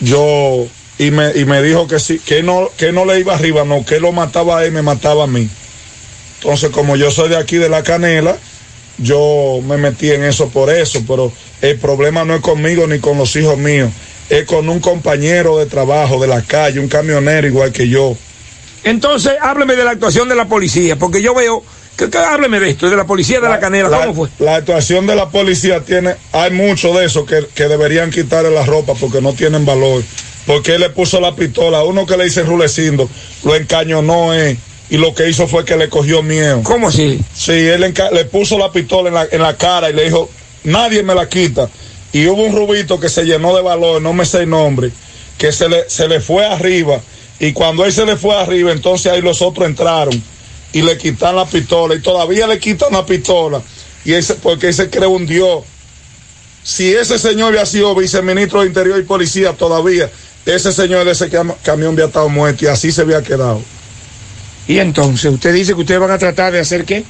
yo, 0.00 0.66
y 0.98 1.10
me, 1.10 1.32
y 1.36 1.44
me 1.44 1.62
dijo 1.62 1.86
que 1.86 2.00
sí, 2.00 2.18
que 2.18 2.42
no, 2.42 2.70
que 2.76 2.92
no 2.92 3.04
le 3.04 3.20
iba 3.20 3.34
arriba, 3.34 3.64
no, 3.64 3.84
que 3.84 4.00
lo 4.00 4.12
mataba 4.12 4.58
a 4.58 4.64
él, 4.64 4.72
me 4.72 4.82
mataba 4.82 5.24
a 5.24 5.26
mí. 5.26 5.48
Entonces 6.40 6.70
como 6.70 6.96
yo 6.96 7.10
soy 7.10 7.28
de 7.28 7.36
aquí 7.36 7.56
de 7.56 7.68
la 7.68 7.82
Canela, 7.82 8.36
yo 8.98 9.60
me 9.66 9.76
metí 9.76 10.10
en 10.10 10.24
eso 10.24 10.48
por 10.48 10.70
eso, 10.70 11.02
pero 11.06 11.32
el 11.62 11.78
problema 11.78 12.24
no 12.24 12.34
es 12.34 12.40
conmigo 12.40 12.86
ni 12.86 13.00
con 13.00 13.18
los 13.18 13.34
hijos 13.36 13.58
míos, 13.58 13.90
es 14.28 14.44
con 14.44 14.68
un 14.68 14.80
compañero 14.80 15.58
de 15.58 15.66
trabajo 15.66 16.20
de 16.20 16.28
la 16.28 16.42
calle, 16.42 16.80
un 16.80 16.88
camionero 16.88 17.46
igual 17.46 17.72
que 17.72 17.88
yo. 17.88 18.16
Entonces, 18.84 19.32
hábleme 19.40 19.76
de 19.76 19.84
la 19.84 19.92
actuación 19.92 20.28
de 20.28 20.34
la 20.34 20.46
policía, 20.46 20.96
porque 20.96 21.22
yo 21.22 21.34
veo, 21.34 21.62
que, 21.96 22.10
que 22.10 22.18
hábleme 22.18 22.60
de 22.60 22.70
esto, 22.70 22.88
de 22.88 22.96
la 22.96 23.06
policía 23.06 23.40
de 23.40 23.48
la, 23.48 23.58
canela, 23.58 23.88
¿cómo 23.88 24.14
fue? 24.14 24.28
La 24.38 24.56
actuación 24.56 25.06
de 25.06 25.16
la 25.16 25.30
policía 25.30 25.80
tiene, 25.80 26.14
hay 26.32 26.50
mucho 26.50 26.92
de 26.92 27.06
eso 27.06 27.24
que, 27.24 27.46
que 27.54 27.64
deberían 27.64 28.10
quitarle 28.10 28.50
la 28.50 28.64
ropa 28.64 28.94
porque 28.94 29.20
no 29.20 29.32
tienen 29.32 29.64
valor. 29.64 30.02
Porque 30.46 30.74
él 30.74 30.82
le 30.82 30.90
puso 30.90 31.20
la 31.20 31.34
pistola, 31.34 31.78
a 31.78 31.84
uno 31.84 32.04
que 32.04 32.18
le 32.18 32.24
dice 32.24 32.42
rulecindo, 32.42 33.08
lo 33.44 33.56
encañonó 33.56 34.34
eh, 34.34 34.58
y 34.90 34.98
lo 34.98 35.14
que 35.14 35.28
hizo 35.28 35.48
fue 35.48 35.64
que 35.64 35.76
le 35.76 35.88
cogió 35.88 36.22
miedo. 36.22 36.60
¿Cómo 36.62 36.88
así? 36.88 37.18
Sí, 37.34 37.52
él 37.52 37.94
le 38.12 38.24
puso 38.26 38.58
la 38.58 38.70
pistola 38.70 39.08
en 39.08 39.14
la, 39.14 39.26
en 39.30 39.40
la 39.40 39.56
cara 39.56 39.88
y 39.88 39.94
le 39.94 40.04
dijo, 40.04 40.28
nadie 40.64 41.02
me 41.02 41.14
la 41.14 41.28
quita. 41.28 41.68
Y 42.12 42.26
hubo 42.26 42.44
un 42.44 42.54
rubito 42.54 43.00
que 43.00 43.08
se 43.08 43.24
llenó 43.24 43.56
de 43.56 43.62
valor, 43.62 44.02
no 44.02 44.12
me 44.12 44.24
sé 44.24 44.42
el 44.42 44.50
nombre, 44.50 44.90
que 45.38 45.50
se 45.50 45.68
le, 45.68 45.88
se 45.88 46.06
le 46.06 46.20
fue 46.20 46.44
arriba. 46.44 47.00
Y 47.44 47.52
cuando 47.52 47.84
él 47.84 47.92
se 47.92 48.06
le 48.06 48.16
fue 48.16 48.34
arriba, 48.34 48.72
entonces 48.72 49.12
ahí 49.12 49.20
los 49.20 49.42
otros 49.42 49.68
entraron 49.68 50.22
y 50.72 50.80
le 50.80 50.96
quitan 50.96 51.36
la 51.36 51.44
pistola. 51.44 51.94
Y 51.94 52.00
todavía 52.00 52.46
le 52.46 52.58
quitan 52.58 52.90
la 52.94 53.04
pistola. 53.04 53.60
Y 54.02 54.14
ese, 54.14 54.36
porque 54.36 54.68
él 54.68 54.74
se 54.74 54.88
cree 54.88 55.06
un 55.06 55.26
Dios. 55.26 55.62
Si 56.62 56.94
ese 56.94 57.18
señor 57.18 57.48
había 57.48 57.66
sido 57.66 57.94
viceministro 57.94 58.62
de 58.62 58.68
Interior 58.68 58.98
y 58.98 59.02
Policía 59.02 59.52
todavía, 59.52 60.10
ese 60.46 60.72
señor 60.72 61.04
de 61.04 61.12
ese 61.12 61.30
cam- 61.30 61.54
camión 61.62 61.92
había 61.92 62.06
estado 62.06 62.30
muerto 62.30 62.64
y 62.64 62.68
así 62.68 62.90
se 62.90 63.02
había 63.02 63.22
quedado. 63.22 63.60
Y 64.66 64.78
entonces, 64.78 65.30
usted 65.30 65.52
dice 65.52 65.74
que 65.74 65.80
ustedes 65.82 66.00
van 66.00 66.12
a 66.12 66.18
tratar 66.18 66.50
de 66.50 66.60
hacer 66.60 66.86
qué? 66.86 67.04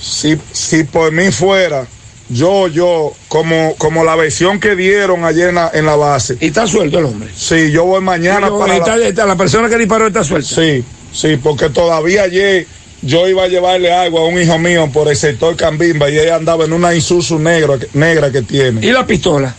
Si, 0.00 0.38
si 0.52 0.84
por 0.84 1.10
mí 1.10 1.32
fuera, 1.32 1.88
yo, 2.28 2.68
yo, 2.68 3.12
como, 3.28 3.74
como 3.76 4.04
la 4.04 4.16
versión 4.16 4.58
que 4.60 4.74
dieron 4.76 5.24
ayer 5.24 5.50
en 5.50 5.56
la, 5.56 5.70
en 5.74 5.86
la 5.86 5.96
base. 5.96 6.36
¿Y 6.40 6.46
está 6.46 6.66
suelto 6.66 6.98
el 6.98 7.04
hombre? 7.06 7.28
Sí, 7.36 7.70
yo 7.70 7.84
voy 7.84 8.00
mañana 8.00 8.48
Yo- 8.48 8.58
para 8.58 8.76
está- 8.76 8.96
está- 8.96 9.26
la 9.26 9.36
persona 9.36 9.68
que 9.68 9.76
disparó 9.78 10.06
está 10.06 10.24
suelta. 10.24 10.48
Sí, 10.48 10.82
sí, 11.12 11.36
porque 11.42 11.68
todavía 11.70 12.22
ayer 12.22 12.66
yo 13.02 13.28
iba 13.28 13.44
a 13.44 13.48
llevarle 13.48 13.92
agua 13.92 14.20
a 14.20 14.24
un 14.24 14.40
hijo 14.40 14.58
mío 14.58 14.88
por 14.92 15.08
el 15.08 15.16
sector 15.16 15.56
Cambimba 15.56 16.08
y 16.08 16.18
ella 16.18 16.36
andaba 16.36 16.64
en 16.64 16.72
una 16.72 16.94
Isuzu 16.94 17.38
negra, 17.38 17.74
negra 17.94 18.30
que 18.30 18.42
tiene. 18.42 18.84
¿Y 18.86 18.92
la 18.92 19.06
pistola? 19.06 19.54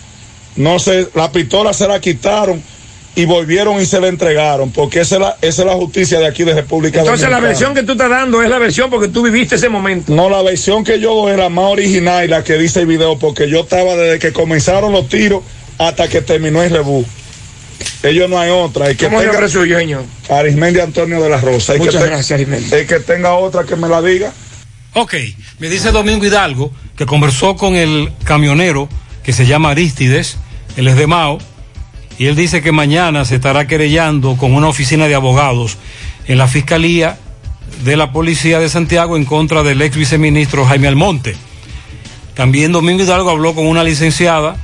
No 0.55 0.79
sé, 0.79 1.07
la 1.15 1.31
pistola 1.31 1.73
se 1.73 1.87
la 1.87 1.99
quitaron 1.99 2.61
y 3.15 3.25
volvieron 3.25 3.79
y 3.79 3.85
se 3.85 3.99
la 4.01 4.07
entregaron, 4.07 4.71
porque 4.71 5.01
esa 5.01 5.15
es 5.15 5.21
la, 5.21 5.37
esa 5.41 5.61
es 5.61 5.65
la 5.67 5.73
justicia 5.75 6.19
de 6.19 6.25
aquí 6.25 6.43
de 6.43 6.53
República 6.55 6.99
Entonces, 7.01 7.21
la 7.29 7.35
Dominicana. 7.37 7.47
versión 7.47 7.73
que 7.75 7.83
tú 7.83 7.91
estás 7.91 8.09
dando 8.09 8.41
es 8.41 8.49
la 8.49 8.57
versión 8.57 8.89
porque 8.89 9.07
tú 9.07 9.21
viviste 9.21 9.55
ese 9.55 9.69
momento. 9.69 10.13
No, 10.15 10.29
la 10.29 10.41
versión 10.41 10.83
que 10.83 10.99
yo 10.99 11.13
doy 11.13 11.31
es 11.33 11.37
la 11.37 11.49
más 11.49 11.65
original 11.65 12.25
y 12.25 12.27
la 12.27 12.43
que 12.43 12.57
dice 12.57 12.79
el 12.81 12.87
video, 12.87 13.19
porque 13.19 13.47
yo 13.49 13.59
estaba 13.61 13.95
desde 13.95 14.17
que 14.19 14.33
comenzaron 14.33 14.91
los 14.91 15.07
tiros 15.09 15.43
hasta 15.77 16.07
que 16.07 16.21
terminó 16.21 16.63
el 16.63 16.71
rebú. 16.71 17.05
Ellos 18.01 18.29
no 18.29 18.39
hay 18.39 18.49
otra. 18.49 18.87
El 18.89 18.97
que 18.97 19.05
¿Cómo 19.05 19.21
es 19.21 19.27
el 19.27 19.33
tenga- 19.35 19.47
suyo, 19.49 19.77
señor? 19.77 20.03
Arismendi 20.29 20.79
Antonio 20.79 21.21
de 21.21 21.29
la 21.29 21.37
Rosa. 21.39 21.73
El 21.73 21.79
Muchas 21.79 22.01
que 22.03 22.09
gracias, 22.09 22.31
Arismendi. 22.31 22.73
El 22.75 22.87
que 22.87 22.99
tenga 22.99 23.33
otra 23.35 23.63
que 23.63 23.75
me 23.75 23.87
la 23.87 24.01
diga. 24.01 24.31
Ok, 24.93 25.15
me 25.59 25.69
dice 25.69 25.91
Domingo 25.91 26.25
Hidalgo 26.25 26.71
que 26.95 27.05
conversó 27.05 27.55
con 27.55 27.75
el 27.75 28.11
camionero 28.23 28.89
que 29.23 29.33
se 29.33 29.45
llama 29.45 29.71
Aristides, 29.71 30.37
él 30.77 30.87
es 30.87 30.95
de 30.95 31.07
Mao, 31.07 31.39
y 32.23 32.27
él 32.27 32.35
dice 32.37 32.61
que 32.61 32.71
mañana 32.71 33.25
se 33.25 33.35
estará 33.35 33.67
querellando 33.67 34.37
con 34.37 34.53
una 34.53 34.67
oficina 34.69 35.07
de 35.09 35.15
abogados 35.15 35.77
en 36.25 36.37
la 36.37 36.47
Fiscalía 36.47 37.17
de 37.83 37.97
la 37.97 38.13
Policía 38.13 38.59
de 38.59 38.69
Santiago 38.69 39.17
en 39.17 39.25
contra 39.25 39.61
del 39.61 39.81
ex 39.81 39.97
viceministro 39.97 40.65
Jaime 40.65 40.87
Almonte. 40.87 41.35
También 42.33 42.71
Domingo 42.71 43.03
Hidalgo 43.03 43.29
habló 43.29 43.53
con 43.53 43.67
una 43.67 43.83
licenciada 43.83 44.55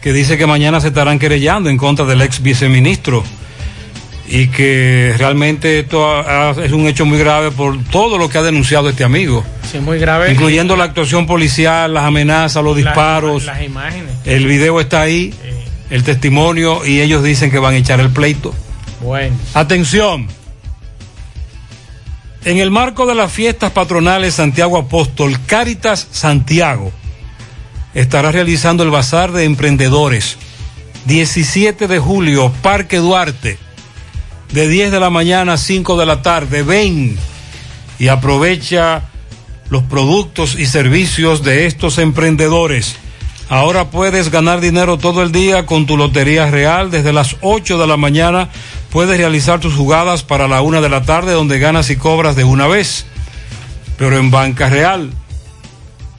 que 0.00 0.12
dice 0.12 0.38
que 0.38 0.46
mañana 0.46 0.80
se 0.80 0.88
estarán 0.88 1.18
querellando 1.18 1.70
en 1.70 1.76
contra 1.76 2.04
del 2.04 2.22
ex 2.22 2.40
viceministro 2.40 3.24
y 4.28 4.46
que 4.46 5.12
realmente 5.18 5.80
esto 5.80 6.08
ha- 6.08 6.50
ha- 6.50 6.64
es 6.64 6.70
un 6.72 6.86
hecho 6.86 7.04
muy 7.04 7.18
grave 7.18 7.50
por 7.50 7.82
todo 7.84 8.16
lo 8.16 8.28
que 8.28 8.38
ha 8.38 8.42
denunciado 8.42 8.88
este 8.88 9.02
amigo, 9.04 9.44
Sí, 9.70 9.78
muy 9.78 9.98
grave. 9.98 10.30
incluyendo 10.30 10.76
la 10.76 10.84
actuación 10.84 11.26
policial, 11.26 11.92
las 11.92 12.04
amenazas, 12.04 12.62
los 12.62 12.76
disparos. 12.76 13.44
Las, 13.44 13.62
imágenes. 13.62 14.10
El 14.24 14.46
video 14.46 14.80
está 14.80 15.00
ahí, 15.02 15.34
el 15.92 16.04
testimonio 16.04 16.86
y 16.86 17.02
ellos 17.02 17.22
dicen 17.22 17.50
que 17.50 17.58
van 17.58 17.74
a 17.74 17.76
echar 17.76 18.00
el 18.00 18.08
pleito. 18.08 18.54
Bueno. 19.02 19.36
Atención. 19.52 20.26
En 22.46 22.56
el 22.56 22.70
marco 22.70 23.04
de 23.04 23.14
las 23.14 23.30
fiestas 23.30 23.72
patronales 23.72 24.34
Santiago 24.34 24.78
Apóstol, 24.78 25.38
Cáritas 25.44 26.08
Santiago 26.10 26.90
estará 27.92 28.32
realizando 28.32 28.82
el 28.84 28.90
Bazar 28.90 29.32
de 29.32 29.44
Emprendedores. 29.44 30.38
17 31.04 31.86
de 31.86 31.98
julio, 31.98 32.50
Parque 32.62 32.96
Duarte, 32.96 33.58
de 34.50 34.68
10 34.68 34.92
de 34.92 35.00
la 35.00 35.10
mañana 35.10 35.52
a 35.54 35.58
5 35.58 35.98
de 35.98 36.06
la 36.06 36.22
tarde. 36.22 36.62
Ven 36.62 37.18
y 37.98 38.08
aprovecha 38.08 39.02
los 39.68 39.82
productos 39.82 40.58
y 40.58 40.64
servicios 40.64 41.44
de 41.44 41.66
estos 41.66 41.98
emprendedores. 41.98 42.96
Ahora 43.52 43.90
puedes 43.90 44.30
ganar 44.30 44.62
dinero 44.62 44.96
todo 44.96 45.22
el 45.22 45.30
día 45.30 45.66
con 45.66 45.84
tu 45.84 45.98
Lotería 45.98 46.50
Real. 46.50 46.90
Desde 46.90 47.12
las 47.12 47.36
8 47.42 47.76
de 47.76 47.86
la 47.86 47.98
mañana 47.98 48.48
puedes 48.90 49.18
realizar 49.18 49.60
tus 49.60 49.74
jugadas 49.74 50.22
para 50.22 50.48
la 50.48 50.62
1 50.62 50.80
de 50.80 50.88
la 50.88 51.02
tarde 51.02 51.34
donde 51.34 51.58
ganas 51.58 51.90
y 51.90 51.96
cobras 51.96 52.34
de 52.34 52.44
una 52.44 52.66
vez. 52.66 53.04
Pero 53.98 54.16
en 54.16 54.30
Banca 54.30 54.70
Real, 54.70 55.10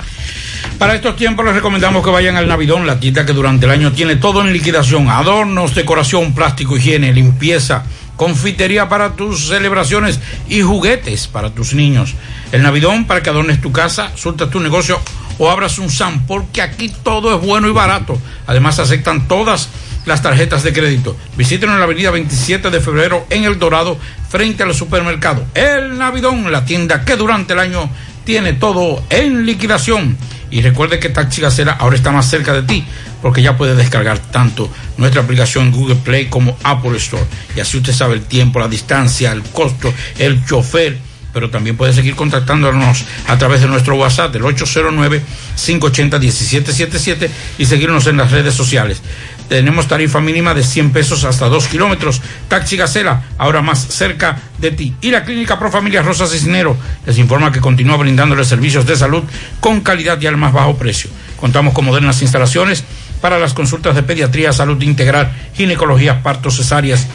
Para 0.80 0.96
estos 0.96 1.18
tiempos 1.18 1.46
les 1.46 1.54
recomendamos 1.54 2.04
que 2.04 2.10
vayan 2.10 2.38
al 2.38 2.48
Navidón, 2.48 2.88
la 2.88 3.00
tienda 3.00 3.26
que 3.26 3.34
durante 3.34 3.66
el 3.66 3.74
año 3.74 3.92
tiene 3.92 4.16
todo 4.16 4.42
en 4.42 4.54
liquidación, 4.54 5.10
adornos, 5.10 5.76
decoración, 5.76 6.34
plástico, 6.34 6.78
higiene, 6.78 7.14
limpieza, 7.14 7.84
confitería 8.16 8.88
para 8.88 9.18
tus 9.18 9.50
celebraciones 9.50 10.22
y 10.48 10.62
juguetes 10.62 11.28
para 11.28 11.50
tus 11.50 11.74
niños. 11.74 12.16
El 12.54 12.64
Navidón 12.64 13.06
para 13.06 13.22
que 13.22 13.30
adornes 13.30 13.60
tu 13.60 13.74
casa, 13.74 14.12
surtas 14.16 14.50
tu 14.50 14.62
negocio 14.62 15.00
o 15.38 15.50
abras 15.50 15.78
un 15.78 15.90
SAM, 15.90 16.26
porque 16.26 16.62
aquí 16.62 16.90
todo 17.04 17.36
es 17.36 17.46
bueno 17.46 17.68
y 17.68 17.74
barato. 17.74 18.18
Además 18.48 18.80
aceptan 18.80 19.28
todas 19.28 19.70
las 19.85 19.85
tarjetas 20.22 20.64
de 20.64 20.74
crédito. 20.74 21.18
Visítenos 21.36 21.74
en 21.74 21.80
la 21.80 21.86
avenida 21.86 22.12
27 22.12 22.70
de 22.70 22.80
febrero 22.80 23.26
en 23.30 23.44
El 23.44 23.60
Dorado, 23.60 23.98
frente 24.30 24.64
al 24.64 24.74
supermercado. 24.74 25.46
El 25.54 25.98
Navidón, 25.98 26.52
la 26.52 26.66
tienda 26.66 27.04
que 27.04 27.16
durante 27.16 27.54
el 27.54 27.60
año 27.60 27.90
tiene 28.24 28.54
todo 28.54 29.04
en 29.10 29.46
liquidación. 29.46 30.18
Y 30.52 30.62
recuerde 30.62 31.00
que 31.00 31.10
Taxi 31.10 31.42
Gacera 31.42 31.74
ahora 31.74 31.96
está 31.96 32.12
más 32.12 32.30
cerca 32.30 32.54
de 32.54 32.62
ti, 32.62 32.86
porque 33.22 33.42
ya 33.42 33.58
puede 33.58 33.76
descargar 33.76 34.20
tanto 34.20 34.70
nuestra 34.98 35.22
aplicación 35.22 35.72
Google 35.72 35.96
Play 35.96 36.28
como 36.28 36.56
Apple 36.64 36.96
Store. 36.98 37.24
Y 37.56 37.60
así 37.60 37.78
usted 37.78 37.94
sabe 37.94 38.14
el 38.14 38.22
tiempo, 38.22 38.60
la 38.60 38.68
distancia, 38.68 39.32
el 39.32 39.42
costo, 39.44 39.94
el 40.20 40.46
chofer. 40.46 40.98
Pero 41.34 41.50
también 41.50 41.76
puede 41.76 41.92
seguir 41.92 42.16
contactándonos 42.16 43.04
a 43.28 43.38
través 43.38 43.60
de 43.60 43.68
nuestro 43.68 43.96
WhatsApp 43.96 44.32
del 44.32 44.44
809-580-1777 44.44 47.30
y 47.58 47.66
seguirnos 47.66 48.08
en 48.08 48.16
las 48.16 48.32
redes 48.32 48.54
sociales. 48.54 49.02
Tenemos 49.50 49.88
tarifa 49.88 50.22
mínima 50.22 50.54
de 50.54 50.64
100 50.64 50.92
pesos 50.92 51.24
hasta 51.24 51.48
2 51.48 51.68
kilómetros. 51.68 52.22
Taxi 52.48 52.78
Gacela, 52.78 53.24
ahora 53.38 53.62
más 53.62 53.80
cerca 53.88 54.40
de 54.58 54.72
ti. 54.72 54.96
Y 55.02 55.12
la 55.12 55.24
Clínica 55.24 55.60
Pro 55.60 55.72
Familia 55.72 56.02
Rosa 56.02 56.28
Cisnero 56.28 56.76
les 57.06 57.18
informa 57.18 57.52
que 57.52 57.62
continúa 57.62 57.98
brindándoles 57.98 58.48
servicios 58.48 58.86
de 58.86 58.96
salud 58.96 59.24
con 59.60 59.82
calidad 59.82 60.20
y 60.22 60.28
al 60.28 60.38
más 60.38 60.54
bajo 60.54 60.78
precio. 60.78 61.10
Contamos 61.40 61.74
con 61.74 61.86
modernas 61.86 62.22
instalaciones 62.22 62.84
para 63.22 63.40
las 63.40 63.54
consultas 63.54 63.96
de 63.96 64.04
pediatría, 64.04 64.52
salud 64.54 64.82
integral, 64.82 65.32
ginecología, 65.54 66.24
partos, 66.24 66.58
cesáreas 66.58 67.08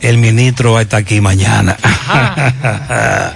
El 0.00 0.18
ministro 0.18 0.72
va 0.72 0.80
a 0.80 0.82
estar 0.82 1.00
aquí 1.00 1.20
mañana. 1.20 1.76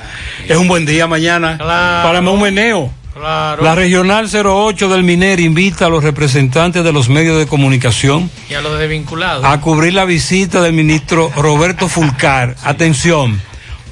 es 0.49 0.57
un 0.57 0.67
buen 0.69 0.85
día 0.85 1.07
mañana 1.07 1.57
para 1.59 2.21
un 2.21 2.43
meneo. 2.43 2.93
Claro. 3.21 3.63
La 3.63 3.75
Regional 3.75 4.31
08 4.33 4.89
del 4.89 5.05
Miner 5.05 5.41
invita 5.41 5.85
a 5.85 5.89
los 5.91 6.03
representantes 6.03 6.83
de 6.83 6.91
los 6.91 7.11
medios 7.11 7.37
de 7.39 7.47
comunicación 7.47 8.31
Y 8.49 8.55
a 8.55 8.63
los 8.63 8.79
desvinculados. 8.79 9.45
a 9.45 9.61
cubrir 9.61 9.93
la 9.93 10.07
visita 10.07 10.63
del 10.63 10.73
ministro 10.73 11.31
Roberto 11.37 11.87
Fulcar. 11.87 12.57
Atención, 12.65 13.39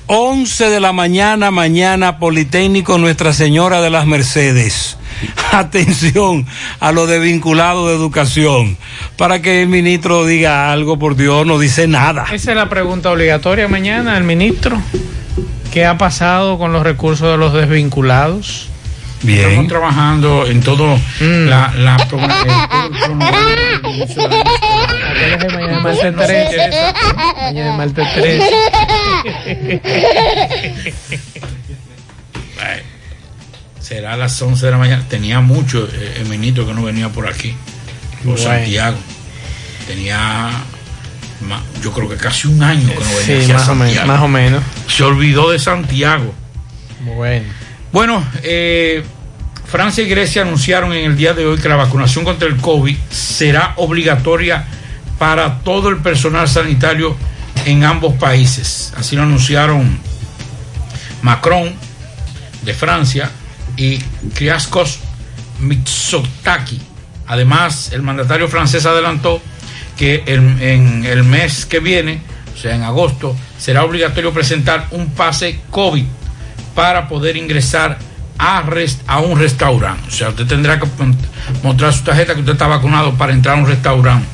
11 0.07 0.71
de 0.71 0.81
la 0.81 0.93
mañana, 0.95 1.51
mañana, 1.51 2.19
Politécnico 2.19 2.97
Nuestra 2.97 3.35
Señora 3.35 3.83
de 3.83 3.91
las 3.91 4.07
Mercedes. 4.07 4.97
Atención 5.53 6.47
a 6.81 6.93
los 6.93 7.07
desvinculados 7.07 7.89
de 7.89 7.97
educación. 7.97 8.79
Para 9.19 9.43
que 9.43 9.61
el 9.61 9.69
ministro 9.69 10.25
diga 10.25 10.73
algo, 10.73 10.99
por 10.99 11.17
Dios, 11.17 11.45
no 11.45 11.59
dice 11.59 11.87
nada. 11.87 12.25
Esa 12.33 12.53
es 12.53 12.57
la 12.57 12.71
pregunta 12.71 13.13
obligatoria 13.13 13.69
mañana 13.69 14.17
al 14.17 14.25
ministro. 14.25 14.81
¿Qué 15.71 15.85
ha 15.85 15.99
pasado 15.99 16.57
con 16.57 16.73
los 16.73 16.83
recursos 16.83 17.31
de 17.31 17.37
los 17.37 17.53
desvinculados? 17.53 18.71
Bien. 19.23 19.49
Estamos 19.51 19.69
trabajando 19.69 20.47
en 20.47 20.61
todo 20.63 20.99
la, 21.21 21.73
la 21.77 21.97
Mañana 25.53 25.81
martes 25.81 26.17
13. 26.17 26.71
Mañana 27.37 27.77
martes 27.77 28.15
13. 28.15 28.51
Ay, 32.61 32.83
Será 33.81 34.15
a 34.15 34.17
las 34.17 34.41
11 34.41 34.67
de 34.67 34.73
la 34.73 34.79
mañana. 34.79 35.05
Tenía 35.09 35.41
mucho 35.41 35.89
eh, 35.93 36.19
el 36.21 36.27
ministro 36.27 36.67
que 36.67 36.75
no 36.75 36.83
venía 36.83 37.09
por 37.09 37.27
aquí, 37.29 37.55
por 38.25 38.35
Bueno. 38.37 38.43
Santiago. 38.43 38.97
Tenía, 39.87 40.51
yo 41.83 41.93
creo 41.93 42.09
que 42.09 42.17
casi 42.17 42.47
un 42.49 42.63
año 42.63 42.89
que 42.89 42.95
no 42.95 43.01
venía 43.01 43.59
Sí, 43.59 43.71
o 43.71 43.75
menos, 43.75 44.07
más 44.07 44.21
o 44.21 44.29
menos. 44.29 44.63
Se 44.87 45.03
olvidó 45.03 45.51
de 45.51 45.59
Santiago. 45.59 46.33
Bueno. 47.17 47.47
Bueno, 47.93 48.23
eh, 48.43 49.03
Francia 49.67 50.05
y 50.05 50.09
Grecia 50.09 50.43
anunciaron 50.43 50.93
en 50.93 51.05
el 51.11 51.17
día 51.17 51.33
de 51.35 51.47
hoy 51.47 51.59
que 51.59 51.69
la 51.69 51.77
vacunación 51.77 52.25
contra 52.25 52.49
el 52.49 52.57
COVID 52.57 52.97
será 53.11 53.73
obligatoria 53.77 54.67
para 55.19 55.61
todo 55.61 55.89
el 55.89 55.99
personal 55.99 56.49
sanitario 56.49 57.17
en 57.65 57.85
ambos 57.85 58.15
países. 58.15 58.93
Así 58.97 59.17
lo 59.17 59.23
anunciaron 59.23 59.99
Macron 61.23 61.73
de 62.63 62.75
Francia 62.75 63.31
y 63.77 63.99
Kriaskos 64.35 65.01
Mitsotakis. 65.61 66.81
Además, 67.27 67.91
el 67.93 68.03
mandatario 68.03 68.49
francés 68.49 68.87
adelantó 68.87 69.43
que 69.97 70.23
el- 70.27 70.63
en 70.63 71.05
el 71.05 71.25
mes 71.25 71.67
que 71.67 71.81
viene, 71.81 72.23
o 72.55 72.59
sea, 72.59 72.75
en 72.75 72.83
agosto, 72.83 73.37
será 73.59 73.85
obligatorio 73.85 74.33
presentar 74.33 74.87
un 74.93 75.11
pase 75.11 75.61
COVID 75.71 76.05
para 76.79 77.09
poder 77.09 77.37
ingresar 77.37 77.99
a, 78.39 78.63
un 79.19 79.37
restaurante. 79.37 80.05
O 80.07 80.13
sea, 80.13 80.29
usted 80.29 80.47
tendrá 80.47 80.79
que 80.79 80.87
mostrar 81.61 81.93
su 81.93 82.05
tarjeta 82.05 82.35
que 82.35 82.41
usted 82.41 82.53
está 82.53 82.69
vacunado 82.69 83.15
para 83.15 83.33
entrar 83.33 83.57
a 83.57 83.61
un 83.61 83.67
restaurante. 83.67 84.29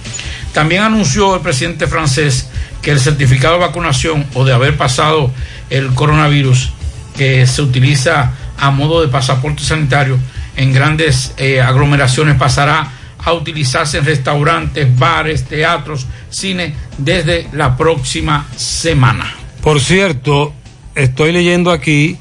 También 0.53 0.83
anunció 0.83 1.37
el 1.37 1.41
presidente 1.41 1.87
francés 1.87 2.51
que 2.83 2.91
el 2.91 3.01
certificado 3.01 3.55
de 3.55 3.61
vacunación 3.61 4.27
o 4.35 4.45
de 4.45 4.53
haber 4.53 4.77
pasado 4.77 5.33
el 5.71 5.95
coronavirus 5.95 6.71
que 7.17 7.47
se 7.47 7.63
utiliza 7.63 8.33
a 8.59 8.71
modo 8.71 9.01
de 9.01 9.09
pasaporte 9.09 9.63
sanitario 9.63 10.19
en 10.55 10.75
grandes 10.75 11.33
eh, 11.39 11.63
aglomeraciones 11.63 12.37
pasará 12.37 12.91
a 13.25 13.33
utilizarse 13.33 13.97
en 13.97 14.05
restaurantes, 14.05 14.99
bares, 14.99 15.45
teatros, 15.45 16.07
cine 16.29 16.75
desde 16.99 17.49
la 17.53 17.75
próxima 17.75 18.47
semana. 18.55 19.35
Por 19.63 19.81
cierto, 19.81 20.53
estoy 20.95 21.33
leyendo 21.33 21.71
aquí 21.71 22.19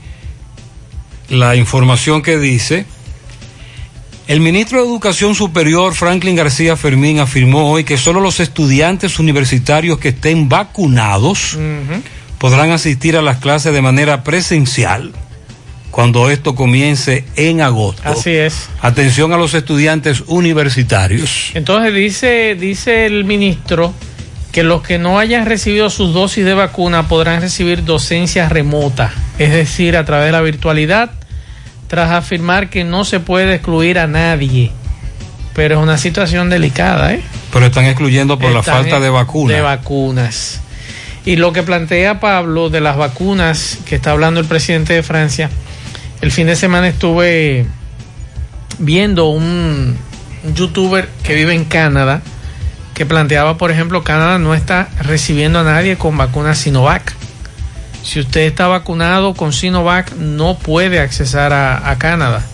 la 1.30 1.56
información 1.56 2.22
que 2.22 2.38
dice, 2.38 2.86
el 4.28 4.40
ministro 4.40 4.80
de 4.80 4.88
Educación 4.88 5.36
Superior, 5.36 5.94
Franklin 5.94 6.36
García 6.36 6.78
Fermín, 6.78 7.20
afirmó 7.20 7.72
hoy 7.72 7.84
que 7.84 7.98
solo 7.98 8.22
los 8.22 8.40
estudiantes 8.40 9.20
universitarios 9.20 10.00
que 10.00 10.10
estén 10.10 10.48
vacunados 10.48 11.58
podrán 12.38 12.72
asistir 12.72 13.18
a 13.18 13.22
las 13.22 13.38
clases 13.38 13.74
de 13.74 13.82
manera 13.82 14.24
presencial 14.24 15.12
cuando 15.92 16.32
esto 16.32 16.56
comience 16.56 17.24
en 17.36 17.62
agosto. 17.62 18.02
Así 18.04 18.32
es. 18.32 18.68
Atención 18.82 19.32
a 19.32 19.38
los 19.38 19.54
estudiantes 19.54 20.24
universitarios. 20.26 21.52
Entonces 21.54 21.94
dice, 21.94 22.56
dice 22.60 23.06
el 23.06 23.26
ministro 23.26 23.94
que 24.52 24.64
los 24.64 24.82
que 24.82 24.98
no 24.98 25.20
hayan 25.20 25.46
recibido 25.46 25.90
sus 25.90 26.14
dosis 26.14 26.46
de 26.46 26.54
vacuna 26.54 27.08
podrán 27.08 27.42
recibir 27.42 27.84
docencia 27.84 28.50
remota, 28.50 29.14
es 29.38 29.52
decir, 29.52 29.98
a 29.98 30.06
través 30.06 30.28
de 30.28 30.32
la 30.32 30.42
virtualidad, 30.42 31.12
tras 31.88 32.12
afirmar 32.12 32.70
que 32.70 32.84
no 32.84 33.06
se 33.06 33.20
puede 33.20 33.56
excluir 33.56 34.00
a 34.00 34.08
nadie. 34.08 34.72
Pero 35.54 35.76
es 35.76 35.82
una 35.82 35.98
situación 35.98 36.50
delicada, 36.50 37.14
¿eh? 37.14 37.22
Pero 37.52 37.68
están 37.68 37.86
excluyendo 37.86 38.40
por 38.40 38.52
la 38.52 38.64
falta 38.64 39.00
de 39.00 39.10
vacunas. 39.10 39.56
De 39.56 39.62
vacunas. 39.62 40.62
Y 41.26 41.36
lo 41.36 41.54
que 41.54 41.64
plantea 41.64 42.20
Pablo 42.20 42.70
de 42.70 42.82
las 42.82 42.98
vacunas 42.98 43.78
que 43.86 43.96
está 43.96 44.12
hablando 44.12 44.40
el 44.40 44.48
presidente 44.48 44.94
de 44.94 45.04
Francia, 45.04 45.50
el 46.22 46.32
fin 46.32 46.48
de 46.48 46.56
semana 46.56 46.88
estuve 46.88 47.66
viendo 48.80 49.28
un, 49.28 49.96
un 50.44 50.56
youtuber 50.56 51.08
que 51.24 51.36
vive 51.36 51.54
en 51.54 51.66
Canadá 51.66 52.22
que 52.94 53.06
planteaba, 53.06 53.58
por 53.58 53.72
ejemplo, 53.72 54.04
Canadá 54.04 54.38
no 54.38 54.54
está 54.54 54.90
recibiendo 55.00 55.60
a 55.60 55.64
nadie 55.64 55.98
con 55.98 56.18
vacuna 56.18 56.56
Sinovac. 56.56 57.14
Si 58.04 58.20
usted 58.20 58.42
está 58.42 58.68
vacunado 58.68 59.34
con 59.34 59.54
Sinovac, 59.54 60.14
no 60.16 60.58
puede 60.58 61.00
accesar 61.00 61.54
a, 61.54 61.90
a 61.90 61.98
Canadá. 61.98 62.46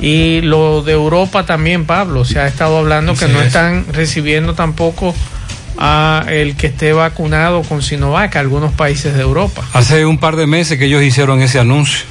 Y 0.00 0.40
lo 0.40 0.82
de 0.82 0.92
Europa 0.92 1.46
también, 1.46 1.86
Pablo, 1.86 2.24
se 2.24 2.38
ha 2.38 2.46
estado 2.46 2.78
hablando 2.78 3.14
que 3.14 3.28
no 3.28 3.40
es. 3.40 3.48
están 3.48 3.86
recibiendo 3.92 4.54
tampoco 4.54 5.14
a 5.78 6.24
el 6.28 6.56
que 6.56 6.68
esté 6.68 6.92
vacunado 6.92 7.62
con 7.62 7.82
Sinovac, 7.82 8.36
algunos 8.36 8.72
países 8.72 9.14
de 9.14 9.22
Europa. 9.22 9.66
Hace 9.72 10.06
un 10.06 10.18
par 10.18 10.36
de 10.36 10.46
meses 10.46 10.78
que 10.78 10.86
ellos 10.86 11.02
hicieron 11.02 11.42
ese 11.42 11.58
anuncio. 11.58 12.04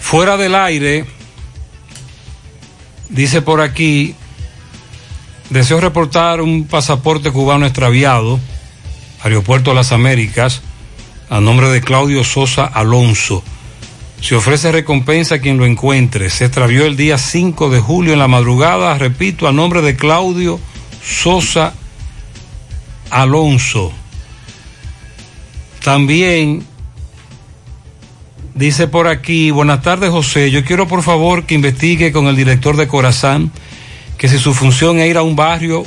Fuera 0.00 0.36
del 0.36 0.54
aire, 0.54 1.04
dice 3.08 3.42
por 3.42 3.60
aquí, 3.60 4.14
deseo 5.50 5.80
reportar 5.80 6.40
un 6.40 6.66
pasaporte 6.66 7.30
cubano 7.30 7.66
extraviado, 7.66 8.40
Aeropuerto 9.22 9.70
de 9.70 9.76
las 9.76 9.92
Américas, 9.92 10.62
a 11.30 11.40
nombre 11.40 11.68
de 11.68 11.80
Claudio 11.80 12.24
Sosa 12.24 12.66
Alonso. 12.66 13.42
Se 14.20 14.34
ofrece 14.34 14.72
recompensa 14.72 15.36
a 15.36 15.38
quien 15.38 15.56
lo 15.56 15.64
encuentre. 15.64 16.28
Se 16.28 16.44
extravió 16.44 16.84
el 16.84 16.96
día 16.96 17.16
5 17.16 17.70
de 17.70 17.80
julio 17.80 18.12
en 18.12 18.18
la 18.18 18.28
madrugada, 18.28 18.98
repito, 18.98 19.46
a 19.46 19.52
nombre 19.52 19.80
de 19.80 19.96
Claudio 19.96 20.60
Sosa 21.02 21.72
Alonso. 23.10 23.92
También 25.84 26.66
dice 28.54 28.88
por 28.88 29.06
aquí, 29.06 29.52
buenas 29.52 29.82
tardes 29.82 30.10
José, 30.10 30.50
yo 30.50 30.64
quiero 30.64 30.86
por 30.86 31.02
favor 31.02 31.46
que 31.46 31.54
investigue 31.54 32.12
con 32.12 32.26
el 32.26 32.36
director 32.36 32.76
de 32.76 32.88
Corazán 32.88 33.50
que 34.18 34.28
si 34.28 34.38
su 34.38 34.52
función 34.52 34.98
es 34.98 35.08
ir 35.08 35.16
a 35.16 35.22
un 35.22 35.34
barrio 35.36 35.82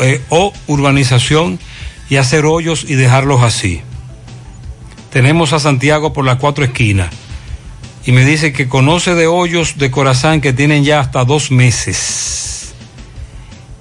eh, 0.00 0.20
o 0.28 0.52
urbanización 0.68 1.58
y 2.08 2.16
hacer 2.16 2.44
hoyos 2.44 2.84
y 2.88 2.94
dejarlos 2.94 3.42
así. 3.42 3.82
Tenemos 5.16 5.54
a 5.54 5.58
Santiago 5.58 6.12
por 6.12 6.26
las 6.26 6.36
cuatro 6.36 6.62
esquinas 6.62 7.08
y 8.04 8.12
me 8.12 8.22
dice 8.26 8.52
que 8.52 8.68
conoce 8.68 9.14
de 9.14 9.26
hoyos 9.26 9.78
de 9.78 9.90
Corazán 9.90 10.42
que 10.42 10.52
tienen 10.52 10.84
ya 10.84 11.00
hasta 11.00 11.24
dos 11.24 11.50
meses 11.50 12.74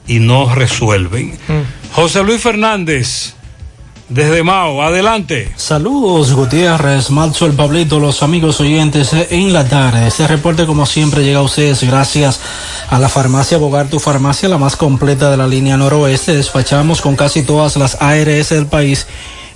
y 0.08 0.20
no 0.20 0.56
resuelven. 0.56 1.38
José 1.92 2.24
Luis 2.24 2.42
Fernández, 2.42 3.34
desde 4.08 4.44
Mao, 4.44 4.82
adelante. 4.82 5.52
Saludos 5.58 6.32
Gutiérrez, 6.32 7.10
Malzo, 7.10 7.48
el 7.48 7.52
Pablito, 7.52 8.00
los 8.00 8.24
amigos 8.24 8.62
oyentes 8.62 9.12
eh, 9.12 9.28
en 9.32 9.52
la 9.52 9.68
tarde. 9.68 10.08
Este 10.08 10.26
reporte 10.30 10.66
como 10.66 10.86
siempre 10.86 11.26
llega 11.26 11.40
a 11.40 11.44
ustedes 11.44 11.84
gracias 11.84 12.40
a 12.90 12.98
la 12.98 13.10
farmacia 13.10 13.58
Bogar, 13.58 13.90
tu 13.90 14.00
farmacia, 14.00 14.48
la 14.48 14.58
más 14.58 14.78
completa 14.78 15.32
de 15.32 15.36
la 15.36 15.48
línea 15.48 15.76
noroeste. 15.76 16.34
Despachamos 16.34 17.02
con 17.02 17.18
casi 17.18 17.44
todas 17.44 17.76
las 17.76 18.02
ARS 18.02 18.50
del 18.50 18.68
país, 18.68 19.06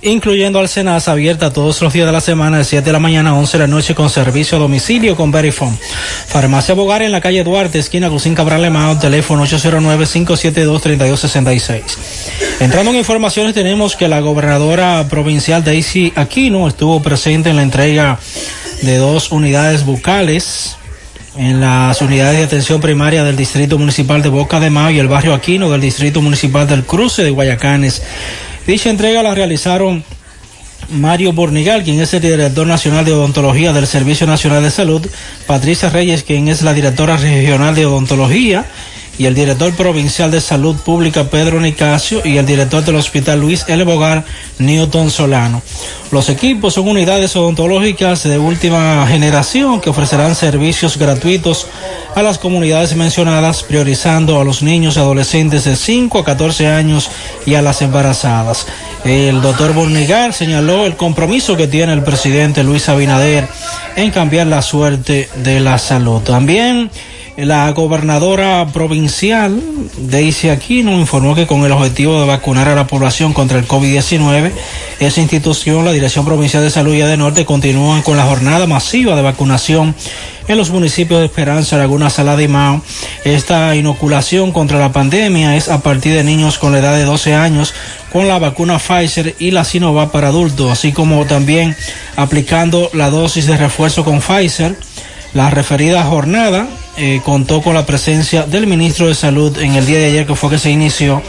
incluyendo 0.02 0.58
al 0.58 0.68
Senas, 0.68 1.06
abierta 1.08 1.50
todos 1.52 1.80
los 1.82 1.92
días 1.92 2.06
de 2.06 2.12
la 2.12 2.20
semana 2.20 2.58
de 2.58 2.64
7 2.64 2.84
de 2.84 2.92
la 2.92 2.98
mañana 2.98 3.30
a 3.30 3.34
11 3.34 3.58
de 3.58 3.64
la 3.64 3.68
noche 3.68 3.94
con 3.94 4.10
servicio 4.10 4.56
a 4.56 4.60
domicilio 4.60 5.14
con 5.16 5.30
Verifone. 5.30 5.78
Farmacia 6.26 6.74
Bogar 6.74 7.02
en 7.02 7.12
la 7.12 7.20
calle 7.20 7.44
Duarte, 7.44 7.78
esquina 7.78 8.08
Cusín 8.08 8.34
Cabral 8.34 8.62
Lemao, 8.62 8.98
teléfono 8.98 9.44
809-572-3266. 9.46 11.82
Entrando 12.60 12.92
en 12.92 12.98
informaciones, 12.98 13.54
tenemos 13.54 13.96
que 13.96 14.08
la 14.08 14.20
gobernadora 14.20 15.06
provincial 15.08 15.64
Daisy 15.64 16.12
Aquino 16.16 16.66
estuvo 16.68 17.02
presente 17.02 17.50
en 17.50 17.56
la 17.56 17.62
entrega 17.62 18.18
de 18.82 18.96
dos 18.96 19.32
unidades 19.32 19.84
bucales 19.84 20.76
en 21.36 21.60
las 21.60 22.02
unidades 22.02 22.38
de 22.38 22.44
atención 22.44 22.80
primaria 22.80 23.22
del 23.22 23.36
Distrito 23.36 23.78
Municipal 23.78 24.20
de 24.20 24.28
Boca 24.28 24.58
de 24.58 24.68
Mao 24.68 24.90
y 24.90 24.98
el 24.98 25.08
barrio 25.08 25.32
Aquino 25.32 25.70
del 25.70 25.80
Distrito 25.80 26.20
Municipal 26.20 26.66
del 26.66 26.84
Cruce 26.84 27.22
de 27.22 27.30
Guayacanes. 27.30 28.02
Dicha 28.66 28.90
entrega 28.90 29.22
la 29.22 29.34
realizaron 29.34 30.04
Mario 30.90 31.32
Bornigal, 31.32 31.82
quien 31.84 32.00
es 32.00 32.12
el 32.14 32.20
director 32.20 32.66
nacional 32.66 33.04
de 33.04 33.12
odontología 33.12 33.72
del 33.72 33.86
Servicio 33.86 34.26
Nacional 34.26 34.62
de 34.62 34.70
Salud, 34.70 35.06
Patricia 35.46 35.88
Reyes, 35.88 36.24
quien 36.24 36.48
es 36.48 36.62
la 36.62 36.74
directora 36.74 37.16
regional 37.16 37.74
de 37.74 37.86
odontología, 37.86 38.66
y 39.20 39.26
el 39.26 39.34
director 39.34 39.74
provincial 39.74 40.30
de 40.30 40.40
salud 40.40 40.76
pública 40.76 41.24
Pedro 41.24 41.60
Nicasio 41.60 42.22
y 42.24 42.38
el 42.38 42.46
director 42.46 42.82
del 42.82 42.96
hospital 42.96 43.38
Luis 43.38 43.66
L. 43.68 43.84
Bogar 43.84 44.24
Newton 44.58 45.10
Solano. 45.10 45.60
Los 46.10 46.30
equipos 46.30 46.72
son 46.72 46.88
unidades 46.88 47.36
odontológicas 47.36 48.22
de 48.22 48.38
última 48.38 49.06
generación 49.06 49.82
que 49.82 49.90
ofrecerán 49.90 50.34
servicios 50.34 50.96
gratuitos 50.96 51.66
a 52.14 52.22
las 52.22 52.38
comunidades 52.38 52.96
mencionadas, 52.96 53.62
priorizando 53.62 54.40
a 54.40 54.44
los 54.44 54.62
niños 54.62 54.96
y 54.96 55.00
adolescentes 55.00 55.64
de 55.64 55.76
5 55.76 56.18
a 56.18 56.24
14 56.24 56.68
años 56.68 57.10
y 57.44 57.56
a 57.56 57.60
las 57.60 57.82
embarazadas. 57.82 58.66
El 59.04 59.42
doctor 59.42 59.74
Bornigal 59.74 60.32
señaló 60.32 60.86
el 60.86 60.96
compromiso 60.96 61.58
que 61.58 61.66
tiene 61.68 61.92
el 61.92 62.04
presidente 62.04 62.64
Luis 62.64 62.88
Abinader 62.88 63.46
en 63.96 64.12
cambiar 64.12 64.46
la 64.46 64.62
suerte 64.62 65.28
de 65.44 65.60
la 65.60 65.76
salud. 65.76 66.22
También 66.22 66.90
la 67.44 67.70
gobernadora 67.72 68.66
provincial, 68.72 69.60
Daisy 69.98 70.48
Aquino, 70.48 70.98
informó 70.98 71.34
que 71.34 71.46
con 71.46 71.64
el 71.64 71.72
objetivo 71.72 72.20
de 72.20 72.26
vacunar 72.26 72.68
a 72.68 72.74
la 72.74 72.86
población 72.86 73.32
contra 73.32 73.58
el 73.58 73.66
COVID-19, 73.66 74.52
esa 75.00 75.20
institución, 75.20 75.84
la 75.84 75.92
Dirección 75.92 76.24
Provincial 76.24 76.62
de 76.62 76.70
Salud 76.70 76.94
y 76.94 76.98
de 76.98 77.16
Norte, 77.16 77.44
continúan 77.44 78.02
con 78.02 78.16
la 78.16 78.24
jornada 78.24 78.66
masiva 78.66 79.16
de 79.16 79.22
vacunación 79.22 79.94
en 80.48 80.58
los 80.58 80.70
municipios 80.70 81.20
de 81.20 81.26
Esperanza, 81.26 81.76
Laguna 81.76 82.10
Salada 82.10 82.42
y 82.42 82.48
Mao. 82.48 82.82
Esta 83.24 83.74
inoculación 83.76 84.52
contra 84.52 84.78
la 84.78 84.92
pandemia 84.92 85.56
es 85.56 85.68
a 85.68 85.80
partir 85.80 86.14
de 86.14 86.24
niños 86.24 86.58
con 86.58 86.72
la 86.72 86.80
edad 86.80 86.96
de 86.96 87.04
12 87.04 87.34
años 87.34 87.72
con 88.12 88.26
la 88.26 88.38
vacuna 88.38 88.78
Pfizer 88.78 89.36
y 89.38 89.52
la 89.52 89.64
Sinovac 89.64 90.10
para 90.10 90.28
adultos, 90.28 90.72
así 90.72 90.92
como 90.92 91.24
también 91.26 91.76
aplicando 92.16 92.90
la 92.92 93.10
dosis 93.10 93.46
de 93.46 93.56
refuerzo 93.56 94.04
con 94.04 94.20
Pfizer. 94.20 94.76
La 95.32 95.48
referida 95.48 96.02
jornada 96.02 96.66
eh, 97.02 97.22
contó 97.24 97.62
con 97.62 97.72
la 97.72 97.86
presencia 97.86 98.42
del 98.42 98.66
ministro 98.66 99.08
de 99.08 99.14
Salud 99.14 99.56
en 99.58 99.74
el 99.74 99.86
día 99.86 99.98
de 99.98 100.06
ayer 100.08 100.26
que 100.26 100.34
fue 100.34 100.50
que 100.50 100.58
se 100.58 100.70
inició 100.70 101.22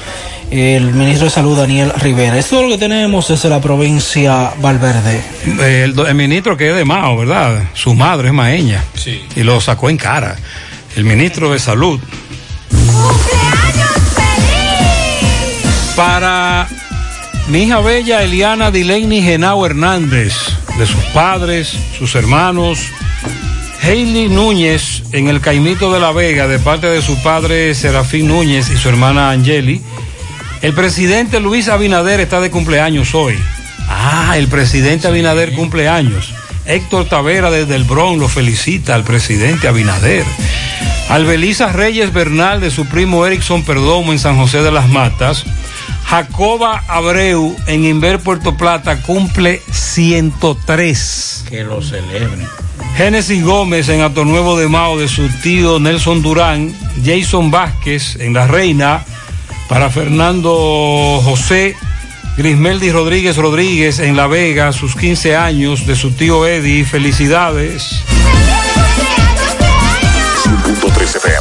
el 0.52 0.93
ministro 0.93 1.27
de 1.27 1.31
Salud 1.31 1.57
Daniel 1.57 1.93
Rivera. 1.98 2.38
Esto 2.38 2.57
es 2.57 2.64
lo 2.64 2.69
que 2.72 2.77
tenemos 2.77 3.30
desde 3.30 3.48
la 3.48 3.61
provincia 3.61 4.52
Valverde. 4.60 5.22
El, 5.45 5.95
ministro 6.14 6.57
que 6.57 6.72
es 6.72 6.76
de 6.76 6.84
Mao, 6.84 7.15
¿verdad? 7.15 7.69
Su 7.73 7.95
madre 7.95 8.27
es 8.27 8.34
maeña. 8.34 8.84
Sí. 8.95 9.23
Y 9.38 9.43
lo 9.43 9.61
sacó 9.61 9.89
en 9.89 9.95
cara. 9.95 10.35
El 10.98 11.06
ministro 11.06 11.53
de 11.53 11.60
Salud. 11.60 12.02
Para 15.95 16.68
mi 17.48 17.64
hija 17.64 17.80
bella 17.80 18.23
Eliana 18.23 18.72
Dileini 18.72 19.22
Genao 19.22 19.65
Hernández, 19.65 20.34
de 20.77 20.85
sus 20.85 21.03
padres, 21.14 21.73
sus 21.98 22.14
hermanos, 22.15 22.80
Hailey 23.83 24.29
Núñez 24.29 25.03
en 25.11 25.27
el 25.27 25.41
Caimito 25.41 25.91
de 25.91 25.99
la 25.99 26.11
Vega, 26.11 26.47
de 26.47 26.59
parte 26.59 26.85
de 26.85 27.01
su 27.01 27.21
padre 27.23 27.73
Serafín 27.73 28.27
Núñez 28.27 28.69
y 28.69 28.77
su 28.77 28.89
hermana 28.89 29.31
Angeli. 29.31 29.81
El 30.61 30.73
presidente 30.73 31.39
Luis 31.39 31.67
Abinader 31.67 32.19
está 32.19 32.39
de 32.39 32.51
cumpleaños 32.51 33.15
hoy. 33.15 33.35
Ah, 33.87 34.35
el 34.37 34.47
presidente 34.47 35.07
Abinader 35.07 35.53
cumple 35.53 35.89
años. 35.89 36.31
Héctor 36.67 37.09
Tavera 37.09 37.49
desde 37.49 37.75
el 37.75 37.83
Bronx 37.83 38.19
lo 38.19 38.29
felicita 38.29 38.93
al 38.93 39.03
presidente 39.03 39.67
Abinader. 39.67 40.25
Albelisa 41.09 41.71
Reyes 41.71 42.13
Bernal 42.13 42.61
de 42.61 42.69
su 42.69 42.85
primo 42.85 43.25
Erickson 43.25 43.63
Perdomo 43.63 44.11
en 44.11 44.19
San 44.19 44.37
José 44.37 44.61
de 44.61 44.71
las 44.71 44.87
Matas. 44.89 45.43
Jacoba 46.05 46.83
Abreu 46.87 47.55
en 47.65 47.85
Inver 47.85 48.19
Puerto 48.19 48.55
Plata 48.55 49.01
cumple 49.01 49.59
103. 49.71 51.45
Que 51.49 51.63
lo 51.63 51.81
celebren. 51.81 52.47
Génesis 52.95 53.43
Gómez 53.43 53.89
en 53.89 54.01
Ato 54.01 54.26
Nuevo 54.26 54.57
de 54.57 54.68
Mao 54.68 54.99
de 54.99 55.07
su 55.07 55.27
tío 55.41 55.80
Nelson 55.80 56.22
Durán, 56.22 56.73
Jason 57.03 57.49
Vázquez 57.49 58.18
en 58.19 58.34
La 58.34 58.47
Reina, 58.47 59.03
para 59.69 59.89
Fernando 59.89 61.19
José, 61.23 61.76
Grismeldi 62.38 62.91
Rodríguez 62.91 63.38
Rodríguez 63.38 63.99
en 63.99 64.15
La 64.15 64.27
Vega, 64.27 64.73
sus 64.73 64.95
15 64.95 65.35
años 65.35 65.85
de 65.88 65.95
su 65.95 66.11
tío 66.11 66.45
Eddie, 66.45 66.85
felicidades. 66.85 68.03
100.3 70.43 71.15
FM. 71.18 71.40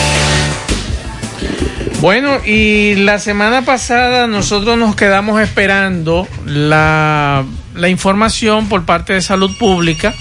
Bueno, 2.01 2.43
y 2.43 2.95
la 2.95 3.19
semana 3.19 3.63
pasada 3.63 4.25
nosotros 4.25 4.75
nos 4.75 4.95
quedamos 4.95 5.39
esperando 5.39 6.27
la, 6.47 7.45
información 7.87 8.69
por 8.69 8.85
parte 8.85 9.13
de 9.13 9.21
salud 9.21 9.55
pública 9.59 10.15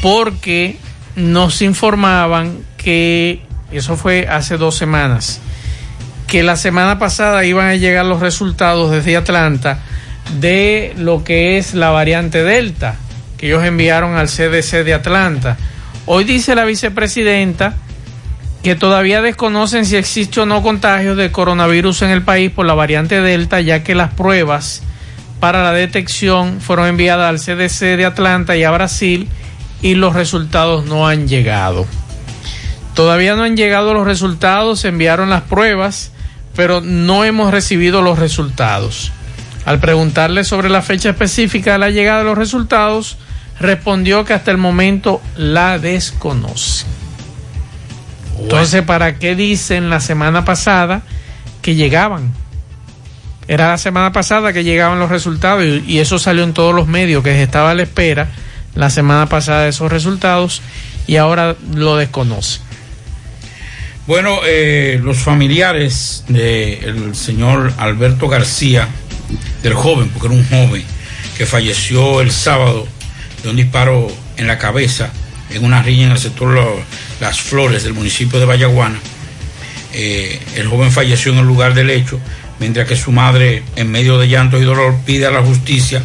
porque 0.00 0.78
nos 1.14 1.60
informaban 1.60 2.56
que, 2.78 3.42
eso 3.70 3.98
fue 3.98 4.26
hace 4.30 4.56
dos 4.56 4.76
semanas, 4.76 5.42
que 6.26 6.42
la 6.42 6.56
semana 6.56 6.98
pasada 6.98 7.44
iban 7.44 7.66
a 7.66 7.74
llegar 7.74 8.06
los 8.06 8.20
resultados 8.20 8.90
desde 8.90 9.18
Atlanta 9.18 9.80
de 10.40 10.94
lo 10.96 11.22
que 11.22 11.58
es 11.58 11.74
la 11.74 11.90
variante 11.90 12.42
Delta, 12.42 12.96
que 13.36 13.48
ellos 13.48 13.62
enviaron 13.62 14.16
al 14.16 14.28
CDC 14.28 14.82
de 14.84 14.94
Atlanta. 14.94 15.58
Hoy 16.06 16.24
dice 16.24 16.54
la 16.54 16.64
vicepresidenta 16.64 17.74
que 18.64 18.74
todavía 18.74 19.20
desconocen 19.20 19.84
si 19.84 19.96
existe 19.96 20.40
o 20.40 20.46
no 20.46 20.62
contagios 20.62 21.18
de 21.18 21.30
coronavirus 21.30 22.00
en 22.00 22.10
el 22.10 22.22
país 22.22 22.50
por 22.50 22.64
la 22.64 22.72
variante 22.72 23.20
Delta, 23.20 23.60
ya 23.60 23.84
que 23.84 23.94
las 23.94 24.14
pruebas 24.14 24.82
para 25.38 25.62
la 25.62 25.72
detección 25.72 26.62
fueron 26.62 26.86
enviadas 26.86 27.28
al 27.28 27.38
CDC 27.38 27.98
de 27.98 28.06
Atlanta 28.06 28.56
y 28.56 28.64
a 28.64 28.70
Brasil 28.70 29.28
y 29.82 29.96
los 29.96 30.14
resultados 30.14 30.86
no 30.86 31.06
han 31.06 31.28
llegado. 31.28 31.84
Todavía 32.94 33.36
no 33.36 33.42
han 33.42 33.54
llegado 33.54 33.92
los 33.92 34.06
resultados, 34.06 34.80
se 34.80 34.88
enviaron 34.88 35.28
las 35.28 35.42
pruebas, 35.42 36.12
pero 36.56 36.80
no 36.80 37.22
hemos 37.24 37.50
recibido 37.50 38.00
los 38.00 38.18
resultados. 38.18 39.12
Al 39.66 39.78
preguntarle 39.78 40.42
sobre 40.42 40.70
la 40.70 40.80
fecha 40.80 41.10
específica 41.10 41.72
de 41.72 41.80
la 41.80 41.90
llegada 41.90 42.20
de 42.20 42.24
los 42.24 42.38
resultados, 42.38 43.18
respondió 43.60 44.24
que 44.24 44.32
hasta 44.32 44.50
el 44.50 44.56
momento 44.56 45.20
la 45.36 45.78
desconoce. 45.78 46.86
Entonces, 48.44 48.82
¿para 48.82 49.18
qué 49.18 49.34
dicen 49.34 49.88
la 49.88 50.00
semana 50.00 50.44
pasada 50.44 51.02
que 51.62 51.74
llegaban? 51.74 52.32
Era 53.48 53.68
la 53.68 53.78
semana 53.78 54.12
pasada 54.12 54.52
que 54.52 54.64
llegaban 54.64 54.98
los 54.98 55.08
resultados 55.08 55.64
y, 55.64 55.82
y 55.86 55.98
eso 55.98 56.18
salió 56.18 56.44
en 56.44 56.52
todos 56.52 56.74
los 56.74 56.86
medios, 56.86 57.24
que 57.24 57.42
estaba 57.42 57.70
a 57.70 57.74
la 57.74 57.82
espera 57.82 58.28
la 58.74 58.90
semana 58.90 59.28
pasada 59.28 59.64
de 59.64 59.70
esos 59.70 59.90
resultados 59.90 60.60
y 61.06 61.16
ahora 61.16 61.56
lo 61.74 61.96
desconoce. 61.96 62.60
Bueno, 64.06 64.40
eh, 64.46 65.00
los 65.02 65.16
familiares 65.16 66.24
del 66.28 67.14
señor 67.14 67.72
Alberto 67.78 68.28
García, 68.28 68.88
del 69.62 69.72
joven, 69.72 70.10
porque 70.10 70.26
era 70.26 70.36
un 70.36 70.46
joven, 70.46 70.84
que 71.38 71.46
falleció 71.46 72.20
el 72.20 72.30
sábado 72.30 72.86
de 73.42 73.48
un 73.48 73.56
disparo 73.56 74.08
en 74.36 74.46
la 74.46 74.58
cabeza 74.58 75.10
en 75.50 75.64
una 75.64 75.82
riña 75.82 76.06
en 76.06 76.12
el 76.12 76.18
sector 76.18 76.82
Las 77.24 77.40
Flores 77.40 77.84
del 77.84 77.94
municipio 77.94 78.38
de 78.38 78.44
Vallaguana. 78.44 78.98
Eh, 79.94 80.38
el 80.56 80.68
joven 80.68 80.92
falleció 80.92 81.32
en 81.32 81.38
el 81.38 81.46
lugar 81.46 81.72
del 81.72 81.88
hecho, 81.88 82.20
mientras 82.60 82.86
que 82.86 82.96
su 82.96 83.12
madre, 83.12 83.62
en 83.76 83.90
medio 83.90 84.18
de 84.18 84.28
llanto 84.28 84.60
y 84.60 84.62
dolor, 84.62 84.94
pide 85.06 85.24
a 85.24 85.30
la 85.30 85.40
justicia 85.40 86.02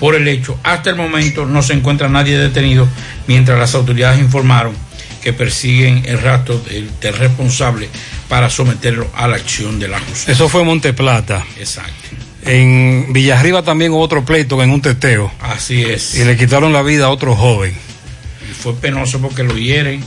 por 0.00 0.16
el 0.16 0.26
hecho. 0.26 0.58
Hasta 0.64 0.90
el 0.90 0.96
momento 0.96 1.46
no 1.46 1.62
se 1.62 1.74
encuentra 1.74 2.08
nadie 2.08 2.36
detenido, 2.36 2.88
mientras 3.28 3.60
las 3.60 3.76
autoridades 3.76 4.18
informaron 4.18 4.74
que 5.22 5.32
persiguen 5.32 6.02
el 6.04 6.20
rastro 6.20 6.58
del, 6.58 6.90
del 7.00 7.16
responsable 7.16 7.88
para 8.28 8.50
someterlo 8.50 9.08
a 9.14 9.28
la 9.28 9.36
acción 9.36 9.78
de 9.78 9.86
la 9.86 10.00
justicia. 10.00 10.32
Eso 10.32 10.48
fue 10.48 10.64
Monteplata. 10.64 11.46
Exacto. 11.60 12.08
En 12.44 13.12
Villarriba 13.12 13.62
también 13.62 13.92
hubo 13.92 14.00
otro 14.00 14.24
pleito 14.24 14.60
en 14.64 14.70
un 14.70 14.82
teteo. 14.82 15.30
Así 15.38 15.82
es. 15.82 16.16
Y 16.16 16.24
le 16.24 16.36
quitaron 16.36 16.72
la 16.72 16.82
vida 16.82 17.04
a 17.04 17.10
otro 17.10 17.36
joven. 17.36 17.72
Y 18.50 18.52
fue 18.52 18.74
penoso 18.74 19.20
porque 19.20 19.44
lo 19.44 19.56
hieren, 19.56 20.02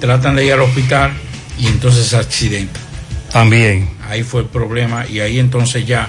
tratan 0.00 0.36
de 0.36 0.46
ir 0.46 0.52
al 0.52 0.60
hospital 0.60 1.12
y 1.58 1.66
entonces 1.66 2.06
se 2.06 2.16
accidenta. 2.16 2.80
También. 3.32 3.90
Ahí 4.08 4.22
fue 4.22 4.42
el 4.42 4.46
problema 4.46 5.06
y 5.06 5.20
ahí 5.20 5.38
entonces 5.38 5.86
ya 5.86 6.08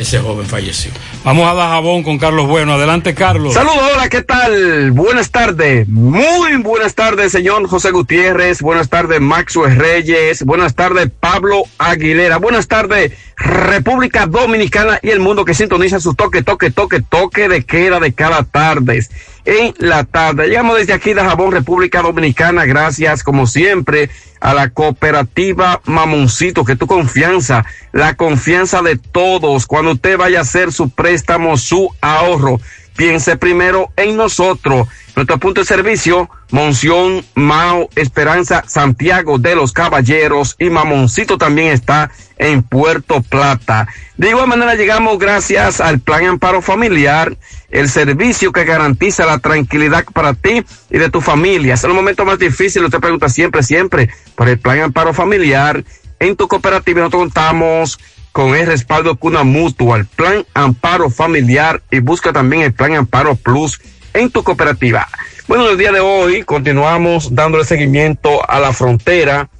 ese 0.00 0.18
joven 0.18 0.46
falleció. 0.46 0.90
Vamos 1.24 1.50
a 1.50 1.54
Dajabón 1.54 2.02
con 2.02 2.18
Carlos 2.18 2.46
Bueno. 2.46 2.74
Adelante, 2.74 3.14
Carlos. 3.14 3.52
Saludos, 3.52 3.80
hola, 3.94 4.08
¿qué 4.08 4.22
tal? 4.22 4.92
Buenas 4.92 5.30
tardes, 5.30 5.86
muy 5.88 6.56
buenas 6.62 6.94
tardes, 6.94 7.32
señor 7.32 7.66
José 7.68 7.90
Gutiérrez, 7.90 8.62
buenas 8.62 8.88
tardes, 8.88 9.20
Maxwell 9.20 9.76
Reyes, 9.76 10.44
buenas 10.44 10.74
tardes, 10.74 11.10
Pablo 11.20 11.64
Aguilera, 11.78 12.38
buenas 12.38 12.68
tardes, 12.68 13.12
República 13.40 14.26
Dominicana 14.26 15.00
y 15.02 15.08
el 15.08 15.18
mundo 15.18 15.46
que 15.46 15.54
sintoniza 15.54 15.98
su 15.98 16.14
toque, 16.14 16.42
toque, 16.42 16.70
toque, 16.70 17.00
toque 17.00 17.48
de 17.48 17.64
queda 17.64 17.98
de 17.98 18.12
cada 18.12 18.44
tarde. 18.44 19.02
En 19.46 19.74
la 19.78 20.04
tarde, 20.04 20.48
llegamos 20.48 20.76
desde 20.76 20.92
aquí 20.92 21.14
de 21.14 21.22
Jabón, 21.22 21.50
República 21.50 22.02
Dominicana, 22.02 22.66
gracias 22.66 23.22
como 23.22 23.46
siempre 23.46 24.10
a 24.40 24.52
la 24.52 24.68
cooperativa 24.68 25.80
Mamoncito, 25.86 26.66
que 26.66 26.76
tu 26.76 26.86
confianza, 26.86 27.64
la 27.92 28.14
confianza 28.14 28.82
de 28.82 28.96
todos, 28.96 29.66
cuando 29.66 29.92
usted 29.92 30.18
vaya 30.18 30.40
a 30.40 30.42
hacer 30.42 30.70
su 30.70 30.90
préstamo, 30.90 31.56
su 31.56 31.88
ahorro, 32.02 32.60
piense 32.96 33.36
primero 33.36 33.90
en 33.96 34.16
nosotros. 34.16 34.88
Nuestro 35.16 35.38
punto 35.38 35.60
de 35.60 35.66
servicio, 35.66 36.30
Monción, 36.50 37.24
Mao, 37.34 37.88
Esperanza, 37.96 38.64
Santiago 38.66 39.38
de 39.38 39.54
los 39.54 39.72
Caballeros 39.72 40.56
y 40.58 40.70
Mamoncito 40.70 41.36
también 41.36 41.68
está 41.72 42.10
en 42.38 42.62
Puerto 42.62 43.20
Plata. 43.22 43.88
De 44.16 44.30
igual 44.30 44.48
manera 44.48 44.74
llegamos 44.76 45.18
gracias 45.18 45.80
al 45.80 46.00
Plan 46.00 46.24
Amparo 46.26 46.62
Familiar, 46.62 47.36
el 47.70 47.88
servicio 47.88 48.52
que 48.52 48.64
garantiza 48.64 49.26
la 49.26 49.38
tranquilidad 49.38 50.04
para 50.12 50.34
ti 50.34 50.64
y 50.90 50.98
de 50.98 51.10
tu 51.10 51.20
familia. 51.20 51.74
Es 51.74 51.84
el 51.84 51.92
momento 51.92 52.24
más 52.24 52.38
difícil, 52.38 52.84
usted 52.84 53.00
pregunta 53.00 53.28
siempre, 53.28 53.62
siempre, 53.62 54.10
por 54.36 54.48
el 54.48 54.58
Plan 54.58 54.80
Amparo 54.80 55.12
Familiar. 55.12 55.84
En 56.18 56.36
tu 56.36 56.48
cooperativa 56.48 57.00
nosotros 57.00 57.22
contamos 57.22 57.98
con 58.32 58.54
el 58.54 58.66
respaldo 58.66 59.16
Cuna 59.16 59.44
Mutua, 59.44 59.96
el 59.98 60.06
Plan 60.06 60.44
Amparo 60.54 61.10
Familiar 61.10 61.82
y 61.90 62.00
busca 62.00 62.32
también 62.32 62.62
el 62.62 62.72
Plan 62.72 62.94
Amparo 62.94 63.34
Plus 63.34 63.80
en 64.14 64.30
tu 64.30 64.42
cooperativa. 64.42 65.08
Bueno, 65.48 65.68
el 65.68 65.78
día 65.78 65.92
de 65.92 66.00
hoy 66.00 66.42
continuamos 66.42 67.34
dándole 67.34 67.64
seguimiento 67.64 68.48
a 68.48 68.60
la 68.60 68.72
frontera, 68.72 69.50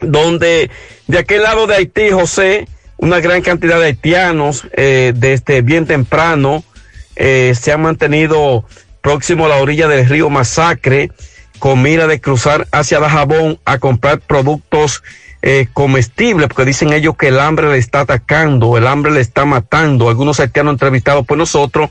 donde 0.00 0.70
de 1.06 1.18
aquel 1.18 1.42
lado 1.42 1.66
de 1.66 1.74
Haití, 1.74 2.10
José, 2.10 2.68
una 2.98 3.20
gran 3.20 3.42
cantidad 3.42 3.78
de 3.78 3.86
haitianos 3.86 4.66
eh, 4.76 5.12
desde 5.14 5.62
bien 5.62 5.86
temprano 5.86 6.64
eh, 7.16 7.54
se 7.60 7.72
han 7.72 7.82
mantenido 7.82 8.64
próximo 9.00 9.46
a 9.46 9.48
la 9.48 9.56
orilla 9.56 9.88
del 9.88 10.08
río 10.08 10.30
Masacre 10.30 11.10
con 11.58 11.82
mira 11.82 12.06
de 12.06 12.20
cruzar 12.20 12.66
hacia 12.70 13.00
Dajabón 13.00 13.58
a 13.64 13.78
comprar 13.78 14.20
productos 14.20 15.02
eh, 15.42 15.68
comestibles, 15.72 16.48
porque 16.48 16.64
dicen 16.64 16.92
ellos 16.92 17.16
que 17.16 17.28
el 17.28 17.38
hambre 17.38 17.70
le 17.70 17.78
está 17.78 18.00
atacando, 18.00 18.76
el 18.76 18.86
hambre 18.86 19.12
le 19.12 19.20
está 19.20 19.44
matando. 19.44 20.08
Algunos 20.08 20.40
haitianos 20.40 20.72
entrevistados 20.72 21.26
por 21.26 21.38
nosotros 21.38 21.90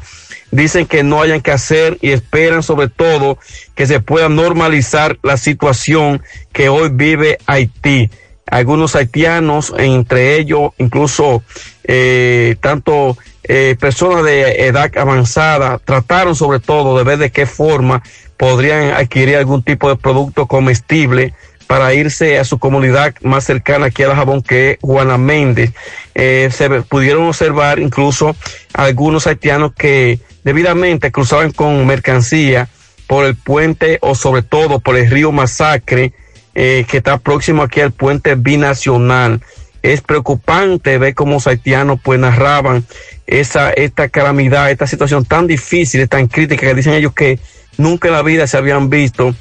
dicen 0.52 0.86
que 0.86 1.04
no 1.04 1.22
hayan 1.22 1.42
que 1.42 1.52
hacer 1.52 1.98
y 2.02 2.12
esperan 2.12 2.64
sobre 2.64 2.88
todo 2.88 3.38
que 3.76 3.88
se 3.88 4.00
pueda 4.00 4.30
normalizar 4.30 5.18
la 5.24 5.38
situación 5.38 6.22
que 6.54 6.70
hoy 6.70 6.90
vive 6.92 7.38
Haití. 7.46 8.10
Algunos 8.48 8.96
haitianos, 8.96 9.74
entre 9.78 10.38
ellos 10.38 10.72
incluso 10.78 11.44
eh, 11.84 12.56
tanto 12.62 13.18
eh, 13.44 13.76
personas 13.80 14.24
de 14.24 14.68
edad 14.68 14.92
avanzada, 14.98 15.80
trataron 15.84 16.36
sobre 16.36 16.60
todo 16.60 16.98
de 16.98 17.04
ver 17.04 17.18
de 17.18 17.32
qué 17.32 17.46
forma 17.46 18.04
podrían 18.38 18.94
adquirir 18.94 19.38
algún 19.38 19.64
tipo 19.64 19.90
de 19.90 19.96
producto 19.96 20.46
comestible 20.46 21.34
para 21.68 21.94
irse 21.94 22.38
a 22.38 22.44
su 22.44 22.60
comunidad 22.60 23.16
más 23.22 23.44
cercana 23.44 23.88
aquí 23.88 24.04
a 24.04 24.08
la 24.08 24.16
Jabón, 24.16 24.42
que 24.42 24.72
es 24.72 24.78
Juana 24.82 25.18
Méndez. 25.18 25.72
Eh, 26.14 26.50
se 26.52 26.70
pudieron 26.82 27.28
observar 27.28 27.80
incluso 27.80 28.36
algunos 28.74 29.28
haitianos 29.28 29.74
que 29.74 30.20
debidamente 30.44 31.12
cruzaban 31.12 31.52
con 31.52 31.86
mercancía 31.86 32.70
por 33.08 33.26
el 33.26 33.36
puente 33.36 33.98
o 34.02 34.16
sobre 34.16 34.42
todo 34.42 34.80
por 34.80 34.96
el 34.98 35.10
río 35.10 35.32
Masacre, 35.32 36.14
eh, 36.54 36.86
que 36.90 36.98
está 36.98 37.18
próximo 37.18 37.64
aquí 37.64 37.82
al 37.82 37.92
puente 37.92 38.36
binacional. 38.36 39.42
Es 39.82 40.02
preocupante 40.02 40.98
ver 40.98 41.14
cómo 41.14 41.34
los 41.34 41.48
haitianos 41.48 42.00
pues 42.02 42.20
narraban 42.20 42.86
esa, 43.28 43.72
esta 43.72 44.10
calamidad, 44.10 44.72
esta 44.72 44.88
situación 44.88 45.26
tan 45.26 45.48
difícil, 45.48 46.08
tan 46.10 46.28
crítica, 46.28 46.66
que 46.66 46.74
dicen 46.74 46.94
ellos 46.94 47.14
que 47.14 47.40
nunca 47.78 48.08
en 48.08 48.14
la 48.14 48.24
vida 48.24 48.48
se 48.48 48.58
habían 48.58 48.90
visto 48.90 49.36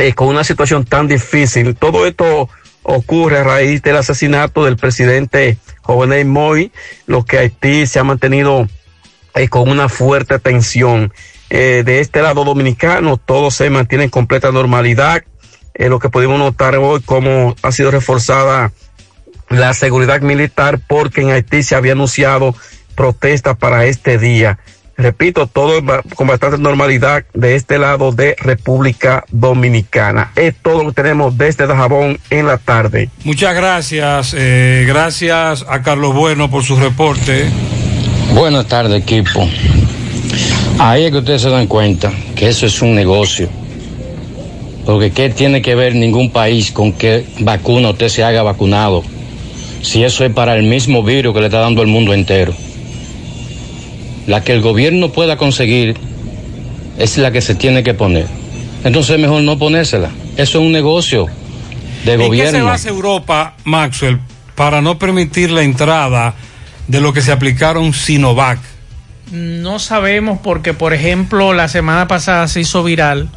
eh, 0.00 0.14
con 0.14 0.28
una 0.28 0.44
situación 0.44 0.86
tan 0.86 1.08
difícil. 1.08 1.76
Todo 1.76 2.06
esto 2.06 2.48
ocurre 2.82 3.40
a 3.40 3.44
raíz 3.44 3.82
del 3.82 3.96
asesinato 3.98 4.64
del 4.64 4.78
presidente 4.78 5.58
Jovenel 5.82 6.24
Moy, 6.24 6.72
lo 7.06 7.22
que 7.26 7.36
Haití 7.36 7.86
se 7.86 7.98
ha 7.98 8.04
mantenido 8.04 8.66
eh, 9.34 9.48
con 9.48 9.68
una 9.68 9.90
fuerte 9.90 10.38
tensión. 10.38 11.12
Eh, 11.50 11.82
de 11.84 12.00
este 12.00 12.22
lado 12.22 12.44
dominicano, 12.44 13.18
todo 13.18 13.50
se 13.50 13.68
mantiene 13.68 14.04
en 14.04 14.10
completa 14.10 14.50
normalidad. 14.50 15.22
Lo 15.74 15.98
que 15.98 16.08
pudimos 16.08 16.38
notar 16.38 16.76
hoy, 16.76 17.02
cómo 17.02 17.54
ha 17.62 17.70
sido 17.70 17.90
reforzada 17.90 18.72
la 19.50 19.74
seguridad 19.74 20.22
militar, 20.22 20.80
porque 20.86 21.20
en 21.20 21.30
Haití 21.30 21.62
se 21.62 21.74
había 21.74 21.92
anunciado 21.92 22.54
protesta 22.94 23.54
para 23.54 23.84
este 23.84 24.16
día. 24.16 24.58
Repito, 25.00 25.46
todo 25.46 25.80
con 26.14 26.26
bastante 26.26 26.58
normalidad 26.58 27.24
de 27.32 27.54
este 27.54 27.78
lado 27.78 28.12
de 28.12 28.36
República 28.38 29.24
Dominicana. 29.30 30.32
Es 30.36 30.54
todo 30.62 30.84
lo 30.84 30.90
que 30.90 31.02
tenemos 31.02 31.38
desde 31.38 31.66
Dajabón 31.66 32.18
en 32.28 32.46
la 32.46 32.58
tarde. 32.58 33.08
Muchas 33.24 33.54
gracias. 33.54 34.34
eh, 34.36 34.84
gracias 34.86 35.64
a 35.68 35.82
Carlos 35.82 36.14
Bueno 36.14 36.50
por 36.50 36.64
su 36.64 36.76
reporte. 36.76 37.46
Buenas 38.34 38.66
tardes, 38.66 39.02
equipo. 39.02 39.48
Ahí 40.78 41.04
es 41.04 41.10
que 41.10 41.18
ustedes 41.18 41.42
se 41.42 41.50
dan 41.50 41.66
cuenta 41.66 42.12
que 42.36 42.48
eso 42.48 42.66
es 42.66 42.82
un 42.82 42.94
negocio. 42.94 43.48
Porque 44.84 45.10
¿qué 45.12 45.30
tiene 45.30 45.62
que 45.62 45.74
ver 45.74 45.94
ningún 45.94 46.30
país 46.30 46.72
con 46.72 46.92
qué 46.92 47.24
vacuna 47.40 47.90
usted 47.90 48.08
se 48.08 48.22
haga 48.22 48.42
vacunado? 48.42 49.02
Si 49.82 50.04
eso 50.04 50.24
es 50.24 50.32
para 50.32 50.56
el 50.56 50.64
mismo 50.64 51.02
virus 51.02 51.34
que 51.34 51.40
le 51.40 51.46
está 51.46 51.60
dando 51.60 51.80
al 51.80 51.88
mundo 51.88 52.12
entero. 52.12 52.54
La 54.30 54.44
que 54.44 54.52
el 54.52 54.60
gobierno 54.60 55.10
pueda 55.10 55.36
conseguir 55.36 55.96
es 56.98 57.18
la 57.18 57.32
que 57.32 57.40
se 57.40 57.56
tiene 57.56 57.82
que 57.82 57.94
poner. 57.94 58.26
Entonces 58.84 59.16
es 59.16 59.20
mejor 59.20 59.42
no 59.42 59.58
ponérsela. 59.58 60.08
Eso 60.36 60.60
es 60.60 60.64
un 60.64 60.70
negocio 60.70 61.26
de 62.04 62.12
¿En 62.12 62.18
qué 62.18 62.22
se 62.22 62.28
gobierno. 62.28 62.64
basa 62.66 62.88
Europa, 62.90 63.54
Maxwell, 63.64 64.20
para 64.54 64.80
no 64.82 65.00
permitir 65.00 65.50
la 65.50 65.62
entrada 65.62 66.34
de 66.86 67.00
lo 67.00 67.12
que 67.12 67.22
se 67.22 67.32
aplicaron 67.32 67.92
Sinovac? 67.92 68.60
No 69.32 69.80
sabemos 69.80 70.38
porque, 70.40 70.74
por 70.74 70.94
ejemplo, 70.94 71.52
la 71.52 71.66
semana 71.66 72.06
pasada 72.06 72.46
se 72.46 72.60
hizo 72.60 72.84
viral 72.84 73.28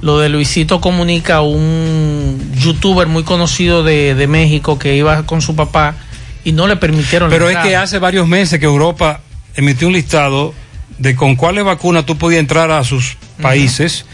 lo 0.00 0.18
de 0.18 0.30
Luisito 0.30 0.80
Comunica, 0.80 1.42
un 1.42 2.52
youtuber 2.58 3.06
muy 3.06 3.22
conocido 3.22 3.84
de, 3.84 4.16
de 4.16 4.26
México 4.26 4.80
que 4.80 4.96
iba 4.96 5.26
con 5.26 5.42
su 5.42 5.54
papá 5.54 5.94
y 6.42 6.50
no 6.52 6.66
le 6.66 6.74
permitieron 6.74 7.30
la 7.30 7.34
Pero 7.36 7.46
es 7.48 7.50
entrada. 7.52 7.68
que 7.68 7.76
hace 7.76 7.98
varios 8.00 8.26
meses 8.26 8.58
que 8.58 8.64
Europa 8.66 9.20
emitió 9.54 9.88
un 9.88 9.94
listado 9.94 10.54
de 10.98 11.16
con 11.16 11.36
cuáles 11.36 11.64
vacunas 11.64 12.04
tú 12.04 12.18
podías 12.18 12.40
entrar 12.40 12.70
a 12.70 12.84
sus 12.84 13.16
países 13.40 14.04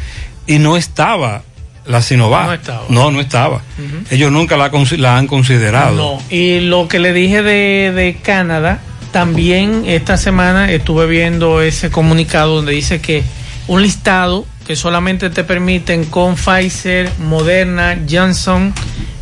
y 0.47 0.59
no 0.59 0.77
estaba 0.77 1.43
la 1.87 2.03
Sinovac. 2.03 2.47
No 2.47 2.53
estaba. 2.55 2.85
No, 2.89 3.11
no 3.11 3.21
estaba. 3.21 3.63
Ellos 4.11 4.33
nunca 4.33 4.57
la, 4.57 5.17
han 5.17 5.27
considerado. 5.27 5.97
No, 5.97 6.23
y 6.31 6.61
lo 6.61 6.89
que 6.89 6.99
le 6.99 7.13
dije 7.13 7.43
de, 7.43 7.93
de 7.93 8.17
Canadá, 8.23 8.81
también 9.13 9.85
esta 9.87 10.17
semana 10.17 10.71
estuve 10.71 11.07
viendo 11.07 11.63
ese 11.63 11.91
comunicado 11.91 12.57
donde 12.57 12.73
dice 12.73 13.01
que 13.01 13.25
un 13.69 13.83
listado 13.83 14.47
que 14.67 14.77
solamente 14.77 15.31
te 15.31 15.45
permiten 15.45 16.05
con 16.05 16.35
Pfizer, 16.35 17.11
Moderna, 17.21 17.99
Johnson, 18.09 18.75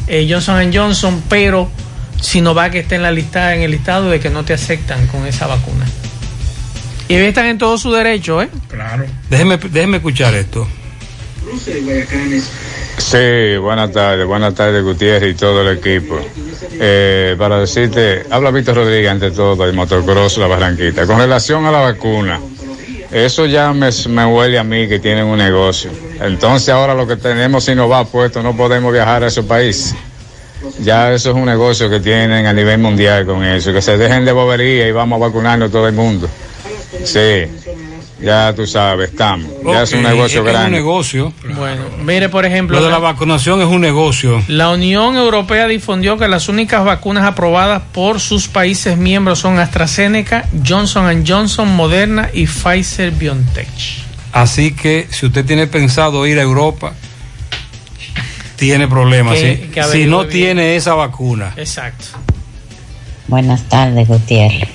eh, 0.06 0.26
Johnson 0.28 0.70
Johnson, 0.72 1.22
pero 1.28 1.70
Sinovac 2.20 2.74
está 2.74 2.96
en 2.96 3.02
la 3.02 3.12
lista, 3.12 3.54
en 3.54 3.62
el 3.62 3.70
listado 3.70 4.10
de 4.10 4.20
que 4.20 4.30
no 4.30 4.44
te 4.44 4.54
aceptan 4.54 5.06
con 5.06 5.26
esa 5.26 5.46
vacuna. 5.46 5.86
Y 7.08 7.14
ellos 7.14 7.28
están 7.28 7.46
en 7.46 7.58
todo 7.58 7.76
su 7.76 7.92
derecho, 7.92 8.40
¿eh? 8.40 8.48
Claro. 8.68 9.04
Déjeme, 9.28 9.58
déjeme 9.58 9.98
escuchar 9.98 10.34
esto. 10.34 10.66
Sí, 12.96 13.56
buenas 13.58 13.92
tardes, 13.92 14.26
buenas 14.26 14.54
tardes 14.54 14.82
Gutiérrez 14.82 15.34
y 15.34 15.34
todo 15.34 15.60
el 15.62 15.76
equipo. 15.76 16.18
Eh, 16.72 17.36
para 17.38 17.60
decirte, 17.60 18.24
habla 18.30 18.50
Víctor 18.50 18.76
Rodríguez 18.76 19.10
ante 19.10 19.30
todo, 19.30 19.64
el 19.66 19.74
motocross 19.74 20.38
La 20.38 20.46
Barranquita. 20.46 21.06
Con 21.06 21.18
relación 21.18 21.66
a 21.66 21.70
la 21.70 21.80
vacuna, 21.80 22.40
eso 23.12 23.46
ya 23.46 23.72
me, 23.72 23.90
me 24.08 24.26
huele 24.26 24.58
a 24.58 24.64
mí 24.64 24.88
que 24.88 24.98
tienen 24.98 25.26
un 25.26 25.38
negocio. 25.38 25.90
Entonces 26.20 26.70
ahora 26.70 26.94
lo 26.94 27.06
que 27.06 27.16
tenemos 27.16 27.64
si 27.64 27.74
no 27.74 27.88
va 27.88 28.04
puesto, 28.06 28.42
no 28.42 28.56
podemos 28.56 28.92
viajar 28.92 29.24
a 29.24 29.26
esos 29.26 29.44
países. 29.44 29.94
Ya 30.80 31.12
eso 31.12 31.30
es 31.30 31.36
un 31.36 31.44
negocio 31.44 31.90
que 31.90 32.00
tienen 32.00 32.46
a 32.46 32.52
nivel 32.52 32.78
mundial 32.78 33.26
con 33.26 33.44
eso, 33.44 33.72
que 33.72 33.82
se 33.82 33.98
dejen 33.98 34.24
de 34.24 34.32
bobería 34.32 34.88
y 34.88 34.92
vamos 34.92 35.20
a 35.20 35.26
vacunarnos 35.26 35.70
todo 35.70 35.86
el 35.86 35.94
mundo. 35.94 36.28
Sí. 37.04 37.46
ya 38.22 38.52
tú 38.54 38.66
sabes, 38.66 39.10
estamos. 39.10 39.50
Ya 39.64 39.82
es 39.82 39.92
un 39.92 40.02
negocio 40.02 40.24
es 40.40 40.44
que 40.44 40.50
es 40.50 40.54
grande. 40.54 40.66
un 40.66 40.72
negocio. 40.72 41.32
Bueno, 41.56 41.82
mire, 42.04 42.28
por 42.28 42.46
ejemplo, 42.46 42.78
Lo 42.78 42.84
de 42.86 42.90
la 42.90 42.98
vacunación 42.98 43.60
es 43.60 43.66
un 43.68 43.80
negocio. 43.82 44.42
La 44.48 44.70
Unión 44.70 45.16
Europea 45.16 45.66
difundió 45.66 46.16
que 46.16 46.26
las 46.28 46.48
únicas 46.48 46.84
vacunas 46.84 47.24
aprobadas 47.24 47.82
por 47.92 48.20
sus 48.20 48.48
países 48.48 48.96
miembros 48.96 49.40
son 49.40 49.58
AstraZeneca, 49.58 50.48
Johnson 50.66 51.24
Johnson, 51.26 51.68
Moderna 51.76 52.30
y 52.32 52.46
Pfizer 52.46 53.10
BioNTech. 53.10 53.68
Así 54.32 54.72
que 54.72 55.06
si 55.10 55.26
usted 55.26 55.44
tiene 55.44 55.66
pensado 55.66 56.26
ir 56.26 56.38
a 56.38 56.42
Europa, 56.42 56.94
tiene 58.56 58.88
problemas. 58.88 59.38
Que- 59.38 59.56
¿sí? 59.56 59.70
que 59.70 59.84
si 59.84 60.04
no 60.06 60.20
bien. 60.20 60.30
tiene 60.30 60.76
esa 60.76 60.94
vacuna. 60.94 61.52
Exacto. 61.56 62.06
Buenas 63.28 63.62
tardes, 63.68 64.06
Gutiérrez. 64.08 64.68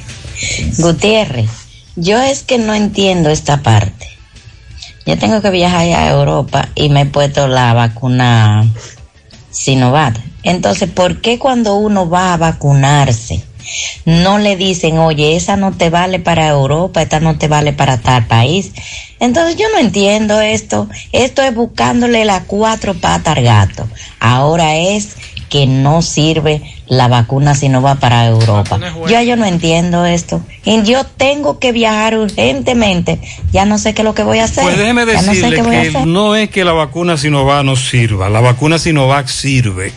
Gutiérrez, 0.77 1.49
yo 1.95 2.21
es 2.21 2.43
que 2.43 2.57
no 2.57 2.73
entiendo 2.73 3.29
esta 3.29 3.61
parte. 3.61 4.07
Yo 5.05 5.17
tengo 5.17 5.41
que 5.41 5.49
viajar 5.49 5.87
a 5.87 6.09
Europa 6.11 6.69
y 6.75 6.89
me 6.89 7.01
he 7.01 7.05
puesto 7.05 7.47
la 7.47 7.73
vacuna 7.73 8.67
Sinovac. 9.49 10.19
Entonces, 10.43 10.89
¿por 10.89 11.21
qué 11.21 11.39
cuando 11.39 11.75
uno 11.75 12.09
va 12.09 12.33
a 12.33 12.37
vacunarse 12.37 13.43
no 14.05 14.39
le 14.39 14.55
dicen, 14.55 14.97
oye, 14.99 15.35
esa 15.35 15.55
no 15.55 15.73
te 15.73 15.89
vale 15.89 16.19
para 16.19 16.47
Europa, 16.47 17.01
esta 17.01 17.19
no 17.19 17.37
te 17.37 17.47
vale 17.47 17.73
para 17.73 17.97
tal 17.97 18.27
país? 18.27 18.71
Entonces 19.19 19.57
yo 19.57 19.67
no 19.73 19.79
entiendo 19.79 20.39
esto. 20.41 20.87
Esto 21.11 21.41
es 21.41 21.53
buscándole 21.53 22.23
las 22.23 22.43
cuatro 22.45 22.93
patas 22.93 23.37
al 23.37 23.43
gato. 23.43 23.87
Ahora 24.19 24.75
es 24.77 25.15
que 25.49 25.65
no 25.67 26.01
sirve 26.01 26.61
la 26.87 27.07
vacuna 27.07 27.55
si 27.55 27.69
no 27.69 27.81
va 27.81 27.95
para 27.95 28.25
Europa. 28.27 28.79
Yo, 29.09 29.21
yo 29.21 29.35
no 29.35 29.45
entiendo 29.45 30.05
esto. 30.05 30.41
Y 30.63 30.83
yo 30.83 31.03
tengo 31.05 31.59
que 31.59 31.71
viajar 31.71 32.17
urgentemente. 32.17 33.19
Ya 33.51 33.65
no 33.65 33.77
sé 33.77 33.93
qué 33.93 34.01
es 34.01 34.05
lo 34.05 34.13
que 34.13 34.23
voy 34.23 34.39
a 34.39 34.45
hacer. 34.45 34.63
Pues 34.63 34.77
déjeme 34.77 35.05
ya 35.05 35.13
no 35.21 35.21
sé 35.21 35.27
decirle 35.41 35.55
qué 35.57 35.61
voy 35.61 35.75
a 35.75 35.81
que 35.81 35.87
hacer. 35.89 36.07
no 36.07 36.35
es 36.35 36.49
que 36.49 36.63
la 36.63 36.73
vacuna 36.73 37.17
Sinovac 37.17 37.63
no 37.65 37.75
sirva. 37.75 38.29
La 38.29 38.39
vacuna 38.41 38.79
Sinovac 38.79 39.27
sirve. 39.27 39.91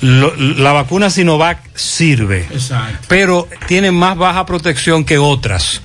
Lo- 0.00 0.34
la 0.34 0.72
vacuna 0.72 1.10
Sinovac 1.10 1.58
sirve. 1.76 2.46
Exacto. 2.50 2.98
pero 3.08 3.46
tiene 3.68 3.90
más 3.92 4.16
baja 4.16 4.46
protección 4.46 5.04
que 5.04 5.18
otras. 5.18 5.82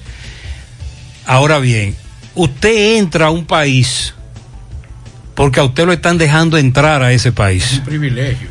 Ahora 1.25 1.59
bien, 1.59 1.95
usted 2.35 2.97
entra 2.97 3.27
a 3.27 3.31
un 3.31 3.45
país 3.45 4.13
porque 5.35 5.59
a 5.59 5.63
usted 5.63 5.85
lo 5.85 5.93
están 5.93 6.17
dejando 6.17 6.57
entrar 6.57 7.03
a 7.03 7.11
ese 7.11 7.31
país. 7.31 7.73
Un 7.79 7.85
privilegio. 7.85 8.49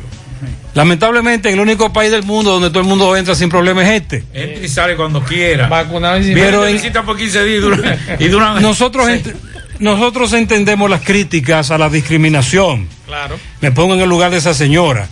Lamentablemente, 0.73 1.51
el 1.51 1.59
único 1.59 1.93
país 1.93 2.11
del 2.11 2.23
mundo 2.23 2.51
donde 2.51 2.69
todo 2.69 2.81
el 2.81 2.85
mundo 2.87 3.15
entra 3.15 3.33
sin 3.33 3.47
problema 3.49 3.81
es 3.83 4.01
este. 4.01 4.23
Entra 4.33 4.65
y 4.65 4.67
sale 4.67 4.95
cuando 4.97 5.23
quiera. 5.23 5.67
Vacunado 5.69 6.19
y 6.19 6.25
sin 6.25 6.33
Pero 6.33 6.67
en- 6.67 6.73
visita 6.73 7.03
por 7.03 7.15
15 7.17 7.43
días 7.45 7.57
y 7.57 7.61
dura- 7.61 7.97
y 8.19 8.27
dura- 8.27 8.59
nosotros, 8.59 9.07
ent- 9.07 9.33
nosotros 9.79 10.33
entendemos 10.33 10.89
las 10.89 11.01
críticas 11.01 11.71
a 11.71 11.77
la 11.77 11.89
discriminación. 11.89 12.89
Claro. 13.05 13.37
Me 13.61 13.71
pongo 13.71 13.93
en 13.95 14.01
el 14.01 14.09
lugar 14.09 14.31
de 14.31 14.37
esa 14.37 14.53
señora. 14.53 15.07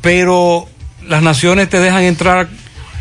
Pero 0.00 0.68
las 1.06 1.22
naciones 1.22 1.68
te 1.68 1.78
dejan 1.78 2.02
entrar 2.02 2.48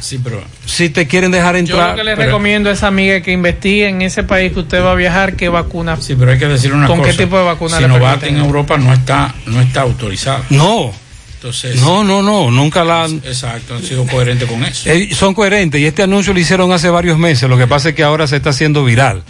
Sí, 0.04 0.20
pero 0.22 0.44
si 0.66 0.90
te 0.90 1.08
quieren 1.08 1.32
dejar 1.32 1.56
Yo 1.56 1.60
entrar. 1.60 1.92
lo 1.92 1.96
que 1.96 2.04
le 2.04 2.16
Pero- 2.18 2.26
recomiendo 2.28 2.70
a 2.70 2.74
esa 2.74 2.88
amiga 2.88 3.22
que 3.22 3.32
investigue 3.32 3.88
en 3.88 4.02
ese 4.02 4.24
país 4.24 4.52
que 4.52 4.60
usted 4.60 4.84
va 4.84 4.92
a 4.92 4.96
viajar 4.96 5.38
qué 5.38 5.48
vacuna. 5.48 5.96
Sí, 6.02 6.14
pero 6.20 6.32
hay 6.32 6.38
que 6.38 6.48
decir 6.48 6.74
una 6.74 6.88
¿Con 6.88 7.00
cosa. 7.00 7.12
qué 7.12 7.18
tipo 7.24 7.38
de 7.38 7.46
vacuna 7.46 7.80
le 7.80 7.88
Sinovac 7.88 8.20
permiten? 8.20 8.36
en 8.42 8.46
Europa 8.46 8.78
no 8.78 8.92
está, 8.92 9.34
no 9.46 9.62
está 9.62 9.82
autorizado. 9.82 10.44
No. 10.50 10.92
Entonces, 11.36 11.80
No, 11.82 12.04
no, 12.04 12.22
no, 12.22 12.52
nunca 12.52 12.84
la 12.84 13.06
han... 13.06 13.16
exacto, 13.18 13.76
han 13.76 13.84
sido 13.84 14.06
coherentes 14.06 14.48
con 14.50 14.62
eso. 14.66 14.90
Eh, 14.90 15.10
son 15.14 15.34
coherentes 15.34 15.80
y 15.80 15.86
este 15.86 16.04
anuncio 16.04 16.34
lo 16.34 16.40
hicieron 16.42 16.72
hace 16.74 16.90
varios 16.90 17.18
meses, 17.18 17.50
lo 17.50 17.58
que 17.58 17.68
pasa 17.68 17.90
es 17.90 17.96
que 17.96 18.04
ahora 18.04 18.28
se 18.28 18.36
está 18.36 18.50
haciendo 18.50 18.84
viral. 18.84 19.24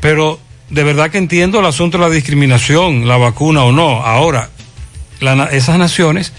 Pero 0.00 0.38
de 0.70 0.84
verdad 0.84 1.10
que 1.10 1.18
entiendo 1.18 1.60
el 1.60 1.66
asunto 1.66 1.98
de 1.98 2.04
la 2.04 2.10
discriminación, 2.10 3.08
la 3.08 3.16
vacuna 3.16 3.64
o 3.64 3.72
no. 3.72 4.02
Ahora, 4.04 4.50
la 5.20 5.46
esas 5.46 5.78
naciones 5.78 6.32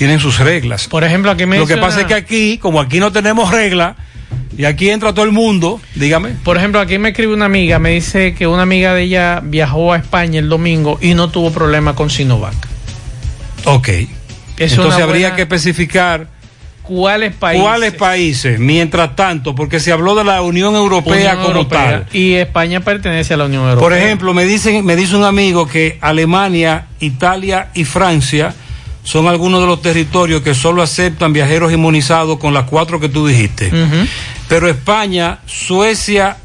tienen 0.00 0.18
sus 0.18 0.38
reglas. 0.38 0.88
Por 0.88 1.04
ejemplo, 1.04 1.30
aquí 1.30 1.44
me 1.44 1.58
Lo 1.58 1.66
que 1.66 1.76
pasa 1.76 2.00
es 2.00 2.06
que 2.06 2.14
aquí, 2.14 2.56
como 2.56 2.80
aquí 2.80 2.98
no 3.00 3.12
tenemos 3.12 3.50
reglas, 3.50 3.96
y 4.56 4.64
aquí 4.64 4.88
entra 4.88 5.12
todo 5.12 5.26
el 5.26 5.30
mundo, 5.30 5.78
dígame. 5.94 6.30
Por 6.42 6.56
ejemplo, 6.56 6.80
aquí 6.80 6.96
me 6.96 7.10
escribe 7.10 7.34
una 7.34 7.44
amiga, 7.44 7.78
me 7.78 7.90
dice 7.90 8.34
que 8.34 8.46
una 8.46 8.62
amiga 8.62 8.94
de 8.94 9.02
ella 9.02 9.42
viajó 9.44 9.92
a 9.92 9.98
España 9.98 10.38
el 10.38 10.48
domingo 10.48 10.98
y 11.02 11.12
no 11.12 11.28
tuvo 11.28 11.52
problema 11.52 11.94
con 11.94 12.08
Sinovac. 12.08 12.54
Ok. 13.66 13.88
Es 14.56 14.72
Entonces 14.72 15.02
habría 15.02 15.36
que 15.36 15.42
especificar 15.42 16.28
¿Cuáles 16.82 17.34
países? 17.34 17.62
cuáles 17.62 17.92
países, 17.92 18.58
mientras 18.58 19.14
tanto, 19.14 19.54
porque 19.54 19.80
se 19.80 19.92
habló 19.92 20.14
de 20.14 20.24
la 20.24 20.40
Unión 20.40 20.76
Europea 20.76 21.14
Unión 21.14 21.36
como 21.36 21.48
Europea. 21.48 22.06
tal. 22.06 22.18
Y 22.18 22.36
España 22.36 22.80
pertenece 22.80 23.34
a 23.34 23.36
la 23.36 23.44
Unión 23.44 23.64
Europea. 23.64 23.82
Por 23.82 23.92
ejemplo, 23.92 24.32
me 24.32 24.46
dicen, 24.46 24.82
me 24.82 24.96
dice 24.96 25.14
un 25.14 25.24
amigo 25.24 25.68
que 25.68 25.98
Alemania, 26.00 26.86
Italia 27.00 27.68
y 27.74 27.84
Francia 27.84 28.54
son 29.02 29.26
algunos 29.26 29.60
de 29.60 29.66
los 29.66 29.82
territorios 29.82 30.42
que 30.42 30.54
solo 30.54 30.82
aceptan 30.82 31.32
viajeros 31.32 31.72
inmunizados 31.72 32.38
con 32.38 32.54
las 32.54 32.64
cuatro 32.64 33.00
que 33.00 33.08
tú 33.08 33.26
dijiste. 33.26 33.70
Pero 34.48 34.68
España, 34.68 35.38
Suecia, 35.46 36.36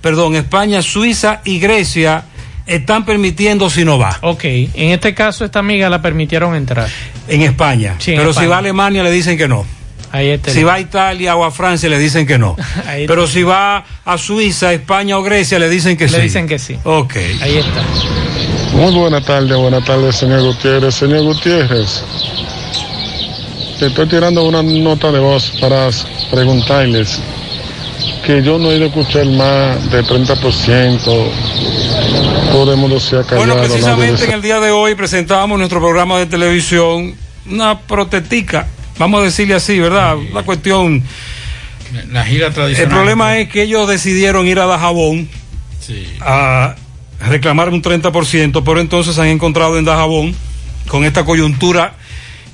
perdón, 0.00 0.36
España, 0.36 0.82
Suiza 0.82 1.40
y 1.44 1.58
Grecia 1.58 2.24
están 2.66 3.04
permitiendo 3.04 3.68
Sinovac. 3.70 4.18
Ok, 4.22 4.44
en 4.44 4.90
este 4.90 5.14
caso 5.14 5.44
esta 5.44 5.58
amiga 5.58 5.88
la 5.88 6.00
permitieron 6.02 6.54
entrar. 6.54 6.88
En 7.28 7.42
España. 7.42 7.96
Sí, 7.98 8.12
en 8.12 8.18
Pero 8.18 8.32
si 8.32 8.46
va 8.46 8.56
a 8.56 8.58
Alemania 8.58 9.02
le 9.02 9.10
dicen 9.10 9.36
que 9.38 9.48
no. 9.48 9.64
Ahí 10.12 10.28
está. 10.28 10.50
Si 10.52 10.62
va 10.62 10.74
a 10.74 10.80
Italia 10.80 11.34
o 11.36 11.44
a 11.44 11.50
Francia 11.50 11.88
le 11.88 11.98
dicen 11.98 12.26
que 12.26 12.36
no. 12.38 12.54
Ahí 12.86 13.06
Pero 13.06 13.26
si 13.26 13.42
va 13.42 13.84
a 14.04 14.18
Suiza, 14.18 14.72
España 14.72 15.16
o 15.16 15.22
Grecia 15.22 15.58
le 15.58 15.70
dicen 15.70 15.96
que 15.96 16.04
Le 16.04 16.10
sí. 16.10 16.20
dicen 16.20 16.46
que 16.46 16.58
sí. 16.58 16.76
Ok. 16.84 17.16
Ahí 17.40 17.56
está. 17.56 17.82
Muy 18.82 18.94
buenas 18.96 19.24
tardes, 19.24 19.56
buenas 19.56 19.84
tardes, 19.84 20.16
señor 20.16 20.42
Gutiérrez. 20.42 20.92
Señor 20.96 21.22
Gutiérrez, 21.22 22.02
te 23.78 23.86
estoy 23.86 24.08
tirando 24.08 24.42
una 24.44 24.60
nota 24.60 25.12
de 25.12 25.20
voz 25.20 25.52
para 25.60 25.88
preguntarles 26.32 27.20
que 28.26 28.42
yo 28.42 28.58
no 28.58 28.72
he 28.72 28.78
ido 28.78 28.86
a 28.86 28.88
escuchar 28.88 29.24
más 29.26 29.88
de 29.88 30.02
30%. 30.02 30.98
Todo 32.50 32.72
el 32.72 32.76
mundo 32.80 32.98
se 32.98 33.18
ha 33.18 33.22
callado. 33.22 33.54
Bueno, 33.54 33.54
precisamente 33.62 34.24
en 34.24 34.32
el 34.32 34.42
día 34.42 34.58
de 34.58 34.72
hoy 34.72 34.96
presentábamos 34.96 35.58
nuestro 35.58 35.78
programa 35.78 36.18
de 36.18 36.26
televisión, 36.26 37.14
una 37.48 37.78
protestica, 37.78 38.66
vamos 38.98 39.20
a 39.20 39.24
decirle 39.26 39.54
así, 39.54 39.78
¿verdad? 39.78 40.16
La 40.34 40.42
cuestión, 40.42 41.04
La 42.10 42.24
gira 42.24 42.48
el 42.48 42.52
tradicional. 42.52 42.96
problema 42.96 43.38
es 43.38 43.48
que 43.48 43.62
ellos 43.62 43.86
decidieron 43.86 44.44
ir 44.48 44.58
a 44.58 44.66
Dajabón 44.66 45.28
Sí. 45.78 46.04
a 46.20 46.74
reclamar 47.28 47.68
un 47.70 47.82
30%, 47.82 48.62
pero 48.64 48.80
entonces 48.80 49.14
se 49.14 49.20
han 49.20 49.28
encontrado 49.28 49.78
en 49.78 49.84
Dajabón 49.84 50.34
con 50.88 51.04
esta 51.04 51.24
coyuntura 51.24 51.94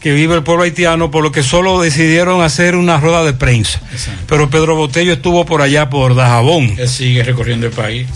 que 0.01 0.13
vive 0.13 0.35
el 0.35 0.43
pueblo 0.43 0.63
haitiano, 0.63 1.11
por 1.11 1.23
lo 1.23 1.33
que 1.33 1.43
solo 1.43 1.81
decidieron 1.81 2.43
hacer 2.43 2.77
una 2.77 3.01
rueda 3.01 3.25
de 3.25 3.33
prensa. 3.33 3.81
Pero 4.27 4.49
Pedro 4.49 4.77
Botello 4.77 5.13
estuvo 5.13 5.45
por 5.45 5.61
allá 5.61 5.91
por 5.91 6.15
Dajabón. 6.15 6.75
Él 6.79 6.89
sigue 6.89 7.25
recorriendo 7.25 7.67
el 7.67 7.73
país. 7.73 8.07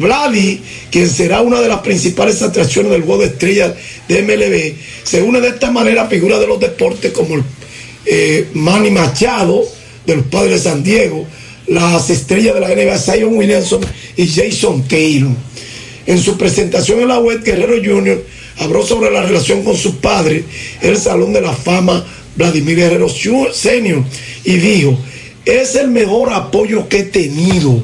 Vladi, 0.00 0.60
quien 0.90 1.08
será 1.08 1.42
una 1.42 1.60
de 1.60 1.68
las 1.68 1.80
principales 1.80 2.40
atracciones 2.40 2.90
del 2.90 3.02
juego 3.02 3.20
de 3.20 3.28
estrellas 3.28 3.74
de 4.08 4.22
MLB, 4.22 4.74
se 5.04 5.22
une 5.22 5.40
de 5.40 5.48
esta 5.48 5.70
manera 5.70 6.02
a 6.02 6.08
figuras 6.08 6.40
de 6.40 6.46
los 6.46 6.58
deportes 6.58 7.12
como 7.12 7.36
el 7.36 7.44
eh, 8.06 8.48
Manny 8.54 8.90
Machado, 8.90 9.62
de 10.06 10.16
los 10.16 10.26
Padres 10.26 10.64
de 10.64 10.70
San 10.70 10.82
Diego, 10.82 11.26
las 11.66 12.08
estrellas 12.08 12.54
de 12.54 12.60
la 12.60 12.68
NBA, 12.68 12.98
Zion 12.98 13.36
Williamson 13.36 13.80
y 14.16 14.26
Jason 14.26 14.82
Taylor. 14.88 15.32
En 16.06 16.18
su 16.18 16.36
presentación 16.38 17.00
en 17.00 17.08
la 17.08 17.18
web, 17.18 17.44
Guerrero 17.44 17.76
Jr. 17.76 18.24
habló 18.58 18.84
sobre 18.84 19.10
la 19.10 19.22
relación 19.22 19.62
con 19.62 19.76
su 19.76 19.96
padre, 19.96 20.44
el 20.80 20.96
Salón 20.96 21.34
de 21.34 21.42
la 21.42 21.52
Fama 21.52 22.04
Vladimir 22.36 22.76
Guerrero 22.76 23.08
Senior, 23.52 24.02
y 24.44 24.56
dijo, 24.56 24.98
es 25.44 25.76
el 25.76 25.88
mejor 25.88 26.32
apoyo 26.32 26.88
que 26.88 27.00
he 27.00 27.04
tenido. 27.04 27.82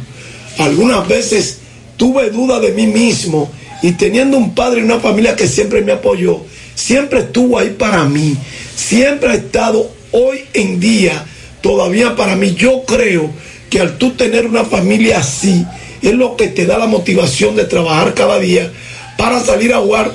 Algunas 0.58 1.06
veces 1.06 1.58
tuve 1.96 2.30
duda 2.30 2.60
de 2.60 2.72
mí 2.72 2.86
mismo 2.86 3.50
y 3.82 3.92
teniendo 3.92 4.36
un 4.36 4.54
padre 4.54 4.80
y 4.80 4.84
una 4.84 5.00
familia 5.00 5.36
que 5.36 5.46
siempre 5.46 5.82
me 5.82 5.92
apoyó, 5.92 6.40
siempre 6.74 7.20
estuvo 7.20 7.58
ahí 7.58 7.70
para 7.78 8.04
mí, 8.04 8.36
siempre 8.74 9.30
ha 9.30 9.34
estado 9.34 9.90
hoy 10.12 10.44
en 10.54 10.80
día 10.80 11.24
todavía 11.60 12.16
para 12.16 12.36
mí. 12.36 12.54
Yo 12.54 12.84
creo 12.84 13.30
que 13.70 13.80
al 13.80 13.98
tú 13.98 14.12
tener 14.12 14.46
una 14.46 14.64
familia 14.64 15.18
así, 15.18 15.64
es 16.02 16.14
lo 16.14 16.36
que 16.36 16.48
te 16.48 16.66
da 16.66 16.78
la 16.78 16.86
motivación 16.86 17.56
de 17.56 17.64
trabajar 17.64 18.14
cada 18.14 18.38
día 18.38 18.70
para 19.16 19.40
salir 19.40 19.72
a 19.72 19.78
jugar 19.78 20.12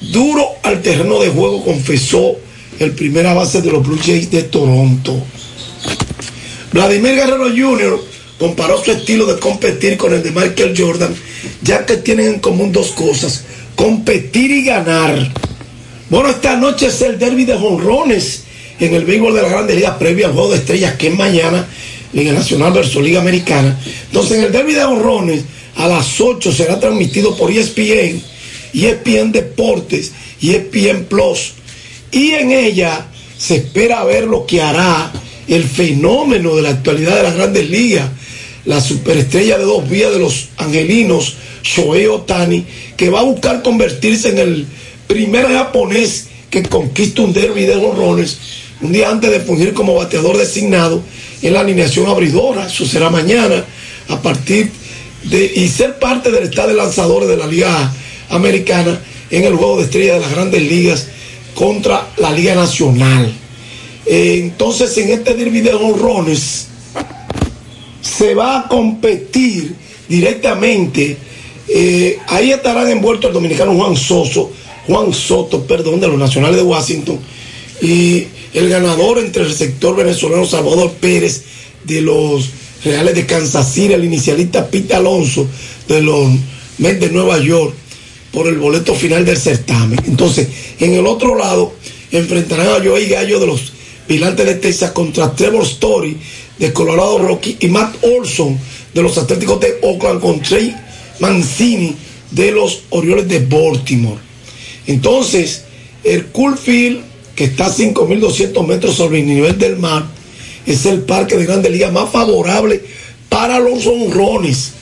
duro 0.00 0.46
al 0.62 0.82
terreno 0.82 1.20
de 1.20 1.28
juego, 1.28 1.64
confesó 1.64 2.36
el 2.78 2.92
primera 2.92 3.34
base 3.34 3.62
de 3.62 3.70
los 3.70 3.86
Blue 3.86 3.98
Jays 4.02 4.30
de 4.30 4.42
Toronto. 4.44 5.22
Vladimir 6.72 7.14
Guerrero 7.14 7.48
Jr. 7.50 8.00
comparó 8.42 8.82
su 8.82 8.90
estilo 8.90 9.24
de 9.26 9.38
competir 9.38 9.96
con 9.96 10.12
el 10.12 10.20
de 10.20 10.32
Michael 10.32 10.74
Jordan, 10.76 11.14
ya 11.62 11.86
que 11.86 11.98
tienen 11.98 12.26
en 12.26 12.40
común 12.40 12.72
dos 12.72 12.90
cosas, 12.90 13.44
competir 13.76 14.50
y 14.50 14.64
ganar. 14.64 15.32
Bueno, 16.10 16.28
esta 16.28 16.56
noche 16.56 16.86
es 16.86 17.00
el 17.02 17.20
derby 17.20 17.44
de 17.44 17.56
jonrones 17.56 18.42
en 18.80 18.96
el 18.96 19.04
béisbol 19.04 19.36
de 19.36 19.42
la 19.42 19.48
Grande 19.48 19.76
Liga 19.76 19.96
previo 19.96 20.26
al 20.26 20.32
juego 20.32 20.50
de 20.50 20.56
estrellas 20.56 20.96
que 20.96 21.06
es 21.06 21.14
mañana 21.14 21.68
Liga 22.12 22.32
Nacional 22.32 22.72
versus 22.72 23.00
Liga 23.00 23.20
Americana. 23.20 23.78
Entonces, 24.06 24.38
en 24.38 24.44
el 24.46 24.50
derby 24.50 24.72
de 24.72 24.82
honrones, 24.82 25.44
a 25.76 25.86
las 25.86 26.20
8 26.20 26.50
será 26.50 26.80
transmitido 26.80 27.36
por 27.36 27.48
ESPN, 27.48 28.20
ESPN 28.74 29.30
Deportes 29.30 30.10
y 30.40 30.50
ESPN 30.50 31.04
Plus. 31.04 31.52
Y 32.10 32.32
en 32.32 32.50
ella 32.50 33.06
se 33.38 33.54
espera 33.54 34.02
ver 34.02 34.24
lo 34.24 34.44
que 34.46 34.60
hará 34.60 35.12
el 35.46 35.62
fenómeno 35.62 36.56
de 36.56 36.62
la 36.62 36.70
actualidad 36.70 37.16
de 37.16 37.22
las 37.22 37.36
grandes 37.36 37.70
ligas, 37.70 38.10
la 38.64 38.80
superestrella 38.80 39.58
de 39.58 39.64
dos 39.64 39.88
vías 39.88 40.12
de 40.12 40.18
los 40.18 40.48
angelinos, 40.56 41.36
Shohei 41.62 42.06
Otani, 42.06 42.64
que 42.96 43.10
va 43.10 43.20
a 43.20 43.24
buscar 43.24 43.62
convertirse 43.62 44.30
en 44.30 44.38
el 44.38 44.66
primer 45.06 45.46
japonés 45.46 46.28
que 46.50 46.62
conquista 46.62 47.22
un 47.22 47.32
derby 47.32 47.64
de 47.64 47.76
honrones 47.76 48.38
un 48.80 48.92
día 48.92 49.10
antes 49.10 49.30
de 49.30 49.40
fungir 49.40 49.72
como 49.74 49.94
bateador 49.94 50.36
designado 50.36 51.02
en 51.40 51.54
la 51.54 51.60
alineación 51.60 52.08
abridora. 52.08 52.66
Eso 52.66 52.84
será 52.84 53.10
mañana 53.10 53.64
a 54.08 54.20
partir 54.20 54.70
de 55.24 55.52
y 55.54 55.68
ser 55.68 55.98
parte 55.98 56.30
del 56.30 56.44
estado 56.44 56.68
de 56.68 56.74
lanzadores 56.74 57.28
de 57.28 57.36
la 57.36 57.46
Liga 57.46 57.92
Americana 58.28 59.00
en 59.30 59.44
el 59.44 59.54
juego 59.54 59.78
de 59.78 59.84
estrella 59.84 60.14
de 60.14 60.20
las 60.20 60.30
grandes 60.32 60.62
ligas 60.62 61.06
contra 61.54 62.08
la 62.16 62.32
Liga 62.32 62.54
Nacional. 62.54 63.32
Eh, 64.04 64.40
entonces, 64.42 64.96
en 64.98 65.10
este 65.10 65.34
derby 65.34 65.60
de 65.60 65.74
honrones 65.74 66.66
se 68.02 68.34
va 68.34 68.60
a 68.60 68.68
competir 68.68 69.74
directamente. 70.08 71.16
eh, 71.68 72.18
ahí 72.26 72.50
estarán 72.50 72.88
envueltos 72.88 73.28
el 73.28 73.34
dominicano 73.34 73.74
Juan 73.74 73.96
Soso, 73.96 74.52
Juan 74.86 75.14
Soto, 75.14 75.64
perdón, 75.64 76.00
de 76.00 76.08
los 76.08 76.18
Nacionales 76.18 76.56
de 76.56 76.62
Washington, 76.62 77.18
y 77.80 78.26
el 78.52 78.68
ganador 78.68 79.18
entre 79.18 79.44
el 79.44 79.54
sector 79.54 79.96
venezolano 79.96 80.44
Salvador 80.44 80.92
Pérez 81.00 81.44
de 81.84 82.02
los 82.02 82.50
Reales 82.84 83.14
de 83.14 83.26
Kansas 83.26 83.72
City, 83.72 83.94
el 83.94 84.04
inicialista 84.04 84.68
Pete 84.68 84.94
Alonso 84.94 85.46
de 85.88 86.02
los 86.02 86.28
Mets 86.78 87.00
de 87.00 87.10
Nueva 87.10 87.38
York 87.38 87.74
por 88.32 88.48
el 88.48 88.58
boleto 88.58 88.94
final 88.94 89.24
del 89.24 89.36
certamen. 89.36 90.00
Entonces, 90.06 90.48
en 90.80 90.94
el 90.94 91.06
otro 91.06 91.36
lado, 91.36 91.74
enfrentarán 92.10 92.68
a 92.68 92.84
Joey 92.84 93.08
Gallo 93.08 93.38
de 93.38 93.46
los 93.46 93.72
Vigilantes 94.08 94.46
de 94.46 94.54
Texas 94.56 94.90
contra 94.90 95.34
Trevor 95.34 95.62
Story 95.62 96.16
de 96.62 96.72
Colorado 96.72 97.18
Rocky 97.18 97.56
y 97.58 97.66
Matt 97.66 97.96
Olson 98.04 98.56
de 98.94 99.02
los 99.02 99.18
Atléticos 99.18 99.58
de 99.58 99.80
Oakland 99.82 100.20
con 100.20 100.40
Trey 100.40 100.72
Mancini 101.18 101.96
de 102.30 102.52
los 102.52 102.84
Orioles 102.90 103.26
de 103.26 103.40
Baltimore. 103.40 104.20
Entonces, 104.86 105.64
el 106.04 106.26
Coolfield, 106.26 107.00
que 107.34 107.44
está 107.46 107.66
a 107.66 107.74
5.200 107.74 108.64
metros 108.64 108.94
sobre 108.94 109.18
el 109.18 109.26
nivel 109.26 109.58
del 109.58 109.76
mar, 109.76 110.04
es 110.64 110.86
el 110.86 111.00
parque 111.00 111.36
de 111.36 111.46
grandes 111.46 111.72
ligas 111.72 111.92
más 111.92 112.10
favorable 112.10 112.80
para 113.28 113.58
los 113.58 113.84
honrones. 113.88 114.74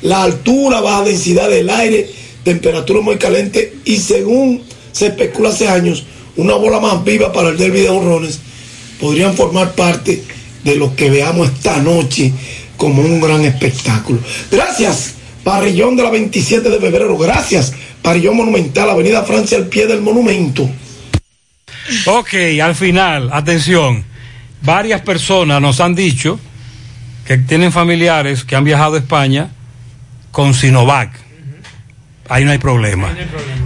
La 0.00 0.22
altura, 0.22 0.80
baja 0.80 1.04
densidad 1.04 1.50
del 1.50 1.68
aire, 1.68 2.08
temperatura 2.44 3.02
muy 3.02 3.18
caliente 3.18 3.74
y 3.84 3.98
según 3.98 4.62
se 4.90 5.08
especula 5.08 5.50
hace 5.50 5.68
años, 5.68 6.04
una 6.36 6.54
bola 6.54 6.80
más 6.80 7.04
viva 7.04 7.30
para 7.30 7.50
el 7.50 7.58
derby 7.58 7.80
de 7.80 7.90
honrones 7.90 8.38
podrían 8.98 9.34
formar 9.34 9.74
parte 9.74 10.22
de 10.66 10.74
lo 10.74 10.94
que 10.96 11.08
veamos 11.08 11.48
esta 11.48 11.78
noche 11.78 12.32
como 12.76 13.00
un 13.00 13.20
gran 13.20 13.42
espectáculo. 13.44 14.18
Gracias, 14.50 15.14
Parrillón 15.44 15.96
de 15.96 16.02
la 16.02 16.10
27 16.10 16.68
de 16.68 16.80
febrero. 16.80 17.16
Gracias, 17.16 17.72
Parrillón 18.02 18.36
Monumental, 18.36 18.90
Avenida 18.90 19.22
Francia, 19.22 19.56
al 19.58 19.68
pie 19.68 19.86
del 19.86 20.02
monumento. 20.02 20.68
Ok, 22.06 22.34
al 22.60 22.74
final, 22.74 23.30
atención, 23.32 24.04
varias 24.62 25.02
personas 25.02 25.62
nos 25.62 25.80
han 25.80 25.94
dicho 25.94 26.40
que 27.24 27.38
tienen 27.38 27.70
familiares 27.70 28.42
que 28.42 28.56
han 28.56 28.64
viajado 28.64 28.96
a 28.96 28.98
España 28.98 29.50
con 30.32 30.52
Sinovac. 30.52 31.10
Ahí 32.28 32.44
no 32.44 32.50
hay 32.50 32.58
problema. 32.58 33.14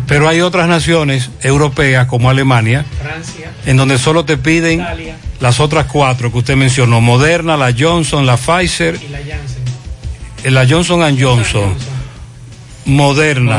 Pero 0.06 0.28
hay 0.28 0.42
otras 0.42 0.68
naciones 0.68 1.30
europeas 1.40 2.06
como 2.08 2.28
Alemania, 2.28 2.84
Francia, 3.00 3.52
en 3.64 3.78
donde 3.78 3.96
solo 3.96 4.26
te 4.26 4.36
piden 4.36 4.80
Italia 4.80 5.16
las 5.40 5.58
otras 5.60 5.86
cuatro 5.86 6.30
que 6.30 6.38
usted 6.38 6.56
mencionó, 6.56 7.00
Moderna, 7.00 7.56
la 7.56 7.74
Johnson, 7.76 8.26
la 8.26 8.36
Pfizer, 8.36 8.98
y 9.02 9.08
la 9.08 9.18
Janssen. 9.18 9.62
eh, 10.44 10.50
la 10.50 10.66
Johnson 10.68 11.18
Johnson, 11.18 11.74
Moderna. 12.84 13.58